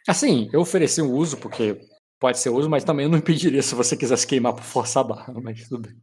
[0.07, 1.79] assim, eu ofereci um uso, porque
[2.19, 5.07] pode ser uso, mas também eu não impediria se você quisesse queimar por forçar a
[5.07, 5.97] barra, mas tudo bem.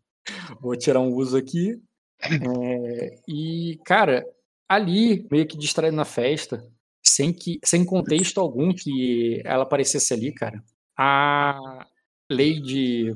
[0.61, 1.81] Vou tirar um uso aqui.
[2.23, 4.25] É, e, cara,
[4.69, 6.67] ali, meio que distraído na festa,
[7.05, 10.63] sem, que, sem contexto algum que ela aparecesse ali, cara,
[10.99, 11.87] a
[12.31, 13.15] Lady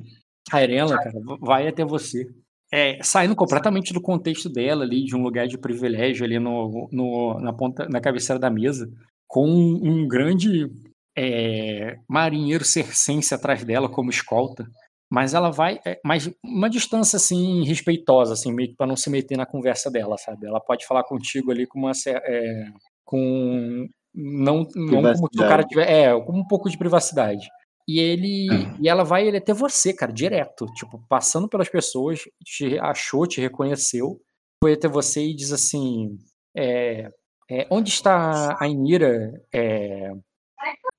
[0.53, 2.29] Irela, cara, vai até você.
[2.73, 7.41] É, saindo completamente do contexto dela ali, de um lugar de privilégio ali no, no,
[7.41, 8.89] na ponta, na cabeceira da mesa,
[9.27, 10.71] com um, grande
[11.19, 14.67] é, marinheiro circense atrás dela como escolta.
[15.13, 19.11] Mas ela vai, é, mas uma distância assim respeitosa, assim, meio que para não se
[19.11, 20.47] meter na conversa dela, sabe?
[20.47, 22.67] Ela pode falar contigo ali com uma é,
[23.05, 27.49] com não, não como se o cara tiver, é, com um pouco de privacidade.
[27.89, 32.79] E ele e ela vai ele até você, cara, direto, tipo, passando pelas pessoas, te
[32.79, 34.21] achou, te reconheceu,
[34.63, 36.19] foi até você e diz assim,
[36.55, 37.11] é,
[37.51, 39.33] é, onde está a Inira?
[39.53, 40.13] É,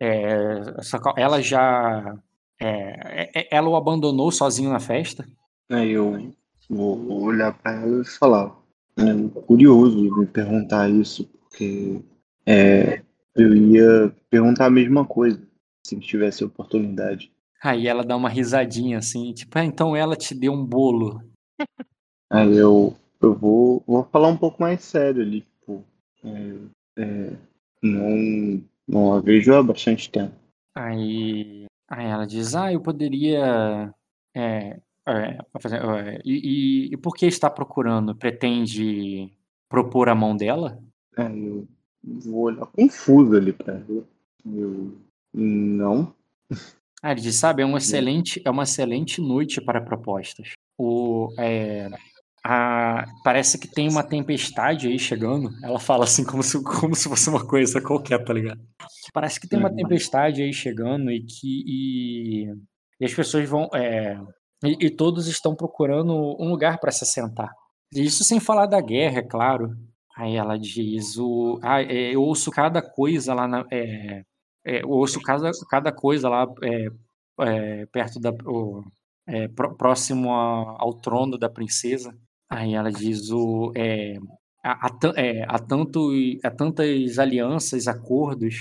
[0.02, 0.62] é,
[1.16, 2.18] ela já
[2.60, 5.26] é, é- ela o abandonou sozinho na festa?
[5.70, 6.32] Aí eu
[6.70, 8.56] vou olhar pra ela e falar.
[8.98, 12.02] É curioso me perguntar isso, porque
[12.46, 13.02] é,
[13.36, 15.42] eu ia perguntar a mesma coisa
[15.86, 17.32] se tivesse oportunidade.
[17.64, 21.22] Aí ela dá uma risadinha assim, tipo, ah, então ela te deu um bolo.
[22.32, 25.84] Aí eu, eu vou, vou falar um pouco mais sério ali, tipo,
[26.24, 27.38] é, é,
[27.84, 30.34] não, não a vejo há bastante tempo.
[30.74, 33.94] Aí, aí ela diz, ah, eu poderia.
[34.34, 38.16] é, é, fazer- é, e, e, e por que está procurando?
[38.16, 39.30] Pretende
[39.70, 40.82] propor a mão dela?
[41.18, 41.68] Aí eu
[42.02, 44.08] vou olhar confuso ali pra ela.
[44.46, 44.98] Eu,
[45.34, 46.14] não.
[47.04, 50.52] Ah, ele diz, sabe, é uma excelente, é uma excelente noite para propostas.
[50.78, 51.90] O, é,
[52.44, 55.50] a- parece que tem uma tempestade aí chegando.
[55.64, 58.62] Ela fala assim como se, como se fosse uma coisa qualquer, tá ligado?
[59.14, 59.76] Parece que tem uma Uhum.
[59.76, 62.54] tempestade aí chegando e que e,
[63.00, 64.20] e as pessoas vão é,
[64.64, 67.50] e, e todos estão procurando um lugar para se assentar.
[67.94, 69.76] Isso sem falar da guerra, é claro.
[70.16, 74.24] Aí ela diz o, ah, é, eu ouço cada coisa lá na, é,
[74.66, 76.88] é, ouço cada, cada coisa lá é,
[77.42, 78.84] é, perto da o,
[79.28, 82.16] é, pró- próximo a- ao trono da princesa.
[82.50, 83.72] Aí ela diz o
[84.64, 86.12] há, é, há tanto,
[86.44, 88.56] há tantas alianças, acordos,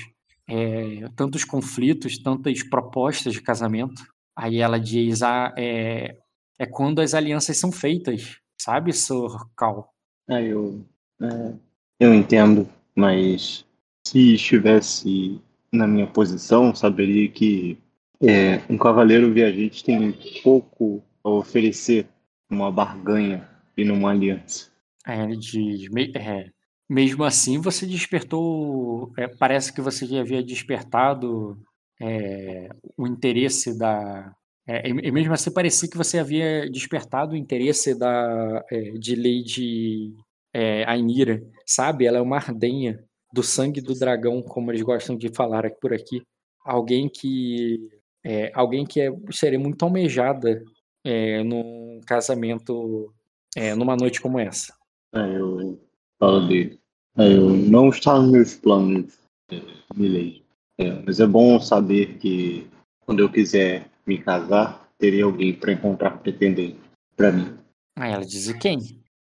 [1.17, 4.03] tantos conflitos, tantas propostas de casamento.
[4.37, 6.17] Aí ela diz ah, é,
[6.59, 9.93] é quando as alianças são feitas, sabe, Sir Cal?
[10.29, 10.85] Eu,
[11.21, 11.55] é,
[11.99, 13.65] eu entendo, mas
[14.07, 15.41] se estivesse
[15.73, 17.79] na minha posição, saberia que
[18.23, 22.07] é, um cavaleiro viajante tem pouco a oferecer
[22.51, 24.71] numa barganha e numa aliança.
[25.05, 26.51] Aí ele diz, "Me- é,
[26.89, 31.57] mesmo assim você despertou, é, parece que você já havia despertado
[32.01, 34.35] é, o interesse da,
[34.67, 40.15] é, e mesmo assim parecia que você havia despertado o interesse da, é, de Lady
[40.53, 42.07] é, Ainira, sabe?
[42.07, 45.93] Ela é uma ardenha do sangue do dragão, como eles gostam de falar aqui por
[45.93, 46.23] aqui.
[46.65, 47.89] Alguém que
[48.25, 50.63] é, alguém que é, seria muito almejada
[51.05, 53.13] é, num casamento,
[53.57, 54.75] é, numa noite como essa.
[55.15, 55.81] Aí eu
[56.19, 56.79] falo dele.
[57.17, 59.19] Aí eu não está nos meus planos,
[59.51, 59.61] é,
[59.95, 60.45] Milady.
[60.79, 62.67] É, mas é bom saber que
[63.05, 66.79] quando eu quiser me casar, teria alguém para encontrar pretendente
[67.17, 67.59] para mim.
[67.97, 68.79] Aí ela diz, e quem?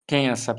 [0.08, 0.56] Quem é essa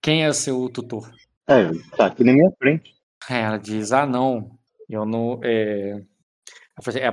[0.00, 1.10] Quem é seu tutor?
[1.48, 2.94] É, tá aqui na minha frente.
[3.28, 4.50] Aí ela diz, ah não,
[4.88, 5.40] eu não.
[5.42, 6.02] É...
[6.96, 7.04] é,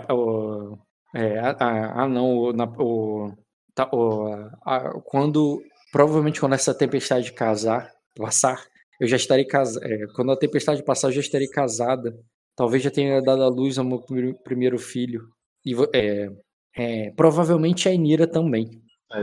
[1.13, 3.33] é, ah, ah, ah, não, na- o-
[3.75, 5.61] tá, o- a- quando.
[5.91, 8.63] Provavelmente quando essa tempestade casar, passar,
[8.99, 9.85] eu já estarei casada.
[9.85, 12.17] É, quando a tempestade passar, eu já estarei casada.
[12.55, 14.01] Talvez já tenha dado à luz ao meu
[14.43, 15.27] primeiro filho.
[15.65, 16.29] E é,
[16.77, 18.69] é, provavelmente a Enira também.
[19.13, 19.17] É,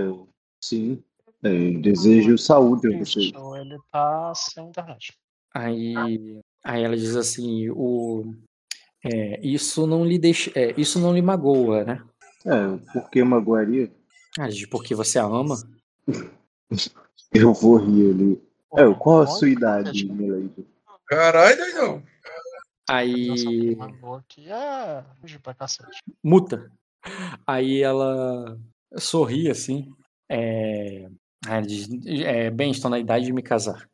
[0.62, 1.03] sim.
[1.42, 3.20] É, desejo saúde a você.
[3.20, 5.17] Ele tá sem internet.
[5.55, 8.34] Aí, aí ela diz assim: o,
[9.05, 12.02] é, isso não lhe deixa, é, isso não lhe magoa, né?
[12.44, 13.92] É, por que magoaria?
[14.39, 15.57] Ah, porque você a ama?
[17.33, 18.42] Eu vou rir ali.
[18.76, 20.67] É, qual a sua idade, Milady?
[21.07, 22.02] Caralho, doidão.
[22.89, 23.76] Aí.
[24.49, 24.99] É.
[26.23, 26.70] Muta.
[27.47, 28.58] Aí ela
[28.97, 29.92] sorri assim.
[30.28, 31.08] É...
[31.47, 33.89] Ela diz, é, bem, estou na idade de me casar.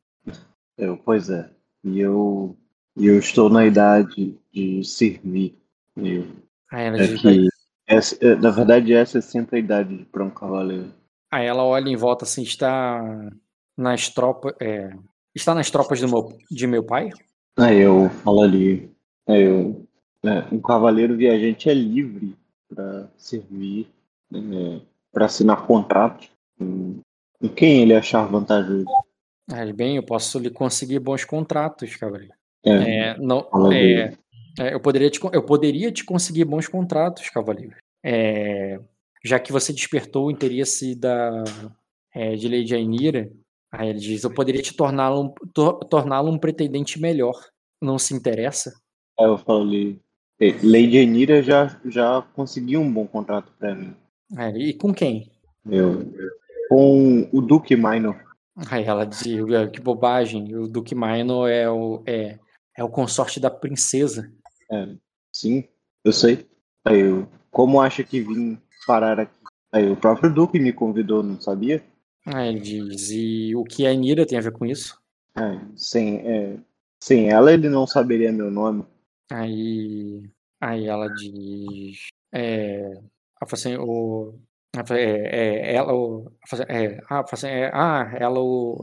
[0.77, 1.51] Eu, pois é.
[1.85, 2.57] E eu,
[2.97, 5.57] eu estou na idade de servir.
[5.97, 6.27] Eu,
[6.73, 7.49] Aí ela é diz, que
[7.87, 10.93] essa, é, na verdade, essa é sempre a idade para um cavaleiro.
[11.31, 13.31] Aí ela olha em volta assim, está
[13.77, 14.55] nas tropas.
[14.61, 14.91] É,
[15.35, 17.11] está nas tropas do meu, de meu pai?
[17.59, 18.91] Aí eu falo ali.
[19.27, 19.87] Eu,
[20.23, 22.37] é, um cavaleiro viajante é livre
[22.69, 23.89] para servir,
[24.33, 24.81] é,
[25.13, 27.01] para assinar contrato com,
[27.41, 28.85] com quem ele achar vantajoso.
[29.51, 32.33] Ah, bem, eu posso lhe conseguir bons contratos, cavaleiro.
[32.65, 34.15] É, É, não, é,
[34.59, 37.77] é, eu, poderia te, eu poderia te conseguir bons contratos, cavaleiro.
[38.03, 38.81] É,
[39.25, 41.45] já que você despertou o interesse da,
[42.15, 43.31] é, de Lady Ainira,
[43.71, 47.35] aí ele diz, eu poderia te torná-lo um- tor- torná-lo um pretendente melhor.
[47.83, 48.73] Não se interessa?
[49.19, 50.01] Aí eu falo ali.
[50.41, 53.95] "É, Lady Enira já, já conseguiu um bom contrato para mim.
[54.57, 55.31] E com quem?
[55.71, 56.13] Eu,
[56.75, 58.21] com o Duque Minor.
[58.69, 59.23] Aí ela diz,
[59.55, 62.37] "Ah, que bobagem, o Duque Minor é o, é,
[62.77, 64.29] é o consorte da princesa.
[64.69, 64.89] É,
[65.33, 65.69] sim,
[66.05, 66.49] eu sei.
[66.85, 69.39] Aí eu, como acha que vim parar aqui?
[69.73, 71.81] Aí o próprio Duque me convidou, não sabia?
[72.27, 75.01] Aí ele diz, e o que a Anira tem a ver com isso?
[75.39, 76.57] É, sem, é,
[77.01, 78.85] sem ela, ele não saberia meu nome.
[79.31, 80.29] Aí,
[80.61, 84.35] aí ela diz, é, ela assim, o,
[84.91, 85.93] é, é, ela,
[86.69, 88.11] é, ah, ela é, ah,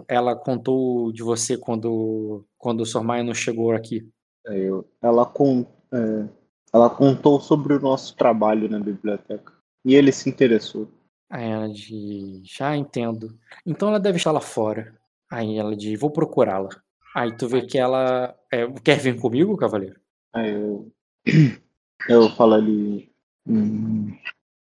[0.08, 3.04] ela, contou de você quando, quando o.
[3.04, 4.08] Maia não chegou aqui.
[4.48, 6.28] Aí eu, ela, con, é,
[6.74, 9.54] ela contou sobre o nosso trabalho na biblioteca.
[9.84, 10.88] E ele se interessou.
[11.30, 13.38] Aí ela diz, ah, entendo.
[13.66, 14.96] Então ela deve estar lá fora.
[15.32, 16.70] Aí ela diz, vou procurá-la.
[17.16, 20.00] Aí tu vê que ela, é, quer vir comigo, cavaleiro?
[20.34, 20.92] Aí eu,
[22.08, 23.12] eu falo ali.
[23.48, 24.16] "Hum,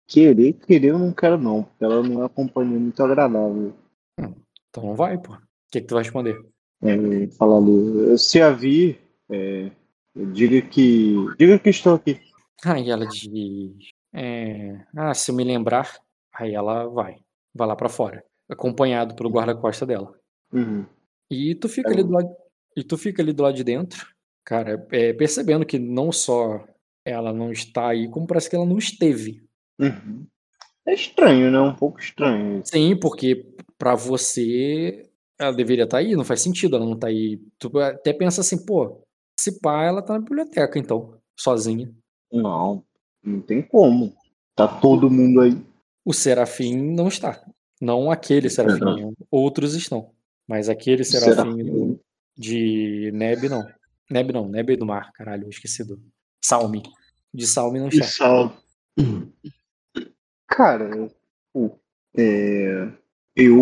[0.07, 3.73] querer, querer eu não quero não, porque ela não é uma companhia muito agradável.
[4.69, 5.33] Então não vai, pô.
[5.33, 5.40] O
[5.72, 6.40] que, que tu vai responder?
[6.82, 8.99] É, fala ali, se a vir,
[9.30, 9.72] é,
[10.33, 11.15] diga que.
[11.38, 12.19] Diga que estou aqui.
[12.65, 13.30] Aí ela diz,
[14.14, 15.98] é, ah, se eu me lembrar,
[16.33, 17.17] aí ela vai,
[17.53, 20.14] vai lá pra fora, acompanhado pelo guarda-costa dela.
[20.51, 20.85] Uhum.
[21.30, 22.30] E tu fica ali do lado,
[22.75, 24.07] e tu fica ali do lado de dentro,
[24.45, 26.65] cara, é, percebendo que não só
[27.06, 29.43] ela não está aí, como parece que ela não esteve.
[29.80, 30.26] Uhum.
[30.85, 31.60] É estranho, né?
[31.60, 32.61] Um pouco estranho.
[32.66, 33.45] Sim, porque
[33.77, 37.42] pra você ela deveria estar aí, não faz sentido ela não tá aí.
[37.58, 39.02] Tu até pensa assim, pô,
[39.40, 41.92] se pá, ela tá na biblioteca então, sozinha.
[42.32, 42.84] Não,
[43.24, 44.14] não tem como.
[44.56, 45.58] Tá todo mundo aí.
[46.06, 47.43] O Serafim não está.
[47.82, 50.11] Não aquele Serafim, outros estão.
[50.48, 52.00] Mas aquele Serafim do-
[52.38, 53.66] de Neb não.
[54.11, 56.00] Neb não, Neb é do mar, caralho, eu esqueci do.
[56.43, 56.84] Salme.
[57.34, 58.06] De Salme não está.
[58.06, 58.53] sal.
[60.56, 61.09] Cara,
[62.15, 62.88] é,
[63.35, 63.59] eu.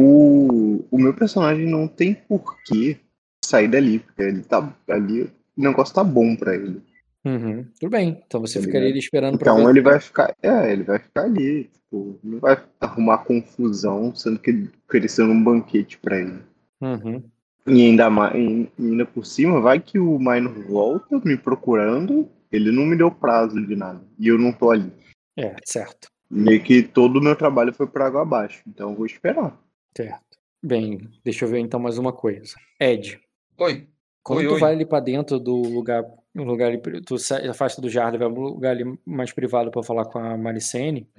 [0.91, 2.97] O meu personagem não tem porquê
[3.43, 5.23] sair dali, porque ele tá ali.
[5.23, 6.81] O negócio tá bom pra ele.
[7.23, 8.21] Uhum, tudo bem.
[8.25, 9.69] Então você Tá ficaria ali esperando pra Então ver.
[9.71, 10.35] ele vai ficar.
[10.41, 11.65] É, ele vai ficar ali.
[11.65, 16.39] Tipo, não vai arrumar confusão, sendo que ele oferecendo um banquete pra ele.
[16.81, 17.23] Uhum.
[17.67, 22.71] E ainda, mais, e ainda por cima, vai que o Minor volta me procurando, ele
[22.71, 24.01] não me deu prazo de nada.
[24.17, 24.91] E eu não tô ali.
[25.37, 26.09] É, certo.
[26.31, 28.63] Meio que todo o meu trabalho foi por água abaixo.
[28.67, 29.59] Então eu vou esperar.
[29.95, 30.37] Certo.
[30.63, 32.55] Bem, deixa eu ver então mais uma coisa.
[32.79, 33.19] Ed,
[33.59, 33.87] Oi.
[34.23, 34.59] quando Oi, tu oi.
[34.59, 36.03] vai ali pra dentro do lugar,
[36.35, 39.69] um lugar ali, tu se afasta do Jardim, vai pra um lugar ali mais privado
[39.71, 41.09] pra falar com a Maricene.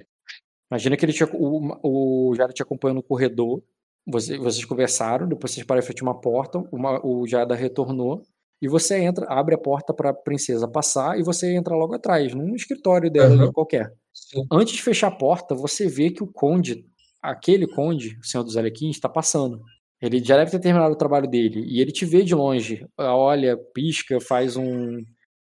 [0.71, 1.77] Imagina que ele te, ac- o,
[2.31, 3.61] o Jardim te acompanhou no corredor.
[4.07, 8.21] Você, vocês conversaram, depois vocês pararam em frente a uma porta, uma, o Jada retornou
[8.63, 12.55] e você entra, abre a porta pra princesa passar e você entra logo atrás, num
[12.55, 13.51] escritório dela Aham.
[13.51, 13.91] qualquer.
[14.13, 14.45] Sim.
[14.49, 16.85] Antes de fechar a porta, você vê que o conde,
[17.21, 19.61] aquele conde, o senhor dos Alequins, está passando.
[20.01, 21.65] Ele já deve ter terminado o trabalho dele.
[21.67, 25.01] E ele te vê de longe, olha, pisca, faz um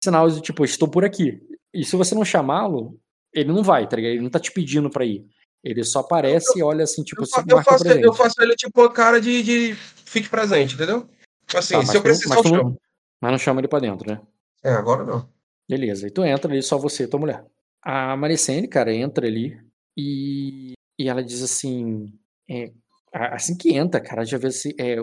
[0.05, 1.41] sinal de tipo, estou por aqui.
[1.73, 2.99] E se você não chamá-lo,
[3.33, 4.13] ele não vai, tá ligado?
[4.13, 5.25] Ele não tá te pedindo pra ir.
[5.65, 8.89] Ele só aparece e olha assim, tipo, Eu, fa- eu faço, eu faço ele tipo
[8.91, 11.09] cara de, de fique presente, entendeu?
[11.55, 12.77] Assim, Tá, se eu precisar, eu chamo.
[13.21, 14.21] Mas não chama ele pra dentro, né?
[14.63, 15.29] É, agora não.
[15.69, 17.45] Beleza, e tu entra ali, só você e tua mulher.
[17.83, 19.59] A Maricene, cara, entra ali
[19.97, 22.13] e, e ela diz assim:
[22.49, 22.73] é,
[23.13, 24.97] assim que entra, cara, já vê se, é,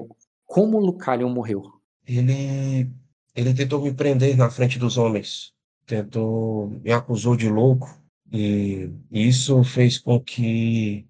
[0.45, 1.63] como o Lucalion morreu.
[2.05, 2.89] Ele,
[3.35, 5.53] ele tentou me prender na frente dos homens.
[5.85, 7.89] Tentou, me acusou de louco.
[8.31, 11.07] E isso fez com que,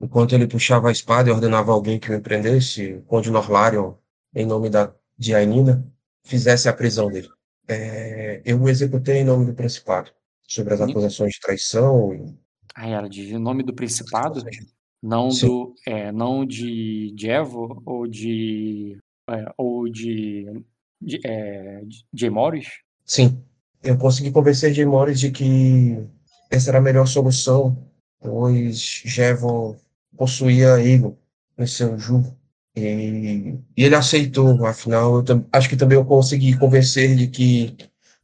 [0.00, 3.94] enquanto ele puxava a espada e ordenava alguém que me prendesse, o Conde Norlarion,
[4.34, 5.84] em nome da, de Ainina,
[6.28, 7.28] fizesse a prisão dele.
[7.66, 10.10] É, eu o executei em nome do Principado,
[10.46, 12.14] sobre as acusações de traição.
[12.14, 12.38] E,
[12.74, 14.42] Aí ela diz: em nome do Principado,
[15.02, 15.46] não Sim.
[15.46, 18.98] do, é, não de, de Evo ou de,
[19.28, 20.62] é, ou de,
[21.00, 21.82] de, é,
[22.12, 22.68] de Morris.
[23.04, 23.42] Sim,
[23.82, 25.98] eu consegui convencer Jay Morris de que
[26.50, 27.76] essa era a melhor solução,
[28.20, 29.76] pois Jevo
[30.16, 31.16] possuía Egon
[31.56, 32.37] no seu jugo.
[32.78, 37.76] E, e ele aceitou, afinal, eu acho que também eu consegui convencer de que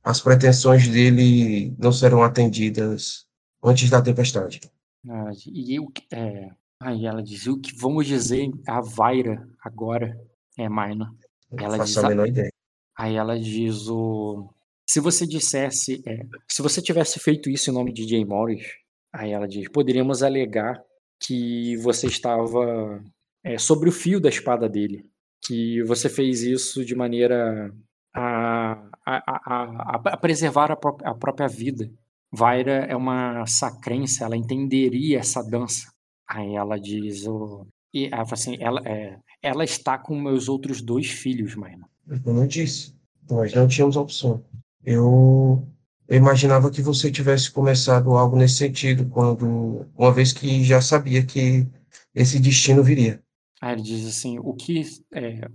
[0.03, 3.27] as pretensões dele não serão atendidas
[3.63, 4.61] antes da tempestade.
[5.09, 6.49] Ah, e eu, é,
[6.81, 10.19] aí ela diz: o que vamos dizer a Vaira agora
[10.59, 11.11] é Maina.
[11.59, 12.51] Ela faço diz a a- menor ideia.
[12.97, 14.49] Aí ela diz o.
[14.89, 16.03] Se você dissesse.
[16.07, 18.65] é, se você tivesse feito isso em nome de Jay Morris,
[19.13, 20.81] aí ela diz, poderíamos alegar
[21.21, 23.03] que você estava
[23.45, 25.05] é, sobre o fio da espada dele.
[25.47, 27.71] Que você fez isso de maneira
[28.15, 28.73] a,
[29.05, 31.91] a, a, a- preservar a, pró- a própria vida.
[32.33, 35.93] Vaira é uma sacrença, ela entenderia essa dança.
[36.29, 37.27] Aí ela diz.
[37.27, 41.87] O, e ela assim, ela, é, ela está com meus outros dois filhos, Maina.
[42.09, 42.95] Eu não disse.
[43.31, 44.43] Nós não tínhamos opção.
[44.85, 45.67] Eu,
[46.09, 51.25] eu imaginava que você tivesse começado algo nesse sentido, quando, uma vez que já sabia
[51.25, 51.67] que
[52.15, 53.23] esse destino viria.
[53.65, 55.49] Aí ele diz assim, o que é...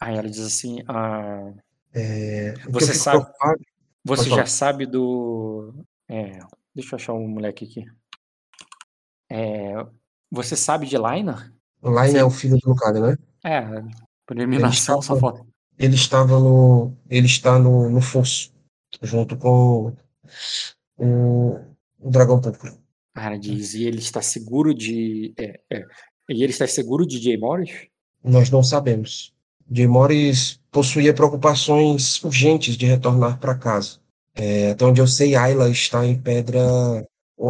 [0.00, 1.52] Aí ela diz assim, ah,
[1.92, 3.60] É, Você sabe- preocupado-
[4.04, 5.74] você já sabe do...
[6.08, 6.38] é,
[6.72, 7.84] deixa eu achar um moleque aqui.
[9.28, 9.74] É,
[10.30, 11.52] você sabe de Laina?
[12.12, 12.18] Sim.
[12.18, 13.16] é o filho do Lucado, né?
[13.44, 13.60] É,
[14.24, 15.44] por eliminação Ele só falta.
[15.76, 16.96] Ele estava no.
[17.10, 18.52] Ele está no, no fosso,
[19.02, 19.92] junto com
[20.96, 21.54] o,
[21.98, 22.76] o Dragão Púrpura.
[23.16, 25.34] Ela diz, e ele está seguro de...
[25.36, 25.86] é, é,
[26.32, 27.88] e ele está seguro de Jay Morris?
[28.22, 29.32] Nós não sabemos.
[29.70, 33.98] Jay Morris possuía preocupações urgentes de retornar para casa.
[34.34, 36.60] É, até onde eu sei, Ayla está em pedra.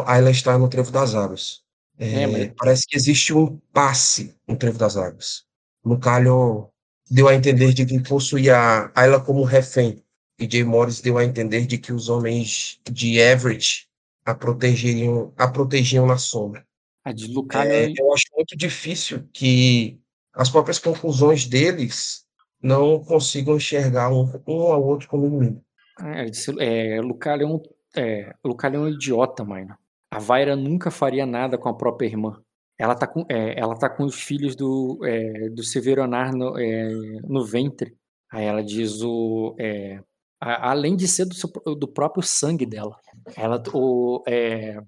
[0.06, 1.62] Ayla está no Trevo das Águas.
[1.98, 5.44] É, É, Parece que existe um passe no Trevo das Águas.
[5.84, 6.68] Lucalho
[7.10, 10.02] deu a entender de que possuía Ayla como refém.
[10.38, 13.86] E Jay Morris deu a entender de que os homens de Everett
[14.24, 16.64] a protegeriam, a protegiam na sombra.
[17.04, 17.70] A de Lucalho...
[17.70, 19.98] É, eu acho muito difícil que
[20.34, 22.24] as próprias conclusões deles
[22.62, 25.64] não consigam enxergar um, um ao outro como inimigo.
[25.98, 27.62] Ah, ele disse, é, Lucalho é um,
[27.96, 29.78] é, Lucalho é um idiota, Maina.
[30.10, 32.40] A Vaira nunca faria nada com a própria irmã.
[32.78, 36.88] Ela tá com, é, ela tá com os filhos do, é, do Severonar no, é,
[37.24, 37.94] no ventre.
[38.30, 39.54] Aí ela diz o.
[39.58, 40.00] é,
[40.40, 42.96] a- além de ser do, do próprio sangue dela.
[43.36, 44.78] Ela, o, é,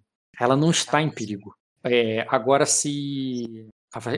[0.41, 1.55] ela não está em perigo.
[1.85, 3.69] É, agora, se.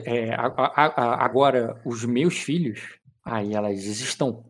[0.05, 2.79] é, a- a- a- agora, os meus filhos.
[3.23, 4.45] Aí ela diz: estão.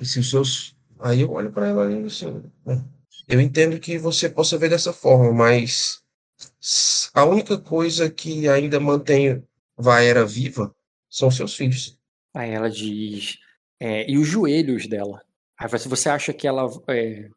[0.00, 0.76] Se os seus.
[1.00, 2.42] Aí eu olho para ela e assim.
[2.64, 2.82] "Bom,
[3.28, 6.02] Eu entendo que você possa ver dessa forma, mas
[7.14, 9.42] a única coisa que ainda mantém
[9.76, 10.74] Vaera viva
[11.08, 11.98] são seus filhos.
[12.34, 13.38] Aí ela diz.
[13.80, 15.20] é, e os joelhos dela?
[15.58, 16.68] Aí você, acha que ela.
[16.88, 17.28] É,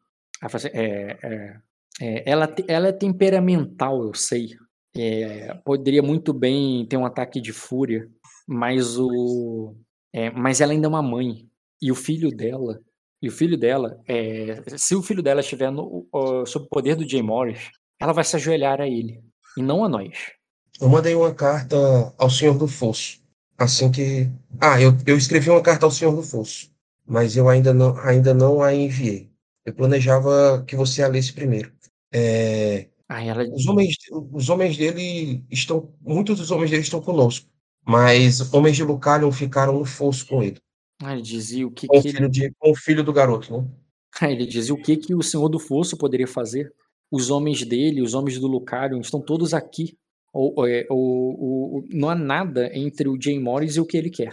[0.64, 1.56] é, é,
[2.00, 4.56] é, ela, te- ela é temperamental, eu sei.
[4.98, 8.08] É, poderia muito bem ter um ataque de fúria,
[8.46, 9.74] mas o.
[10.12, 11.48] é, mas ela ainda é uma mãe.
[11.80, 12.80] E o filho dela.
[13.20, 14.00] E o filho dela.
[14.06, 18.12] é, se o filho dela estiver no, ó, sob o poder do Jay Morris, ela
[18.12, 19.22] vai se ajoelhar a ele.
[19.56, 20.32] E não a nós.
[20.80, 21.76] Eu mandei uma carta
[22.18, 23.20] ao Senhor do Fosso.
[23.58, 24.30] Assim que.
[24.60, 26.70] Ah, eu, eu escrevi uma carta ao Senhor do Fosso,
[27.06, 29.30] mas eu ainda não, ainda não a enviei.
[29.64, 31.72] Eu planejava que você a lesse primeiro.
[32.12, 33.96] É, Aí ela os, homens,
[34.32, 35.92] os homens dele estão.
[36.00, 37.48] Muitos dos homens dele estão conosco,
[37.84, 40.58] mas homens de Lucalion ficaram no fosso com ele.
[41.02, 43.12] aí ele dizia o que, Com o que ele filho, de, com o filho do
[43.12, 43.68] garoto, né?
[44.22, 46.72] Ele dizia o que que o Senhor do Fosso poderia fazer?
[47.10, 49.94] Os homens dele, os homens do Lucarion, estão todos aqui.
[50.32, 54.08] Ou, ou, é, ou- não há nada entre o Jay Morris e o que ele
[54.08, 54.32] quer.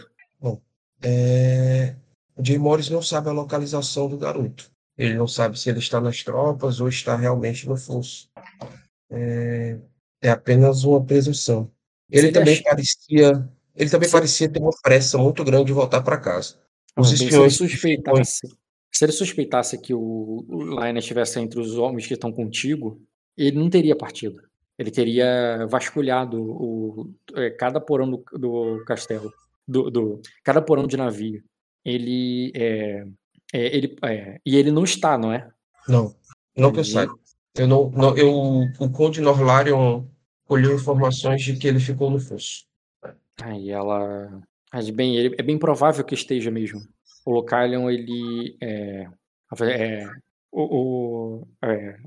[1.02, 1.96] É,
[2.36, 4.72] o Jay Morris não sabe a localização do garoto.
[4.98, 8.30] Ele não sabe se ele está nas tropas ou está realmente no fosso.
[9.14, 9.80] É,
[10.22, 11.72] é apenas uma presunção.
[12.10, 16.02] Ele ele também ach- parecia ele também parecia ter uma pressa muito grande de voltar
[16.02, 16.58] para casa.
[16.98, 18.48] Os Bem, se ele espiões suspeitasse,
[18.92, 23.02] se ele suspeitasse que o, Lionel estivesse entre os homens que estão contigo,
[23.36, 24.40] ele não teria partido.
[24.78, 29.32] Ele teria vasculhado o, é, cada porão do, do castelo,
[29.68, 31.44] do, do- cada porão de navio.
[31.84, 33.06] Ele, é,
[33.54, 35.50] é, ele é, e ele não está, não é?
[35.88, 36.16] Não,
[36.56, 37.14] não que eu saiba.
[37.56, 38.34] Eu não, não, eu,
[38.80, 40.06] o Conde Norlarion
[40.46, 42.66] colheu informações de que ele ficou no fosso.
[43.42, 44.42] Aí ela.
[44.74, 46.82] Mas bem, ele, é bem provável que esteja mesmo.
[47.26, 48.58] O Localion, ele.
[48.62, 49.08] É,
[49.62, 50.10] é,
[50.52, 52.00] o, o, é,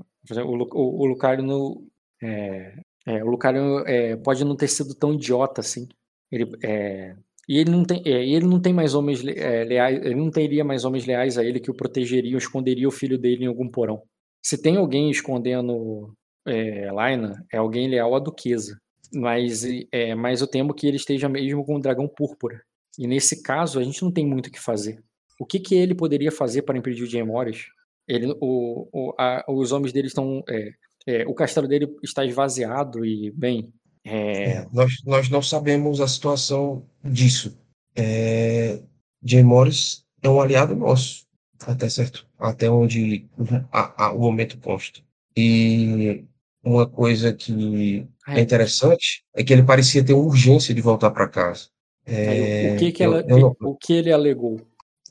[0.43, 1.81] o, o, o Lucario não.
[2.21, 5.87] É, é, o Lucario é, pode não ter sido tão idiota assim.
[6.29, 7.15] Ele, é,
[7.47, 10.65] e ele não tem, é, ele não tem mais homens é, leais, ele não teria
[10.65, 14.03] mais homens leais a ele que o protegeriam, esconderia o filho dele em algum porão.
[14.47, 16.13] Se tem alguém escondendo
[16.45, 18.79] é, Laina, é alguém leal à duquesa.
[19.13, 22.61] Mas, é, mas eu temo que ele esteja mesmo com o dragão púrpura.
[22.97, 25.03] E nesse caso, a gente não tem muito o que fazer.
[25.37, 27.65] O que, que ele poderia fazer para impedir o Jay Morris?
[28.07, 30.41] Ele, o, o, a- os homens dele estão.
[30.49, 30.71] é,
[31.05, 33.69] é, o castelo dele está esvaziado e, bem.
[34.05, 37.57] é, Nós, nós não sabemos a situação disso.
[37.95, 38.81] É,
[39.23, 41.25] Jay Morris é um aliado nosso,
[41.65, 43.25] até certo, até onde
[43.71, 45.01] a- a- o momento consta.
[45.35, 46.23] E
[46.63, 51.27] uma coisa que é é, interessante é que ele parecia ter urgência de voltar para
[51.27, 51.69] casa.
[52.09, 54.61] é, o, É, que, que, eu- ela, eu não- o que ele alegou?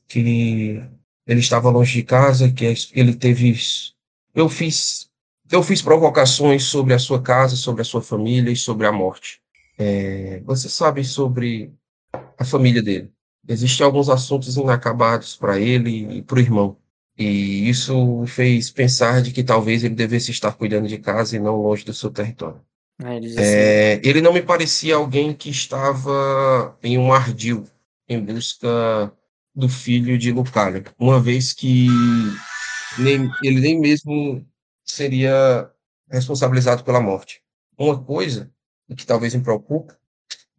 [0.09, 0.83] que
[1.27, 2.65] ele estava longe de casa, que
[2.95, 3.55] ele teve.
[4.35, 5.09] Eu fiz,
[5.51, 9.41] eu fiz provocações sobre a sua casa, sobre a sua família e sobre a morte.
[9.79, 11.71] É, você sabe sobre
[12.39, 13.11] a família dele.
[13.49, 16.77] Existem alguns assuntos inacabados para ele e para o irmão.
[17.19, 21.57] E isso fez pensar de que talvez ele devesse estar cuidando de casa e não
[21.57, 22.61] longe do seu território.
[23.03, 27.65] Aí ele assim, É, ele não me parecia alguém que estava em um ardil
[28.09, 29.13] em busca
[29.55, 31.89] do filho de Lucário, uma vez que
[32.99, 34.47] nem, ele nem mesmo
[34.85, 35.71] seria
[36.11, 37.43] responsabilizado pela morte.
[37.79, 38.51] Uma coisa
[38.97, 39.95] que talvez me preocupe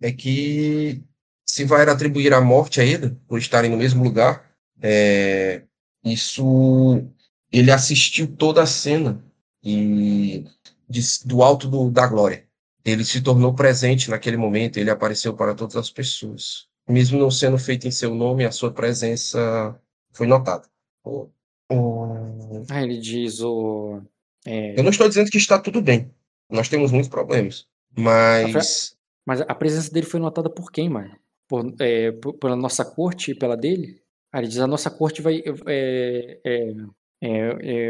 [0.01, 1.03] é que
[1.45, 4.45] se vai atribuir a morte a ele por estarem no mesmo lugar,
[4.81, 5.63] é,
[6.11, 7.03] isso
[7.51, 9.23] ele assistiu toda a cena
[9.63, 10.45] e
[10.89, 12.45] de- do alto do- da glória.
[12.85, 16.67] Ele se tornou presente naquele momento, ele apareceu para todas as pessoas.
[16.87, 19.77] Mesmo não sendo feito em seu nome, a sua presença
[20.13, 20.67] foi notada.
[21.03, 21.27] O-
[21.71, 24.01] o- aí ele diz o.
[24.45, 26.09] é, Eu não estou dizendo que está tudo bem.
[26.49, 27.67] Nós temos muitos problemas.
[27.97, 28.95] Mas
[29.25, 31.13] Mas a presença dele foi notada por quem, mano?
[31.49, 34.01] Por, é, por- pela nossa corte e pela dele?
[34.31, 36.73] Aí ele diz, a nossa corte vai, é, é,
[37.21, 37.29] é,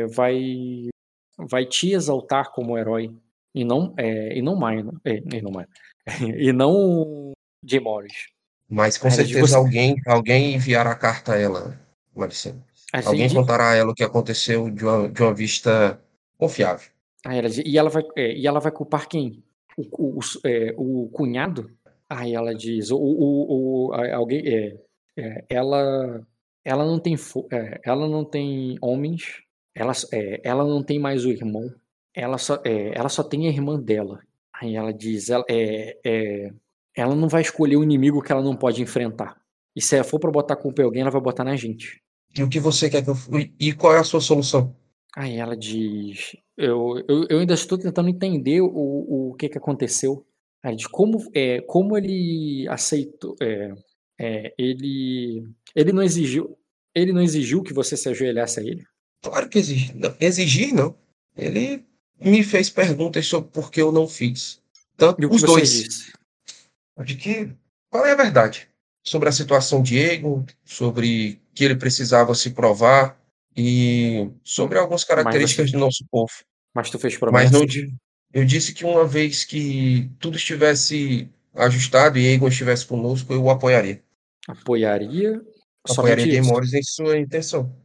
[0.02, 0.90] é, vai,
[1.38, 3.12] vai te exaltar como herói.
[3.56, 5.00] E não, é, e não Minor.
[5.04, 5.68] É, e não Minor.
[6.38, 7.32] e não
[7.66, 8.14] Jay Morris.
[8.70, 11.80] Mas com Aí, certeza você- alguém, alguém enviará a carta a ela,
[12.16, 16.00] ele Alguém contará a ela o que aconteceu de uma, de uma vista
[16.38, 16.90] confiável.
[17.26, 19.44] Aí ela diz, e ela vai, é, e ela vai culpar quem?
[19.78, 21.72] O, o, o, é, o cunhado?
[22.10, 24.78] Aí ela diz, o, o, o- alguém, é,
[25.18, 26.26] é, ela,
[26.64, 27.16] ela não tem,
[27.52, 29.42] é, ela não tem homens,
[29.76, 31.70] ela, é, ela não tem mais o irmão,
[32.14, 34.20] ela só, é, ela só tem a irmã dela.
[34.54, 36.52] Aí ela diz, ela, é, é,
[36.96, 39.40] ela não vai escolher o inimigo que ela não pode enfrentar.
[39.76, 42.02] E se ela for pra botar culpa em alguém, ela vai botar na gente.
[42.36, 43.16] E o que você quer que eu.
[43.60, 44.76] E qual é a sua solução?
[45.16, 46.36] Aí ela diz.
[46.58, 50.26] Eu, eu, eu ainda estou tentando entender o, o que, que aconteceu.
[50.64, 53.36] Aí diz como, é, como ele aceitou.
[53.40, 53.74] É,
[54.20, 56.58] é, ele, ele não exigiu.
[56.96, 58.84] Ele não exigiu que você se ajoelhasse a ele.
[59.22, 59.96] Claro que exigir.
[59.96, 60.96] Não, exigir, não.
[61.36, 61.86] Ele
[62.20, 64.60] me fez perguntas sobre por que eu não fiz.
[64.96, 65.72] Tanto E os você dois.
[65.72, 66.12] disse?
[67.06, 67.54] De que.
[67.90, 68.68] Qual é a verdade?
[69.06, 73.18] Sobre a situação de Diego, sobre que ele precisava se provar
[73.56, 76.32] e sobre algumas características do nosso povo.
[76.74, 77.52] Mas tu fez Mas promessas.
[77.52, 77.66] não
[78.34, 83.50] eu disse que uma vez que tudo estivesse ajustado e Egon estivesse conosco, eu o
[83.50, 84.04] apoiaria.
[84.48, 85.42] Apoiaria.
[85.84, 86.78] Apoiaria Somente Game isso.
[86.78, 87.76] Em sua intenção.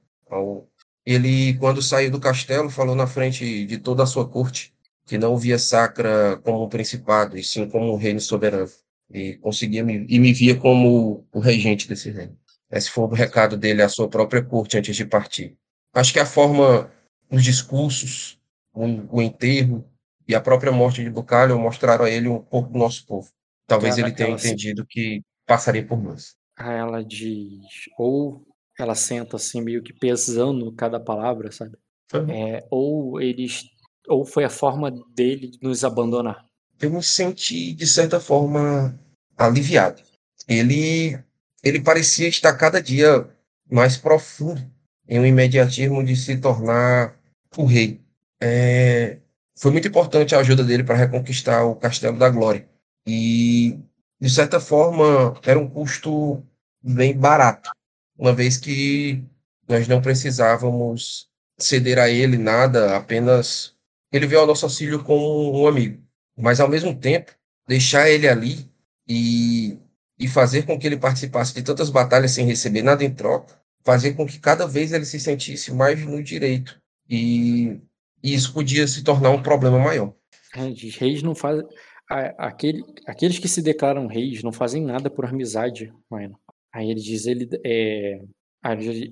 [1.05, 4.73] Ele, quando saiu do castelo, falou na frente de toda a sua corte
[5.05, 8.70] que não via Sacra como um principado, e sim como um reino soberano.
[9.10, 12.39] E conseguia me, e me via como o regente desse reino.
[12.70, 15.57] Esse foi o recado dele à sua própria corte antes de partir.
[15.92, 16.91] Acho que a forma,
[17.31, 18.39] os discursos,
[18.73, 19.84] o, o enterro
[20.26, 23.28] e a própria morte de Bucalho mostraram a ele um pouco do nosso povo.
[23.66, 26.34] Talvez ele tenha entendido que passaria por nós.
[26.70, 27.89] Ela diz.
[27.99, 28.44] Ou
[28.78, 31.76] ela senta assim, meio que pesando cada palavra, sabe?
[32.28, 33.65] É, ou eles.
[34.08, 36.44] Ou foi a forma dele de nos abandonar.
[36.81, 38.99] eu me senti, de certa forma,
[39.36, 40.02] aliviado.
[40.49, 41.18] ele,
[41.62, 43.28] ele parecia estar cada dia
[43.70, 44.60] mais profundo
[45.08, 47.16] em um imediatismo de se tornar
[47.57, 48.00] o rei.
[48.41, 49.18] É,
[49.57, 52.68] foi muito importante a ajuda dele para reconquistar o Castelo da Glória.
[53.07, 53.78] E,
[54.20, 56.42] de certa forma, era um custo
[56.83, 57.70] bem barato,
[58.19, 59.23] uma vez que
[59.69, 61.28] nós não precisávamos
[61.59, 63.75] ceder a ele nada, apenas
[64.12, 66.02] ele veio ao nosso auxílio como um amigo.
[66.36, 67.33] Mas, ao mesmo tempo,
[67.67, 68.70] deixar ele ali
[69.09, 69.78] e,
[70.19, 74.15] e fazer com que ele participasse de tantas batalhas sem receber nada em troca, fazer
[74.15, 76.81] com que cada vez ele se sentisse mais no direito.
[77.09, 77.81] E,
[78.23, 80.15] e isso podia se tornar um problema maior.
[80.55, 81.67] Reis não fazem.
[82.36, 86.39] Aquele, aqueles que se declaram reis não fazem nada por amizade, mano.
[86.73, 88.20] Aí ele diz, ele, é,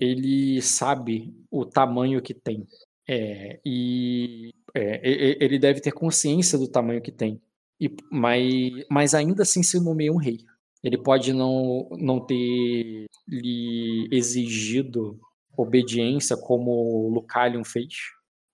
[0.01, 2.67] ele sabe o tamanho que tem.
[3.09, 5.01] É, e é,
[5.45, 7.41] ele deve ter consciência do tamanho que tem.
[7.81, 10.39] E, mas, mas ainda assim se nomeia um rei.
[10.83, 15.19] Ele pode não, não ter lhe exigido
[15.57, 17.95] obediência como Lucalion fez,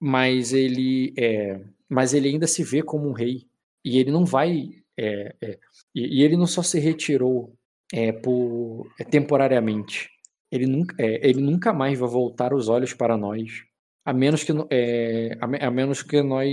[0.00, 3.46] mas ele é, mas ele ainda se vê como um rei
[3.84, 5.58] e ele não vai é, é,
[5.94, 7.55] e, e, ele não só se retirou
[7.92, 10.08] é, por é, temporariamente,
[10.50, 13.64] ele nunca, é, ele nunca mais vai voltar os olhos para nós,
[14.04, 16.48] a menos que é, a, a, menos que nós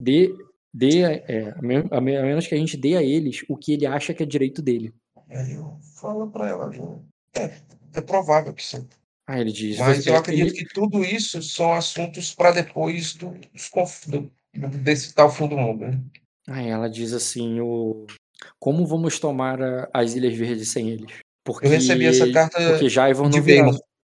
[0.00, 0.34] dê,
[0.72, 1.54] dê é,
[1.90, 4.26] a, a, menos que a gente dê a eles o que ele acha que é
[4.26, 4.92] direito dele.
[5.28, 6.70] Aí eu falo para ela,
[7.34, 7.52] é,
[7.94, 8.86] é provável que sim.
[9.26, 9.78] Ah, ele diz.
[9.78, 10.64] Mas eu acredito ele...
[10.64, 13.34] que tudo isso são assuntos para depois do,
[14.06, 14.30] do,
[14.78, 15.86] desse tal fim do mundo.
[15.86, 16.00] Né?
[16.46, 18.06] Ah, ela diz assim: o...
[18.58, 21.12] como vamos tomar a, as Ilhas Verdes sem eles?
[21.44, 23.70] Porque, eu recebi essa carta porque Jaiva não virá,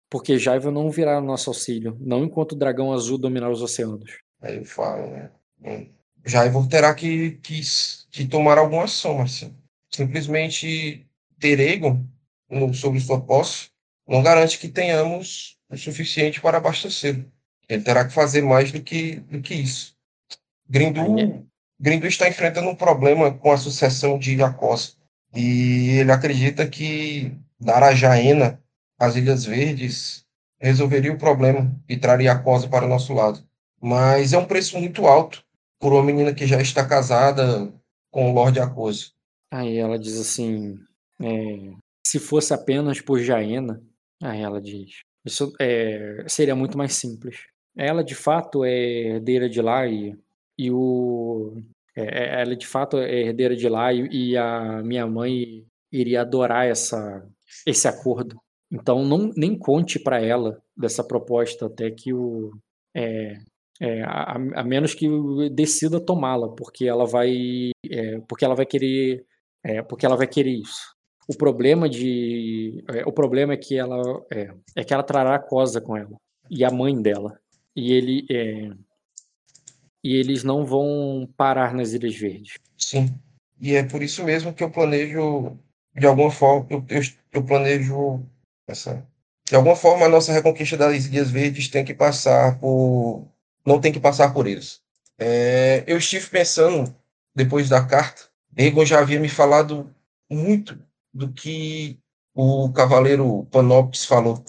[0.09, 4.19] porque Jaiva não virá nosso auxílio, não enquanto o dragão azul dominar os oceanos.
[4.41, 5.31] Aí eu falo, né?
[5.63, 5.87] Hum,
[6.25, 7.61] Jaiva terá que, que,
[8.11, 9.55] que tomar alguma ação, Marcelo.
[9.89, 11.07] Simplesmente
[11.39, 12.05] ter ego
[12.49, 13.69] no, sobre sua posse
[14.07, 17.25] não garante que tenhamos o suficiente para abastecer.
[17.69, 19.95] Ele terá que fazer mais do que, do que isso.
[20.69, 21.47] Grindu,
[21.81, 24.91] Grindu está enfrentando um problema com a sucessão de Acosa.
[25.35, 28.61] E ele acredita que dar a Jaena
[28.99, 30.23] as Ilhas Verdes
[30.59, 33.43] resolveria o problema e traria a para o nosso lado.
[33.81, 35.43] Mas é um preço muito alto
[35.79, 37.73] por uma menina que já está casada
[38.11, 39.07] com o Lorde Acosa.
[39.51, 40.77] Aí ela diz assim:
[41.19, 41.71] é,
[42.05, 43.81] se fosse apenas por Jaena,
[44.21, 47.37] aí ela diz, isso é, seria muito mais simples.
[47.75, 48.71] Ela de fato é
[49.15, 50.15] herdeira de lá e,
[50.57, 51.55] e o
[51.95, 56.21] é, é, ela de fato é herdeira de lá e, e, a minha mãe iria
[56.21, 57.27] adorar essa,
[57.65, 58.37] esse acordo.
[58.71, 62.51] Então não nem conte para ela dessa proposta até que o
[62.95, 63.37] é,
[63.81, 65.07] é, a, a, menos que
[65.51, 69.25] decida tomá-la, porque ela vai é, porque ela vai querer
[69.63, 70.95] é, porque ela vai querer isso.
[71.27, 75.97] O problema de o problema é que ela é, que ela trará a Cosa com
[75.97, 76.15] ela
[76.49, 77.37] e a mãe dela
[77.75, 78.25] e ele
[80.03, 82.57] e eles não vão parar nas Ilhas Verdes.
[82.77, 83.13] Sim.
[83.59, 85.57] E é por isso mesmo que eu planejo,
[85.95, 88.25] de alguma forma, eu, eu, eu planejo
[88.67, 89.05] essa.
[89.47, 93.27] De alguma forma, a nossa reconquista das Ilhas Verdes tem que passar por.
[93.65, 94.81] Não tem que passar por eles.
[95.19, 96.95] É, eu estive pensando,
[97.35, 98.23] depois da carta,
[98.57, 99.93] Egon já havia me falado
[100.29, 100.79] muito
[101.13, 101.99] do que
[102.33, 104.43] o cavaleiro Panoptis falou.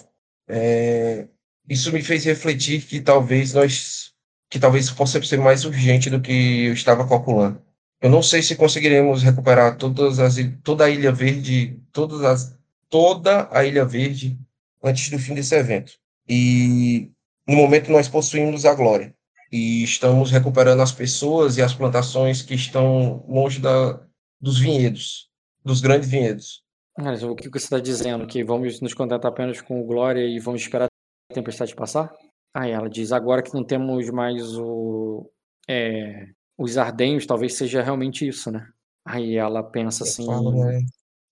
[0.47, 1.27] É,
[1.69, 4.12] isso me fez refletir que talvez nós
[4.53, 7.59] que talvez possa ser mais urgente do que eu estava calculando.
[7.99, 12.55] Eu não sei se conseguiremos recuperar todas as, toda a Ilha Verde, todas as,
[12.87, 14.37] toda a Ilha Verde
[14.83, 15.93] antes do fim desse evento.
[16.29, 17.09] E
[17.47, 19.15] no momento nós possuímos a glória
[19.51, 23.99] e estamos recuperando as pessoas e as plantações que estão longe da,
[24.39, 25.31] dos vinhedos,
[25.65, 26.61] dos grandes vinhedos.
[26.95, 28.27] Mas o que você está dizendo?
[28.27, 30.85] Que vamos nos contentar apenas com glória e vamos esperar
[31.31, 32.13] a tempestade passar?
[32.53, 35.29] Aí ela diz, agora que não temos mais o,
[35.67, 38.67] é, os ardenhos, talvez seja realmente isso, né?
[39.05, 40.25] Aí ela pensa assim.
[40.25, 40.81] Falo, né?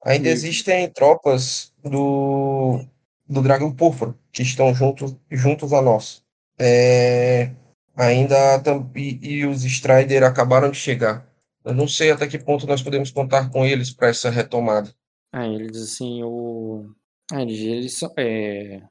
[0.04, 0.32] Ainda e...
[0.32, 2.84] existem tropas do,
[3.30, 6.24] do Dragão Púrpura que estão juntos, juntos a nós.
[6.58, 7.52] É,
[7.96, 8.36] ainda
[8.96, 11.28] e, e os Strider acabaram de chegar.
[11.64, 14.92] Eu não sei até que ponto nós podemos contar com eles para essa retomada.
[15.32, 16.90] Aí ele diz assim, o.
[17.32, 18.82] Eles, eles são, é,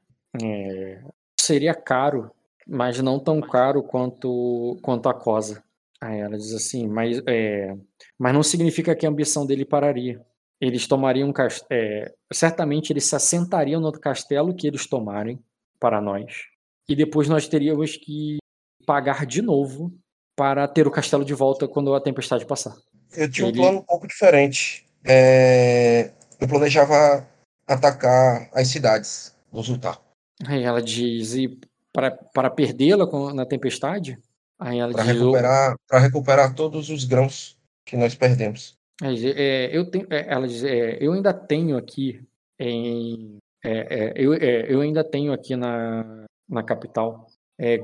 [0.43, 1.03] é,
[1.51, 2.31] seria caro,
[2.67, 5.63] mas não tão caro quanto, quanto a Cosa.
[6.01, 7.77] Aí ela diz assim, mas, é,
[8.19, 10.25] mas não significa que a ambição dele pararia.
[10.61, 11.33] Eles tomariam
[11.71, 15.43] é, certamente eles se assentariam no castelo que eles tomarem
[15.79, 16.47] para nós.
[16.89, 18.39] E depois nós teríamos que
[18.87, 19.93] pagar de novo
[20.37, 22.75] para ter o castelo de volta quando a tempestade passar.
[23.17, 23.59] Eu tinha Ele...
[23.59, 24.87] um plano um pouco diferente.
[25.05, 26.13] É...
[26.41, 27.27] eu planejava
[27.67, 30.10] atacar as cidades do Zultar.
[30.47, 31.59] Aí ela diz, e
[31.93, 34.19] para, para perdê-la na tempestade?
[34.59, 38.79] Aí ela para diz, recuperar, para recuperar todos os grãos que nós perdemos.
[39.03, 42.23] É, eu tenho, é, ela diz, é, eu ainda tenho aqui
[42.59, 47.27] em, é, é, eu, é, eu ainda tenho aqui na, na capital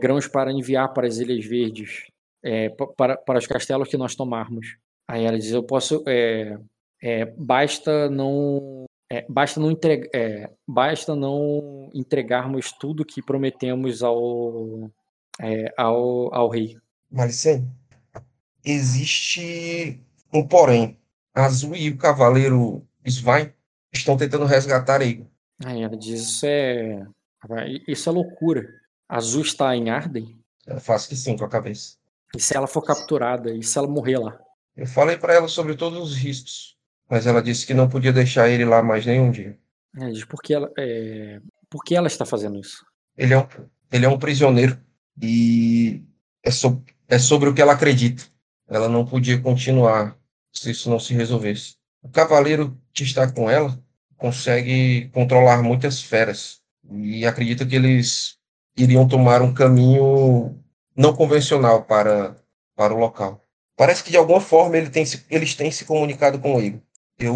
[0.00, 2.06] grãos para enviar para as Ilhas Verdes,
[2.96, 4.78] para, para os castelos que nós tomarmos.
[5.06, 6.02] Aí ela diz, eu posso,
[7.36, 14.90] basta não é, basta, não entregar, é, basta não entregarmos tudo que prometemos ao,
[15.40, 16.76] é, ao, ao rei.
[17.10, 17.70] Malicene,
[18.64, 20.00] existe
[20.32, 20.98] um porém.
[21.34, 23.52] Azul e o cavaleiro Svein
[23.92, 25.26] estão tentando resgatar ele.
[25.64, 27.06] Aí ela diz: Isso é,
[27.86, 28.66] isso é loucura.
[29.08, 30.36] Azul está em Arden?
[30.66, 31.96] Eu faço que sim com a cabeça.
[32.34, 33.52] E se ela for capturada?
[33.52, 34.38] E se ela morrer lá?
[34.76, 36.75] Eu falei para ela sobre todos os riscos.
[37.08, 39.58] Mas ela disse que não podia deixar ele lá mais nenhum dia.
[39.98, 41.40] É, diz por que ela, é...
[41.70, 42.84] por que ela está fazendo isso?
[43.16, 43.46] Ele é um,
[43.92, 44.78] ele é um prisioneiro
[45.20, 46.02] e
[46.42, 48.24] é, so, é sobre o que ela acredita.
[48.68, 50.18] Ela não podia continuar
[50.52, 51.76] se isso não se resolvesse.
[52.02, 53.78] O cavaleiro que está com ela
[54.16, 56.60] consegue controlar muitas feras
[56.90, 58.38] e acredita que eles
[58.76, 60.58] iriam tomar um caminho
[60.96, 62.36] não convencional para,
[62.74, 63.44] para o local.
[63.76, 66.82] Parece que de alguma forma ele tem, eles têm se comunicado com ele.
[67.18, 67.34] Eu,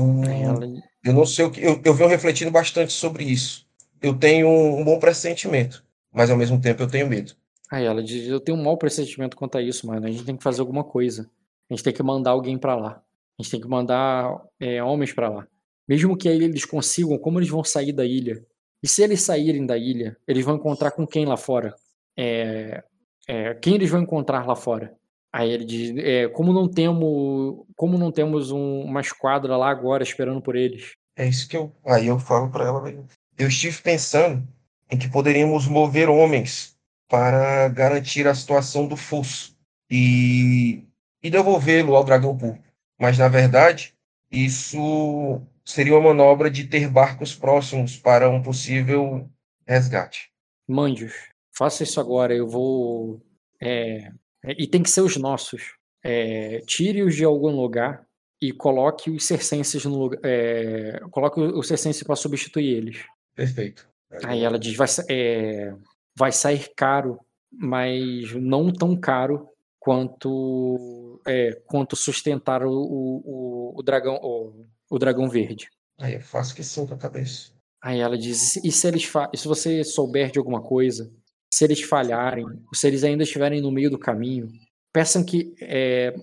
[1.05, 1.61] eu não sei o que.
[1.63, 3.67] Eu, eu venho refletindo bastante sobre isso.
[4.03, 7.35] Eu tenho um, bom pressentimento, mas ao mesmo tempo eu tenho medo.
[7.71, 10.07] Aí ela diz: Eu tenho um mau pressentimento quanto a isso, mano.
[10.07, 11.31] A gente tem que fazer alguma coisa.
[11.69, 13.03] A gente tem que mandar alguém para lá.
[13.39, 15.47] A gente tem que mandar é, homens para lá.
[15.89, 18.45] Mesmo que aí eles consigam, como eles vão sair da ilha?
[18.83, 21.75] E se eles saírem da ilha, eles vão encontrar com quem lá fora?
[22.17, 22.83] É,
[23.27, 24.95] é, quem eles vão encontrar lá fora?
[25.33, 30.03] Aí ele diz, é, como não temos, como não temos um, uma esquadra lá agora
[30.03, 30.93] esperando por eles?
[31.17, 33.07] É isso que eu, aí eu falo para ela,
[33.39, 34.47] eu estive pensando
[34.91, 36.77] em que poderíamos mover homens
[37.09, 39.57] para garantir a situação do fosso
[39.89, 40.85] e,
[41.23, 42.63] e devolvê-lo ao dragão púrpura.
[42.99, 43.95] Mas na verdade,
[44.31, 49.29] isso seria uma manobra de ter barcos próximos para um possível
[49.67, 50.31] resgate.
[50.69, 51.15] Mandios,
[51.53, 52.35] faça isso agora.
[52.35, 53.21] Eu vou
[53.61, 54.13] é,
[54.45, 55.75] e tem que ser os nossos.
[56.03, 58.07] É, Tire-os de algum lugar
[58.41, 60.21] e coloque os circenses no lugar.
[60.25, 63.05] É, coloque os circenses para substituir eles.
[63.35, 63.89] Perfeito.
[64.25, 65.75] Aí ela diz: vai, é,
[66.17, 67.21] vai sair caro,
[67.53, 75.29] mas não tão caro quanto é, quanto sustentar o, o, o dragão o, o, dragão
[75.29, 75.71] verde.
[75.99, 77.53] Aí eu faço que com a cabeça.
[77.83, 81.13] Aí ela diz: e se eles se você souber de alguma coisa,
[81.61, 84.49] se eles falharem, se eles ainda estiverem no meio do caminho,
[84.91, 86.15] peçam que é,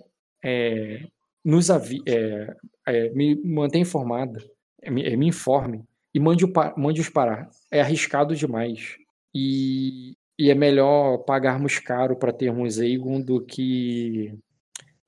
[0.43, 1.05] é,
[1.45, 2.55] nos avi é,
[2.87, 4.43] é me mantenha informada,
[4.81, 7.51] é, me, me informe e mande-os mande parar.
[7.69, 8.97] É arriscado demais.
[9.31, 14.33] E, e é melhor pagarmos caro para termos Aegon do que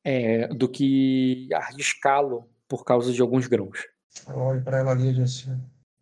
[0.03, 3.79] é, do que arriscá-lo por causa de alguns grãos.
[4.27, 5.49] Olhe para ela ali disse: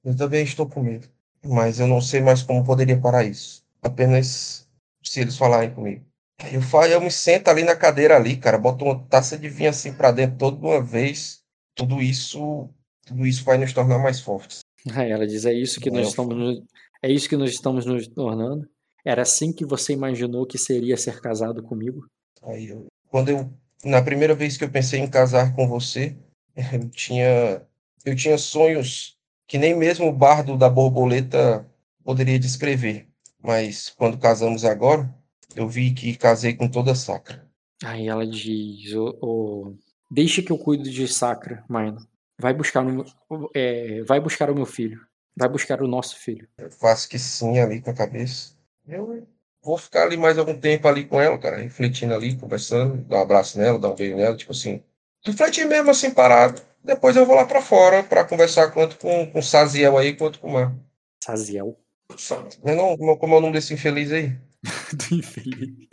[0.03, 1.07] Eu também estou com medo,
[1.45, 4.67] mas eu não sei mais como poderia parar isso apenas
[5.03, 6.05] se eles falarem comigo.
[6.51, 9.71] Eu, falo, eu me sento ali na cadeira ali, cara, boto uma taça de vinho
[9.71, 11.41] assim para dentro toda uma vez.
[11.73, 12.69] Tudo isso,
[13.05, 14.59] tudo isso vai nos tornar mais fortes.
[14.93, 16.63] Aí ela diz: é isso que nós estamos,
[17.01, 18.67] é isso que nós estamos nos tornando.
[19.03, 22.05] Era assim que você imaginou que seria ser casado comigo?
[22.43, 23.49] Aí eu, quando eu,
[23.83, 26.15] na primeira vez que eu pensei em casar com você,
[26.73, 27.61] eu tinha,
[28.05, 29.17] eu tinha sonhos
[29.47, 31.65] que nem mesmo o bardo da borboleta
[32.03, 33.06] poderia descrever.
[33.47, 35.09] Mas quando casamos agora,
[35.55, 37.49] eu vi que casei com toda a Sacra.
[37.81, 39.73] Aí ela diz: oh,
[40.11, 42.05] Deixa que eu cuido de Sacra, Maino.
[42.37, 43.05] Vai buscar, no,
[43.55, 44.99] é, vai buscar o meu filho.
[45.33, 46.45] Vai buscar o nosso filho.
[46.57, 48.51] Eu faço que sim ali com a cabeça.
[48.85, 49.25] Eu
[49.63, 53.21] vou ficar ali mais algum tempo ali com ela, cara, refletindo ali, conversando, dar um
[53.21, 54.83] abraço nela, dar um beijo nela, tipo assim.
[55.25, 56.61] Refletir mesmo assim, parado.
[56.83, 60.39] Depois eu vou lá para fora para conversar tanto com, com o Saziel aí quanto
[60.39, 60.75] com o Mar.
[61.23, 61.77] Saziel?
[62.63, 64.37] Não, não, como é o nome desse infeliz aí?
[64.93, 65.87] do infeliz.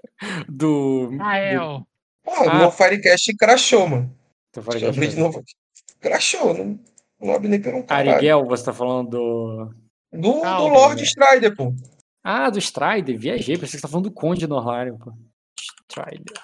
[0.49, 1.17] Do.
[1.17, 1.79] Rael.
[1.79, 1.87] Do...
[2.27, 4.17] Ah, ah, meu Firecast crashou, mano.
[4.53, 5.01] Teu Firecast.
[5.01, 5.43] de novo
[6.01, 6.79] Crashou, não,
[7.21, 7.85] não abre nem pelo.
[7.89, 9.75] Arigel, você tá falando do.
[10.13, 11.07] Do, ah, do Lord né?
[11.07, 11.75] Strider, pô.
[12.23, 15.13] Ah, do Strider, viajei, pensei que você tá falando do Conde no Arlário, pô.
[15.91, 16.35] Strider.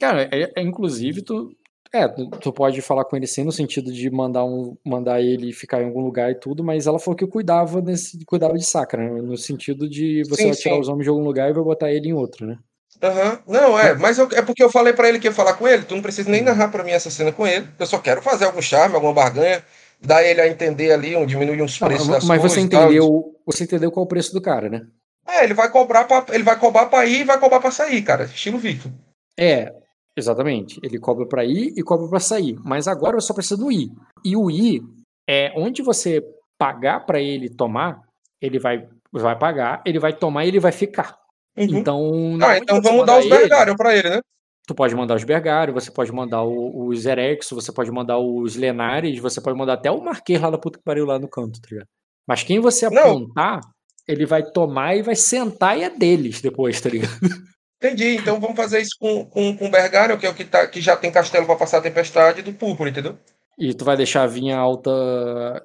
[0.00, 1.56] Cara, é, é, inclusive, tu,
[1.92, 5.82] é, tu pode falar com ele sim no sentido de mandar, um, mandar ele ficar
[5.82, 9.22] em algum lugar e tudo, mas ela falou que cuidava desse, cuidava de Sacra, né?
[9.22, 10.80] no sentido de você sim, vai tirar sim.
[10.80, 12.58] os homens de algum lugar e vai botar ele em outro, né?
[13.02, 13.52] Uhum.
[13.52, 15.84] Não, é, mas eu, é porque eu falei para ele que ia falar com ele,
[15.84, 18.46] tu não precisa nem narrar para mim essa cena com ele, eu só quero fazer
[18.46, 19.62] algum charme, alguma barganha,
[20.00, 22.58] dá ele a entender ali, um, diminui uns preços Não, das mas coisas.
[22.58, 22.84] você e tal.
[22.84, 24.86] entendeu, você entendeu qual é o preço do cara, né?
[25.28, 28.00] É, ele vai cobrar pra, ele vai cobrar pra ir e vai cobrar pra sair,
[28.02, 28.24] cara.
[28.24, 28.94] Estilo Viking.
[29.38, 29.72] É,
[30.16, 30.80] exatamente.
[30.82, 32.56] Ele cobra pra ir e cobra pra sair.
[32.64, 33.90] Mas agora eu só preciso do ir.
[34.24, 34.82] E o ir
[35.28, 36.24] é onde você
[36.58, 38.00] pagar pra ele tomar,
[38.40, 41.16] ele vai, vai pagar, ele vai tomar e ele vai ficar.
[41.56, 41.64] Uhum.
[41.64, 44.20] Então, na ah, então você vamos dar os ele, Bergário pra ele, né?
[44.66, 48.56] Tu pode mandar os Bergário, você pode mandar o- os Erexo, você pode mandar os
[48.56, 51.60] Lenares, você pode mandar até o Marquês lá da puta que pariu lá no canto,
[51.60, 51.86] tá ligado?
[52.26, 53.02] Mas quem você Não.
[53.02, 53.60] apontar,
[54.08, 57.10] ele vai tomar e vai sentar e é deles depois, tá ligado?
[57.78, 58.16] Entendi.
[58.16, 60.80] Então vamos fazer isso com, com, com o Bergário, que é o que, tá, que
[60.80, 63.18] já tem castelo pra passar a tempestade do Púrpura, entendeu?
[63.58, 64.90] E tu vai deixar a vinha alta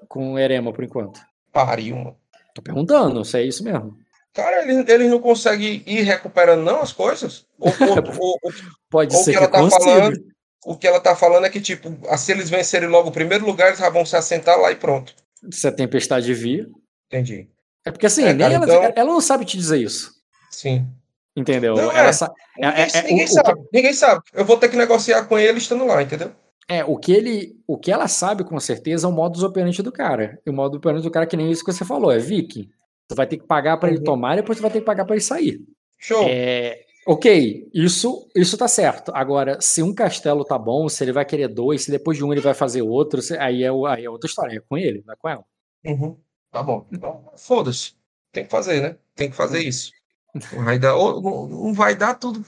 [0.07, 1.19] com Erema por enquanto.
[1.51, 2.17] Pariu, mano.
[2.53, 3.97] Tô perguntando, se é isso mesmo.
[4.33, 7.45] Cara, eles, eles não conseguem ir recuperando não as coisas?
[7.59, 8.53] Ou, ou- ou-
[8.89, 9.83] Pode Ou ser que que, ela tá consiga.
[9.83, 10.31] falando-
[10.65, 13.67] o que ela tá falando é que, tipo, se eles vencerem logo o primeiro lugar,
[13.67, 15.13] eles já vão se assentar lá e pronto.
[15.51, 16.69] Se a tempestade vir.
[17.07, 17.49] Entendi.
[17.83, 20.11] É porque assim, É, nem cara, ela, então- ela não sabe te dizer isso.
[20.49, 20.87] Sim.
[21.35, 21.75] Entendeu?
[21.75, 22.11] Não, é.
[22.11, 23.61] sa- Ninguém, é- é- ninguém o- o sabe.
[23.73, 24.21] Ninguém sabe.
[24.33, 26.31] Eu vou ter que negociar com ele estando lá, entendeu?
[26.67, 29.91] É, o que ele, o que ela sabe com certeza é o modus operandi do
[29.91, 30.39] cara.
[30.45, 32.69] E o modus operandi do cara é que nem isso que você falou, é Viking.
[33.07, 34.03] Tu vai ter que pagar pra ele Uhum.
[34.03, 35.59] tomar e depois tu vai ter que pagar pra ele sair.
[35.97, 36.25] Show.
[36.29, 39.11] É, ok, isso isso tá certo.
[39.13, 42.31] Agora, se um castelo tá bom, se ele vai querer dois, se depois de um
[42.31, 45.03] ele vai fazer outro, se- aí é, o- aí é outra história, é com ele,
[45.05, 45.43] não é com ela.
[45.85, 46.17] Uhum.
[46.51, 46.85] Tá bom.
[46.91, 47.93] Então, foda-se.
[48.31, 48.95] Tem que fazer, né?
[49.15, 49.91] Tem que fazer isso.
[50.33, 52.43] Não vai dar, ou- não vai dar tudo.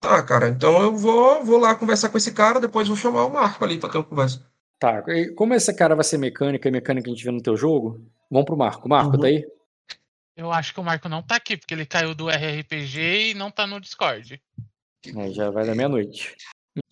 [0.00, 0.48] Tá, cara.
[0.48, 3.78] Então eu vou, vou lá conversar com esse cara, depois vou chamar o Marco ali
[3.78, 4.46] pra ter uma conversa.
[4.78, 7.56] Tá, e como esse cara vai ser mecânica e mecânica a gente vê no teu
[7.56, 8.88] jogo, vamos pro Marco.
[8.88, 9.20] Marco, Uhum.
[9.20, 9.46] tá aí?
[10.36, 13.50] Eu acho que o Marco não tá aqui, porque ele caiu do RRPG e não
[13.50, 14.42] tá no Discord.
[15.16, 16.34] É, já vai da meia-noite.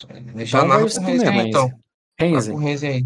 [0.00, 1.66] Já Então vai narra isso com o tu Renzi mesmo, aí, então.
[1.68, 1.80] Narra
[2.20, 3.04] Renzi, com o Renzi aí.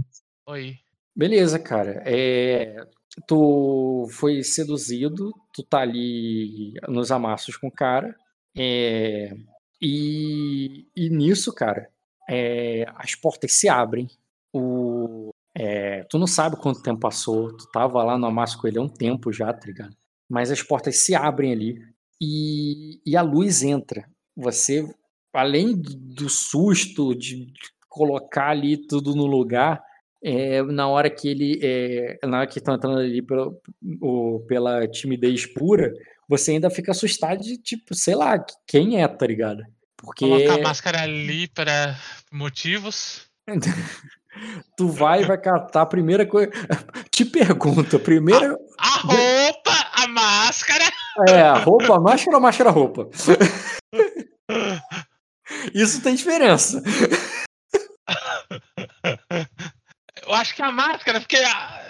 [0.49, 0.79] Oi.
[1.17, 2.03] beleza, cara.
[2.05, 2.87] É,
[3.27, 8.15] tu foi seduzido, tu tá ali nos amassos com o cara,
[8.57, 9.35] é,
[9.81, 11.89] e, e nisso, cara,
[12.29, 14.09] é, as portas se abrem.
[14.53, 18.79] O, é, tu não sabe quanto tempo passou, tu tava lá no amasso com ele
[18.79, 19.95] há um tempo já, tá ligado?
[20.29, 21.79] Mas as portas se abrem ali
[22.21, 24.09] e, e a luz entra.
[24.37, 24.89] Você,
[25.33, 27.53] além do susto de
[27.89, 29.83] colocar ali tudo no lugar,
[30.23, 33.53] é, na hora que ele, é, na hora que estão entrando ali pela,
[34.01, 35.93] o- pela timidez pura,
[36.29, 39.63] você ainda fica assustado de tipo, sei lá, quem é, tá ligado?
[39.97, 41.97] Porque Colocar a máscara ali para
[42.33, 43.23] motivos.
[44.77, 46.51] tu vai e vai catar a primeira coisa.
[47.11, 50.85] Te pergunto, a primeira A roupa, a máscara.
[51.29, 53.09] é a roupa, máscara ou máscara roupa?
[55.73, 56.83] Isso tem diferença.
[60.23, 61.83] Eu acho que a máscara, porque ah,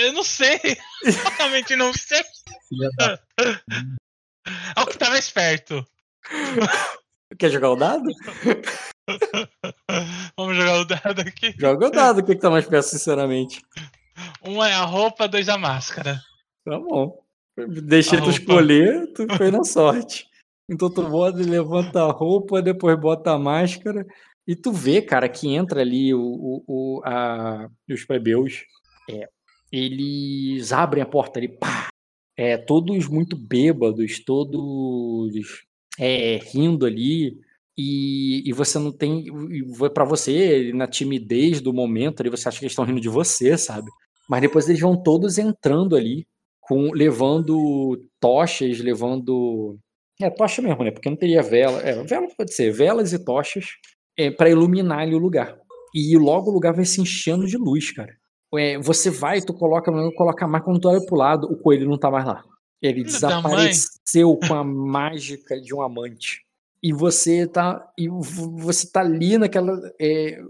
[0.00, 0.60] eu não sei.
[1.38, 2.22] Realmente não sei.
[4.76, 5.86] É o que tá mais perto.
[7.38, 8.04] Quer jogar o dado?
[10.36, 11.54] Vamos jogar o dado aqui.
[11.58, 13.62] Joga o dado, o que, que tá mais perto, sinceramente.
[14.44, 16.20] Um é a roupa, dois a máscara.
[16.64, 17.22] Tá bom.
[17.56, 18.40] Deixei A tu roupa.
[18.40, 20.26] escolher, tu foi na sorte.
[20.70, 24.06] Então tu bota, levanta a roupa, depois bota a máscara.
[24.46, 26.64] E tu vê, cara, que entra ali o, o,
[26.98, 28.64] o- a, os plebeus.
[29.10, 29.28] É,
[29.70, 31.88] eles abrem a porta ali, pá!
[32.36, 35.64] É, todos muito bêbados, todos
[35.98, 37.36] é, rindo ali.
[37.76, 39.26] E, e você não tem.
[39.94, 43.56] Para você, na timidez do momento ali, você acha que eles estão rindo de você,
[43.56, 43.90] sabe?
[44.28, 46.26] Mas depois eles vão todos entrando ali,
[46.60, 49.78] com levando tochas, levando.
[50.20, 50.90] É, tocha mesmo, né?
[50.90, 51.80] Porque não teria vela.
[51.80, 53.66] É, vela pode ser, velas e tochas
[54.16, 55.56] é, para iluminar ali o lugar.
[55.94, 58.14] E logo o lugar vai se enchendo de luz, cara.
[58.54, 61.98] É, você vai, tu coloca, coloca mais quando tu olha pro lado, o coelho não
[61.98, 62.42] tá mais lá.
[62.80, 66.40] Ele desapareceu com a mágica de um amante.
[66.82, 69.80] E você tá, e você tá ali naquela.
[70.00, 70.40] É,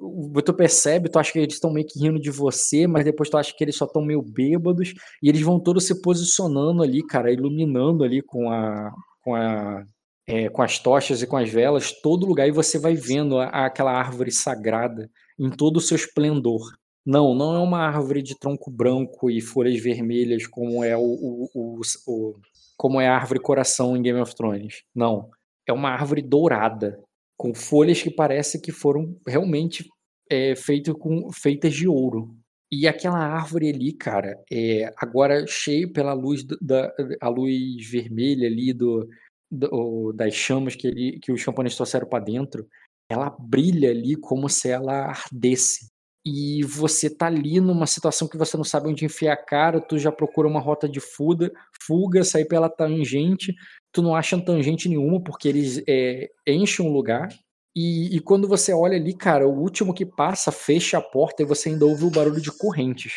[0.42, 3.36] tu percebe, tu acha que eles estão meio que rindo de você, mas depois tu
[3.36, 4.94] acha que eles só estão meio bêbados.
[5.22, 8.90] E eles vão todos se posicionando ali, cara, iluminando ali com a.
[9.22, 9.84] Com a
[10.26, 13.66] é, com as tochas e com as velas, todo lugar, e você vai vendo a-
[13.66, 16.60] aquela árvore sagrada em todo o seu esplendor.
[17.04, 21.48] Não, não é uma árvore de tronco branco e folhas vermelhas como é o, o-
[21.54, 22.34] o- o-
[22.76, 24.82] como é a árvore coração em Game of Thrones.
[24.94, 25.28] Não,
[25.66, 26.98] é uma árvore dourada
[27.36, 29.84] com folhas que parece que foram realmente
[30.30, 32.34] é, feito com, feitas de ouro.
[32.70, 37.54] E aquela árvore ali, cara, é, agora cheio pela luz da a luz
[37.90, 39.06] vermelha ali do,
[39.52, 42.66] do- das chamas que, ele, que os camponeses trouxeram para dentro,
[43.10, 45.90] ela brilha ali como se ela ardesse.
[46.24, 49.98] e você tá ali numa situação que você não sabe onde enfiar a cara, tu
[49.98, 51.50] já procura uma rota de fuga,
[51.84, 53.52] fuga, sair pela tangente,
[53.92, 57.28] tu não acha tangente nenhuma porque eles é, enchem um lugar.
[57.74, 61.46] E, e, quando você olha ali, cara, o último que passa fecha a porta e
[61.46, 63.12] você ainda ouve o barulho de correntes,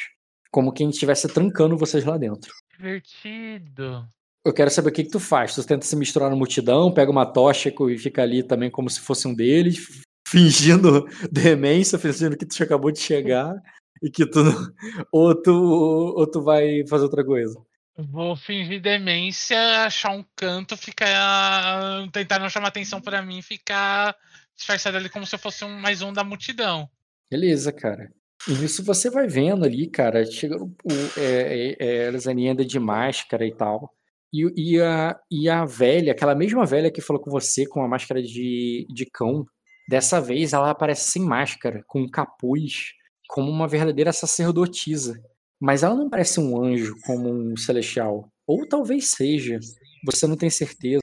[0.50, 2.52] como quem estivesse trancando vocês lá dentro.
[2.76, 4.08] Divertido.
[4.46, 5.56] Eu quero saber o que, que tu faz.
[5.56, 9.00] Tu tenta se misturar na multidão, pega uma tocha e fica ali também como se
[9.00, 13.56] fosse um deles, fingindo demência, fingindo que tu acabou de chegar
[14.04, 14.54] e que tu não...
[15.12, 17.60] ou tu ou tu vai fazer outra coisa.
[17.98, 24.16] Vou fingir demência, achar um canto, ficar tentar não chamar atenção para mim, ficar
[24.56, 26.90] disfarçado ali como se eu fosse um, mais um da multidão.
[27.32, 28.12] Beleza, cara.
[28.48, 30.76] E nisso você vai vendo ali, cara, chega o,
[31.18, 33.95] é, é, é, anda de máscara e tal.
[34.42, 37.88] E, e, a, e a velha, aquela mesma velha que falou com você com a
[37.88, 39.46] máscara de, de cão,
[39.88, 42.94] Dessa vez ela aparece sem máscara, com um capuz,
[43.28, 45.22] como uma verdadeira sacerdotisa.
[45.60, 48.28] Mas ela não parece um anjo como um celestial.
[48.48, 49.60] Ou talvez seja,
[50.04, 51.02] você não tem certeza.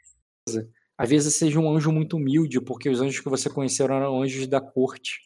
[0.99, 4.47] Às vezes seja um anjo muito humilde, porque os anjos que você conheceu eram anjos
[4.49, 5.21] da corte.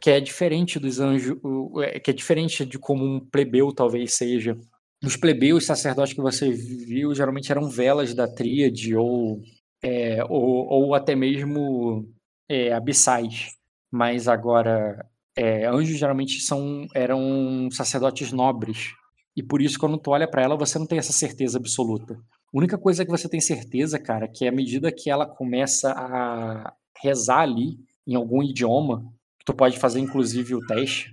[0.00, 1.38] Que é diferente dos anjos,
[1.84, 4.58] é, que é diferente de como um plebeu talvez seja.
[5.04, 9.40] Os plebeus sacerdotes que você viu geralmente eram velas da tríade ou,
[9.82, 12.06] é, ou, ou até mesmo
[12.48, 13.48] é, abissais,
[13.90, 18.92] mas agora é, anjos geralmente são eram sacerdotes nobres
[19.34, 22.14] e por isso quando tu olha para ela você não tem essa certeza absoluta.
[22.14, 25.92] A única coisa que você tem certeza, cara, que é à medida que ela começa
[25.92, 29.02] a rezar ali em algum idioma,
[29.46, 31.10] tu pode fazer inclusive o teste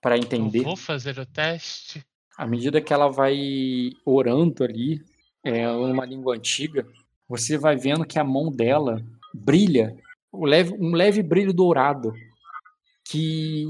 [0.00, 0.60] para entender.
[0.60, 2.04] Eu vou fazer o teste.
[2.38, 5.02] À medida que ela vai orando ali,
[5.44, 5.64] é,
[6.06, 6.86] língua antiga,
[7.28, 9.02] você vai vendo que a mão dela
[9.34, 9.94] brilha
[10.32, 12.12] um leve, um leve brilho dourado
[13.04, 13.66] que,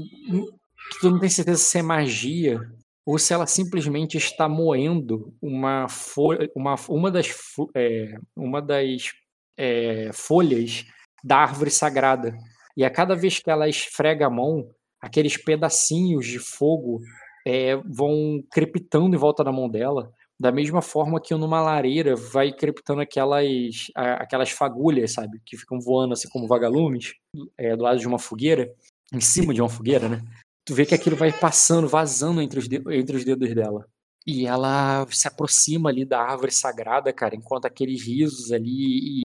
[0.91, 2.59] que tu não tem certeza se é magia
[3.05, 7.33] ou se ela simplesmente está moendo uma folha, uma, uma das,
[7.75, 9.11] é, uma das
[9.57, 10.85] é, folhas
[11.23, 12.37] da árvore sagrada.
[12.77, 14.69] E a cada vez que ela esfrega a mão,
[15.01, 17.01] aqueles pedacinhos de fogo
[17.45, 22.53] é, vão crepitando em volta da mão dela da mesma forma que numa lareira vai
[22.53, 25.41] crepitando aquelas, aquelas fagulhas, sabe?
[25.45, 27.13] Que ficam voando assim como vagalumes,
[27.57, 28.73] é, do lado de uma fogueira,
[29.13, 30.23] em cima de uma fogueira, né?
[30.65, 33.85] Tu vê que aquilo vai passando, vazando entre os, entre os dedos dela.
[34.25, 39.21] E ela se aproxima ali da árvore sagrada, cara, enquanto aqueles risos ali e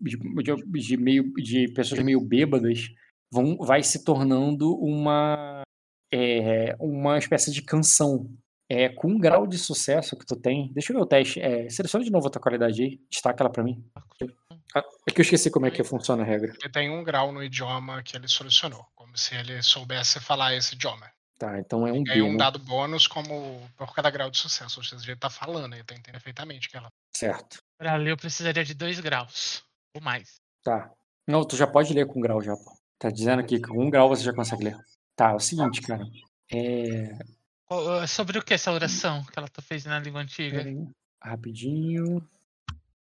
[0.00, 2.90] de, de, de, meio, de pessoas meio bêbadas
[3.32, 5.59] vão, vai se tornando uma,
[6.12, 8.28] é, uma espécie de canção
[8.68, 10.72] é, com um grau de sucesso que tu tem.
[10.72, 11.40] Deixa eu ver o teste.
[11.40, 13.00] É, seleciona de novo a tua qualidade aí.
[13.10, 13.84] Destaca ela pra mim.
[14.74, 16.54] Ah, é que eu esqueci como é que funciona a regra.
[16.60, 18.86] Ele tem um grau no idioma que ele solucionou.
[18.94, 21.10] Como se ele soubesse falar esse idioma.
[21.36, 22.22] Tá, então é um B.
[22.22, 24.78] um dado bônus como por cada grau de sucesso.
[24.78, 26.92] Ou seja, ele tá falando, ele tá entendendo perfeitamente que ela.
[27.16, 27.58] Certo.
[27.76, 29.64] Pra ler eu precisaria de dois graus.
[29.96, 30.40] Ou mais.
[30.62, 30.90] Tá.
[31.26, 32.72] Não, tu já pode ler com grau já, pô.
[32.98, 34.76] Tá dizendo aqui que com um grau você já consegue ler.
[35.20, 36.02] Tá, é o seguinte, cara.
[36.50, 37.12] É,
[38.08, 40.64] Sobre o que essa oração que ela tá fez na língua antiga?
[41.22, 42.26] Rapidinho.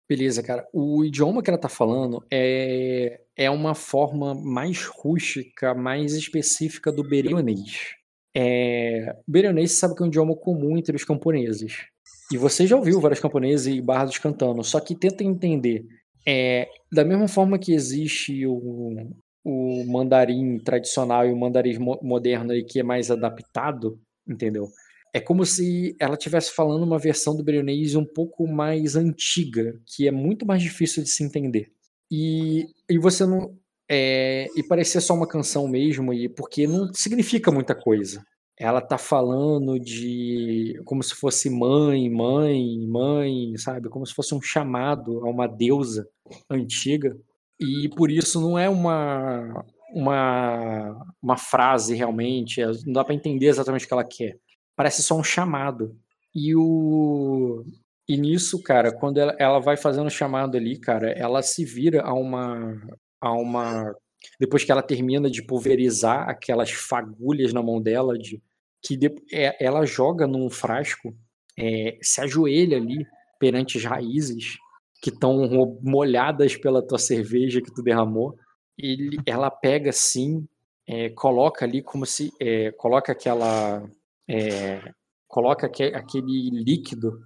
[0.10, 0.68] Beleza, cara.
[0.74, 7.02] O idioma que ela tá falando é, é uma forma mais rústica, mais específica do
[7.02, 7.96] berionês.
[8.36, 11.86] É, berionês sabe que é um idioma comum entre os camponeses.
[12.30, 15.86] E você já ouviu vários camponeses e bardos cantando, só que tenta entender.
[16.28, 22.64] É, da mesma forma que existe o, o mandarim tradicional e o mandarim moderno aí
[22.64, 24.68] que é mais adaptado, entendeu?
[25.14, 30.08] É como se ela estivesse falando uma versão do Berionês um pouco mais antiga, que
[30.08, 31.72] é muito mais difícil de se entender.
[32.10, 33.58] E, e você não.
[33.90, 38.24] É, e parecer só uma canção mesmo, e porque não significa muita coisa.
[38.58, 40.80] Ela tá falando de.
[40.86, 43.90] como se fosse mãe, mãe, mãe, sabe?
[43.90, 46.08] Como se fosse um chamado a uma deusa
[46.50, 47.18] antiga.
[47.62, 53.46] E por isso não é uma, uma, uma frase realmente, é, não dá para entender
[53.46, 54.38] exatamente o que ela quer.
[54.76, 55.96] Parece só um chamado.
[56.34, 57.64] E o
[58.08, 62.02] e nisso, cara, quando ela, ela vai fazendo o chamado ali, cara, ela se vira
[62.02, 62.82] a uma
[63.22, 63.96] a uma
[64.40, 68.42] depois que ela termina de pulverizar aquelas fagulhas na mão dela de
[68.84, 71.16] que de, é, ela joga num frasco,
[71.58, 73.06] é, se ajoelha ali
[73.40, 74.58] perante as raízes
[75.02, 75.50] que estão
[75.82, 78.38] molhadas pela tua cerveja que tu derramou
[78.78, 80.48] ele, ela pega assim,
[80.88, 83.84] é, coloca ali como se é, coloca aquela
[84.28, 84.94] é,
[85.28, 87.20] coloca que, aquele líquido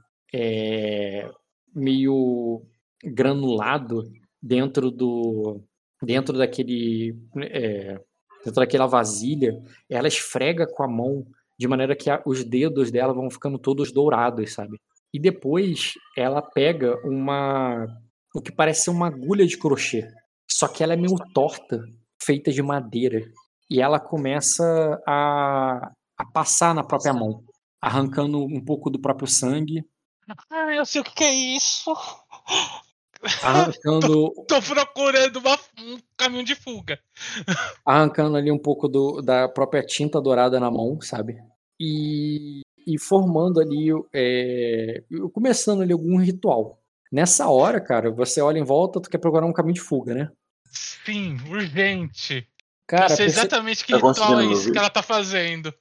[1.73, 2.61] meio
[3.01, 4.03] granulado
[4.41, 5.61] dentro do
[6.01, 7.15] dentro daquele
[8.43, 9.57] dentro daquela vasilha,
[9.89, 11.25] ela esfrega com a mão
[11.57, 14.77] de maneira que a, os dedos dela vão ficando todos dourados, sabe?
[15.15, 17.87] E depois ela pega uma
[18.33, 20.05] o que parece uma agulha de crochê,
[20.45, 21.79] só que ela é meio torta,
[22.21, 23.21] feita de madeira,
[23.69, 27.41] e ela começa a, a passar na própria mão,
[27.81, 29.85] arrancando um pouco do próprio sangue.
[30.51, 31.93] Ah, eu sei o que, que é isso.
[33.41, 34.33] Arrancando.
[34.49, 36.99] tô, tô procurando uma, um caminho de fuga.
[37.85, 41.37] Arrancando ali um pouco do, da própria tinta dourada na mão, sabe?
[41.79, 46.79] E, e formando ali, é, começando ali algum ritual.
[47.11, 50.31] Nessa hora, cara, você olha em volta, tu quer procurar um caminho de fuga, né?
[51.05, 52.47] Sim, urgente.
[52.87, 55.73] Cara, eu sei exatamente que tá ritual é isso que ela tá fazendo.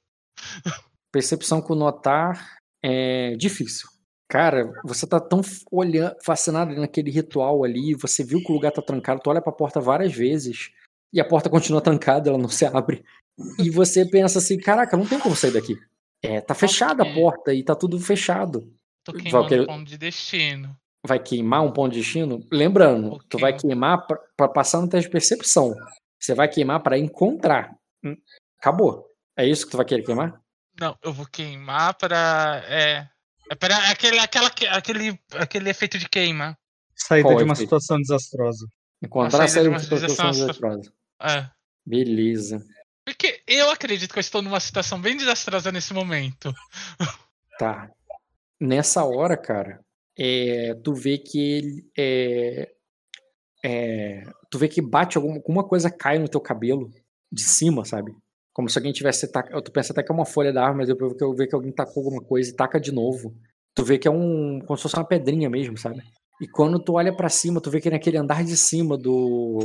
[1.11, 3.87] Percepção com notar é difícil.
[4.27, 8.81] Cara, você tá tão olhando, fascinado naquele ritual ali, você viu que o lugar tá
[8.81, 10.71] trancado, tu olha pra porta várias vezes
[11.13, 13.03] e a porta continua trancada, ela não se abre.
[13.59, 15.77] E você pensa assim, caraca, não tem como sair daqui.
[16.25, 18.71] É, tá fechada a porta e tá tudo fechado.
[19.03, 19.65] Tô queimando querer...
[19.65, 20.75] ponto de destino.
[21.05, 22.45] Vai queimar um ponto de destino?
[22.51, 23.27] Lembrando, okay.
[23.29, 24.05] tu vai queimar
[24.35, 25.73] para passar no teste de percepção.
[26.19, 27.75] Você vai queimar para encontrar.
[28.03, 28.15] Hum,
[28.59, 29.05] acabou.
[29.37, 30.41] É isso que tu vai querer queimar?
[30.79, 33.07] Não, eu vou queimar para é,
[33.49, 36.57] é para aquele, aquela, aquele, aquele efeito de queima.
[36.95, 37.67] Saída Qual de uma efeito?
[37.67, 38.65] situação desastrosa.
[39.03, 40.91] Encontrar a saída de uma situação desastrosa.
[41.21, 41.47] É.
[41.85, 42.65] Beleza.
[43.05, 46.53] Porque eu acredito que eu estou numa situação bem desastrosa nesse momento.
[47.57, 47.89] Tá.
[48.59, 49.79] Nessa hora, cara,
[50.17, 52.69] é, tu vê que ele é,
[53.63, 56.91] é, tu vê que bate alguma, alguma coisa cai no teu cabelo
[57.31, 58.13] de cima, sabe?
[58.53, 59.31] Como se alguém tivesse.
[59.31, 61.71] Tu pensa até que é uma folha da árvore, mas depois eu vejo que alguém
[61.71, 63.35] tacou alguma coisa e taca de novo.
[63.73, 64.59] Tu vê que é um.
[64.65, 66.01] como se fosse uma pedrinha mesmo, sabe?
[66.41, 69.59] E quando tu olha para cima, tu vê que naquele andar de cima do.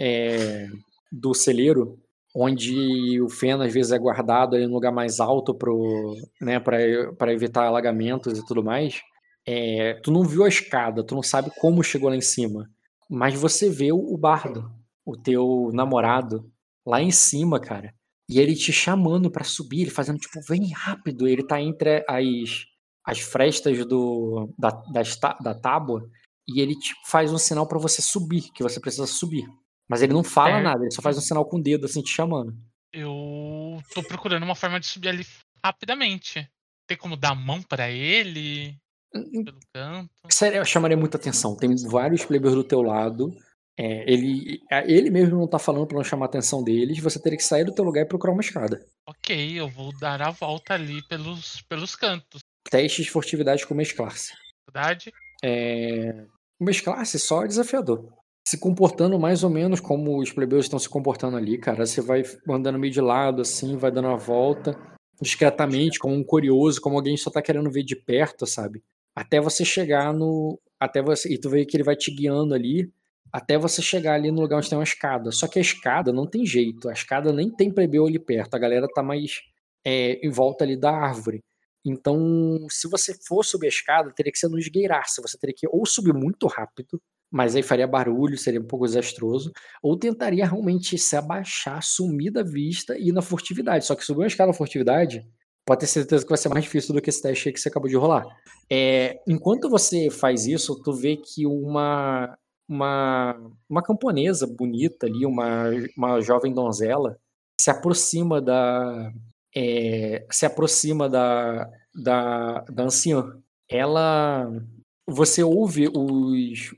[0.00, 0.68] É,
[1.10, 1.98] do celeiro,
[2.34, 7.32] onde o feno às vezes é guardado ali no lugar mais alto pro, né, para
[7.32, 9.00] evitar alagamentos e tudo mais.
[9.46, 12.70] É, tu não viu a escada, tu não sabe como chegou lá em cima,
[13.08, 14.70] mas você vê o bardo,
[15.04, 16.50] o teu namorado,
[16.86, 17.92] lá em cima, cara.
[18.28, 21.26] E ele te chamando para subir, ele fazendo tipo, vem rápido.
[21.26, 22.64] Ele tá entre as,
[23.04, 25.02] as frestas do, da, da,
[25.42, 26.08] da tábua
[26.46, 29.44] e ele te faz um sinal para você subir, que você precisa subir.
[29.90, 30.62] Mas ele não fala é.
[30.62, 32.56] nada, ele só faz um sinal com o dedo, assim, te chamando.
[32.92, 35.26] Eu tô procurando uma forma de subir ali
[35.64, 36.48] rapidamente.
[36.86, 38.76] Tem como dar a mão para ele?
[39.12, 40.08] Pelo canto?
[40.28, 41.56] Sério, eu chamaria muita atenção.
[41.56, 43.36] Tem vários plebeiros do teu lado.
[43.76, 47.36] É, ele, ele mesmo não tá falando para não chamar a atenção deles, você teria
[47.36, 48.84] que sair do teu lugar e procurar uma escada.
[49.08, 52.40] Ok, eu vou dar a volta ali pelos, pelos cantos.
[52.70, 54.34] Teste de furtividade com mesclasse.
[54.64, 55.12] Furtividade?
[55.42, 56.26] É...
[56.60, 58.19] Mesclasse só é desafiador.
[58.46, 61.86] Se comportando mais ou menos como os plebeus estão se comportando ali, cara.
[61.86, 64.76] Você vai andando meio de lado, assim, vai dando a volta,
[65.20, 68.82] discretamente, como um curioso, como alguém só tá querendo ver de perto, sabe?
[69.14, 70.58] Até você chegar no.
[70.78, 71.32] Até você.
[71.32, 72.90] E tu vê que ele vai te guiando ali
[73.32, 75.30] até você chegar ali no lugar onde tem uma escada.
[75.30, 78.58] Só que a escada não tem jeito, a escada nem tem plebeu ali perto, a
[78.58, 79.40] galera tá mais
[79.84, 81.42] é, em volta ali da árvore.
[81.84, 85.66] Então, se você for subir a escada, teria que ser no esgueiraço, você teria que
[85.68, 89.52] ou subir muito rápido, mas aí faria barulho, seria um pouco desastroso,
[89.82, 93.86] ou tentaria realmente se abaixar, sumir da vista e ir na furtividade.
[93.86, 95.22] Só que subir uma escada na furtividade,
[95.64, 97.68] pode ter certeza que vai ser mais difícil do que esse teste aí que você
[97.68, 98.24] acabou de rolar.
[98.70, 102.36] É, enquanto você faz isso, tu vê que uma
[102.70, 103.36] uma,
[103.68, 105.64] uma camponesa bonita ali, uma,
[105.96, 107.18] uma jovem donzela,
[107.60, 109.12] se aproxima da
[109.54, 113.36] é, se aproxima da, da, da anciã.
[113.68, 114.48] Ela,
[115.06, 116.72] você ouve os,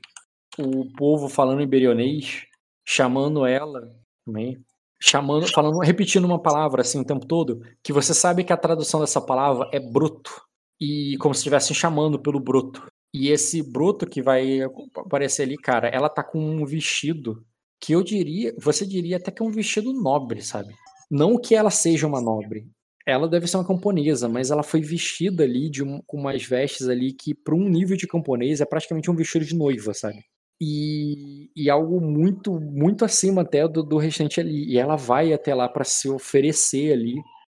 [0.57, 2.45] o povo falando em berionês,
[2.85, 3.91] chamando ela,
[4.25, 4.63] também,
[5.01, 8.99] chamando, falando, repetindo uma palavra assim o tempo todo, que você sabe que a tradução
[8.99, 10.41] dessa palavra é bruto
[10.79, 12.85] e como se estivessem chamando pelo bruto.
[13.13, 14.59] E esse broto que vai
[14.97, 17.45] aparecer ali, cara, ela tá com um vestido
[17.79, 20.73] que eu diria, você diria até que é um vestido nobre, sabe?
[21.11, 22.67] Não que ela seja uma nobre.
[23.05, 26.87] Ela deve ser uma camponesa, mas ela foi vestida ali de um, com umas vestes
[26.87, 30.23] ali que, para um nível de camponês, é praticamente um vestido de noiva, sabe?
[30.61, 34.71] E, e algo muito, muito acima até do, do restante ali.
[34.71, 37.15] E ela vai até lá para se oferecer ali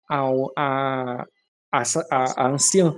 [0.09, 1.27] ao, a,
[1.73, 2.97] a, a, a anciã,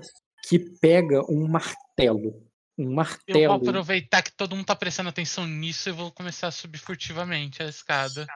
[0.49, 2.47] que pega um martelo
[2.79, 3.39] um martelo.
[3.39, 6.79] Eu vou aproveitar que todo mundo tá prestando atenção nisso e vou começar a subir
[6.79, 8.27] furtivamente a escada.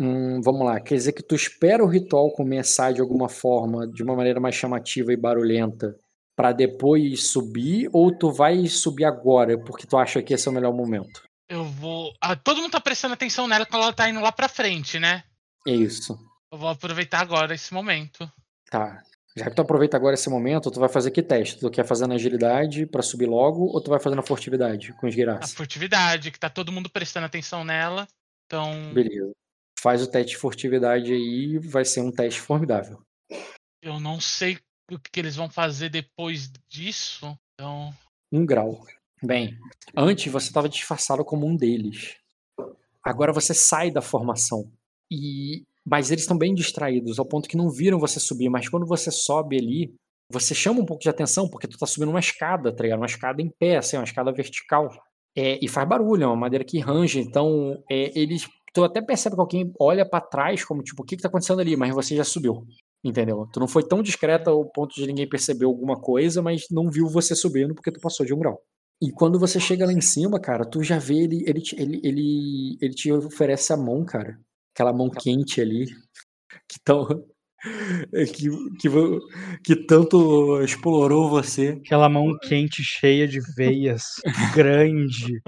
[0.00, 4.02] Hum, vamos lá, quer dizer que tu espera o ritual começar de alguma forma, de
[4.02, 5.94] uma maneira mais chamativa e barulhenta,
[6.42, 10.54] para depois subir, ou tu vai subir agora, porque tu acha que esse é o
[10.54, 11.22] melhor momento?
[11.48, 12.12] Eu vou.
[12.20, 15.22] Ah, todo mundo tá prestando atenção nela quando ela tá indo lá pra frente, né?
[15.64, 16.18] É isso.
[16.52, 18.28] Eu vou aproveitar agora esse momento.
[18.68, 19.00] Tá.
[19.36, 21.60] Já que tu aproveita agora esse momento, tu vai fazer que teste?
[21.60, 25.06] Tu quer fazer na agilidade pra subir logo ou tu vai fazer na furtividade com
[25.06, 25.54] os A Girasse?
[25.54, 28.08] furtividade, que tá todo mundo prestando atenção nela.
[28.46, 29.30] Então, Beleza.
[29.80, 33.00] Faz o teste de furtividade aí, vai ser um teste formidável.
[33.80, 34.58] eu não sei
[34.90, 37.36] o que eles vão fazer depois disso.
[37.54, 37.92] Então,
[38.30, 38.84] Um grau.
[39.22, 39.56] Bem,
[39.96, 42.16] antes você estava disfarçado como um deles.
[43.04, 44.70] Agora você sai da formação.
[45.10, 48.48] E mas eles estão bem distraídos, ao ponto que não viram você subir.
[48.48, 49.94] Mas quando você sobe ali,
[50.30, 53.00] você chama um pouco de atenção, porque tu tá subindo uma escada, tá ligado?
[53.00, 54.88] Uma escada em pé, assim, uma escada vertical.
[55.36, 57.18] É, e faz barulho, é uma madeira que range.
[57.18, 58.48] Então, é, eles.
[58.72, 61.60] Tu até percebe que alguém olha pra trás, como tipo, o que que tá acontecendo
[61.60, 61.76] ali?
[61.76, 62.66] Mas você já subiu.
[63.04, 63.48] Entendeu?
[63.52, 67.08] Tu não foi tão discreta ao ponto de ninguém perceber alguma coisa, mas não viu
[67.08, 68.62] você subindo porque tu passou de um grau.
[69.02, 72.78] E quando você chega lá em cima, cara, tu já vê ele, ele, ele, ele,
[72.80, 74.38] ele te oferece a mão, cara.
[74.74, 75.86] Aquela mão quente ali.
[76.68, 77.06] Que tão.
[78.34, 78.48] Que,
[78.80, 79.20] que, vo-
[79.64, 81.80] que tanto explorou você.
[81.84, 84.02] Aquela mão quente, cheia de veias,
[84.54, 85.40] grande.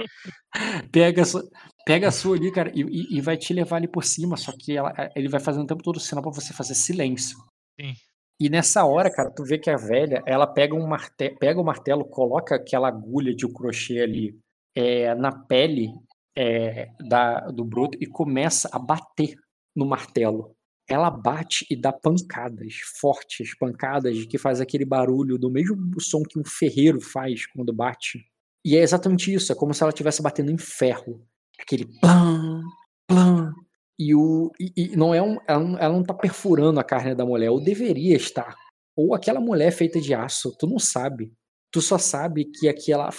[0.93, 1.43] Pega a sua,
[1.85, 4.37] pega a sua ali, cara, e, e- vai te levar ali por cima.
[4.37, 7.37] Só que ela- ele vai fazendo o tempo todo sinal pra você fazer silêncio.
[7.81, 7.93] Sim.
[8.41, 11.65] E nessa hora, cara, tu vê que a velha, ela pega um martelo, pega o
[11.65, 14.37] martelo, coloca aquela agulha de crochê ali
[14.77, 15.89] é, na pele
[16.37, 19.35] é, da, do broto e começa a bater
[19.75, 20.53] no martelo.
[20.89, 26.39] Ela bate e dá pancadas fortes, pancadas que faz aquele barulho do mesmo som que
[26.39, 28.25] um ferreiro faz quando bate.
[28.65, 31.27] E é exatamente isso, é como se ela estivesse batendo em ferro.
[31.59, 32.63] Aquele plam,
[33.07, 33.53] plam.
[33.99, 37.15] E, o, e, e não é um, ela, não, ela não tá perfurando a carne
[37.15, 38.57] da mulher, ou deveria estar.
[38.97, 41.33] Ou aquela mulher feita de aço, tu não sabe.
[41.71, 43.11] Tu só sabe que aquela,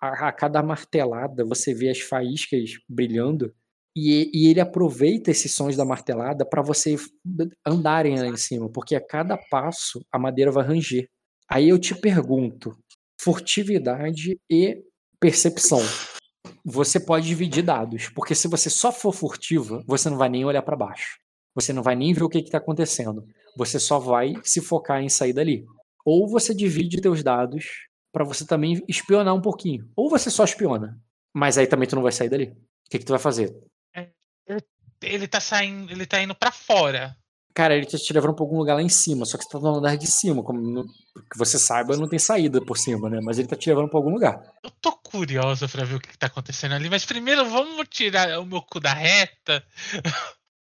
[0.00, 3.52] a, a cada martelada você vê as faíscas brilhando
[3.96, 6.96] e, e ele aproveita esses sons da martelada para você
[7.64, 11.08] andarem lá em cima, porque a cada passo a madeira vai ranger.
[11.48, 12.76] Aí eu te pergunto,
[13.20, 14.82] furtividade e
[15.20, 15.80] percepção.
[16.64, 20.62] Você pode dividir dados, porque se você só for furtiva, você não vai nem olhar
[20.62, 21.18] para baixo.
[21.54, 23.24] Você não vai nem ver o que está acontecendo.
[23.56, 25.64] Você só vai se focar em sair dali.
[26.04, 29.88] Ou você divide teus dados para você também espionar um pouquinho.
[29.94, 31.00] Ou você só espiona,
[31.32, 32.46] mas aí também tu não vai sair dali.
[32.46, 33.54] O que, que tu vai fazer?
[35.02, 37.16] Ele tá saindo, ele tá indo pra fora.
[37.54, 39.60] Cara, ele tá te levando pra algum lugar lá em cima, só que você tá
[39.60, 40.84] no andar de cima, como
[41.30, 43.20] que você saiba, não tem saída por cima, né?
[43.22, 44.42] Mas ele tá te levando pra algum lugar.
[44.62, 48.44] Eu tô curiosa pra ver o que, tá acontecendo ali, mas primeiro vamos tirar o
[48.44, 49.64] meu cu da reta.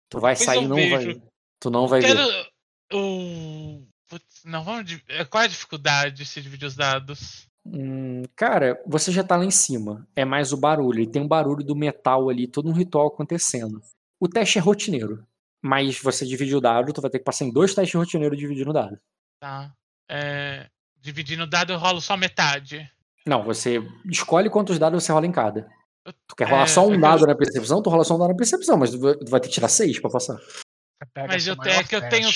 [0.07, 0.89] Tu vai Depois sair eu e não vai.
[1.05, 1.21] vejo.
[1.59, 2.27] Tu não vai Quero.
[2.27, 2.49] ver.
[2.93, 3.87] O.
[4.07, 4.91] Putz, não, vamos.
[5.07, 7.47] é, Qual é a dificuldade de se dividir os dados?
[7.65, 10.07] Hum, cara, você já tá lá em cima.
[10.15, 10.99] É mais o barulho.
[11.01, 13.81] E tem um barulho do metal ali, todo um ritual acontecendo.
[14.19, 15.25] O teste é rotineiro.
[15.61, 18.69] Mas você divide o dado, tu vai ter que passar em dois testes rotineiros dividindo
[18.71, 18.99] o dado.
[19.39, 19.73] Tá.
[20.09, 20.69] É,
[20.99, 22.89] dividindo o dado, eu rolo só metade.
[23.25, 23.79] Não, você
[24.11, 25.69] escolhe quantos dados você rola em cada.
[26.27, 28.19] Tu quer rolar É, só um que eu- dado na percepção, tu rola só um
[28.19, 30.37] dado na percepção, mas tu vai ter que tirar seis pra passar.
[31.15, 32.29] Mas eu tenho, é que eu tenho.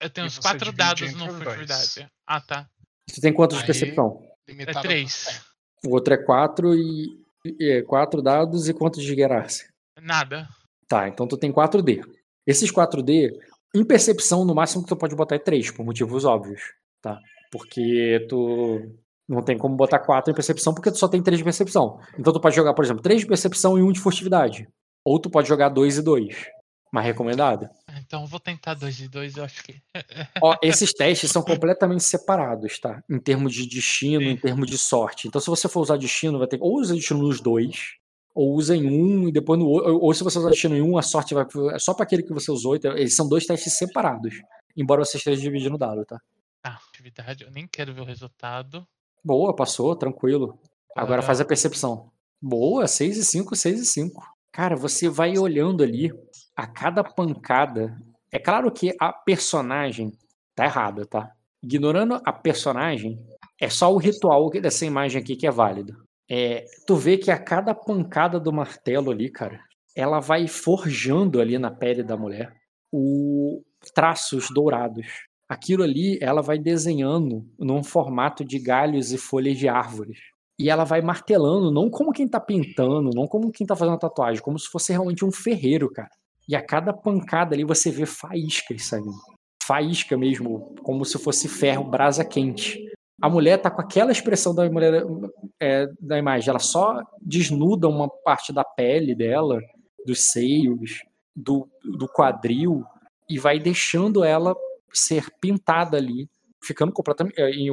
[0.00, 2.08] Eu tenho os quatro dados no furtividade.
[2.24, 2.68] Ah, tá.
[3.12, 4.22] Tu tem quantos de Aí- percepção?
[4.48, 5.24] Limitado É ao três.
[5.26, 5.44] tempo.
[5.86, 7.18] O outro é quatro e.
[7.44, 9.68] e- é quatro dados e quantos de Gerarse?
[10.00, 10.48] Nada.
[10.88, 12.02] Tá, então tu tem 4D.
[12.46, 13.30] Esses 4D,
[13.74, 16.60] em percepção, no máximo que tu pode botar é 3, por motivos óbvios,
[17.02, 17.18] tá?
[17.50, 18.80] Porque tu
[19.28, 21.98] não tem como botar 4 em percepção porque tu só tem 3 de percepção.
[22.18, 24.68] Então tu pode jogar, por exemplo, 3 de percepção e 1 de furtividade.
[25.04, 26.46] Ou tu pode jogar 2 e 2.
[26.92, 27.68] Mais recomendado.
[28.14, 29.82] Então vou tentar dois e dois, eu acho que.
[30.40, 33.02] Ó, esses testes são completamente separados, tá?
[33.10, 35.26] Em termos de destino, em termos de sorte.
[35.26, 37.96] Então, se você for usar destino, vai ter ou usa destino nos dois,
[38.32, 39.98] ou usa em um e depois no outro.
[40.00, 42.32] Ou se você usar destino em um, a sorte vai é só para aquele que
[42.32, 42.76] você usou.
[42.76, 44.36] Então, eles são dois testes separados.
[44.76, 46.20] Embora você esteja dividindo o dado, tá?
[46.62, 48.86] Tá, atividade, eu nem quero ver o resultado.
[49.24, 50.56] Boa, passou, tranquilo.
[50.94, 52.12] Agora Para- faz a percepção.
[52.40, 54.33] Boa, 6 e 5, 6 e 5.
[54.54, 56.12] Cara, você vai olhando ali
[56.54, 58.00] a cada pancada.
[58.30, 60.12] É claro que a personagem
[60.54, 61.28] tá errada, tá?
[61.60, 63.18] Ignorando a personagem,
[63.60, 65.96] é só o ritual dessa imagem aqui que é válido.
[66.30, 69.58] É, tu vê que a cada pancada do martelo ali, cara,
[69.92, 72.54] ela vai forjando ali na pele da mulher
[72.92, 73.60] o
[73.92, 75.04] traços dourados.
[75.48, 80.18] Aquilo ali, ela vai desenhando num formato de galhos e folhas de árvores.
[80.58, 84.42] E ela vai martelando, não como quem tá pintando, não como quem tá fazendo tatuagem,
[84.42, 86.10] como se fosse realmente um ferreiro, cara.
[86.48, 89.12] E a cada pancada ali você vê faíscas saindo.
[89.64, 92.78] Faísca mesmo, como se fosse ferro, brasa quente.
[93.20, 95.04] A mulher tá com aquela expressão da mulher
[95.60, 99.58] é, da imagem, ela só desnuda uma parte da pele dela,
[100.04, 101.00] dos seios,
[101.34, 102.84] do, do quadril
[103.28, 104.54] e vai deixando ela
[104.92, 106.28] ser pintada ali,
[106.62, 107.68] ficando completamente eh, em,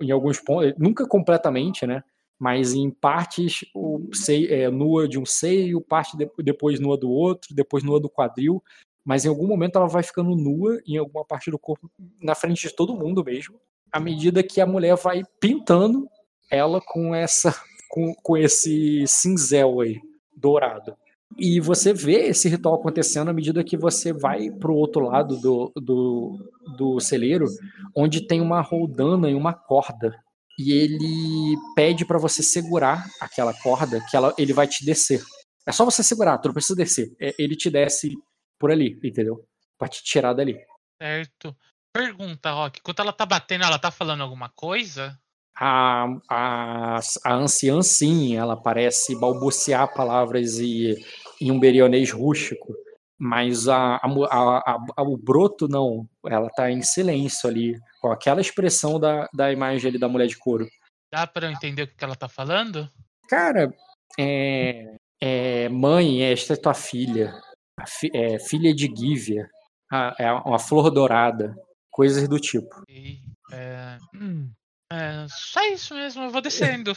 [0.00, 2.02] em alguns pontos, nunca completamente, né?
[2.38, 4.08] Mas em partes o
[4.48, 8.62] é, nua de um seio, parte de, depois nua do outro, depois nua do quadril,
[9.04, 11.90] mas em algum momento ela vai ficando nua em alguma parte do corpo,
[12.20, 13.58] na frente de todo mundo mesmo,
[13.90, 16.08] à medida que a mulher vai pintando
[16.50, 17.54] ela com essa
[17.88, 20.00] com, com esse cinzel aí
[20.36, 20.94] dourado.
[21.38, 25.36] E você vê esse ritual acontecendo à medida que você vai para o outro lado
[25.36, 27.46] do, do, do celeiro,
[27.94, 30.14] onde tem uma roldana e uma corda.
[30.58, 35.22] E ele pede para você segurar aquela corda, que ela, ele vai te descer.
[35.66, 37.14] É só você segurar, tu não precisa descer.
[37.20, 38.12] É, ele te desce
[38.58, 39.44] por ali, entendeu?
[39.78, 40.56] Pra te tirar dali.
[41.00, 41.54] Certo.
[41.92, 45.18] Pergunta, Rock, quando ela tá batendo, ela tá falando alguma coisa?
[45.58, 50.94] A, a, a anciã, sim, ela parece balbuciar palavras e,
[51.40, 52.74] em um berionês rústico,
[53.18, 59.00] mas a, a, a, o broto não, ela tá em silêncio ali, com aquela expressão
[59.00, 60.68] da, da imagem ali da mulher de couro.
[61.12, 62.88] Dá para eu entender o que ela tá falando?
[63.28, 63.74] Cara,
[64.16, 67.34] é, é mãe, esta é tua filha,
[67.84, 69.50] fi, é, filha de Gívia,
[70.18, 71.56] é uma flor dourada,
[71.90, 72.84] coisas do tipo.
[73.50, 74.52] É, hum,
[74.92, 76.96] é, só isso mesmo, eu vou descendo.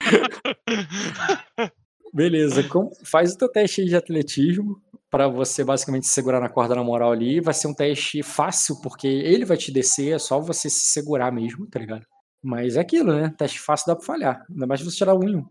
[2.12, 2.64] Beleza,
[3.04, 7.40] faz o teu teste de atletismo para você basicamente segurar na corda na moral ali.
[7.40, 11.32] Vai ser um teste fácil, porque ele vai te descer, é só você se segurar
[11.32, 12.06] mesmo, tá ligado?
[12.42, 13.34] Mas é aquilo, né?
[13.36, 14.46] Teste fácil dá pra falhar.
[14.48, 15.46] Ainda mais você tirar um um.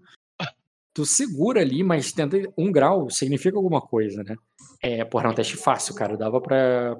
[0.93, 4.35] Tu segura ali, mas tenta um grau significa alguma coisa, né?
[4.81, 6.17] É, porra, é um teste fácil, cara.
[6.17, 6.97] Dava pra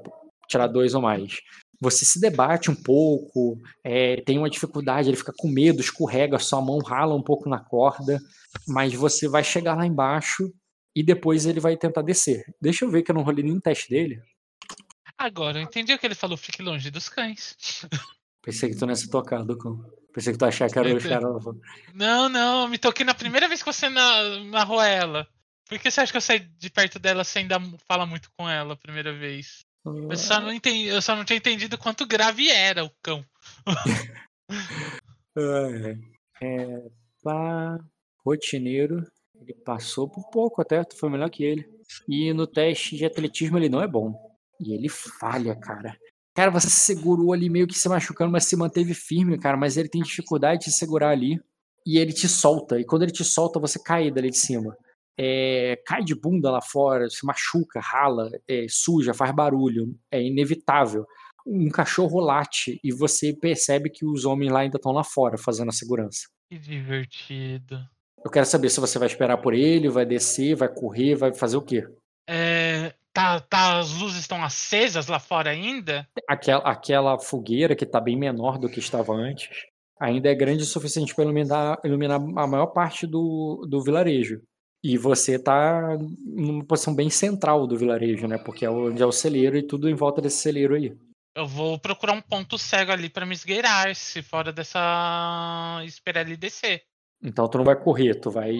[0.47, 1.39] tirar dois ou mais
[1.79, 6.61] você se debate um pouco, é, tem uma dificuldade, ele fica com medo, escorrega, sua
[6.61, 8.19] mão rala um pouco na corda,
[8.67, 10.51] mas você vai chegar lá embaixo
[10.99, 12.43] e depois ele vai tentar descer.
[12.61, 14.21] Deixa eu ver que eu não rolei nenhum teste dele.
[15.17, 17.55] Agora, eu entendi o que ele falou, fique longe dos cães.
[18.43, 19.81] Pensei que tu não ia se tocar, Ducão.
[20.13, 21.25] Pensei que tu achava que era o cara.
[21.93, 25.25] Não, não, me toquei na primeira vez que você narrou ela.
[25.69, 28.49] Por que você acha que eu saí de perto dela sem ainda fala muito com
[28.49, 29.65] ela a primeira vez?
[29.85, 33.23] Eu só, não entendi, eu só não tinha entendido quanto grave era o cão.
[35.37, 35.97] é,
[36.41, 36.89] é,
[37.23, 37.77] pá,
[38.25, 39.05] rotineiro.
[39.42, 41.68] Ele passou por pouco até, tu foi melhor que ele.
[42.08, 44.14] E no teste de atletismo ele não é bom.
[44.59, 45.98] E ele falha, cara.
[46.35, 49.58] Cara, você segurou ali meio que se machucando, mas se manteve firme, cara.
[49.58, 51.40] Mas ele tem dificuldade de segurar ali.
[51.85, 52.80] E ele te solta.
[52.80, 54.77] E quando ele te solta, você cai dali de cima
[55.22, 61.06] é, cai de bunda lá fora, se machuca, rala, é, suja, faz barulho, é inevitável.
[61.45, 65.68] Um cachorro late e você percebe que os homens lá ainda estão lá fora fazendo
[65.69, 66.22] a segurança.
[66.50, 67.82] Que divertido.
[68.23, 71.57] Eu quero saber se você vai esperar por ele, vai descer, vai correr, vai fazer
[71.57, 71.88] o quê?
[72.27, 76.07] É, tá, tá, as luzes estão acesas lá fora ainda?
[76.27, 79.49] Aquela, aquela fogueira que está bem menor do que estava antes
[79.99, 84.41] ainda é grande o suficiente para iluminar, iluminar a maior parte do, do vilarejo.
[84.81, 88.38] E você tá numa posição bem central do vilarejo, né?
[88.38, 90.95] Porque é onde é o celeiro e tudo em volta desse celeiro aí.
[91.35, 95.81] Eu vou procurar um ponto cego ali para me esgueirar, se fora dessa.
[95.85, 96.83] esperar ele descer.
[97.22, 98.53] Então tu não vai correr, tu vai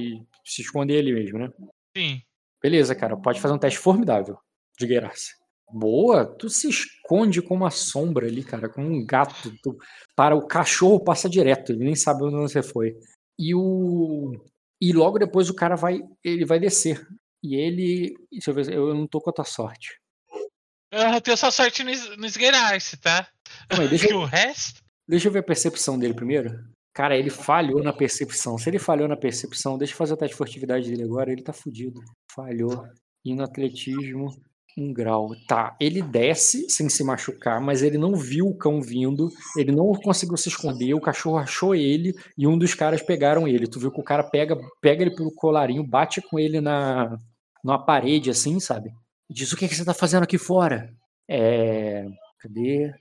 [0.44, 1.50] se esconder ali mesmo, né?
[1.96, 2.22] Sim.
[2.62, 3.16] Beleza, cara.
[3.16, 4.38] Pode fazer um teste formidável
[4.78, 5.32] de gueirar-se.
[5.72, 9.54] Boa, tu se esconde com uma sombra ali, cara, com um gato.
[9.62, 9.78] Tu...
[10.16, 12.96] Para o cachorro passa direto, ele nem sabe onde você foi.
[13.38, 14.34] E o
[14.82, 17.06] e logo depois o cara vai, ele vai descer.
[17.44, 20.00] E ele, deixa eu ver, eu não tô com a tua sorte.
[20.92, 23.28] Eu tenho sua sorte no, no esgueirar-se, tá?
[23.72, 24.82] Não, deixa, o resto?
[25.08, 26.50] Deixa eu ver a percepção dele primeiro.
[27.00, 28.58] Cara, ele falhou na percepção.
[28.58, 31.32] Se ele falhou na percepção, deixa eu fazer o teste de furtividade dele agora.
[31.32, 32.02] Ele tá fudido.
[32.36, 32.86] Falhou.
[33.24, 34.28] E no atletismo,
[34.78, 35.30] um grau.
[35.48, 39.94] Tá, ele desce sem se machucar, mas ele não viu o cão vindo, ele não
[39.94, 43.66] conseguiu se esconder, o cachorro achou ele e um dos caras pegaram ele.
[43.66, 47.18] Tu viu que o cara pega, pega ele pelo colarinho, bate com ele na
[47.64, 48.92] numa parede assim, sabe?
[49.30, 50.94] Diz: "O que, que você tá fazendo aqui fora?"
[51.30, 52.06] É,
[52.40, 52.94] cadê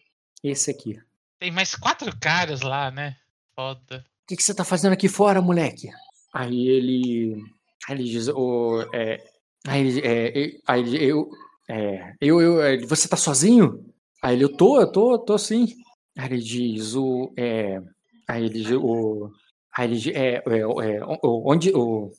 [0.44, 0.96] esse aqui?
[1.40, 3.16] Tem mais quatro caras lá, né?
[3.58, 4.04] Foda.
[4.22, 5.88] O que, que você tá fazendo aqui fora, moleque?
[6.32, 7.42] Aí ele
[7.88, 9.18] Aí ele diz, oh, é,
[9.66, 11.30] aí, ele, é, aí ele, eu,
[11.68, 13.84] é, eu, eu, é, você tá sozinho?
[14.22, 15.66] Aí ele, eu tô, eu tô, eu tô sim.
[16.16, 17.80] Aí ele diz, o, é,
[18.28, 19.30] aí ele diz, o,
[19.76, 22.12] aí ele diz, é, é, é onde, o,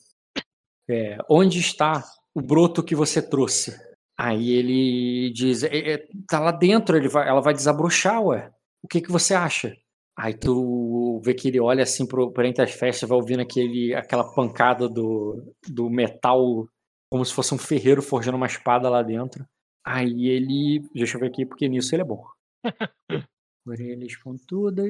[0.90, 2.04] é, onde está
[2.34, 3.80] o broto que você trouxe?
[4.18, 8.50] Aí ele diz, é, é, tá lá dentro, ele vai, ela vai desabrochar, ué.
[8.82, 9.74] O que que você acha?
[10.16, 13.94] Aí tu vê que ele olha assim pro, por entre as festas, vai ouvindo aquele,
[13.94, 16.66] aquela pancada do, do metal
[17.10, 19.44] como se fosse um ferreiro forjando uma espada lá dentro.
[19.84, 20.80] Aí ele.
[20.94, 22.24] Deixa eu ver aqui, porque nisso ele é bom.
[23.66, 24.86] Orelhas pontudas.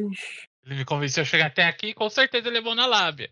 [0.65, 3.31] Ele me convenceu a chegar até aqui, com certeza ele é bom na lábia.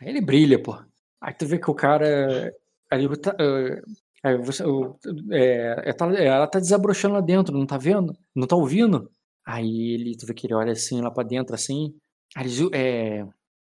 [0.00, 0.76] Aí ele brilha, pô.
[1.20, 2.52] Aí tu vê que o cara.
[2.90, 3.34] Aí, tá,
[4.22, 4.62] aí você,
[5.30, 8.16] é, tá, ela tá desabrochando lá dentro, não tá vendo?
[8.34, 9.10] Não tá ouvindo?
[9.46, 11.94] Aí ele, tu vê que ele olha assim lá pra dentro, assim.
[12.34, 13.24] Aí é,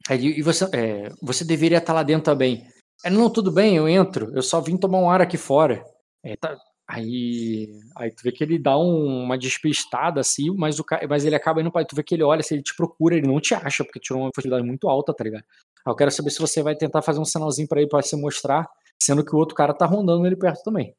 [0.10, 2.66] aí, e você, é, você deveria estar tá lá dentro também.
[3.06, 4.32] Aí, não, tudo bem, eu entro.
[4.36, 5.84] Eu só vim tomar um ar aqui fora.
[6.24, 6.58] É, tá,
[6.88, 11.36] aí, aí tu vê que ele dá um, uma despistada assim, mas, o, mas ele
[11.36, 11.86] acaba indo pra.
[11.86, 14.24] Tu vê que ele olha, se ele te procura, ele não te acha, porque tirou
[14.24, 15.44] uma fertilidade muito alta, tá ligado?
[15.86, 18.16] Aí eu quero saber se você vai tentar fazer um sinalzinho para ele para se
[18.16, 18.68] mostrar,
[19.02, 20.94] sendo que o outro cara tá rondando ele perto também.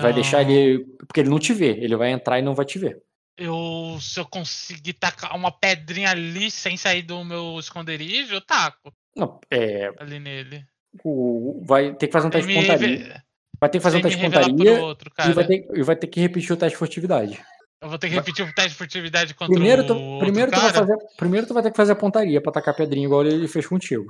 [0.00, 0.84] Vai deixar ele.
[1.06, 3.02] Porque ele não te vê, ele vai entrar e não vai te ver.
[3.36, 8.92] Eu, se eu conseguir tacar uma pedrinha ali sem sair do meu esconderijo, eu taco.
[9.16, 9.90] Não, é.
[9.98, 10.64] Ali nele.
[11.02, 13.24] O, vai ter que fazer um teste de pontaria.
[13.58, 16.06] Vai ter que fazer um teste de pontaria outro, e, vai ter, e vai ter
[16.08, 17.42] que repetir o teste de furtividade.
[17.80, 20.72] Eu vou ter que repetir o teste de furtividade contra primeiro tu, primeiro tu vai
[20.72, 23.48] fazer, Primeiro tu vai ter que fazer a pontaria pra tacar a pedrinha igual ele
[23.48, 24.04] fez contigo.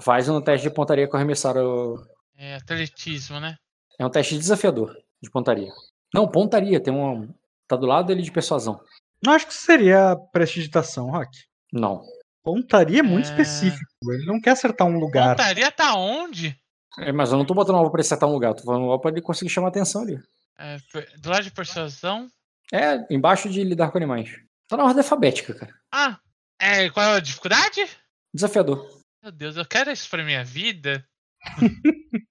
[0.00, 2.02] Faz um teste de pontaria com arremessar o...
[2.36, 3.56] É atletismo, né?
[3.98, 5.70] É um teste desafiador de pontaria.
[6.14, 7.28] Não, pontaria, tem um...
[7.68, 8.80] Tá do lado dele de persuasão.
[9.22, 11.30] Não acho que seria prestidigitação, Rock.
[11.72, 12.02] Não.
[12.42, 13.30] Pontaria é muito é...
[13.30, 13.84] específico.
[14.04, 15.36] Ele não quer acertar um lugar.
[15.36, 16.58] Pontaria tá onde?
[16.98, 19.00] É, mas eu não tô botando alvo pra ele acertar um lugar, tô falando alvo
[19.00, 20.18] pra ele conseguir chamar atenção ali.
[20.58, 20.78] É,
[21.18, 22.28] do lado de persuasão?
[22.72, 24.30] É, embaixo de lidar com animais.
[24.68, 25.74] Tá na ordem alfabética, cara.
[25.92, 26.18] Ah,
[26.60, 27.86] é, qual é a dificuldade?
[28.34, 28.98] Desafiador.
[29.22, 31.06] Meu Deus, eu quero isso pra minha vida.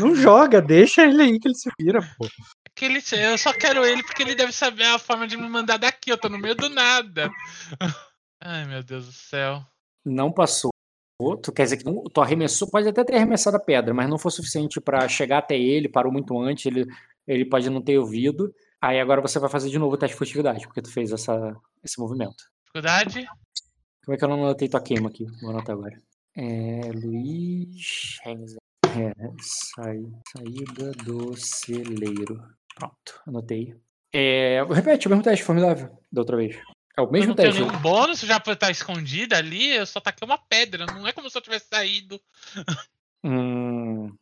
[0.00, 2.28] não joga, deixa ele aí que ele se vira, pô.
[2.80, 5.76] Que ele, eu só quero ele porque ele deve saber a forma de me mandar
[5.76, 6.08] daqui.
[6.08, 7.30] Eu tô no meio do nada.
[8.40, 9.62] Ai, meu Deus do céu.
[10.02, 10.70] Não passou.
[11.42, 14.16] Tu quer dizer que não, tu arremessou, pode até ter arremessado a pedra, mas não
[14.16, 16.86] foi suficiente para chegar até ele, parou muito antes, ele,
[17.28, 18.50] ele pode não ter ouvido.
[18.80, 21.54] Aí agora você vai fazer de novo o teste de furtividade, porque tu fez essa,
[21.84, 22.42] esse movimento.
[22.64, 23.26] Dificuldade?
[24.02, 25.26] Como é que eu não anotei tua queima aqui?
[25.42, 26.00] Vou anotar agora.
[26.34, 28.56] É, Luiz Renzer.
[28.86, 32.42] É, saída do celeiro.
[32.74, 33.76] Pronto, anotei.
[34.12, 36.56] É, repete o mesmo teste formidável da outra vez.
[36.96, 37.52] É o mesmo eu não teste.
[37.54, 40.86] Tenho nenhum bônus já estar escondida ali, eu só taquei uma pedra.
[40.86, 42.20] Não é como se eu tivesse saído.
[43.22, 44.12] Hum,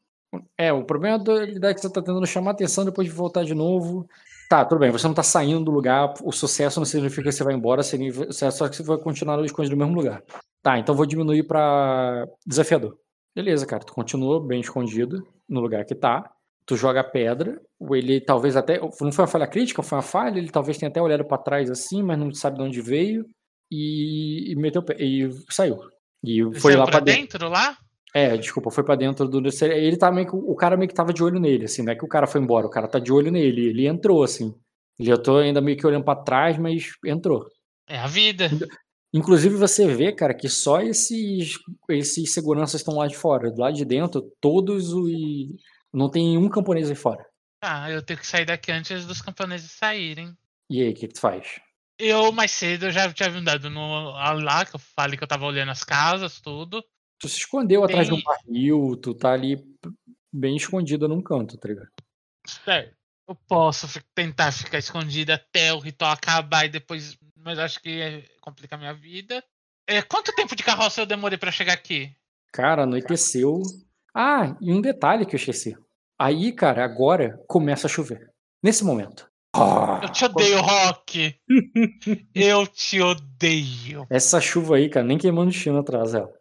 [0.56, 3.54] é, o problema da habilidade que você tá tentando chamar atenção depois de voltar de
[3.54, 4.08] novo.
[4.48, 7.44] Tá, tudo bem, você não tá saindo do lugar, o sucesso não significa que você
[7.44, 10.22] vai embora, é só que você vai continuar escondido no mesmo lugar.
[10.62, 12.98] Tá, então vou diminuir para desafiador.
[13.36, 16.30] Beleza, cara, tu continua bem escondido no lugar que tá
[16.68, 17.58] tu joga a pedra,
[17.92, 18.78] ele talvez até.
[18.78, 21.70] Não foi uma falha crítica, foi uma falha, ele talvez tenha até olhado para trás
[21.70, 23.24] assim, mas não sabe de onde veio.
[23.72, 25.78] E, e meteu e saiu.
[26.22, 27.76] E ele foi lá para dentro, dentro lá?
[28.14, 29.42] É, desculpa, foi para dentro do.
[29.62, 30.36] Ele tá meio que.
[30.36, 32.40] O cara meio que tava de olho nele, assim, não é que o cara foi
[32.40, 33.68] embora, o cara tá de olho nele.
[33.68, 34.54] Ele entrou, assim.
[34.98, 37.46] Ele eu tô ainda meio que olhando para trás, mas entrou.
[37.88, 38.50] É a vida.
[39.14, 43.50] Inclusive você vê, cara, que só esses, esses seguranças estão lá de fora.
[43.50, 45.10] Do lado de dentro, todos os
[45.92, 47.26] não tem um camponês aí fora.
[47.62, 50.36] Ah, eu tenho que sair daqui antes dos camponeses saírem.
[50.70, 51.60] E aí, o que, que tu faz?
[51.98, 55.46] Eu, mais cedo, eu já tinha andado no, lá, que eu falei que eu tava
[55.46, 56.84] olhando as casas, tudo.
[57.18, 57.90] Tu se escondeu tem...
[57.90, 59.58] atrás de um barril, tu tá ali
[60.32, 61.88] bem escondida num canto, tá ligado?
[62.46, 62.96] Certo.
[63.28, 67.18] Eu posso tentar ficar escondida até o ritual acabar e depois.
[67.36, 69.44] Mas acho que é, complica a minha vida.
[69.86, 72.14] É, quanto tempo de carroça eu demorei para chegar aqui?
[72.52, 73.62] Cara, anoiteceu.
[74.14, 75.76] Ah, e um detalhe que eu esqueci.
[76.18, 78.30] Aí, cara, agora começa a chover.
[78.62, 79.28] Nesse momento.
[79.56, 81.34] Oh, eu te odeio, Rock.
[82.34, 84.06] eu te odeio.
[84.10, 86.32] Essa chuva aí, cara, nem queimando destino atrasa ela.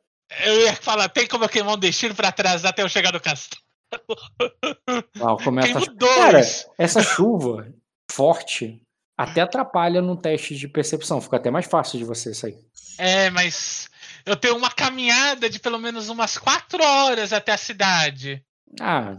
[0.45, 3.19] Eu ia falar, tem como eu queimar um destino pra atrasar até eu chegar no
[3.19, 3.61] castelo.
[5.15, 5.95] Não, começa a...
[5.95, 6.41] Cara,
[6.77, 7.71] essa chuva
[8.11, 8.81] forte
[9.17, 11.21] até atrapalha no teste de percepção.
[11.21, 12.57] Fica até mais fácil de você sair.
[12.97, 13.89] É, mas
[14.27, 18.43] eu tenho uma caminhada de pelo menos umas quatro horas até a cidade.
[18.79, 19.15] Ah,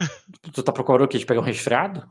[0.53, 1.19] tu tá procurando o quê?
[1.19, 2.09] De pegar um resfriado?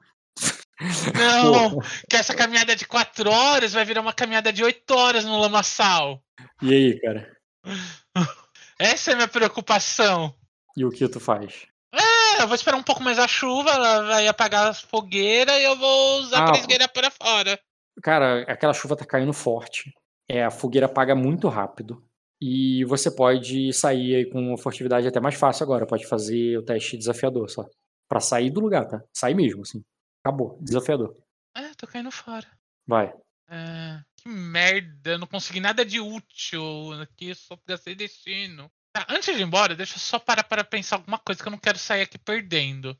[1.15, 5.39] Não, que essa caminhada de quatro horas vai virar uma caminhada de oito horas no
[5.39, 6.21] lamaçal.
[6.61, 7.37] E aí, cara?
[8.79, 10.35] Essa é a minha preocupação.
[10.75, 11.65] E o que tu faz?
[11.93, 15.63] É, eu vou esperar um pouco mais a chuva, ela vai apagar as fogueiras e
[15.63, 17.59] eu vou usar ah, a fogueira para fora.
[18.03, 19.91] Cara, aquela chuva tá caindo forte.
[20.29, 22.06] É, a fogueira apaga muito rápido.
[22.39, 25.87] E você pode sair com uma furtividade até mais fácil agora.
[25.87, 27.67] Pode fazer o teste desafiador só.
[28.07, 29.01] Pra sair do lugar, tá?
[29.13, 29.83] Sair mesmo, assim.
[30.23, 30.57] Acabou.
[30.61, 31.15] Desafiador.
[31.55, 32.47] É, tô caindo fora.
[32.85, 33.11] Vai.
[33.49, 35.11] É, que merda.
[35.11, 37.33] Eu não consegui nada de útil aqui.
[37.33, 38.69] Só gastei destino.
[38.93, 41.51] Tá, antes de ir embora, deixa eu só parar para pensar alguma coisa que eu
[41.51, 42.97] não quero sair aqui perdendo.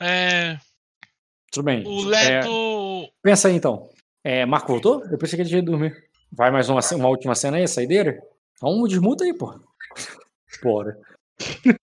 [0.00, 0.58] É...
[1.52, 1.86] Tudo bem.
[1.86, 3.04] O Leto.
[3.04, 3.12] É...
[3.22, 3.88] Pensa aí então.
[4.24, 5.04] É, Marco voltou?
[5.06, 5.96] Eu pensei que ele ido dormir.
[6.30, 8.20] Vai mais uma, uma última cena aí, saideira?
[8.60, 9.58] Então desmuta aí, pô.
[10.62, 11.00] Bora.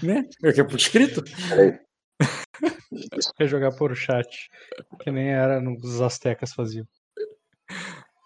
[0.00, 0.28] né?
[0.40, 1.24] Eu quero por escrito?
[3.36, 4.48] Quer jogar por chat.
[5.00, 6.86] Que nem era nos Aztecas faziam.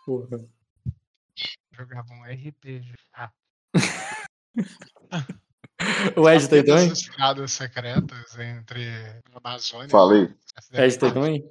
[0.05, 0.45] Porra.
[1.73, 2.93] Jogavam um RPG.
[5.11, 5.27] Ah.
[6.17, 6.91] o Ed tá aí também?
[6.91, 8.87] As estradas secretas entre
[9.35, 10.29] Amazônia Falei.
[10.73, 11.45] Ed tá aí também?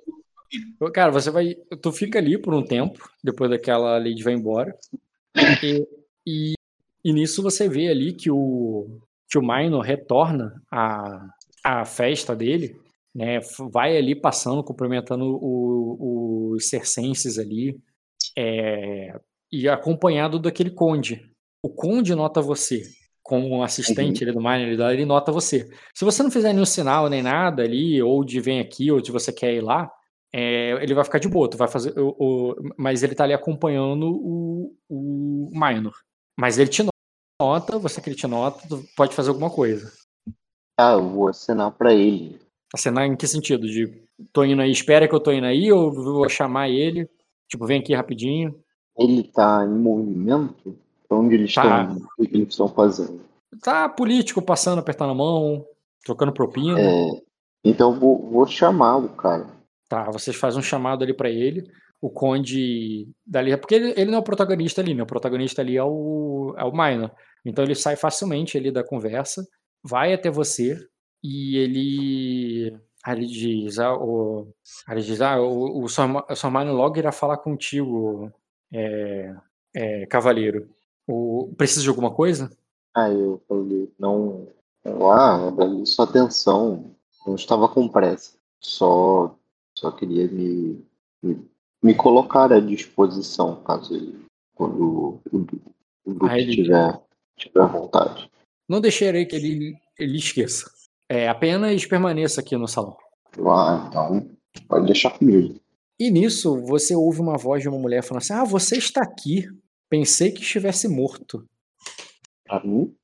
[0.93, 1.55] Cara, você vai.
[1.81, 4.75] Tu fica ali por um tempo, depois daquela lady vai embora.
[5.63, 5.87] E,
[6.25, 6.53] e,
[7.03, 11.27] e nisso você vê ali que o, que o Minor retorna à,
[11.63, 12.75] à festa dele,
[13.13, 13.39] né?
[13.71, 17.79] Vai ali passando, cumprimentando o, os circenses ali,
[18.37, 19.19] é,
[19.51, 21.21] e acompanhado daquele conde.
[21.61, 22.81] O conde nota você,
[23.21, 24.33] como um assistente uhum.
[24.33, 25.69] do Minor, ele nota você.
[25.93, 29.11] Se você não fizer nenhum sinal nem nada ali, ou de vem aqui, ou de
[29.11, 29.89] você quer ir lá,
[30.33, 31.97] é, ele vai ficar de boa, tu vai fazer.
[31.97, 35.93] O, o, mas ele tá ali acompanhando o, o Minor.
[36.37, 36.83] Mas ele te
[37.39, 39.91] nota, você que ele te nota, tu pode fazer alguma coisa.
[40.79, 42.39] Ah, eu vou assinar pra ele.
[42.73, 43.67] Assinar em que sentido?
[43.67, 47.07] De tô indo aí, espera que eu tô indo aí, ou vou chamar ele?
[47.47, 48.59] Tipo, vem aqui rapidinho.
[48.97, 50.75] Ele tá em movimento?
[51.09, 51.83] Onde eles Tá.
[51.83, 52.07] estão?
[52.17, 53.21] O que eles estão fazendo?
[53.61, 55.63] Tá político passando, apertando a mão,
[56.03, 56.79] trocando propina.
[56.79, 57.07] É,
[57.63, 59.47] então eu vou, vou chamar o cara.
[59.93, 61.71] Tá, vocês fazem um chamado ali pra ele.
[62.01, 63.55] O Conde dali.
[63.57, 65.03] Porque ele, ele não é o protagonista ali, né?
[65.03, 67.11] O protagonista ali é o, é o Minor.
[67.45, 69.47] Então ele sai facilmente ali da conversa,
[69.83, 70.83] vai até você
[71.23, 72.75] e ele.
[73.05, 74.51] Aí ele diz: ah, o,
[74.87, 78.31] aí ele diz, ah, o, o, o Sor Minor logo irá falar contigo,
[78.73, 79.35] é,
[79.75, 80.67] é, cavaleiro.
[81.07, 82.49] O, precisa de alguma coisa?
[82.95, 84.47] Aí eu falei, não.
[84.83, 85.53] Ah,
[85.85, 86.95] sua atenção.
[87.27, 88.35] Não estava com pressa.
[88.59, 89.37] Só,
[89.83, 90.81] só queria me,
[91.21, 91.45] me,
[91.83, 95.43] me colocar à disposição, caso ele, quando o,
[96.05, 97.01] o grupo ele- tiver,
[97.37, 98.31] tiver vontade.
[98.69, 100.71] Não deixarei que ele, ele esqueça.
[101.09, 102.95] É, apenas permaneça aqui no salão.
[103.45, 104.29] Ah, então
[104.69, 105.59] pode deixar comigo.
[105.99, 109.45] E nisso, você ouve uma voz de uma mulher falando assim: Ah, você está aqui.
[109.89, 111.45] Pensei que estivesse morto.
[112.45, 112.95] Pra mim,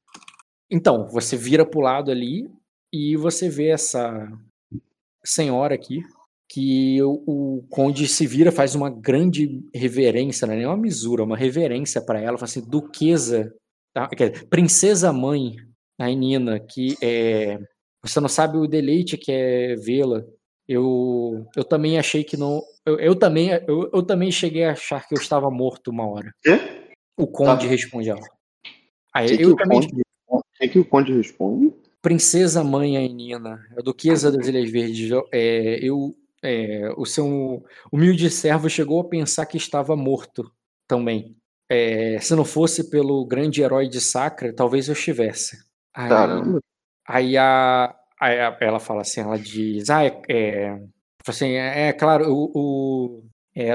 [0.71, 2.49] Então, você vira pro lado ali
[2.91, 4.31] e você vê essa
[5.23, 6.01] senhora aqui,
[6.49, 11.23] que o, o conde se vira, faz uma grande reverência, não é nem uma misura,
[11.23, 13.53] uma reverência para ela, fala assim, duquesa,
[13.93, 14.07] tá?
[14.07, 15.55] dizer, princesa mãe,
[15.99, 17.59] a Nina, que é,
[18.01, 20.23] você não sabe o deleite que é vê-la.
[20.67, 25.07] Eu, eu também achei que não, eu, eu também, eu, eu também cheguei a achar
[25.07, 26.33] que eu estava morto uma hora.
[26.41, 26.59] Quê?
[27.17, 27.71] O conde Tá.
[27.71, 28.21] responde ela.
[29.13, 31.73] Aí o que, que eu o também conde, o que, que o conde responde?
[32.01, 38.69] Princesa Mãe Ainina, a Duquesa das Ilhas Verdes, é, eu, é, o seu humilde servo
[38.69, 40.51] chegou a pensar que estava morto
[40.87, 41.35] também.
[41.69, 45.57] É, se não fosse pelo grande herói de Sacra, talvez eu estivesse.
[45.93, 46.59] Aí, Caramba.
[47.07, 50.81] aí a, aí a- ela fala assim, ela diz, ah, é, é,
[51.27, 53.23] assim, é, é claro, o, o-
[53.55, 53.69] é,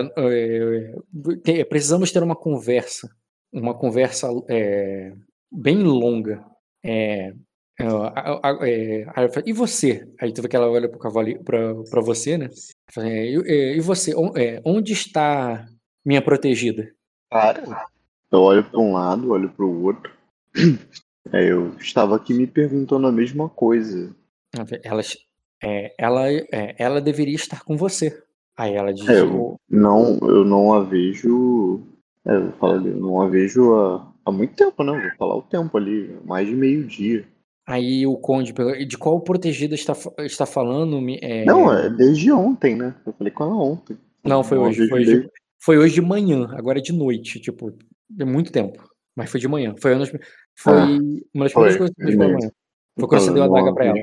[1.47, 3.09] é, precisamos ter uma conversa,
[3.53, 4.29] uma conversa
[5.53, 6.45] bem longa.
[7.79, 10.07] É, é, é, aí e você?
[10.21, 12.49] Aí tu vê que ela olha pro cavalo pra, pra você, né?
[12.93, 14.15] Fala, é, e, é, e você?
[14.15, 15.67] On- é, onde está
[16.05, 16.89] minha protegida?
[17.31, 17.87] Cara,
[18.31, 20.13] eu olho para um lado, olho para o outro.
[21.33, 24.15] Aí eu estava aqui me perguntando a mesma coisa.
[24.85, 25.03] Ela,
[25.63, 28.23] é, ela, é, ela deveria estar com você.
[28.57, 31.81] Aí ela diz, É, eu não, eu não a vejo.
[32.25, 34.93] É, eu falo eu não a vejo há, há muito tempo, né?
[34.93, 37.27] Vou falar o tempo ali, mais de meio-dia.
[37.67, 40.99] Aí o conde pergunta, de qual protegida está, está falando?
[41.23, 42.95] É, Não, é desde ontem, né?
[43.07, 43.97] Eu falei com ela ontem.
[44.23, 44.87] Não, foi Não hoje.
[44.89, 45.31] Foi hoje, desde-
[45.63, 47.41] foi hoje de manhã, agora é de noite.
[47.41, 47.73] Tipo,
[48.21, 48.83] é muito tempo.
[49.17, 49.75] Mas foi de manhã.
[49.81, 50.11] Foi, uma das-
[50.59, 50.85] foi Ah,
[51.35, 52.51] uma das primeiras coisas que eu fiz pela manhã.
[52.99, 53.99] Foi quando você Então, deu a daga pra ela.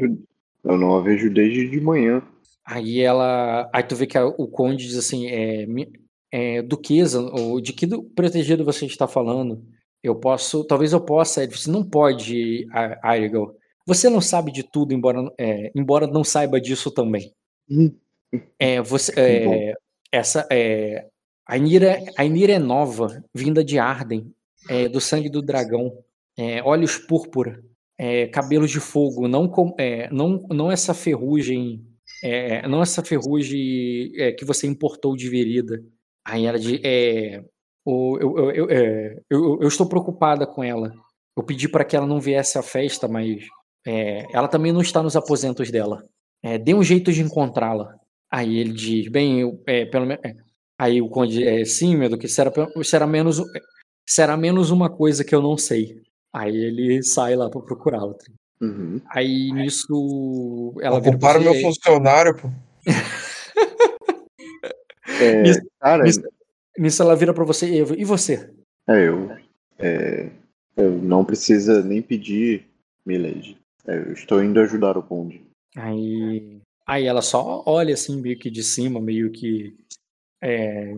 [0.64, 2.22] Eu não a vejo desde de manhã.
[2.66, 3.70] Aí ela.
[3.74, 5.66] Aí tu vê que a- o conde diz assim: é,
[6.32, 9.64] é, Duquesa, ou de que do- protegido você está falando?
[10.04, 10.64] Eu posso.
[10.64, 11.44] Talvez eu possa.
[11.44, 13.56] Ele disse: Não pode, A- Airigal.
[13.86, 17.34] Você não sabe de tudo, embora, é, embora não saiba disso também.
[17.70, 17.92] Hum.
[18.60, 19.74] É, você, é,
[20.12, 21.08] essa, é,
[21.46, 24.34] a, Inira, a Inira é nova, vinda de Arden,
[24.70, 25.98] é, do sangue do dragão,
[26.38, 27.62] é, olhos púrpura,
[27.98, 31.84] é, cabelos de fogo, não, com, é, não, não essa ferrugem,
[32.70, 35.84] não essa ferrugem é, que você importou de verida.
[36.24, 36.60] Aí ela
[37.86, 40.92] diz, é, o, eu, eu, eu, é, eu, eu estou preocupada com ela.
[41.38, 43.42] eu pedi para que ela não viesse à festa, mas
[43.88, 46.04] é, ela também não está nos aposentos dela.
[46.44, 47.96] É, dê um jeito de encontrá-la.
[48.32, 50.24] Aí ele diz, bem, eu, é, pelo menos.
[50.26, 50.34] É.
[50.80, 52.52] Aí o conde, é, sim, meu que será,
[52.84, 53.40] será menos
[54.08, 56.02] será menos uma coisa que eu não sei.
[56.34, 58.16] Aí ele sai lá para procurá-la.
[58.62, 59.00] Uhum.
[59.10, 62.50] Aí nisso ela Ocuparam meu funcionário, pô.
[65.20, 66.22] É, Nisso- cara, nisso-
[66.78, 68.50] Nisso ela vira para você, Evo, e você?
[68.88, 69.30] é, eu,
[69.80, 70.30] é,
[70.78, 72.66] eu não precisa nem pedir,
[73.06, 73.58] Milady.
[73.86, 75.42] É, eu estou indo ajudar o conde.
[75.76, 79.76] Aí, aí ela só olha assim, meio que de cima, meio que.
[80.42, 80.94] É,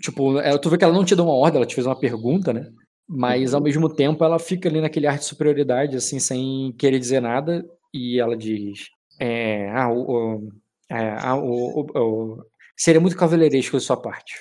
[0.00, 1.98] tipo, ela, tu vê que ela não te deu uma ordem, ela te fez uma
[1.98, 2.70] pergunta, né?
[3.08, 3.64] Mas ao Uhum.
[3.64, 8.20] mesmo tempo ela fica ali naquele ar de superioridade, assim, sem querer dizer nada, e
[8.20, 10.48] ela diz: é, ah, o, o-
[10.88, 12.44] é, ah, o- o- o-
[12.76, 14.34] seria muito cavalheiresco da sua parte.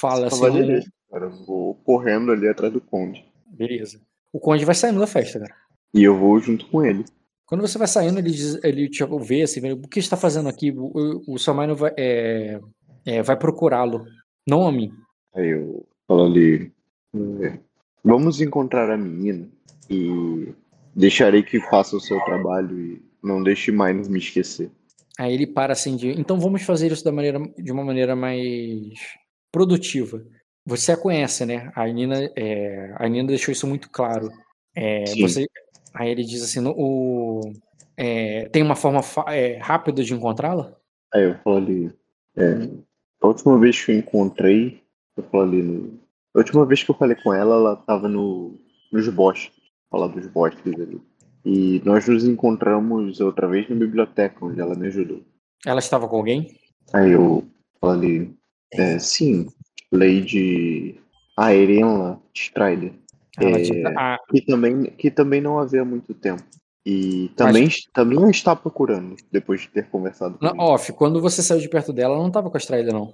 [0.00, 0.40] Fala assim.
[0.40, 1.26] Cavalheiresco, cara.
[1.26, 3.24] Eu vou correndo ali atrás do conde.
[3.46, 4.00] Beleza.
[4.32, 5.54] O conde vai saindo da festa, cara.
[5.92, 7.04] E eu vou junto com ele.
[7.44, 10.70] Quando você vai saindo, ele, diz, ele te vê assim, o que está fazendo aqui?
[10.70, 12.60] O, o, o seu mãe vai, é,
[13.04, 14.04] é, vai procurá-lo,
[14.48, 14.92] não a mim.
[15.34, 16.72] Aí eu falo ali.
[17.42, 17.58] é,
[18.02, 19.48] Vamos encontrar a menina
[19.90, 20.54] e
[20.94, 24.70] deixarei que faça o seu trabalho e não deixe mais me esquecer.
[25.18, 28.94] Aí ele para assim de, então vamos fazer isso da maneira, de uma maneira mais
[29.52, 30.24] produtiva.
[30.66, 31.70] Você a conhece, né?
[31.74, 34.30] A Nina, é, a Nina deixou isso muito claro.
[34.74, 35.46] É, você,
[35.94, 37.40] aí ele diz assim, o,
[37.96, 40.76] é, tem uma forma é, rápida de encontrá-la?
[41.12, 41.92] Aí eu falo ali.
[42.36, 42.68] é,
[43.20, 44.82] a última vez que eu encontrei,
[45.16, 46.00] eu falo ali no.
[46.34, 48.58] A última vez que eu falei com ela, ela tava no,
[48.92, 49.52] nos bosques.
[49.90, 51.00] Falar dos bosques ali.
[51.44, 55.22] E nós nos encontramos outra vez na biblioteca, onde ela me ajudou.
[55.66, 56.56] Ela estava com alguém?
[56.92, 57.44] Aí eu
[57.80, 58.39] falo ali.
[58.72, 59.48] É, sim,
[59.92, 61.00] Lady
[61.36, 62.92] Aerianla Strider.
[63.38, 66.42] Ela É, diz, ah, que também, que também não havia muito tempo.
[66.84, 71.42] E também, também a está procurando, depois de ter conversado com Não, off, quando você
[71.42, 73.12] saiu de perto dela, ela não tava com a Strider, não.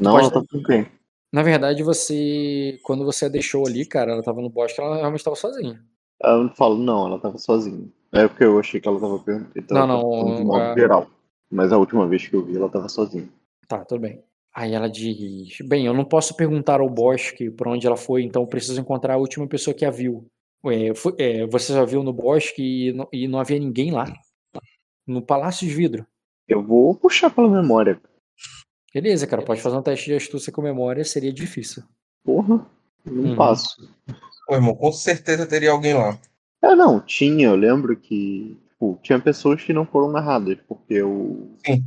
[0.00, 0.86] Não, ela tá com quem?
[1.32, 2.78] Na verdade, você.
[2.82, 5.82] Quando você a deixou ali, cara, ela tava no bosque, ela realmente tava sozinha.
[6.22, 7.88] Eu não falo, não, ela tava sozinha.
[8.12, 9.64] É porque eu achei que ela tava perguntando.
[9.70, 11.10] Não, não, De modo a- geral.
[11.50, 13.28] Mas a última vez que eu vi, ela tava sozinha.
[13.66, 14.22] Tá, tudo bem.
[14.54, 18.42] Aí ela diz: Bem, eu não posso perguntar ao bosque por onde ela foi, então
[18.42, 20.26] eu preciso encontrar a última pessoa que a viu.
[20.66, 24.04] É, foi- é, você já viu no bosque e não, e não havia ninguém lá.
[25.06, 26.06] No Palácio de Vidro.
[26.46, 28.00] Eu vou puxar pela memória.
[28.94, 31.82] Beleza, cara, pode fazer um teste de astúcia com memória, seria difícil.
[32.22, 32.64] Porra,
[33.04, 33.36] não Uhum.
[33.36, 33.88] passo.
[34.48, 36.18] Ô, irmão, com certeza teria alguém lá.
[36.62, 41.48] É, não, tinha, eu lembro que tipo, tinha pessoas que não foram narradas, porque o,
[41.66, 41.84] Sim.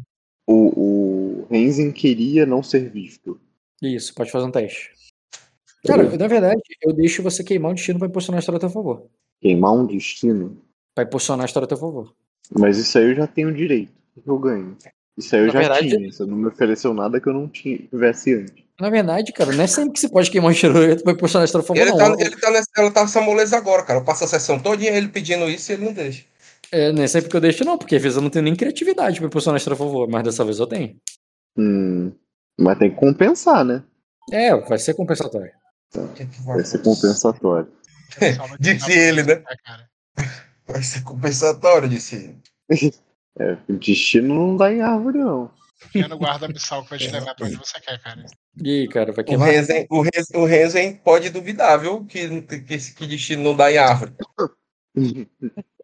[0.48, 3.40] O, o Renzin queria não ser visto.
[3.82, 4.92] Isso, pode fazer um teste.
[5.86, 8.70] Cara, na verdade, eu deixo você queimar um destino pra impulsionar a história a teu
[8.70, 9.06] favor.
[9.42, 10.58] Queimar um destino.
[10.96, 12.14] Pra impulsionar a história a teu favor.
[12.58, 13.92] Mas isso aí eu já tenho direito.
[14.16, 14.78] O que eu ganho?
[15.18, 16.12] Isso aí eu Na já verdade- tinha.
[16.12, 18.66] Você não me ofereceu nada que eu não tivesse antes.
[18.80, 21.46] Na verdade, cara, não é sempre que você pode queimar um destino pra impulsionar a
[21.46, 21.98] história a favor, Ele não.
[21.98, 24.00] tá, ele tá nessa, ela tá nessa moleza agora, cara.
[24.00, 26.24] Eu passo a sessão todinha ele pedindo isso e ele não deixa.
[26.72, 28.56] É, não é sempre que eu deixo, não, porque às vezes eu não tenho nem
[28.56, 31.00] criatividade pra impulsionar a história a favor, mas dessa vez eu tenho.
[31.58, 32.12] Hum,
[32.60, 33.84] mas tem que compensar, né?
[34.32, 35.52] É, vai ser compensatório.
[36.46, 37.72] Vai ser compensatório.
[38.60, 39.44] Disse ele, né?
[40.68, 42.16] Vai ser compensatório, disse
[42.70, 42.94] ele.
[43.38, 45.52] É, destino não dá em árvore, não.
[45.82, 48.26] Confia no guarda-missal que vai te levar pra onde você quer, cara.
[48.64, 49.50] E aí, cara, vai O queimar?
[49.50, 49.88] O, Renzen,
[50.34, 52.06] o Renzen pode duvidar, viu?
[52.06, 54.14] Que, que, que destino não dá em árvore.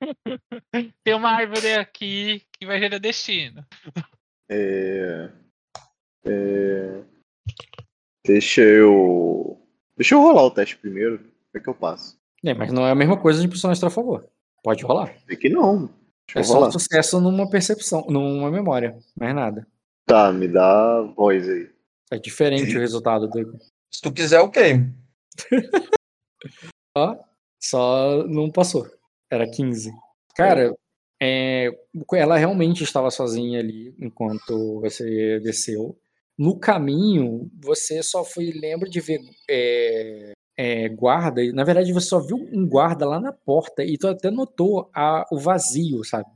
[1.04, 3.64] Tem uma árvore aqui que vai gerar destino.
[4.50, 5.30] É,
[6.26, 7.02] é,
[8.26, 9.58] deixa eu.
[9.96, 11.30] Deixa eu rolar o teste primeiro.
[11.54, 12.18] É que eu passo?
[12.44, 14.28] É, mas não é a mesma coisa de impulsionar a favor.
[14.62, 15.14] Pode rolar.
[15.26, 15.86] Sei que não.
[16.26, 16.70] Deixa É eu só rolar.
[16.72, 19.66] sucesso numa percepção, numa memória, mais nada.
[20.06, 21.70] Tá, me dá voz aí.
[22.10, 23.58] É diferente o resultado do.
[23.90, 24.94] Se tu quiser, queimo.
[26.96, 27.16] Ó,
[27.62, 28.86] só não passou.
[29.32, 29.90] Era 15.
[30.36, 30.74] Cara,
[31.20, 31.70] é,
[32.14, 35.96] ela realmente estava sozinha ali enquanto você desceu.
[36.38, 41.40] No caminho, você só foi lembra de ver é, é, guarda.
[41.52, 45.26] Na verdade, você só viu um guarda lá na porta e tu até notou a-
[45.30, 46.26] o vazio, sabe?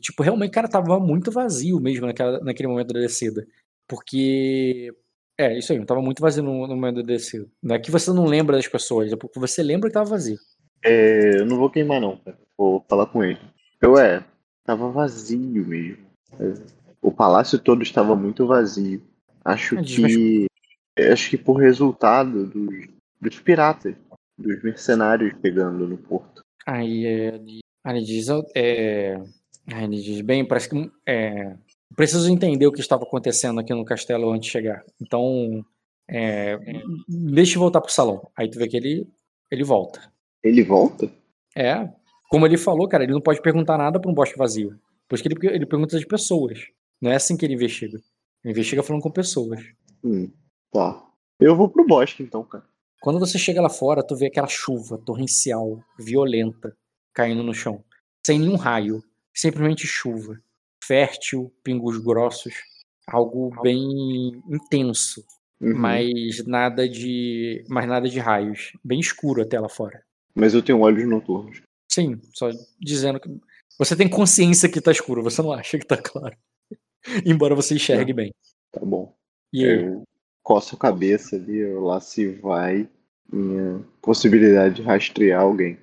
[0.00, 3.46] Tipo, realmente, cara, tava muito vazio mesmo naquela, naquele momento da descida.
[3.88, 4.92] Porque.
[5.38, 7.46] É, isso aí, tava muito vazio no, no momento da descida.
[7.62, 10.38] Não é que você não lembra das pessoas, é porque você lembra que tava vazio.
[10.82, 12.38] É, eu não vou queimar, não, cara.
[12.56, 13.40] Vou falar com ele.
[13.80, 14.24] Eu é,
[14.64, 16.04] tava vazio mesmo.
[16.38, 16.54] É,
[17.02, 19.02] O palácio todo estava muito vazio.
[19.44, 20.46] Acho É, que.
[21.12, 22.88] Acho que por resultado dos,
[23.20, 23.94] dos piratas.
[24.38, 26.42] dos mercenários chegando no porto.
[26.66, 29.16] Aí ele, aí ele diz, é,
[29.72, 31.54] aí ele diz, bem, parece que é,
[31.94, 34.82] preciso entender o que estava acontecendo aqui no castelo antes de chegar.
[35.00, 35.64] Então,
[36.08, 36.58] é,
[37.08, 38.30] deixa eu voltar pro salão.
[38.36, 39.06] Aí tu vê que ele,
[39.50, 40.00] ele volta.
[40.46, 41.10] Ele volta?
[41.56, 41.88] É,
[42.28, 44.78] como ele falou, cara, ele não pode perguntar nada para um bosque vazio.
[45.08, 46.66] Por isso que ele, ele pergunta de pessoas.
[47.00, 47.98] Não é assim que ele investiga.
[48.44, 49.60] Ele investiga falando com pessoas.
[50.02, 50.30] Hum,
[50.72, 51.04] tá.
[51.38, 52.64] Eu vou pro bosque então, cara.
[53.00, 56.76] Quando você chega lá fora, tu vê aquela chuva torrencial, violenta,
[57.12, 57.84] caindo no chão.
[58.24, 59.02] Sem nenhum raio.
[59.34, 60.40] Simplesmente chuva.
[60.82, 62.54] Fértil, pingos grossos.
[63.06, 65.24] Algo bem intenso.
[65.60, 65.76] Uhum.
[65.76, 67.64] Mas nada de.
[67.68, 68.72] Mas nada de raios.
[68.84, 70.02] Bem escuro até lá fora.
[70.36, 71.62] Mas eu tenho olhos noturnos.
[71.90, 73.28] Sim, só dizendo que.
[73.78, 76.36] Você tem consciência que tá escuro, você não acha que tá claro.
[77.26, 78.32] Embora você enxergue bem.
[78.72, 79.14] Tá bom.
[79.52, 79.84] E aí?
[79.86, 80.04] Eu
[80.42, 82.88] coço a cabeça ali, eu lá se vai
[83.32, 85.78] minha possibilidade de rastrear alguém.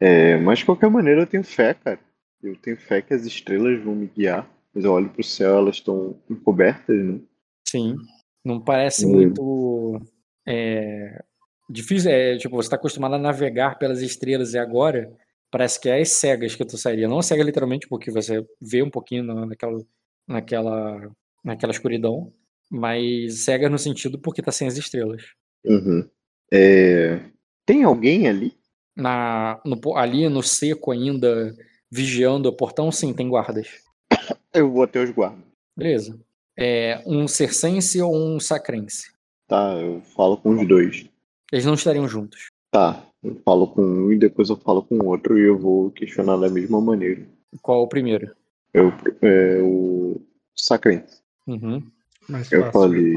[0.00, 2.00] É, mas de qualquer maneira eu tenho fé, cara.
[2.42, 4.48] Eu tenho fé que as estrelas vão me guiar.
[4.74, 7.18] Mas eu olho pro céu, elas estão encobertas, né?
[7.66, 7.96] Sim.
[8.44, 9.10] Não parece Hum.
[9.12, 10.00] muito.
[10.46, 11.24] é,
[11.68, 12.10] difícil.
[12.10, 15.10] É, tipo, você tá acostumado a navegar pelas estrelas e agora
[15.50, 17.08] parece que é as cegas que tu sairia.
[17.08, 19.78] Não cega literalmente, porque você vê um pouquinho na- naquela,
[20.26, 21.10] naquela,
[21.44, 22.32] naquela escuridão,
[22.70, 25.22] mas cega no sentido porque tá sem as estrelas.
[25.64, 26.08] Uhum.
[26.52, 27.20] É,
[27.64, 28.56] Tem alguém ali?
[28.96, 31.54] Na, no ali no seco ainda,
[31.90, 33.68] vigiando o portão, sim, tem guardas.
[34.54, 35.44] Eu vou até os guardas.
[35.76, 36.18] Beleza.
[36.58, 39.12] É, um circense ou um sacrense?
[39.46, 41.06] Tá, eu falo com os dois.
[41.52, 42.48] Eles não estariam juntos.
[42.70, 45.90] Tá, eu falo com um e depois eu falo com o outro e eu vou
[45.90, 47.26] questionar da mesma maneira.
[47.62, 48.34] Qual o primeiro?
[48.74, 48.92] Eu,
[49.22, 50.20] é, o
[50.54, 51.14] Sacrente.
[51.46, 51.82] Uhum.
[52.28, 52.72] Mais Eu fácil.
[52.72, 53.14] falei,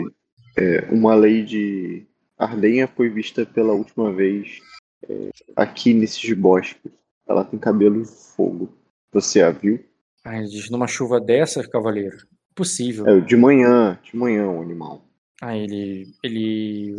[0.57, 2.05] é, uma lei de
[2.37, 4.59] Ardenha foi vista pela última vez
[5.09, 6.91] é, aqui nesses bosques.
[7.27, 8.69] Ela tem cabelo de fogo.
[9.11, 9.83] Você a viu?
[10.23, 12.17] Aí ele diz, numa chuva dessas, cavaleiro?
[12.51, 13.07] Impossível.
[13.07, 15.03] É, de manhã, de manhã, o animal.
[15.41, 16.95] Aí ele, ele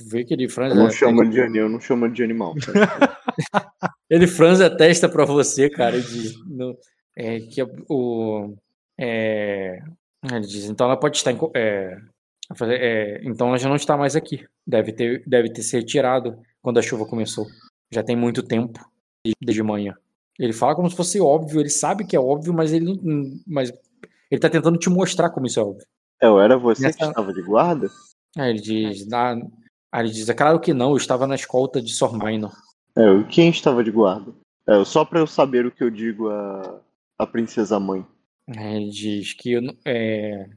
[0.00, 2.54] vê que ele franze, Eu não a chamo testa, de, eu não chamo de animal.
[4.08, 6.76] ele franze a testa pra você, cara, e diz, não,
[7.16, 8.54] é, que o,
[8.98, 9.80] é,
[10.30, 11.96] ele diz, então ela pode estar, em, é,
[12.70, 16.78] é, então ela já não está mais aqui, deve ter, deve ter se retirado quando
[16.78, 17.46] a chuva começou,
[17.92, 18.80] já tem muito tempo,
[19.44, 19.94] desde- manhã.
[20.38, 23.70] Ele fala como se fosse óbvio, ele sabe que é óbvio, mas ele não, mas
[24.30, 25.86] ele tá tentando te mostrar como isso é óbvio.
[26.20, 27.88] É, eu era você que Nessa- estava de guarda?
[28.38, 29.36] Ele diz, "Ah,
[29.92, 32.52] aí ele diz, é claro que não, eu estava na escolta de Sor Minor.
[32.96, 34.32] É, eu- quem estava de guarda?
[34.66, 36.80] É, só pra eu saber o que eu digo a,
[37.18, 38.04] a princesa mãe.
[38.56, 40.48] Aí ele diz que, eu não- é,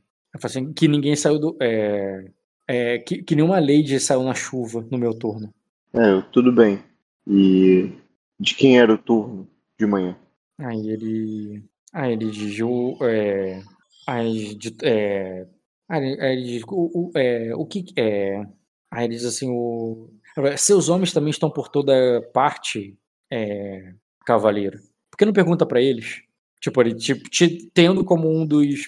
[0.43, 1.57] assim, que ninguém saiu do.
[1.61, 2.25] É,
[2.67, 5.53] é, que, que nenhuma lady saiu na chuva no meu turno.
[5.93, 6.83] É, tudo bem.
[7.27, 7.91] E
[8.39, 9.47] de quem era o turno
[9.79, 10.15] de manhã?
[10.59, 11.63] Aí ele.
[11.93, 12.97] Aí ele diz, o.
[13.01, 13.61] É,
[14.07, 15.47] aí, de- é,
[15.89, 17.85] aí ele diz, o, o, é, o que.
[17.95, 18.45] É,
[18.95, 20.09] aí ele diz assim, o.
[20.57, 22.97] Seus homens também estão por toda parte,
[23.31, 23.93] é,
[24.25, 24.79] cavaleiro.
[25.11, 26.21] Por que não pergunta pra eles?
[26.61, 28.81] Tipo, ele tipo, te tendo como um dos,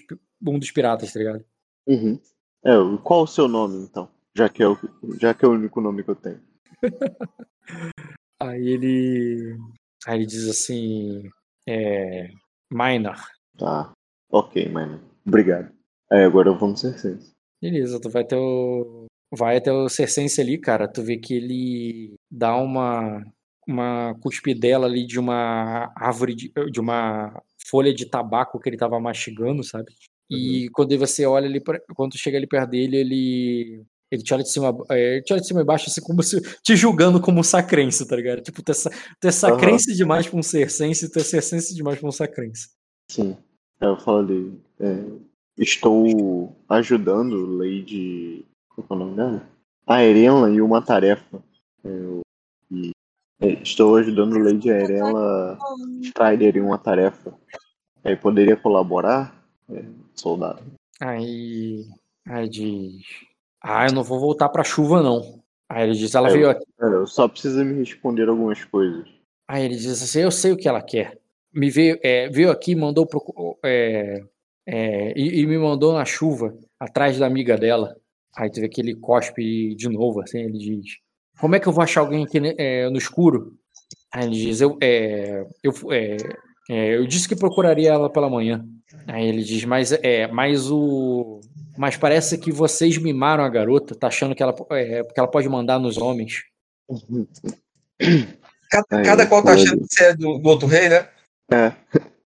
[0.45, 1.45] um dos piratas, tá ligado?
[1.87, 2.19] Uhum.
[2.65, 2.71] É,
[3.03, 4.09] qual o seu nome, então?
[4.35, 4.77] Já que é o,
[5.19, 6.41] já que é o único nome que eu tenho.
[8.39, 9.57] Aí ele.
[10.05, 11.29] Aí ele diz assim.
[11.67, 12.29] É.
[12.71, 13.17] Minor.
[13.57, 13.91] Tá.
[14.31, 15.01] Ok, mano.
[15.25, 15.71] Obrigado.
[16.11, 17.33] Aí agora vamos ser sérios.
[17.61, 19.07] Beleza, tu vai até o.
[19.31, 20.87] Vai até o Cercense ali, cara.
[20.87, 23.23] Tu vê que ele dá uma.
[23.69, 27.37] Uma cuspidela ali de uma árvore, de, de uma
[27.69, 29.91] folha de tabaco que ele tava mastigando, sabe?
[30.29, 31.61] E quando você olha ali,
[31.93, 33.83] quando tu chega ali perto dele, ele.
[34.09, 36.23] Ele te olha de cima, é, ele te olha de cima e baixo, assim, como
[36.23, 38.41] se te julgando como um sacrense, tá ligado?
[38.41, 38.75] Tipo, tu é,
[39.19, 42.69] tu é sacrense demais pra um cercense, tu é cercense demais pra um sacrense.
[43.11, 43.35] Sim.
[43.81, 44.61] Aí eu falo ali.
[44.79, 45.03] é,
[45.57, 48.45] estou ajudando Lady.
[48.85, 49.49] Qual é o nome dela?
[49.87, 51.41] A Erela em uma tarefa.
[51.83, 52.21] É, eu-
[52.69, 52.91] e,
[53.41, 55.57] é, estou ajudando Lady Arela
[56.01, 57.33] Strider em uma tarefa.
[58.03, 59.35] Aí poderia colaborar?
[59.69, 59.83] É,
[60.13, 60.61] soldado.
[60.99, 61.85] Aí,
[62.27, 63.03] aí diz,
[63.61, 65.41] ah, eu não vou voltar pra chuva não.
[65.69, 66.65] Aí ele diz, ela É, veio aqui.
[66.77, 69.07] Cara, só precisa me responder algumas coisas.
[69.47, 71.19] Aí ele diz assim, eu sei o que ela quer.
[71.53, 73.07] Me veio, é, veio aqui, mandou
[73.63, 74.23] é,
[74.65, 77.95] é, e, e me mandou na chuva atrás da amiga dela.
[78.37, 80.97] Aí tu vê que ele cospe de novo, assim, ele diz,
[81.39, 83.57] como é que eu vou achar alguém aqui né, é, no escuro?
[84.13, 86.17] Aí ele diz, eu, é, eu, é,
[86.69, 88.63] é, eu disse que procuraria ela pela manhã.
[89.07, 91.41] Aí ele diz, mas é, mas o,
[91.77, 95.49] mas parece que vocês mimaram a garota, tá achando que ela, é, porque ela pode
[95.49, 96.43] mandar nos homens.
[98.69, 101.09] Cada, cada qual tá achando que você é do, do outro rei, né?
[101.51, 101.73] É.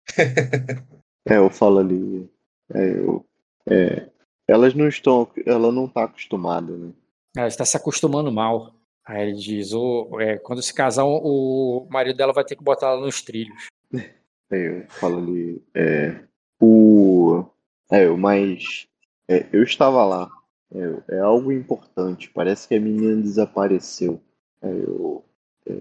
[1.33, 2.29] é, eu falo ali.
[2.73, 3.25] É, eu,
[3.67, 4.07] é,
[4.47, 5.27] elas não estão.
[5.45, 6.93] Ela não tá acostumada, né?
[7.35, 8.73] Ela está se acostumando mal.
[9.05, 12.87] Aí ele diz: oh, é, quando se casar, o marido dela vai ter que botar
[12.87, 13.67] ela nos trilhos.
[14.49, 15.61] É, eu falo ali.
[15.75, 16.23] É,
[16.57, 17.43] o.
[17.91, 18.87] É, mas.
[19.27, 20.31] É, eu estava lá.
[20.73, 22.31] É, é, algo importante.
[22.33, 24.21] Parece que a menina desapareceu.
[24.61, 25.25] É, eu,
[25.65, 25.73] é,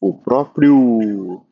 [0.00, 1.46] o próprio.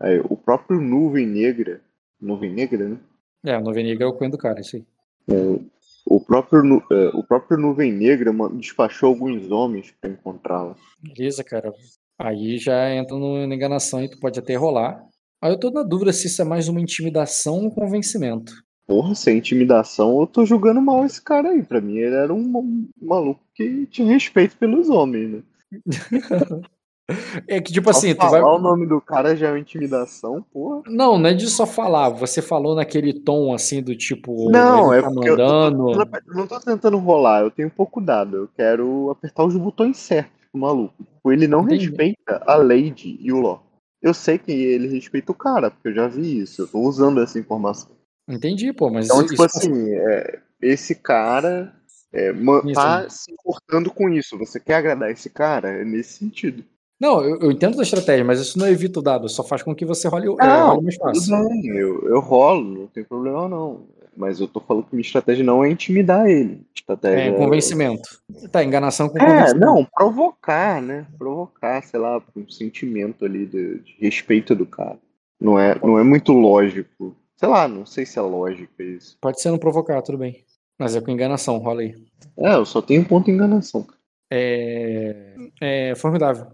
[0.00, 1.80] É, o próprio Nuvem Negra.
[2.20, 3.00] Nuvem Negra, né?
[3.44, 4.86] É, a Nuvem Negra é o cunho do cara, isso aí.
[5.28, 5.58] É,
[6.06, 10.76] o próprio, é, o próprio Nuvem Negra despachou alguns homens para encontrá-la.
[11.00, 11.72] Beleza, cara.
[12.18, 15.02] Aí já entra na enganação e tu pode até rolar.
[15.42, 18.52] Aí eu tô na dúvida se isso é mais uma intimidação ou um convencimento.
[18.86, 21.62] Porra, se é intimidação, eu tô julgando mal esse cara aí.
[21.62, 25.42] Pra mim, ele era um maluco que tinha respeito pelos homens, né?
[27.46, 28.40] É que, tipo assim, tu vai.
[28.42, 30.82] o nome do cara já é uma intimidação, porra.
[30.86, 32.08] Não, não é de só falar.
[32.10, 34.50] Você falou naquele tom assim do tipo.
[34.50, 35.92] Não, é tá porque mandando...
[35.92, 38.36] eu, tô, eu não tô tentando rolar, eu tenho pouco dado.
[38.36, 40.94] Eu quero apertar os botões certos pro maluco.
[41.26, 41.86] Ele não Entendi.
[41.86, 43.60] respeita a Lady e o Ló.
[44.02, 46.62] Eu sei que ele respeita o cara, porque eu já vi isso.
[46.62, 47.90] Eu tô usando essa informação.
[48.28, 49.06] Entendi, pô, mas.
[49.06, 51.72] Então, tipo assim, é, esse cara
[52.12, 52.32] é,
[52.74, 54.36] tá se importando com isso.
[54.38, 55.68] Você quer agradar esse cara?
[55.68, 56.64] É nesse sentido.
[56.98, 59.74] Não, eu, eu, entendo a estratégia, mas isso não evita o dado, só faz com
[59.74, 61.48] que você role, é, não, role mais fácil.
[61.48, 63.86] Bem, eu, eu rolo, não tem problema não.
[64.16, 66.62] Mas eu tô falando que minha estratégia não é intimidar ele.
[66.74, 68.18] Estratégia é convencimento.
[68.50, 69.56] Tá, enganação com é, convencimento.
[69.56, 71.06] É, não, provocar, né?
[71.18, 74.98] Provocar, sei lá, um sentimento ali de, de, respeito do cara.
[75.38, 77.14] Não é, não é muito lógico.
[77.36, 79.18] Sei lá, não sei se é lógico isso.
[79.20, 80.42] Pode ser não provocar, tudo bem.
[80.78, 81.94] Mas é com enganação, rola aí.
[82.38, 83.86] É, eu só tenho ponto de enganação.
[84.30, 86.46] É, é formidável.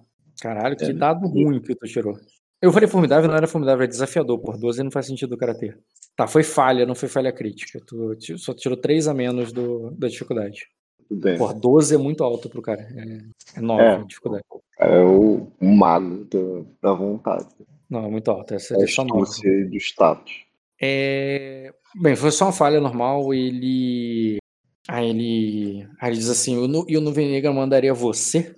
[0.43, 0.93] Caralho, que é.
[0.93, 2.19] dado ruim que tu tirou.
[2.61, 4.41] Eu falei formidável, não era formidável, é desafiador.
[4.41, 5.79] Por 12 não faz sentido o cara ter.
[6.17, 7.81] Tá, foi falha, não foi falha crítica.
[7.87, 10.67] Tu só tirou 3 a menos do, da dificuldade.
[11.09, 11.39] Bem.
[11.39, 12.83] Por 12 é muito alto pro cara.
[12.83, 14.45] É, é 9 é, a dificuldade.
[14.81, 17.47] É o, mago da, da vontade.
[17.89, 18.55] Não, é muito alto.
[18.55, 19.65] Essa é, é só 9.
[19.67, 20.33] do status.
[20.81, 21.73] É...
[21.95, 23.33] Bem, foi só uma falha normal.
[23.33, 24.39] Ele.
[24.89, 25.89] Aí ele.
[26.01, 26.57] Aí ele diz assim:
[26.89, 28.57] e o Nuvem Negra mandaria você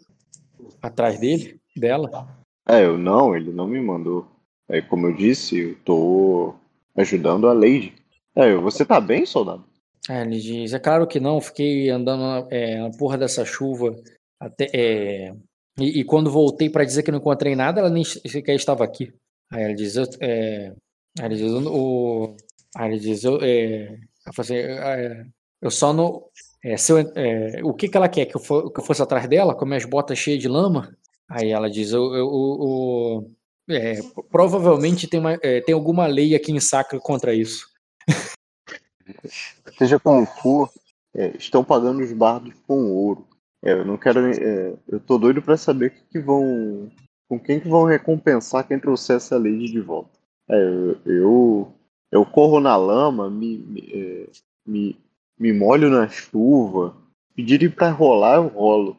[0.80, 1.60] atrás dele?
[1.76, 2.28] Dela?
[2.68, 4.26] É, eu não, ele não me mandou.
[4.68, 6.54] É, como eu disse, eu tô
[6.96, 7.94] ajudando a Lady.
[8.34, 9.64] É, você tá bem, soldado?
[10.08, 13.94] É, ele diz, é claro que não, fiquei andando é, na porra dessa chuva
[14.40, 14.68] até.
[14.74, 15.34] É,
[15.78, 19.12] e, e, quando voltei para dizer que não encontrei nada, ela nem sequer estava aqui.
[19.50, 20.72] Aí ele diz, eu, é,
[21.18, 22.36] aí ele diz, o,
[22.76, 25.26] aí ele diz, eu, é, eu, assim, é,
[25.60, 26.24] eu só não.
[26.62, 28.26] É, eu, é, o que, que ela quer?
[28.26, 30.96] Que eu, for, que eu fosse atrás dela com minhas botas cheias de lama?
[31.28, 33.30] Aí ela diz: o
[33.68, 37.66] é, provavelmente tem, uma, é, tem alguma lei aqui em Sacra contra isso.
[39.78, 40.70] Seja como for,
[41.14, 43.26] é, estão pagando os bardos com ouro.
[43.62, 44.20] É, eu não quero.
[44.26, 46.90] É, eu tô doido para saber que, que vão.
[47.26, 50.10] Com quem que vão recompensar quem trouxesse a lei de volta.
[50.50, 51.74] É, eu, eu,
[52.12, 54.28] eu, corro na lama, me, me,
[54.66, 54.96] me,
[55.38, 56.94] me molho na chuva.
[57.34, 58.98] Pedirem para rolar, eu rolo.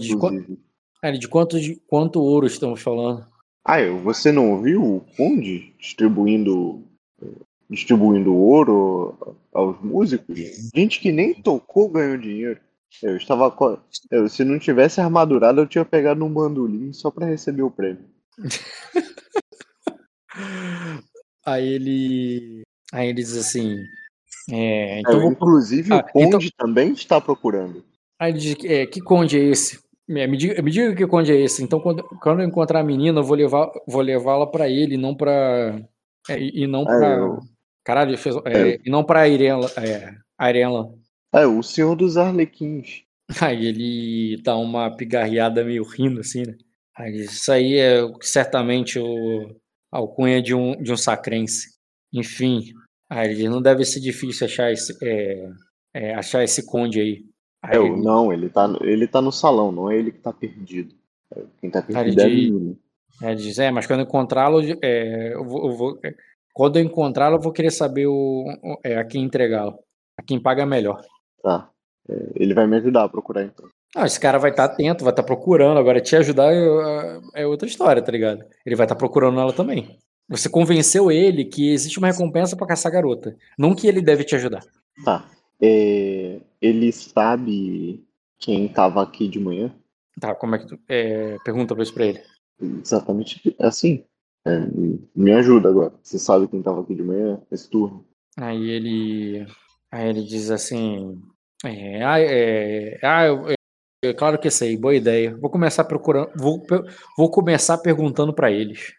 [0.00, 0.58] De,
[1.00, 3.24] Cara, de quanto, de quanto ouro estamos falando?
[3.64, 6.82] Ah, você não ouviu o Conde distribuindo,
[7.70, 9.16] distribuindo ouro
[9.52, 10.36] aos músicos?
[10.74, 12.60] Gente que nem tocou ganhou dinheiro.
[13.02, 13.54] Eu estava.
[14.10, 18.04] Eu, se não tivesse armadurado, eu tinha pegado um bandolim só para receber o prêmio.
[21.44, 22.62] aí ele.
[22.92, 23.76] Aí ele diz assim.
[24.50, 25.32] É, então é, vou...
[25.32, 26.66] Inclusive ah, o Conde então...
[26.66, 27.84] também está procurando.
[28.18, 29.78] Aí ele diz: é, que Conde é esse?
[30.10, 31.62] É, me diga, me diga que conde é esse.
[31.62, 35.14] Então, quando, quando eu encontrar a menina, eu vou levar, vou levá-la para ele, não
[35.14, 35.78] para
[36.28, 37.38] é, e não para é, eu...
[37.84, 40.94] caralho, fez, é, é, e não para Irela, é, Arela.
[41.32, 43.02] É o Senhor dos Arlequins.
[43.42, 46.56] Aí ele dá uma pigarreada meio rindo assim, né?
[46.96, 49.54] Aí isso aí é certamente o
[49.92, 51.76] a alcunha de um de um sacrense.
[52.12, 52.72] Enfim,
[53.08, 54.96] aí ele não deve ser difícil achar esse
[55.94, 57.24] é, achar esse conde aí.
[57.62, 60.94] Aí, é, não, ele tá, ele tá no salão, não é ele que tá perdido.
[61.34, 62.76] É, quem tá perdido é a menina.
[63.20, 66.14] É, diz, é, mas quando encontrá-lo, é, eu vou, eu vou, é,
[66.54, 68.44] quando eu encontrá-lo, eu vou querer saber o,
[68.84, 69.78] é, a quem entregá-lo,
[70.16, 71.00] a quem paga melhor.
[71.42, 71.68] Tá.
[72.08, 73.66] É, ele vai me ajudar a procurar então.
[73.96, 75.78] Ah, esse cara vai estar tá atento, vai estar tá procurando.
[75.78, 78.44] Agora, te ajudar é, é outra história, tá ligado?
[78.64, 79.98] Ele vai estar tá procurando ela também.
[80.28, 83.34] Você convenceu ele que existe uma recompensa para caçar a garota.
[83.58, 84.62] Não que ele deve te ajudar.
[85.04, 85.24] Tá.
[85.60, 88.04] É, ele sabe
[88.38, 89.74] quem estava aqui de manhã?
[90.20, 90.78] Tá, como é que tu.
[90.88, 92.22] É, pergunta pra isso pra ele.
[92.60, 94.04] Exatamente assim.
[94.44, 94.60] É,
[95.14, 95.92] me ajuda agora.
[96.02, 98.04] Você sabe quem tava aqui de manhã, esse turno.
[98.36, 99.46] Aí ele.
[99.90, 101.20] Aí ele diz assim.
[101.64, 103.46] É, ah, é, ah eu,
[104.04, 105.36] é, claro que sei, boa ideia.
[105.36, 106.30] Vou começar procurando.
[106.36, 106.64] Vou,
[107.16, 108.92] vou começar perguntando para eles.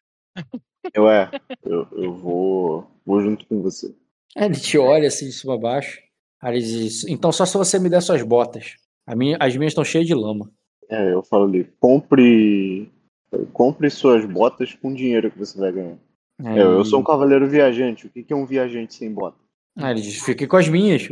[0.94, 1.30] Eu é,
[1.64, 3.96] eu, eu vou, vou junto com você.
[4.36, 6.02] Ele te olha assim de cima a baixo.
[6.42, 8.76] Aí ele diz: Então só se você me der suas botas.
[9.16, 10.52] Minha, as minhas estão cheias de lama.
[10.90, 12.90] É, eu falo ali: compre,
[13.54, 15.98] compre suas botas com o dinheiro que você vai ganhar.
[16.44, 16.58] Aí...
[16.58, 18.08] Eu, eu, sou um cavaleiro viajante.
[18.08, 19.38] O que, que é um viajante sem bota?
[19.78, 21.10] Aí ele diz: Fique com as minhas.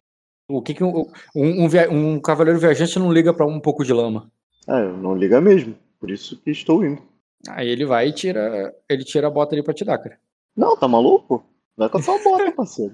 [0.50, 3.92] O que, que um, um, um, um cavaleiro viajante não liga para um pouco de
[3.92, 4.32] lama?
[4.68, 5.76] É, não liga mesmo.
[6.00, 7.02] Por isso que estou indo.
[7.50, 8.74] Aí ele vai e tira.
[8.90, 10.18] Ele tira a bota ali pra te dar, cara.
[10.56, 11.44] Não, tá maluco?
[11.78, 12.94] Vai com a tua bota, parceiro.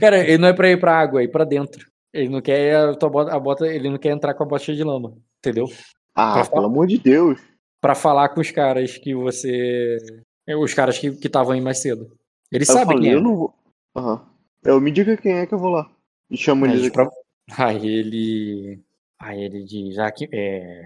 [0.00, 1.86] Cara, ele não é pra ir pra água, é ir pra dentro.
[2.12, 4.64] Ele não quer a, tua bota, a bota, ele não quer entrar com a bota
[4.64, 5.66] cheia de lama, entendeu?
[6.14, 7.40] Ah, pra pelo amor de Deus.
[7.80, 9.96] Pra falar com os caras que você.
[10.60, 12.10] Os caras que estavam aí mais cedo.
[12.50, 13.14] Ele sabe quem é.
[13.14, 13.54] Eu não vou.
[13.96, 14.20] Uhum.
[14.64, 15.90] Eu me diga quem é que eu vou lá.
[16.30, 17.08] E chamo ele pra...
[17.56, 18.80] Aí ele.
[19.18, 20.82] Aí ele diz, ah, que, é...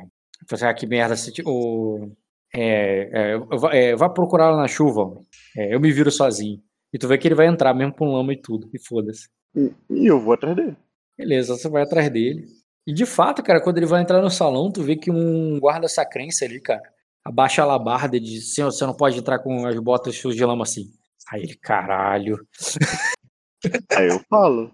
[0.62, 1.14] ah, que merda,
[1.46, 2.10] o...
[2.54, 3.40] É, é,
[3.72, 5.20] é, vá procurar lá na chuva,
[5.56, 6.62] é, eu me viro sozinho.
[6.92, 9.28] E tu vê que ele vai entrar mesmo com lama e tudo, e foda-se.
[9.54, 10.76] E, e, eu vou atrás dele.
[11.18, 12.46] Beleza, você vai atrás dele.
[12.86, 15.88] E de fato, cara, quando ele vai entrar no salão, tu vê que um guarda
[15.88, 16.82] sacrense ali, cara,
[17.24, 20.44] abaixa a alabarda e diz: Senhor, você não pode entrar com as botas cheias de
[20.44, 20.84] lama assim.
[21.32, 22.46] Aí ele, caralho.
[23.96, 24.70] Aí eu falo.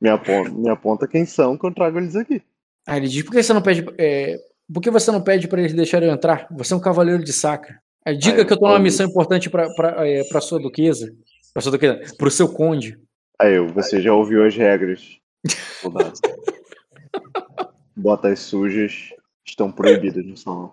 [0.00, 2.42] Me aponta, me aponta quem são que eu trago eles aqui.
[2.86, 3.86] Aí ele diz: por que você não pede.
[3.98, 4.36] É,
[4.72, 6.46] por que você não pede para eles deixarem eu entrar?
[6.50, 7.80] Você é um cavaleiro de sacra.
[8.04, 9.12] Aí, diga Aí que eu tô numa missão isso.
[9.12, 11.14] importante pra, pra, é, pra sua duquesa.
[11.52, 12.00] Pra sua duquesa.
[12.16, 12.98] Pro seu conde.
[13.38, 15.18] Aí você já ouviu as regras.
[17.96, 19.10] Botas sujas
[19.44, 20.72] estão proibidas no salão.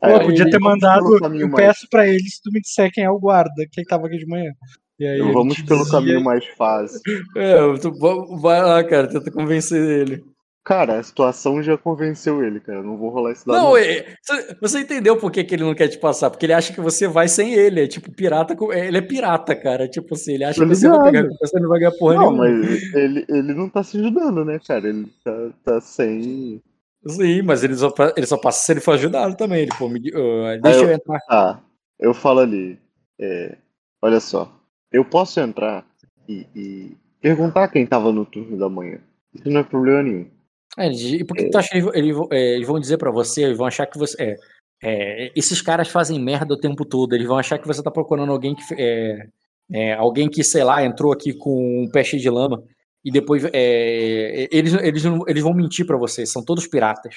[0.00, 1.04] Pô, eu podia ter mandado.
[1.34, 4.18] Eu peço pra eles se tu me disser quem é o guarda, quem tava aqui
[4.18, 4.52] de manhã.
[5.00, 5.92] Aí, vamos pelo dizia...
[5.92, 7.00] caminho mais fácil.
[7.36, 7.92] É, tu,
[8.40, 10.24] vai lá, cara, tenta convencer ele.
[10.68, 12.82] Cara, a situação já convenceu ele, cara.
[12.82, 13.56] Não vou rolar esse dado.
[13.56, 14.14] Não, é,
[14.60, 16.28] você entendeu por que, que ele não quer te passar?
[16.28, 17.84] Porque ele acha que você vai sem ele.
[17.84, 18.54] É tipo pirata.
[18.72, 19.88] É, ele é pirata, cara.
[19.88, 22.48] Tipo assim, ele acha que você vai pegar você não vai ganhar porra não, nenhuma.
[22.50, 24.86] Não, mas ele, ele não tá se ajudando, né, cara?
[24.90, 25.32] Ele tá,
[25.64, 26.62] tá sem.
[27.06, 29.62] Sim, mas ele só, ele só passa se ele for ajudado também.
[29.62, 31.20] Ele, pô, me, uh, deixa eu, eu, entrar.
[31.30, 31.60] Ah,
[31.98, 32.78] eu falo ali.
[33.18, 33.56] É,
[34.02, 34.52] olha só.
[34.92, 35.82] Eu posso entrar
[36.28, 38.98] e, e perguntar quem tava no turno da manhã.
[39.34, 40.37] Isso não é problema nenhum.
[40.76, 41.50] É, e por que é.
[41.50, 43.98] tu acha que eles, eles, é, eles, vão dizer para você, eles vão achar que
[43.98, 44.16] você.
[44.22, 44.36] É,
[44.80, 48.32] é, esses caras fazem merda o tempo todo, eles vão achar que você tá procurando
[48.32, 48.62] alguém que.
[48.76, 49.28] É,
[49.70, 52.62] é, alguém que, sei lá, entrou aqui com um pé cheio de lama
[53.04, 53.44] e depois.
[53.52, 57.14] eles, eles, eles vão mentir para você, são todos piratas.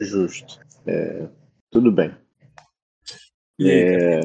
[0.00, 0.60] Justo.
[1.70, 2.14] tudo bem.
[3.60, 4.20] É,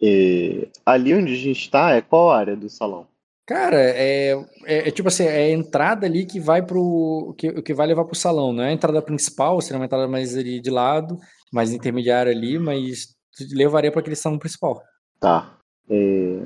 [0.00, 3.06] e ali onde a gente está é qual área do salão?
[3.46, 4.32] Cara, é,
[4.64, 7.34] é, é, tipo assim, é a entrada ali que vai pro.
[7.36, 10.34] que, que vai levar pro salão, não é a entrada principal, seria uma entrada mais
[10.34, 11.18] ali de lado,
[11.52, 13.14] mais intermediária ali, mas
[13.52, 14.80] levaria para aquele salão principal.
[15.20, 15.58] Tá.
[15.90, 16.40] É,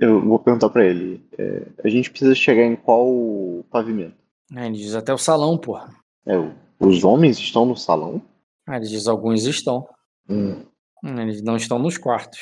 [0.00, 1.22] eu vou perguntar para ele.
[1.36, 4.16] É, a gente precisa chegar em qual pavimento?
[4.56, 5.90] É, ele diz até o salão, porra.
[6.24, 6.34] É,
[6.80, 8.22] os homens estão no salão?
[8.66, 9.86] Ah, ele diz alguns estão.
[10.26, 10.62] Hum.
[11.04, 12.40] hum eles não estão nos quartos.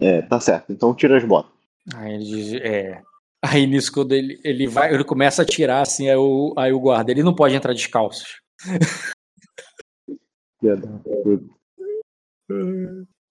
[0.00, 0.72] É, tá certo.
[0.72, 1.52] Então tira as botas.
[1.94, 3.02] Aí ele diz, é.
[3.44, 6.78] Aí nisso, quando ele, ele vai, ele começa a tirar assim, aí o, aí o
[6.78, 8.24] guarda, ele não pode entrar descalço.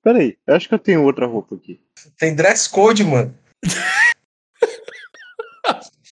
[0.04, 1.80] Peraí, eu acho que eu tenho outra roupa aqui.
[2.18, 3.34] Tem dress code, mano.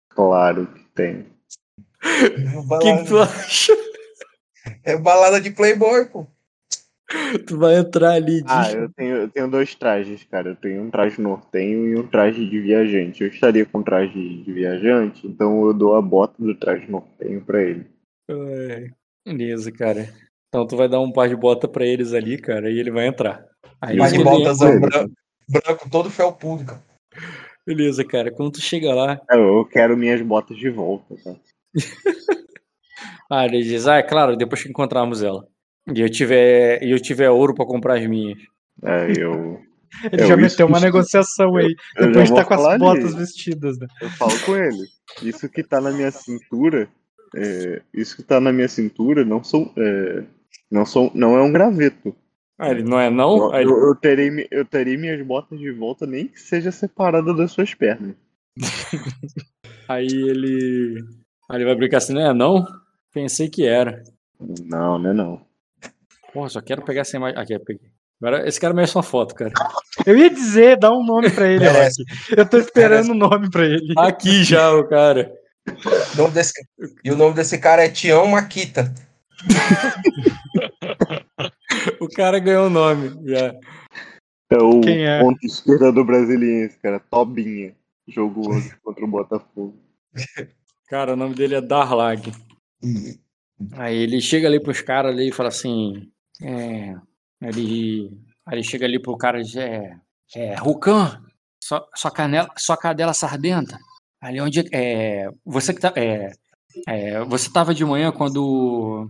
[0.08, 1.32] claro que tem.
[2.56, 3.72] O que, que tu acha?
[4.82, 6.26] É balada de Playboy, pô.
[7.46, 8.42] Tu vai entrar ali.
[8.46, 10.50] Ah, eu tenho, eu tenho dois trajes, cara.
[10.50, 13.22] Eu tenho um traje nortenho e um traje de viajante.
[13.22, 17.62] Eu estaria com traje de viajante, então eu dou a bota do traje nortenho pra
[17.62, 17.86] ele.
[18.30, 18.90] É,
[19.26, 20.08] beleza, cara.
[20.48, 23.06] Então tu vai dar um par de bota pra eles ali, cara, e ele vai
[23.06, 23.44] entrar.
[23.80, 25.12] Aí par de botas branco,
[25.48, 26.80] branco todo felpudo,
[27.66, 28.30] Beleza, cara.
[28.30, 29.20] Quando tu chega lá.
[29.30, 31.34] Eu quero minhas botas de volta, tá?
[33.30, 35.46] ah, ele diz, ah, é claro, depois que encontrarmos ela.
[35.92, 38.38] E eu tiver, e eu tiver ouro para comprar as minhas.
[38.82, 39.60] É, eu.
[40.10, 41.72] Ele eu, já meteu uma negociação aí.
[41.96, 43.16] Eu, depois de estar tá com as botas ali.
[43.16, 43.86] vestidas, né?
[44.00, 44.88] Eu falo com ele.
[45.22, 46.88] Isso que tá na minha cintura.
[47.36, 49.72] É, isso que tá na minha cintura não são.
[49.76, 50.24] É,
[50.68, 52.12] não, são, não é um graveto.
[52.58, 53.54] Ah, ele não é não?
[53.54, 57.74] Eu, eu, terei, eu terei minhas botas de volta, nem que seja separada das suas
[57.74, 58.16] pernas.
[59.88, 61.04] aí ele.
[61.48, 62.66] Aí ele vai brincar assim, não é não?
[63.12, 64.02] Pensei que era.
[64.40, 65.53] Não, não é não.
[66.34, 67.38] Porra, só quero pegar essa imagem.
[67.40, 67.88] Aqui, peguei.
[68.20, 69.52] Agora, esse cara merece uma foto, cara.
[70.06, 72.04] Eu ia dizer, dá um nome pra ele, Rock.
[72.36, 73.94] Eu tô esperando um nome pra ele.
[73.96, 75.32] Aqui já, o cara.
[76.14, 76.52] O nome desse-
[77.04, 78.92] E o nome desse cara é Tião Maquita.
[82.00, 83.10] O cara ganhou o nome.
[83.28, 83.54] Já.
[84.50, 85.20] É o Quem é?
[85.20, 87.00] ponto esquerda do Brasiliense, cara.
[87.00, 87.74] Tobinha.
[88.08, 89.74] Jogo hoje contra o Botafogo.
[90.88, 92.32] Cara, o nome dele é Darlag.
[93.72, 96.10] Aí ele chega ali pros caras ali e fala assim.
[96.42, 96.94] É.
[97.42, 98.10] Ele.
[98.50, 99.96] Ele chega ali pro cara e diz: É.
[100.34, 100.54] É.
[100.54, 101.22] Rucan,
[101.62, 103.78] sua, sua, canela, sua cadela sardenta.
[104.20, 104.64] Ali onde.
[104.72, 105.28] É.
[105.44, 105.92] Você que tá.
[105.96, 106.32] É.
[106.88, 109.08] é, você tava de manhã quando.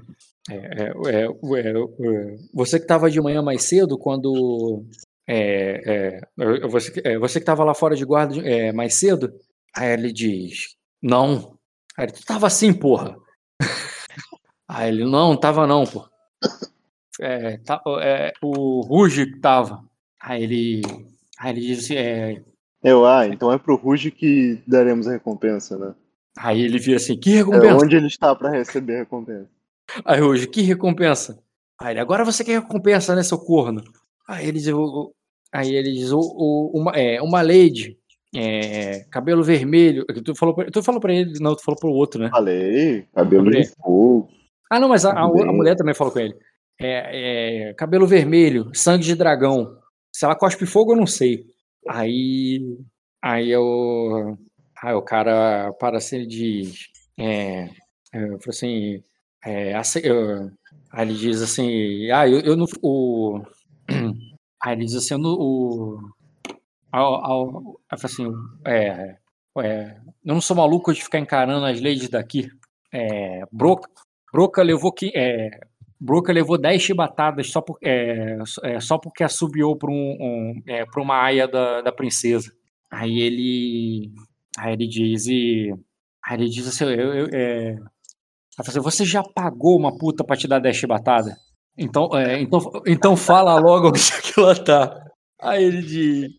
[0.50, 4.84] É, é, é, é, é, você que tava de manhã mais cedo quando.
[5.26, 9.32] É, é, você, é, você que tava lá fora de guarda é, mais cedo?
[9.74, 11.58] Aí ele diz: Não.
[11.96, 13.16] Aí ele, tu tava assim, porra.
[14.68, 16.08] Aí ele, não, tava não, pô.
[17.20, 19.82] É, tá, é, o Ruge que tava.
[20.20, 20.82] Aí ele.
[21.38, 22.42] Aí ele disse, é,
[22.82, 25.94] Eu, ah, então é pro Ruge que daremos a recompensa, né?
[26.36, 27.76] aí ele vira assim, que É recompensa?
[27.76, 29.48] onde ele está pra receber a recompensa.
[30.04, 31.38] Aí Ruge, que recompensa?
[31.80, 33.82] Aí ele, agora você quer recompensa, né, seu corno?
[34.26, 35.12] Aí ele diz, o,
[35.52, 37.96] aí ele diz, o, o- uma, é, uma lady,
[38.34, 40.04] é, cabelo vermelho.
[40.24, 42.30] Tu falou, pra, tu falou pra ele, não, tu falou pro outro, né?
[42.30, 44.28] Falei, cabelo de fogo.
[44.70, 46.34] Ah, não, mas a, a, a mulher também falou com ele.
[46.80, 49.78] É, é, cabelo vermelho, sangue de dragão.
[50.12, 51.46] Se ela cospe fogo, eu não sei.
[51.88, 52.60] Aí.
[53.22, 54.36] Aí eu.
[54.82, 56.88] Aí o cara para assim e diz.
[57.18, 57.64] É,
[58.12, 59.02] é, eu assim.
[59.44, 60.50] É, ace- eu-
[60.92, 62.10] aí ele diz assim.
[62.10, 62.66] Ah, eu, eu não.
[62.82, 63.40] O,
[64.62, 65.34] aí ele diz assim, eu não.
[65.34, 65.98] O,
[66.92, 68.26] ao, ao, assim,
[68.66, 69.16] é,
[69.58, 72.48] é, eu não sou maluco de ficar encarando as leis daqui.
[72.92, 73.88] É, Broca,
[74.32, 75.50] Broca levou que é,
[76.04, 80.84] Broca levou 10 chibatadas só, por, é, é, só porque assobiou para um, um, é,
[80.96, 82.52] uma aia da, da princesa.
[82.92, 84.12] Aí ele
[84.58, 85.72] aí ele diz e
[86.24, 87.76] aí ele diz assim, eu, eu, é,
[88.58, 91.34] assim, você já pagou uma puta pra te dar 10 chibatadas?
[91.76, 95.00] Então, é, então, então fala logo onde que ela tá.
[95.40, 96.30] Aí ele diz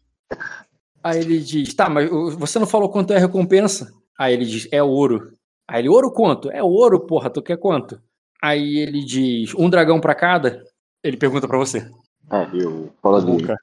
[1.03, 3.91] Aí ele diz, tá, mas você não falou quanto é a recompensa?
[4.17, 5.33] Aí ele diz, é ouro.
[5.67, 6.49] Aí ele, ouro quanto?
[6.49, 8.01] É ouro, porra, tu quer quanto?
[8.45, 10.63] Aí ele diz, um dragão pra cada?
[11.03, 11.89] Ele pergunta pra você.
[12.29, 12.91] Ah, eu.
[13.01, 13.37] Fala dele.
[13.41, 13.57] Luca.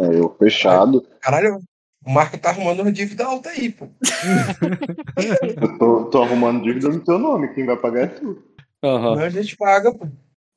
[0.00, 1.00] É, eu fechado.
[1.20, 1.58] Caralho,
[2.04, 3.86] o Marco tá arrumando uma dívida alta aí, pô.
[5.62, 7.54] Eu tô, tô arrumando dívida no teu nome.
[7.54, 8.42] Quem vai pagar é tu.
[8.82, 9.20] Aham.
[9.20, 10.08] A gente paga, pô.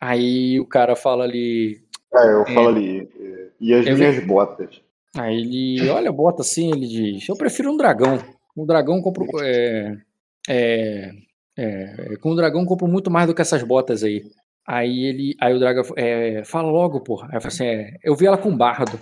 [0.02, 1.80] Aí o cara fala ali.
[2.14, 2.54] É, eu É.
[2.56, 3.08] falo ali.
[3.20, 4.82] é, E as minhas botas?
[5.16, 5.36] Aí
[5.78, 8.18] ele olha, bota assim, ele diz: Eu prefiro um dragão.
[8.58, 9.26] Um dragão compro.
[9.42, 9.96] É,
[10.50, 11.12] é,
[11.58, 14.24] é, com um dragão compro muito mais do que essas botas aí.
[14.68, 15.36] Aí ele.
[15.42, 17.28] Aí o dragão é, fala logo, porra.
[17.30, 18.98] Aí eu falo assim: é, Eu vi ela com bardo.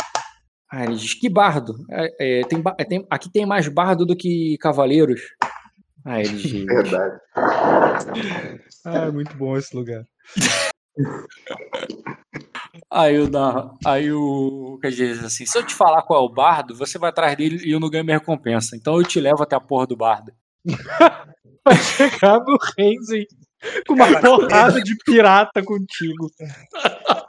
[0.72, 1.74] Aí ele diz: Que bardo?
[1.92, 5.22] É, é, tem, é, tem- aqui tem mais bardo do que cavaleiros.
[6.06, 7.20] Aí ele diz: Verdade.
[8.88, 10.04] Ah, é muito bom esse lugar.
[12.92, 16.34] Aí o, da, aí o quer dizer assim, se eu te falar qual é o
[16.34, 18.76] bardo, você vai atrás dele e eu não ganho minha recompensa.
[18.76, 20.32] Então eu te levo até a porra do bardo.
[21.66, 23.28] Vai chegar no Renzi
[23.88, 26.32] com uma porrada de pirata contigo.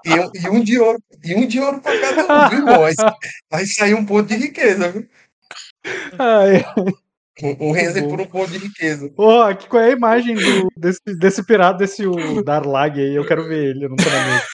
[0.04, 0.98] E, um- e um de ouro.
[1.24, 2.84] E um de ouro pra cada um, viu, irmão?
[2.84, 2.94] Aí,
[3.52, 5.08] aí sai um ponto de riqueza, viu?
[6.18, 6.64] Ai,
[7.42, 9.12] Um, um Renzi por um ponto de riqueza.
[9.16, 13.14] Ô, aqui qual é a imagem do- desse, desse pirata, desse o Darlag aí?
[13.14, 14.44] Eu quero ver ele, eu não tô na mesa.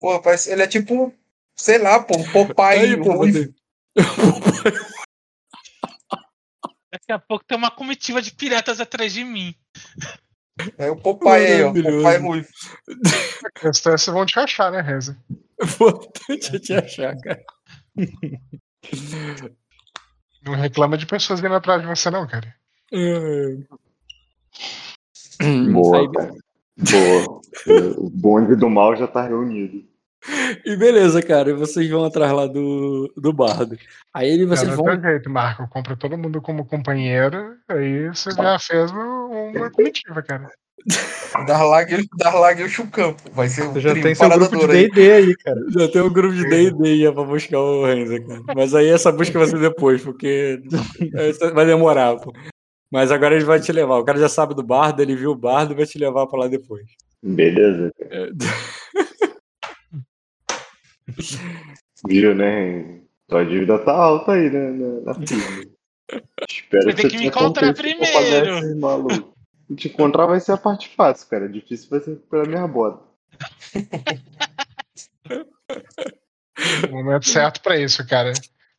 [0.00, 1.12] Pô, parece, ele é tipo,
[1.56, 2.78] sei lá, pô, um Popeye.
[2.80, 3.52] Aí, pô, ruivo.
[6.92, 9.54] Daqui a pouco tem uma comitiva de piratas atrás de mim.
[10.78, 11.66] É o Popeye aí, ó.
[11.66, 12.02] Maravilhoso.
[12.02, 12.48] Popeye ruivo.
[13.62, 15.18] É se vão te achar, né, Reza?
[15.62, 17.44] Importante é te achar, cara.
[20.42, 22.54] Não reclama de pessoas vindo atrás de você, não, cara.
[25.72, 26.32] Boa, cara.
[26.76, 27.40] Boa.
[27.66, 29.84] É, O bonde do mal já tá reunido.
[30.64, 31.50] E beleza, cara.
[31.50, 33.76] E vocês vão atrás lá do, do bardo.
[34.14, 34.86] Aí ele, vocês Não, vão.
[34.86, 35.68] não tem jeito, Marco.
[35.68, 40.50] Compra todo mundo como companheiro, aí você já fez uma, uma comitiva, cara.
[41.46, 43.12] Darlag, Darlag e o Chucão.
[43.14, 43.30] pô.
[43.32, 44.88] Vai ser Você já tem seu grupo de parador aí.
[44.88, 45.60] D&D aí, cara.
[45.70, 48.42] Já tem um grupo de D&D aí pra buscar o Renzo, cara.
[48.54, 50.62] Mas aí essa busca vai ser depois, porque
[51.54, 52.32] vai demorar, pô.
[52.92, 53.98] Mas agora ele vai te levar.
[53.98, 56.38] O cara já sabe do bardo, ele viu o bardo e vai te levar pra
[56.40, 56.84] lá depois.
[57.20, 57.90] Beleza.
[58.00, 58.28] É,
[62.06, 63.00] Viu, né?
[63.28, 64.70] Tua dívida tá alta aí, né?
[64.70, 65.18] Na, na.
[66.48, 68.58] Espero Você tem que me encontrar primeiro.
[68.58, 69.22] esses malucos.
[69.76, 71.48] Te encontrar vai ser a parte fácil, cara.
[71.48, 73.02] Difícil vai ser recuperar minha bota.
[76.88, 78.32] O momento certo pra isso, cara.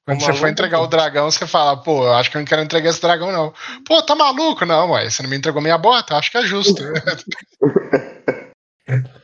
[0.03, 2.47] Quando você for maluco, entregar o dragão, você fala, pô, eu acho que eu não
[2.47, 3.53] quero entregar esse dragão, não.
[3.85, 4.65] Pô, tá maluco?
[4.65, 6.15] Não, ué, você não me entregou minha bota?
[6.15, 6.81] Acho que é justo.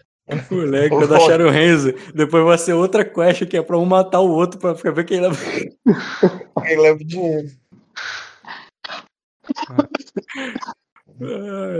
[0.52, 1.18] Moleque, quando foda.
[1.18, 4.60] acharam o Renzo, depois vai ser outra quest que é pra um matar o outro
[4.60, 5.36] pra ficar ver quem leva.
[6.66, 7.48] Quem leva o dinheiro.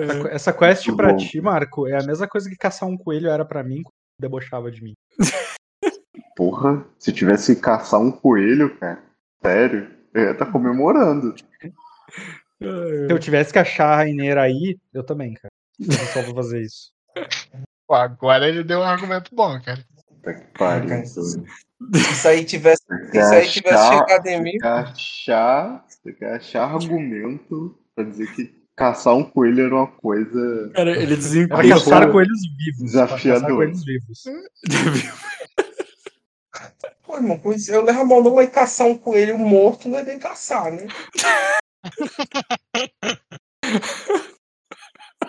[0.02, 1.18] Essa, essa quest Muito pra bom.
[1.18, 4.72] ti, Marco, é a mesma coisa que caçar um coelho era pra mim quando debochava
[4.72, 4.94] de mim.
[6.36, 9.04] Porra, se tivesse que caçar um coelho, cara.
[9.44, 11.36] Sério, eu ia estar comemorando.
[11.38, 15.52] Se eu tivesse que achar a Rainha aí, eu também, cara.
[15.80, 16.92] Eu só vou fazer isso.
[17.94, 19.86] Pô, agora ele deu um argumento bom, cara.
[20.08, 21.04] Puta que pariu.
[21.04, 26.14] Isso aí tivesse, se isso aí tivesse achar- chegado em mim, Você quer achar, você
[26.14, 30.72] quer achar argumento pra dizer que caçar um coelho era uma coisa.
[30.74, 31.78] Cara, ele desempenhou.
[31.80, 32.82] caçar coelhos vivos.
[32.84, 33.42] Desafiador.
[33.42, 34.24] Caçar coelhos vivos.
[37.06, 40.04] pô, irmão, pois eu levo a mão não vai caçar um coelho morto, não é
[40.04, 40.88] nem caçar, né?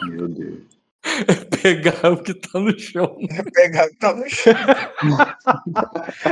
[0.06, 0.73] Meu Deus.
[1.62, 3.16] pegar o que tá no chão.
[3.30, 4.54] É pegar tá no chão.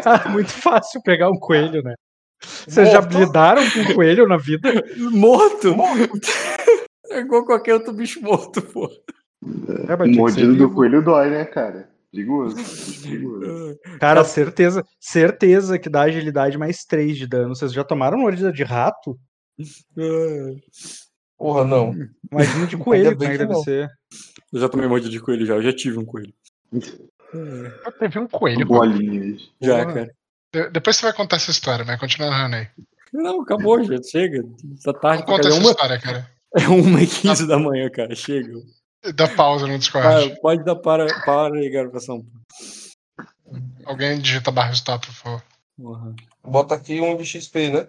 [0.05, 1.95] Ah, muito fácil pegar um coelho, né?
[2.41, 4.69] Vocês já lidaram com um coelho na vida?
[5.13, 5.77] Morto!
[5.77, 6.29] Morto.
[7.11, 8.91] É igual qualquer outro bicho morto, pô.
[9.89, 11.91] É, que Mordido do coelho dói, né, cara?
[12.11, 12.57] Perigoso.
[13.03, 13.79] perigoso.
[13.99, 17.55] Cara, certeza, certeza que dá agilidade mais 3 de dano.
[17.55, 19.19] Vocês já tomaram mordida de rato?
[21.39, 21.95] Porra, não.
[22.31, 23.63] Imagina de coelho, como é que que deve não.
[23.63, 23.89] ser.
[24.53, 26.33] Eu já tomei mordida de coelho já, eu já tive um coelho.
[27.33, 28.67] Eu teve um coelho.
[28.67, 29.51] Bolinhas.
[29.61, 30.15] Já, cara.
[30.53, 32.69] De- Depois você vai contar essa história, mas continua narrando aí.
[33.13, 34.43] Não, acabou, já chega.
[34.85, 35.49] Tá tarde Não conta.
[35.49, 36.31] É essa uma, história, cara.
[36.57, 38.15] é uma e quinze da manhã, cara.
[38.15, 38.53] Chega.
[39.15, 40.33] Dá pausa no Discord.
[40.33, 42.25] Ah, pode dar para, para aí, gravação.
[43.85, 45.43] Alguém digita barra stop, por favor.
[45.77, 46.15] Porra.
[46.45, 47.89] Bota aqui um de XP, né?